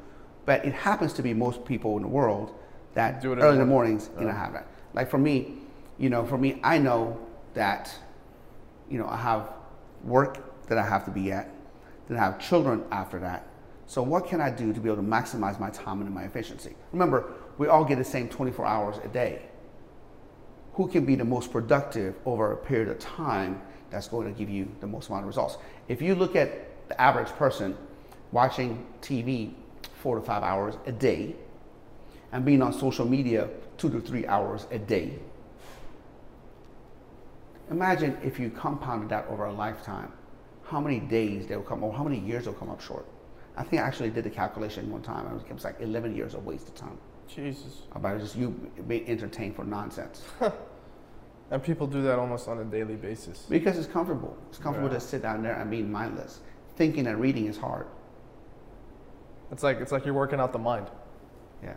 But 0.45 0.66
it 0.66 0.74
happens 0.74 1.14
to 1.14 1.22
be 1.22 1.34
most 1.34 1.64
people 1.64 1.95
in 1.95 2.02
the 2.02 2.10
world 2.10 2.56
that 2.95 3.22
Do 3.22 3.32
it 3.32 3.38
early 3.38 3.54
in 3.54 3.60
the 3.60 3.66
morning. 3.66 3.93
mornings, 3.93 4.10
you 4.20 4.26
know, 4.26 4.32
Yeah. 4.34 4.43
have 4.43 4.54
that. 4.54 4.68
Like 4.93 5.10
for 5.10 5.20
me, 5.20 5.60
you 6.00 6.10
know, 6.10 6.26
for 6.26 6.38
me, 6.38 6.60
I 6.64 6.78
know 6.78 7.20
that, 7.54 7.93
you 8.89 8.97
know, 8.97 9.08
I 9.08 9.18
have 9.18 9.52
work 10.04 10.68
that 10.68 10.78
I 10.78 10.84
have 10.84 11.04
to 11.06 11.12
be 11.12 11.32
at, 11.32 11.54
then 12.08 12.18
I 12.18 12.22
have 12.22 12.39
children 12.39 12.84
after 12.91 13.20
that. 13.20 13.45
So 13.86 14.02
what 14.02 14.28
can 14.28 14.39
I 14.39 14.50
do 14.50 14.72
to 14.72 14.80
be 14.80 14.88
able 14.88 15.02
to 15.02 15.08
maximize 15.08 15.60
my 15.60 15.70
time 15.72 16.02
and 16.02 16.14
my 16.14 16.24
efficiency? 16.24 16.76
Remember, 16.93 17.34
we 17.58 17.68
all 17.68 17.84
get 17.84 17.97
the 17.97 18.04
same 18.04 18.30
24 18.30 18.66
hours 18.66 18.97
a 19.04 19.08
day. 19.10 19.41
Who 20.74 20.88
can 20.88 21.06
be 21.06 21.16
the 21.16 21.26
most 21.26 21.52
productive 21.52 22.16
over 22.26 22.54
a 22.54 22.58
period 22.58 22.88
of 22.88 23.00
time 23.00 23.62
that's 23.89 24.08
going 24.08 24.32
to 24.32 24.39
give 24.39 24.50
you 24.50 24.72
the 24.80 24.88
most 24.88 25.10
amount 25.10 25.24
of 25.24 25.28
results? 25.28 25.58
If 25.88 26.02
you 26.02 26.16
look 26.16 26.36
at 26.36 26.88
the 26.88 27.02
average 27.02 27.30
person 27.30 27.76
watching 28.32 28.86
TV 29.02 29.54
four 30.02 30.16
to 30.16 30.22
five 30.22 30.43
hours 30.43 30.76
a 30.86 30.91
day 30.91 31.36
and 32.32 32.45
being 32.45 32.62
on 32.62 32.72
social 32.72 33.06
media 33.06 33.50
two 33.78 33.89
to 33.89 34.00
three 34.00 34.26
hours 34.28 34.68
a 34.72 34.78
day, 34.78 35.20
imagine 37.72 38.18
if 38.24 38.40
you 38.40 38.50
compounded 38.50 39.10
that 39.10 39.26
over 39.30 39.46
a 39.46 39.54
lifetime, 39.54 40.12
how 40.64 40.80
many 40.80 41.00
days 41.00 41.48
they 41.48 41.56
will 41.56 41.64
come, 41.64 41.84
or 41.84 41.94
how 41.94 42.04
many 42.04 42.20
years 42.20 42.46
they'll 42.46 42.54
come 42.54 42.70
up 42.70 42.82
short. 42.82 43.06
I 43.58 43.64
think 43.64 43.82
I 43.82 43.86
actually 43.86 44.10
did 44.12 44.24
the 44.24 44.30
calculation 44.30 44.90
one 44.92 45.02
time. 45.02 45.26
It 45.28 45.34
was, 45.34 45.44
it 45.44 45.54
was 45.54 45.64
like 45.64 45.76
11 45.80 46.16
years 46.16 46.34
of 46.34 46.46
wasted 46.46 46.76
time 46.76 46.98
Jesus. 47.28 47.82
about 47.94 48.20
just 48.20 48.36
you 48.36 48.50
being 48.88 49.08
entertained 49.08 49.56
for 49.56 49.64
nonsense. 49.64 50.24
And 51.52 51.64
people 51.64 51.88
do 51.88 52.04
that 52.04 52.20
almost 52.20 52.48
on 52.48 52.60
a 52.60 52.64
daily 52.64 52.96
basis. 52.96 53.48
Because 53.50 53.76
it's 53.80 53.88
comfortable. 53.88 54.38
It's 54.50 54.60
comfortable 54.60 54.90
Yeah. 54.90 55.00
to 55.00 55.04
sit 55.04 55.24
down 55.24 55.42
there 55.42 55.56
and 55.60 55.72
be 55.72 55.82
mindless. 55.82 56.42
Thinking 56.76 57.08
and 57.08 57.20
reading 57.20 57.48
is 57.48 57.58
hard. 57.58 57.88
It's 59.52 59.64
like 59.64 59.80
it's 59.80 59.92
like 59.92 60.06
you're 60.06 60.14
working 60.14 60.40
out 60.40 60.54
the 60.54 60.60
mind. 60.60 60.88
Yeah. 61.64 61.74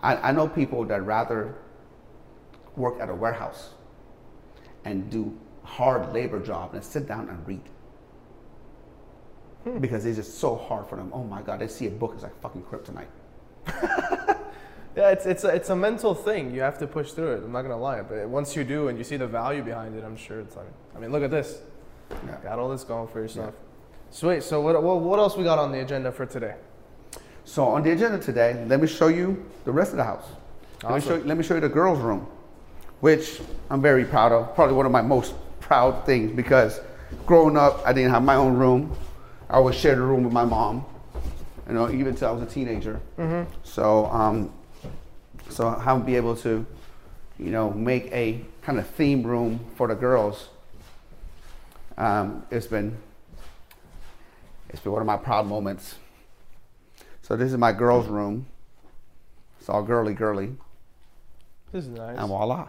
I, 0.00 0.16
I 0.16 0.32
know 0.32 0.46
people 0.46 0.84
that 0.84 1.02
rather 1.06 1.54
work 2.76 3.00
at 3.00 3.08
a 3.08 3.14
warehouse 3.14 3.70
and 4.86 5.10
do 5.10 5.36
hard 5.62 6.14
labor 6.14 6.40
job 6.40 6.74
and 6.74 6.82
sit 6.82 7.06
down 7.06 7.28
and 7.28 7.46
read. 7.46 7.68
Hmm. 9.64 9.78
Because 9.78 10.06
it's 10.06 10.16
just 10.16 10.38
so 10.38 10.56
hard 10.56 10.86
for 10.86 10.96
them. 10.96 11.10
Oh 11.12 11.24
my 11.24 11.42
God, 11.42 11.58
they 11.58 11.68
see 11.68 11.86
a 11.86 11.90
book, 11.90 12.12
it's 12.14 12.22
like 12.22 12.40
fucking 12.40 12.62
kryptonite. 12.62 13.08
Yeah, 14.96 15.10
it's 15.10 15.26
it's 15.26 15.44
a, 15.44 15.48
it's 15.48 15.68
a 15.68 15.76
mental 15.76 16.14
thing. 16.14 16.54
You 16.54 16.62
have 16.62 16.78
to 16.78 16.86
push 16.86 17.12
through 17.12 17.32
it. 17.34 17.44
I'm 17.44 17.52
not 17.52 17.62
gonna 17.62 17.76
lie, 17.76 18.00
but 18.00 18.26
once 18.28 18.56
you 18.56 18.64
do 18.64 18.88
and 18.88 18.96
you 18.96 19.04
see 19.04 19.18
the 19.18 19.26
value 19.26 19.62
behind 19.62 19.94
it, 19.94 20.02
I'm 20.02 20.16
sure 20.16 20.40
it's 20.40 20.56
like. 20.56 20.66
I 20.96 20.98
mean, 20.98 21.12
look 21.12 21.22
at 21.22 21.30
this. 21.30 21.60
Yeah. 22.10 22.38
Got 22.42 22.58
all 22.58 22.70
this 22.70 22.82
going 22.82 23.06
for 23.08 23.20
yourself. 23.20 23.54
Sweet. 24.10 24.42
So 24.42 24.62
what, 24.62 24.82
what 24.82 25.00
what 25.00 25.18
else 25.18 25.36
we 25.36 25.44
got 25.44 25.58
on 25.58 25.70
the 25.70 25.80
agenda 25.80 26.10
for 26.10 26.24
today? 26.24 26.54
So 27.44 27.66
on 27.66 27.82
the 27.82 27.92
agenda 27.92 28.18
today, 28.18 28.64
let 28.66 28.80
me 28.80 28.86
show 28.86 29.08
you 29.08 29.44
the 29.66 29.70
rest 29.70 29.90
of 29.90 29.98
the 29.98 30.04
house. 30.04 30.24
Let, 30.82 30.94
me 30.94 31.00
show, 31.00 31.16
let 31.26 31.36
me 31.36 31.44
show 31.44 31.54
you 31.56 31.60
the 31.60 31.68
girls' 31.68 31.98
room, 31.98 32.26
which 33.00 33.40
I'm 33.70 33.82
very 33.82 34.04
proud 34.04 34.32
of. 34.32 34.54
Probably 34.54 34.74
one 34.74 34.86
of 34.86 34.92
my 34.92 35.02
most 35.02 35.34
proud 35.60 36.04
things 36.06 36.32
because 36.32 36.80
growing 37.26 37.56
up, 37.56 37.82
I 37.86 37.92
didn't 37.92 38.10
have 38.12 38.22
my 38.22 38.34
own 38.36 38.54
room. 38.54 38.96
I 39.50 39.54
always 39.54 39.76
shared 39.76 39.98
a 39.98 40.02
room 40.02 40.24
with 40.24 40.32
my 40.32 40.44
mom, 40.44 40.84
you 41.68 41.74
know, 41.74 41.88
even 41.88 42.08
until 42.08 42.28
I 42.28 42.32
was 42.32 42.42
a 42.42 42.46
teenager. 42.46 43.00
So, 43.62 44.06
um, 44.06 44.52
so 45.50 45.70
how 45.70 45.98
be 45.98 46.16
able 46.16 46.36
to, 46.38 46.66
you 47.38 47.50
know, 47.50 47.70
make 47.70 48.06
a 48.12 48.40
kind 48.62 48.78
of 48.78 48.86
theme 48.88 49.22
room 49.22 49.60
for 49.76 49.86
the 49.88 49.94
girls. 49.94 50.48
Um, 51.98 52.44
it's 52.50 52.66
been, 52.66 52.96
it's 54.68 54.80
been 54.80 54.92
one 54.92 55.00
of 55.00 55.06
my 55.06 55.16
proud 55.16 55.46
moments. 55.46 55.94
So 57.22 57.36
this 57.36 57.50
is 57.52 57.58
my 57.58 57.72
girls' 57.72 58.06
room. 58.08 58.46
It's 59.60 59.68
all 59.68 59.82
girly, 59.82 60.14
girly, 60.14 60.54
This 61.72 61.84
is 61.84 61.90
nice. 61.90 62.16
and 62.18 62.28
voila. 62.28 62.68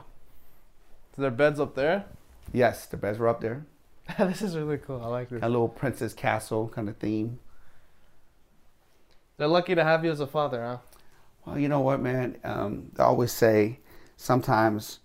So 1.18 1.24
their 1.24 1.32
beds 1.32 1.60
up 1.60 1.74
there. 1.74 2.06
Yes, 2.54 2.86
the 2.86 2.96
beds 2.96 3.18
were 3.18 3.28
up 3.28 3.42
there. 3.42 3.66
this 4.20 4.44
is 4.44 4.56
really 4.56 4.78
cool. 4.78 5.02
I 5.04 5.08
like 5.08 5.30
this. 5.30 5.42
A 5.42 5.50
little 5.50 5.68
princess 5.68 6.14
castle 6.14 6.70
kind 6.70 6.88
of 6.88 6.98
theme. 6.98 7.40
They're 9.38 9.48
lucky 9.48 9.74
to 9.74 9.84
have 9.84 10.06
you 10.06 10.12
as 10.12 10.20
a 10.20 10.28
father, 10.28 10.64
huh? 10.64 10.78
Well, 11.44 11.58
you 11.58 11.70
know 11.70 11.80
what, 11.80 12.02
man? 12.02 12.38
Um, 12.44 12.92
they 12.94 13.04
always 13.04 13.32
say 13.32 13.80
sometimes 14.16 15.00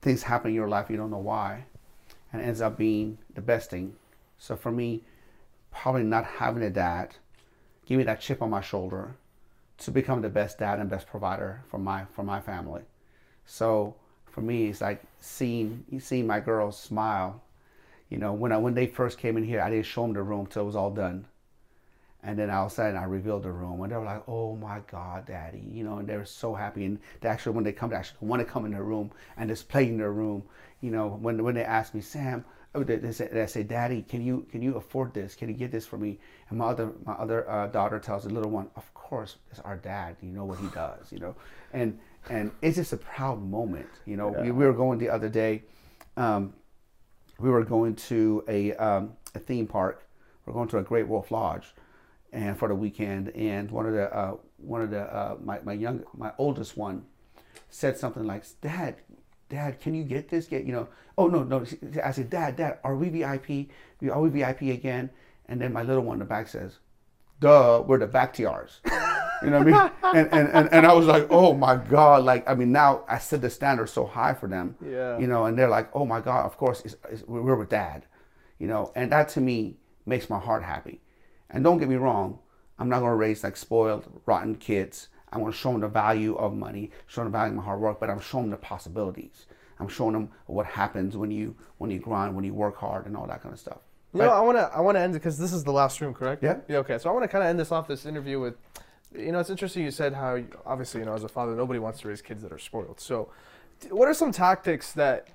things 0.00 0.22
happen 0.22 0.52
in 0.52 0.54
your 0.54 0.68
life 0.68 0.88
you 0.88 0.96
don't 0.96 1.10
know 1.10 1.18
why, 1.18 1.66
and 2.32 2.40
it 2.40 2.46
ends 2.46 2.62
up 2.62 2.78
being 2.78 3.18
the 3.34 3.42
best 3.42 3.68
thing. 3.68 3.94
So 4.38 4.56
for 4.56 4.72
me, 4.72 5.04
probably 5.70 6.02
not 6.02 6.24
having 6.24 6.62
a 6.62 6.70
dad 6.70 7.16
give 7.84 7.98
me 7.98 8.04
that 8.04 8.22
chip 8.22 8.40
on 8.40 8.48
my 8.48 8.62
shoulder 8.62 9.16
to 9.78 9.90
become 9.90 10.22
the 10.22 10.30
best 10.30 10.58
dad 10.58 10.78
and 10.78 10.88
best 10.88 11.06
provider 11.06 11.62
for 11.68 11.76
my 11.76 12.06
for 12.10 12.22
my 12.22 12.40
family. 12.40 12.82
So 13.44 13.96
for 14.30 14.40
me, 14.40 14.68
it's 14.68 14.80
like 14.80 15.02
seeing 15.20 15.84
seeing 16.00 16.26
my 16.26 16.40
girls 16.40 16.78
smile. 16.78 17.42
You 18.08 18.18
know, 18.18 18.32
when 18.32 18.52
I 18.52 18.58
when 18.58 18.74
they 18.74 18.86
first 18.86 19.18
came 19.18 19.36
in 19.36 19.44
here, 19.44 19.60
I 19.60 19.70
didn't 19.70 19.86
show 19.86 20.02
them 20.02 20.14
the 20.14 20.22
room 20.22 20.46
till 20.46 20.62
it 20.62 20.66
was 20.66 20.76
all 20.76 20.90
done. 20.90 21.26
And 22.22 22.38
then 22.38 22.50
all 22.50 22.66
of 22.66 22.72
a 22.72 22.74
sudden, 22.74 22.96
I 22.96 23.04
revealed 23.04 23.44
the 23.44 23.52
room, 23.52 23.80
and 23.82 23.92
they 23.92 23.96
were 23.96 24.04
like, 24.04 24.24
"Oh 24.28 24.56
my 24.56 24.80
God, 24.90 25.26
Daddy!" 25.26 25.62
You 25.72 25.84
know, 25.84 25.98
and 25.98 26.08
they 26.08 26.16
were 26.16 26.24
so 26.24 26.54
happy. 26.54 26.84
And 26.84 26.98
they 27.20 27.28
actually, 27.28 27.54
when 27.54 27.64
they 27.64 27.72
come, 27.72 27.90
they 27.90 27.96
actually 27.96 28.26
want 28.26 28.40
to 28.40 28.52
come 28.52 28.64
in 28.64 28.72
the 28.72 28.82
room 28.82 29.12
and 29.36 29.48
just 29.48 29.68
play 29.68 29.86
in 29.86 29.98
their 29.98 30.12
room. 30.12 30.42
You 30.80 30.90
know, 30.90 31.08
when 31.08 31.42
when 31.44 31.54
they 31.54 31.64
ask 31.64 31.94
me, 31.94 32.00
Sam, 32.00 32.44
oh, 32.74 32.82
they, 32.82 32.96
they, 32.96 33.12
say, 33.12 33.28
they 33.30 33.46
say, 33.46 33.62
"Daddy, 33.62 34.02
can 34.02 34.20
you 34.20 34.46
can 34.50 34.62
you 34.62 34.76
afford 34.76 35.14
this? 35.14 35.36
Can 35.36 35.48
you 35.48 35.54
get 35.54 35.70
this 35.70 35.86
for 35.86 35.96
me?" 35.96 36.18
And 36.50 36.58
my 36.58 36.66
other 36.66 36.92
my 37.04 37.12
other 37.12 37.48
uh, 37.48 37.68
daughter 37.68 38.00
tells 38.00 38.24
the 38.24 38.30
little 38.30 38.50
one, 38.50 38.68
"Of 38.74 38.92
course, 38.94 39.36
it's 39.50 39.60
our 39.60 39.76
dad. 39.76 40.16
You 40.20 40.30
know 40.30 40.44
what 40.44 40.58
he 40.58 40.66
does. 40.68 41.12
You 41.12 41.20
know." 41.20 41.36
And 41.72 41.98
and 42.30 42.50
it's 42.62 42.76
just 42.76 42.92
a 42.92 42.96
proud 42.96 43.42
moment. 43.42 43.88
You 44.06 44.16
know, 44.16 44.28
we, 44.28 44.50
we 44.50 44.66
were 44.66 44.72
going 44.72 44.98
the 44.98 45.08
other 45.08 45.28
day. 45.28 45.62
Um, 46.16 46.54
we 47.38 47.50
were 47.50 47.64
going 47.64 47.94
to 47.96 48.44
a, 48.48 48.72
um, 48.74 49.12
a 49.34 49.38
theme 49.38 49.66
park. 49.66 50.06
We're 50.44 50.52
going 50.52 50.68
to 50.68 50.78
a 50.78 50.82
Great 50.82 51.06
Wolf 51.06 51.30
Lodge, 51.30 51.74
and 52.32 52.58
for 52.58 52.68
the 52.68 52.74
weekend. 52.74 53.28
And 53.30 53.70
one 53.70 53.86
of 53.86 53.92
the 53.92 54.14
uh, 54.14 54.36
one 54.56 54.82
of 54.82 54.90
the 54.90 55.02
uh, 55.02 55.36
my 55.42 55.60
my 55.60 55.74
young 55.74 56.04
my 56.16 56.32
oldest 56.38 56.76
one 56.76 57.04
said 57.70 57.98
something 57.98 58.24
like, 58.24 58.44
"Dad, 58.60 58.96
Dad, 59.48 59.80
can 59.80 59.94
you 59.94 60.04
get 60.04 60.28
this? 60.28 60.46
Get 60.46 60.64
you 60.64 60.72
know? 60.72 60.88
Oh 61.16 61.26
no, 61.26 61.42
no." 61.42 61.64
I 62.02 62.12
said, 62.12 62.30
"Dad, 62.30 62.56
Dad, 62.56 62.78
are 62.82 62.96
we 62.96 63.08
VIP? 63.10 63.68
Are 64.10 64.20
we 64.20 64.30
VIP 64.30 64.62
again?" 64.62 65.10
And 65.46 65.60
then 65.60 65.72
my 65.72 65.82
little 65.82 66.02
one 66.02 66.14
in 66.14 66.20
the 66.20 66.24
back 66.24 66.48
says, 66.48 66.78
"Duh, 67.40 67.82
we're 67.86 67.98
the 67.98 68.08
Bakhtiars." 68.08 68.80
You 69.42 69.50
know 69.50 69.58
what 69.58 69.74
I 69.74 69.82
mean? 69.82 69.92
And, 70.16 70.32
and, 70.32 70.48
and, 70.48 70.72
and 70.72 70.86
I 70.86 70.92
was 70.92 71.06
like, 71.06 71.26
oh 71.30 71.54
my 71.54 71.76
God. 71.76 72.24
Like, 72.24 72.48
I 72.48 72.54
mean, 72.54 72.72
now 72.72 73.04
I 73.08 73.18
set 73.18 73.40
the 73.40 73.50
standard 73.50 73.88
so 73.88 74.06
high 74.06 74.34
for 74.34 74.48
them. 74.48 74.76
Yeah. 74.84 75.18
You 75.18 75.26
know, 75.26 75.44
and 75.46 75.58
they're 75.58 75.68
like, 75.68 75.90
oh 75.94 76.04
my 76.04 76.20
God, 76.20 76.46
of 76.46 76.56
course, 76.56 76.82
it's, 76.84 76.96
it's, 77.10 77.22
we're 77.26 77.56
with 77.56 77.68
dad. 77.68 78.06
You 78.58 78.66
know, 78.66 78.92
and 78.94 79.12
that 79.12 79.28
to 79.30 79.40
me 79.40 79.76
makes 80.06 80.28
my 80.28 80.38
heart 80.38 80.62
happy. 80.62 81.00
And 81.50 81.62
don't 81.64 81.78
get 81.78 81.88
me 81.88 81.96
wrong, 81.96 82.40
I'm 82.78 82.88
not 82.88 83.00
going 83.00 83.10
to 83.10 83.16
raise 83.16 83.44
like 83.44 83.56
spoiled, 83.56 84.20
rotten 84.26 84.56
kids. 84.56 85.08
I'm 85.32 85.40
going 85.40 85.52
to 85.52 85.58
show 85.58 85.72
them 85.72 85.80
the 85.80 85.88
value 85.88 86.34
of 86.36 86.54
money, 86.54 86.90
show 87.06 87.22
them 87.22 87.32
the 87.32 87.38
value 87.38 87.50
of 87.52 87.56
my 87.56 87.62
hard 87.62 87.80
work, 87.80 88.00
but 88.00 88.08
I'm 88.10 88.20
showing 88.20 88.44
them 88.44 88.52
the 88.52 88.56
possibilities. 88.56 89.46
I'm 89.78 89.88
showing 89.88 90.14
them 90.14 90.30
what 90.46 90.66
happens 90.66 91.16
when 91.16 91.30
you 91.30 91.54
when 91.76 91.90
you 91.90 92.00
grind, 92.00 92.34
when 92.34 92.44
you 92.44 92.52
work 92.54 92.76
hard, 92.76 93.06
and 93.06 93.16
all 93.16 93.26
that 93.26 93.42
kind 93.42 93.52
of 93.52 93.60
stuff. 93.60 93.78
You 94.14 94.20
know, 94.20 94.30
I 94.30 94.40
want 94.40 94.58
to 94.58 94.70
I 94.74 94.80
want 94.80 94.96
to 94.96 95.00
end 95.00 95.14
it 95.14 95.18
because 95.18 95.38
this 95.38 95.52
is 95.52 95.62
the 95.64 95.70
last 95.70 96.00
room, 96.00 96.14
correct? 96.14 96.42
Yeah. 96.42 96.56
Yeah. 96.66 96.78
Okay. 96.78 96.98
So 96.98 97.10
I 97.10 97.12
want 97.12 97.24
to 97.24 97.28
kind 97.28 97.44
of 97.44 97.50
end 97.50 97.60
this 97.60 97.70
off 97.70 97.86
this 97.86 98.06
interview 98.06 98.40
with, 98.40 98.54
you 99.14 99.32
know, 99.32 99.38
it's 99.38 99.50
interesting 99.50 99.84
you 99.84 99.90
said 99.90 100.14
how 100.14 100.42
obviously 100.66 101.00
you 101.00 101.06
know 101.06 101.14
as 101.14 101.24
a 101.24 101.28
father 101.28 101.54
nobody 101.54 101.78
wants 101.78 102.00
to 102.00 102.08
raise 102.08 102.22
kids 102.22 102.42
that 102.42 102.52
are 102.52 102.58
spoiled. 102.58 103.00
So, 103.00 103.30
what 103.90 104.08
are 104.08 104.14
some 104.14 104.32
tactics 104.32 104.92
that 104.92 105.28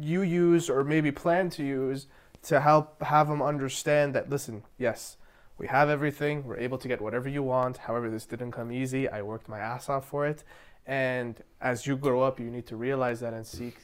you 0.00 0.22
use 0.22 0.68
or 0.68 0.84
maybe 0.84 1.10
plan 1.10 1.50
to 1.50 1.64
use 1.64 2.06
to 2.42 2.60
help 2.60 3.02
have 3.02 3.28
them 3.28 3.42
understand 3.42 4.14
that 4.14 4.30
listen, 4.30 4.62
yes, 4.78 5.16
we 5.56 5.66
have 5.66 5.88
everything, 5.88 6.44
we're 6.44 6.58
able 6.58 6.78
to 6.78 6.86
get 6.86 7.00
whatever 7.00 7.28
you 7.28 7.42
want. 7.42 7.78
However, 7.78 8.10
this 8.10 8.26
didn't 8.26 8.52
come 8.52 8.70
easy. 8.70 9.08
I 9.08 9.22
worked 9.22 9.48
my 9.48 9.58
ass 9.58 9.88
off 9.88 10.08
for 10.08 10.26
it, 10.26 10.44
and 10.86 11.42
as 11.60 11.86
you 11.86 11.96
grow 11.96 12.22
up, 12.22 12.38
you 12.38 12.50
need 12.50 12.66
to 12.68 12.76
realize 12.76 13.20
that 13.20 13.34
and 13.34 13.46
seek 13.46 13.78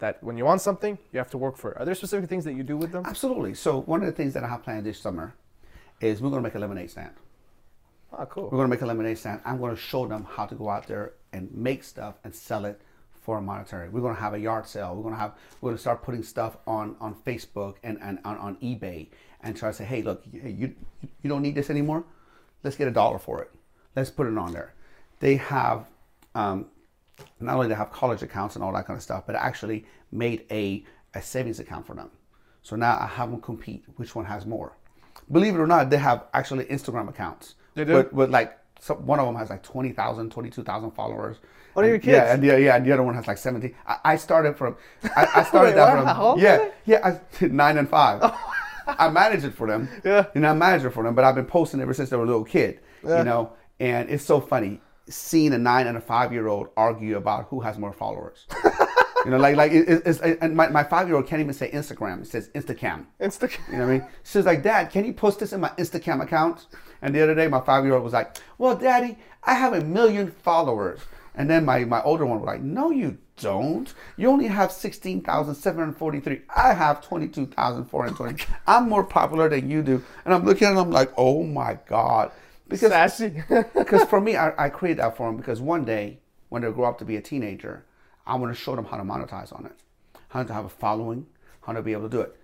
that 0.00 0.22
when 0.22 0.36
you 0.36 0.44
want 0.44 0.60
something, 0.60 0.98
you 1.12 1.18
have 1.18 1.30
to 1.30 1.38
work 1.38 1.56
for 1.56 1.72
it. 1.72 1.78
Are 1.78 1.84
there 1.84 1.94
specific 1.94 2.28
things 2.28 2.44
that 2.44 2.54
you 2.54 2.62
do 2.62 2.76
with 2.76 2.90
them? 2.90 3.04
Absolutely. 3.06 3.54
So 3.54 3.82
one 3.82 4.00
of 4.00 4.06
the 4.06 4.12
things 4.12 4.34
that 4.34 4.42
I 4.42 4.48
have 4.48 4.62
planned 4.62 4.86
this 4.86 4.98
summer 4.98 5.34
is 6.00 6.20
we're 6.20 6.30
going 6.30 6.42
to 6.42 6.46
make 6.46 6.54
a 6.54 6.58
lemonade 6.58 6.90
stand. 6.90 7.12
Ah, 8.12 8.24
cool. 8.24 8.44
We're 8.44 8.58
going 8.58 8.64
to 8.64 8.68
make 8.68 8.82
a 8.82 8.86
lemonade 8.86 9.18
stand. 9.18 9.40
I'm 9.44 9.58
going 9.58 9.74
to 9.74 9.80
show 9.80 10.06
them 10.06 10.26
how 10.28 10.46
to 10.46 10.54
go 10.54 10.68
out 10.68 10.86
there 10.86 11.12
and 11.32 11.52
make 11.54 11.84
stuff 11.84 12.16
and 12.24 12.34
sell 12.34 12.64
it 12.64 12.80
for 13.20 13.38
a 13.38 13.40
monetary. 13.40 13.88
We're 13.88 14.00
going 14.00 14.14
to 14.14 14.20
have 14.20 14.34
a 14.34 14.40
yard 14.40 14.66
sale. 14.66 14.94
We're 14.94 15.02
going 15.02 15.14
to 15.14 15.20
have 15.20 15.34
we're 15.60 15.70
going 15.70 15.76
to 15.76 15.80
start 15.80 16.02
putting 16.02 16.22
stuff 16.22 16.56
on 16.66 16.96
on 17.00 17.14
Facebook 17.14 17.76
and, 17.84 17.98
and 18.02 18.18
on, 18.24 18.36
on 18.38 18.56
eBay 18.56 19.08
and 19.42 19.56
try 19.56 19.70
to 19.70 19.74
say, 19.74 19.84
hey, 19.84 20.02
look, 20.02 20.24
you, 20.32 20.40
you 20.42 20.74
you 21.22 21.30
don't 21.30 21.42
need 21.42 21.54
this 21.54 21.70
anymore. 21.70 22.04
Let's 22.64 22.76
get 22.76 22.88
a 22.88 22.90
dollar 22.90 23.18
for 23.18 23.42
it. 23.42 23.50
Let's 23.94 24.10
put 24.10 24.26
it 24.26 24.36
on 24.36 24.52
there. 24.52 24.74
They 25.20 25.36
have 25.36 25.86
um, 26.34 26.66
not 27.38 27.54
only 27.54 27.68
they 27.68 27.74
have 27.74 27.92
college 27.92 28.22
accounts 28.22 28.56
and 28.56 28.64
all 28.64 28.72
that 28.72 28.86
kind 28.86 28.96
of 28.96 29.02
stuff, 29.02 29.24
but 29.26 29.36
I 29.36 29.40
actually 29.40 29.84
made 30.10 30.44
a, 30.50 30.84
a 31.14 31.22
savings 31.22 31.60
account 31.60 31.86
for 31.86 31.94
them. 31.94 32.10
So 32.62 32.76
now 32.76 32.98
I 32.98 33.06
have 33.06 33.30
them 33.30 33.40
compete 33.40 33.84
which 33.96 34.14
one 34.14 34.24
has 34.24 34.46
more. 34.46 34.76
Believe 35.30 35.54
it 35.54 35.58
or 35.58 35.66
not, 35.66 35.90
they 35.90 35.96
have 35.96 36.24
actually 36.34 36.64
Instagram 36.66 37.08
accounts. 37.08 37.54
They 37.74 37.84
do? 37.84 37.94
With, 37.94 38.12
with 38.12 38.30
like 38.30 38.56
so 38.80 38.94
one 38.94 39.18
of 39.20 39.26
them 39.26 39.36
has 39.36 39.50
like 39.50 39.62
20,000, 39.62 40.30
22,000 40.32 40.90
followers. 40.92 41.36
One 41.74 41.84
of 41.84 41.88
your 41.88 41.96
And- 41.96 42.04
Yeah, 42.04 42.32
and 42.32 42.42
the, 42.42 42.60
yeah, 42.60 42.76
and 42.76 42.86
the 42.86 42.92
other 42.92 43.02
one 43.02 43.14
has 43.14 43.26
like 43.26 43.36
17. 43.38 43.74
I, 43.86 43.96
I 44.04 44.16
started 44.16 44.56
from, 44.56 44.76
I, 45.16 45.28
I 45.36 45.42
started 45.48 45.70
Wait, 45.70 45.76
that 45.76 45.94
what? 45.94 46.04
from, 46.04 46.06
How 46.16 46.22
old 46.30 46.40
yeah, 46.40 46.68
yeah, 46.86 47.18
I, 47.40 47.46
nine 47.46 47.76
and 47.78 47.88
five. 47.88 48.20
Oh. 48.22 48.52
I 48.86 49.08
manage 49.10 49.44
it 49.44 49.54
for 49.54 49.66
them. 49.68 49.88
Yeah. 50.04 50.26
And 50.34 50.46
I 50.46 50.52
manage 50.54 50.84
it 50.84 50.90
for 50.90 51.04
them, 51.04 51.14
but 51.14 51.24
I've 51.24 51.34
been 51.34 51.46
posting 51.46 51.80
ever 51.80 51.92
since 51.94 52.08
they 52.10 52.16
were 52.16 52.24
a 52.24 52.26
little 52.26 52.44
kid, 52.44 52.80
Yeah. 53.04 53.18
you 53.18 53.24
know, 53.24 53.52
and 53.78 54.08
it's 54.10 54.24
so 54.24 54.40
funny 54.40 54.80
seeing 55.08 55.52
a 55.52 55.58
nine 55.58 55.86
and 55.86 55.96
a 55.98 56.00
five 56.00 56.32
year 56.32 56.46
old 56.48 56.68
argue 56.76 57.16
about 57.16 57.46
who 57.50 57.60
has 57.60 57.76
more 57.78 57.92
followers. 57.92 58.46
You 59.24 59.30
know, 59.30 59.38
like, 59.38 59.56
like 59.56 59.72
it, 59.72 60.02
it's, 60.06 60.20
and 60.20 60.54
my, 60.56 60.68
my 60.68 60.84
five 60.84 61.08
year 61.08 61.16
old 61.16 61.26
can't 61.26 61.40
even 61.40 61.54
say 61.54 61.70
Instagram, 61.70 62.22
it 62.22 62.26
says 62.26 62.48
Instacam. 62.54 63.06
Instacam. 63.20 63.58
You 63.68 63.78
know 63.78 63.86
what 63.86 63.92
I 63.92 63.98
mean? 63.98 64.06
She's 64.24 64.46
like, 64.46 64.62
Dad, 64.62 64.90
can 64.90 65.04
you 65.04 65.12
post 65.12 65.40
this 65.40 65.52
in 65.52 65.60
my 65.60 65.70
Instacam 65.70 66.22
account? 66.22 66.66
And 67.02 67.14
the 67.14 67.22
other 67.22 67.34
day, 67.34 67.48
my 67.48 67.60
five 67.60 67.84
year 67.84 67.94
old 67.94 68.04
was 68.04 68.12
like, 68.12 68.36
Well, 68.58 68.76
Daddy, 68.76 69.16
I 69.44 69.54
have 69.54 69.72
a 69.72 69.84
million 69.84 70.30
followers. 70.30 71.00
And 71.34 71.48
then 71.48 71.64
my, 71.64 71.84
my 71.84 72.02
older 72.02 72.26
one 72.26 72.40
was 72.40 72.46
like, 72.46 72.62
No, 72.62 72.90
you 72.90 73.18
don't. 73.36 73.92
You 74.16 74.28
only 74.28 74.46
have 74.46 74.72
16,743. 74.72 76.42
I 76.54 76.74
have 76.74 77.00
22,420. 77.00 78.44
I'm 78.66 78.88
more 78.88 79.04
popular 79.04 79.48
than 79.48 79.70
you 79.70 79.82
do. 79.82 80.04
And 80.24 80.34
I'm 80.34 80.44
looking 80.44 80.68
at 80.68 80.74
them 80.74 80.90
like, 80.90 81.12
Oh 81.16 81.42
my 81.42 81.78
God. 81.86 82.32
Because 82.68 82.90
Sassy. 82.90 83.42
because 83.74 84.04
for 84.04 84.20
me, 84.20 84.36
I, 84.36 84.66
I 84.66 84.68
created 84.68 85.00
that 85.00 85.16
for 85.16 85.26
them 85.26 85.36
because 85.36 85.60
one 85.60 85.84
day 85.84 86.18
when 86.50 86.62
they 86.62 86.70
grow 86.70 86.88
up 86.88 86.98
to 86.98 87.04
be 87.04 87.16
a 87.16 87.20
teenager, 87.20 87.84
I 88.30 88.36
want 88.36 88.54
to 88.54 88.60
show 88.60 88.76
them 88.76 88.84
how 88.84 88.96
to 88.96 89.02
monetize 89.02 89.52
on 89.58 89.66
it, 89.66 89.72
how 90.28 90.42
to 90.44 90.52
have 90.52 90.64
a 90.64 90.68
following, 90.68 91.26
how 91.62 91.72
to 91.72 91.82
be 91.82 91.92
able 91.92 92.04
to 92.04 92.08
do 92.08 92.20
it. 92.20 92.36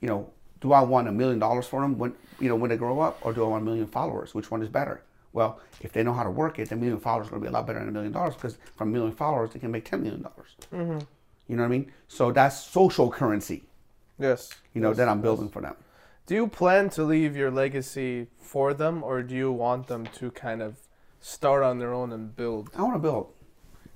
You 0.00 0.08
know, 0.08 0.30
do 0.60 0.72
I 0.72 0.80
want 0.80 1.08
a 1.08 1.12
million 1.12 1.38
dollars 1.38 1.66
for 1.66 1.80
them 1.82 1.98
when 1.98 2.14
you 2.40 2.48
know 2.48 2.56
when 2.56 2.70
they 2.70 2.76
grow 2.76 3.00
up, 3.00 3.18
or 3.22 3.32
do 3.32 3.44
I 3.44 3.48
want 3.48 3.62
a 3.62 3.66
million 3.66 3.86
followers? 3.86 4.34
Which 4.34 4.50
one 4.50 4.62
is 4.62 4.68
better? 4.68 5.02
Well, 5.34 5.60
if 5.82 5.92
they 5.92 6.02
know 6.02 6.14
how 6.14 6.22
to 6.24 6.30
work 6.30 6.58
it, 6.58 6.70
the 6.70 6.76
million 6.76 6.98
followers 6.98 7.26
is 7.26 7.30
going 7.30 7.42
to 7.42 7.46
be 7.46 7.50
a 7.50 7.52
lot 7.52 7.66
better 7.66 7.80
than 7.80 7.88
a 7.88 7.92
million 7.92 8.12
dollars 8.12 8.34
because 8.34 8.56
from 8.76 8.88
a 8.88 8.92
million 8.92 9.12
followers 9.12 9.50
they 9.52 9.58
can 9.58 9.70
make 9.70 9.84
ten 9.84 10.02
million 10.02 10.22
dollars. 10.22 10.56
Mm-hmm. 10.72 11.00
You 11.48 11.56
know 11.56 11.62
what 11.62 11.68
I 11.68 11.70
mean? 11.70 11.92
So 12.08 12.32
that's 12.32 12.58
social 12.58 13.10
currency. 13.10 13.64
yes. 14.18 14.50
You 14.74 14.80
know 14.80 14.88
yes, 14.88 14.96
that 14.96 15.08
I'm 15.08 15.20
building 15.20 15.50
for 15.50 15.60
them. 15.60 15.76
Do 16.26 16.34
you 16.34 16.48
plan 16.48 16.88
to 16.90 17.04
leave 17.04 17.36
your 17.36 17.50
legacy 17.50 18.28
for 18.40 18.72
them, 18.74 19.02
or 19.04 19.22
do 19.22 19.34
you 19.34 19.52
want 19.52 19.86
them 19.86 20.06
to 20.18 20.30
kind 20.30 20.60
of 20.62 20.76
start 21.20 21.62
on 21.62 21.78
their 21.78 21.92
own 21.92 22.12
and 22.12 22.34
build? 22.34 22.70
I 22.76 22.82
want 22.82 22.94
to 22.94 22.98
build. 22.98 23.32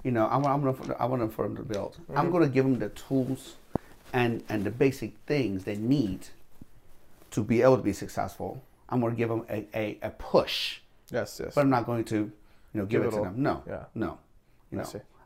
You 0.04 0.10
know, 0.12 0.26
I'm, 0.28 0.44
I'm 0.46 0.62
gonna, 0.62 0.96
I 0.98 1.04
want 1.06 1.20
them 1.20 1.30
for 1.30 1.46
them 1.46 1.56
to 1.56 1.62
build. 1.62 1.98
Mm-hmm. 2.02 2.18
I'm 2.18 2.30
gonna 2.30 2.48
give 2.48 2.64
them 2.64 2.78
the 2.78 2.88
tools 2.90 3.56
and 4.12 4.42
and 4.48 4.64
the 4.64 4.70
basic 4.70 5.12
things 5.26 5.64
they 5.64 5.76
need 5.76 6.28
to 7.32 7.42
be 7.44 7.62
able 7.62 7.76
to 7.76 7.82
be 7.82 7.92
successful. 7.92 8.62
I'm 8.88 9.00
gonna 9.00 9.14
give 9.14 9.28
them 9.28 9.44
a, 9.50 9.66
a, 9.74 9.98
a 10.02 10.10
push, 10.10 10.80
Yes, 11.10 11.40
yes. 11.42 11.54
but 11.54 11.60
I'm 11.60 11.70
not 11.70 11.86
going 11.86 12.04
to, 12.06 12.16
you 12.16 12.32
know, 12.74 12.86
give, 12.86 13.02
Give 13.02 13.12
it, 13.12 13.14
it 13.14 13.18
to 13.18 13.22
them. 13.24 13.34
No, 13.42 13.62
Yeah. 13.66 13.84
no, 13.94 14.18
you 14.70 14.78
know, 14.78 14.84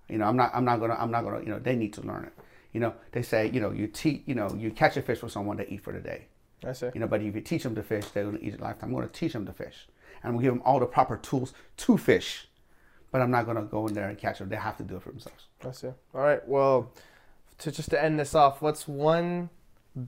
you 0.08 0.18
know, 0.18 0.26
I'm 0.26 0.36
not, 0.36 0.50
I'm 0.54 0.64
not 0.64 0.80
gonna, 0.80 0.94
I'm 0.98 1.10
not 1.10 1.22
gonna, 1.24 1.40
you 1.40 1.48
know, 1.48 1.58
they 1.58 1.76
need 1.76 1.92
to 1.94 2.02
learn 2.02 2.24
it. 2.24 2.32
You 2.72 2.80
know, 2.80 2.92
they 3.12 3.22
say, 3.22 3.48
you 3.50 3.60
know, 3.60 3.70
you 3.70 3.86
teach, 3.86 4.22
you 4.26 4.34
know, 4.34 4.52
you 4.54 4.70
catch 4.70 4.96
a 4.96 5.02
fish 5.02 5.18
for 5.18 5.28
someone 5.28 5.56
to 5.58 5.72
eat 5.72 5.82
for 5.82 5.92
the 5.92 6.00
day. 6.00 6.26
I 6.66 6.72
see. 6.72 6.90
You 6.92 7.00
know, 7.00 7.06
but 7.06 7.22
if 7.22 7.34
you 7.34 7.40
teach 7.40 7.62
them 7.62 7.74
to 7.76 7.82
fish, 7.82 8.06
they're 8.12 8.24
going 8.24 8.36
to 8.38 8.44
eat 8.44 8.54
it 8.54 8.60
lifetime. 8.60 8.88
I'm 8.90 8.94
going 8.96 9.06
to 9.08 9.12
teach 9.12 9.32
them 9.32 9.46
to 9.46 9.52
fish, 9.52 9.86
and 10.22 10.30
I'm 10.30 10.32
going 10.32 10.42
to 10.42 10.50
give 10.50 10.54
them 10.54 10.62
all 10.66 10.80
the 10.80 10.86
proper 10.86 11.16
tools 11.16 11.54
to 11.78 11.96
fish. 11.96 12.48
But 13.14 13.22
I'm 13.22 13.30
not 13.30 13.44
going 13.44 13.56
to 13.56 13.62
go 13.62 13.86
in 13.86 13.94
there 13.94 14.08
and 14.08 14.18
catch 14.18 14.40
them. 14.40 14.48
They 14.48 14.56
have 14.56 14.76
to 14.78 14.82
do 14.82 14.96
it 14.96 15.02
for 15.04 15.10
themselves. 15.10 15.44
I 15.64 15.70
see. 15.70 15.86
All 15.86 16.20
right. 16.20 16.40
Well, 16.48 16.90
to 17.58 17.70
just 17.70 17.90
to 17.90 18.04
end 18.04 18.18
this 18.18 18.34
off, 18.34 18.60
what's 18.60 18.88
one 18.88 19.50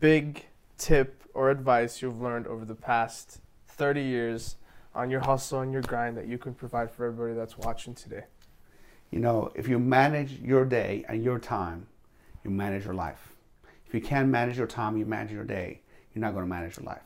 big 0.00 0.44
tip 0.76 1.22
or 1.32 1.50
advice 1.50 2.02
you've 2.02 2.20
learned 2.20 2.48
over 2.48 2.64
the 2.64 2.74
past 2.74 3.38
30 3.68 4.02
years 4.02 4.57
on 4.92 5.09
your 5.09 5.20
hustle 5.20 5.61
and 5.61 5.72
your 5.72 5.82
grind 5.82 6.16
that 6.16 6.26
you 6.26 6.36
can 6.36 6.52
provide 6.52 6.90
for 6.90 7.07
everybody 7.07 7.34
that's 7.34 7.57
watching 7.57 7.94
today? 7.94 8.24
You 9.12 9.20
know, 9.20 9.52
if 9.54 9.68
you 9.68 9.78
manage 9.78 10.40
your 10.40 10.64
day 10.64 11.04
and 11.09 11.22
your 11.22 11.38
time, 11.38 11.86
you 12.42 12.50
manage 12.50 12.86
your 12.86 12.94
life. 12.94 13.34
If 13.86 13.94
you 13.94 14.00
can't 14.00 14.30
manage 14.30 14.59
your 14.59 14.66
time, 14.66 14.96
you 14.96 15.07
manage 15.07 15.30
your 15.30 15.44
day, 15.44 15.80
you're 16.12 16.22
not 16.22 16.32
going 16.32 16.44
to 16.44 16.50
manage 16.50 16.76
your 16.76 16.86
life. 16.86 17.04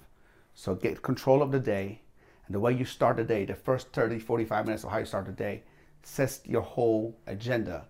So 0.54 0.74
get 0.74 1.02
control 1.02 1.42
of 1.42 1.52
the 1.52 1.60
day. 1.60 2.00
And 2.46 2.54
the 2.54 2.60
way 2.60 2.72
you 2.72 2.86
start 2.86 3.18
the 3.18 3.24
day, 3.24 3.44
the 3.44 3.54
first 3.54 3.92
30, 3.92 4.18
45 4.18 4.64
minutes 4.64 4.84
of 4.84 4.90
how 4.92 4.96
you 4.96 5.04
start 5.04 5.26
the 5.26 5.32
day, 5.32 5.62
sets 6.02 6.40
your 6.44 6.62
whole 6.62 7.16
agenda 7.26 7.86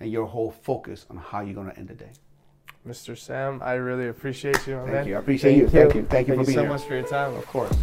and 0.00 0.10
your 0.10 0.26
whole 0.26 0.50
focus 0.50 1.06
on 1.10 1.16
how 1.16 1.40
you're 1.40 1.54
going 1.54 1.70
to 1.70 1.78
end 1.78 1.88
the 1.88 1.94
day. 1.94 2.12
Mr. 2.86 3.18
Sam, 3.18 3.60
I 3.64 3.74
really 3.74 4.08
appreciate 4.08 4.66
you, 4.66 4.76
Thank 4.76 4.92
man. 4.92 5.08
you. 5.08 5.16
I 5.16 5.18
appreciate 5.18 5.56
you. 5.56 5.68
Thank 5.68 5.94
you. 5.94 6.06
Thank 6.08 6.28
you 6.28 6.34
for 6.34 6.44
being 6.44 6.54
so 6.54 6.60
here. 6.62 6.68
much 6.68 6.82
for 6.84 6.94
your 6.94 7.06
time. 7.06 7.34
Of 7.34 7.46
course. 7.46 7.76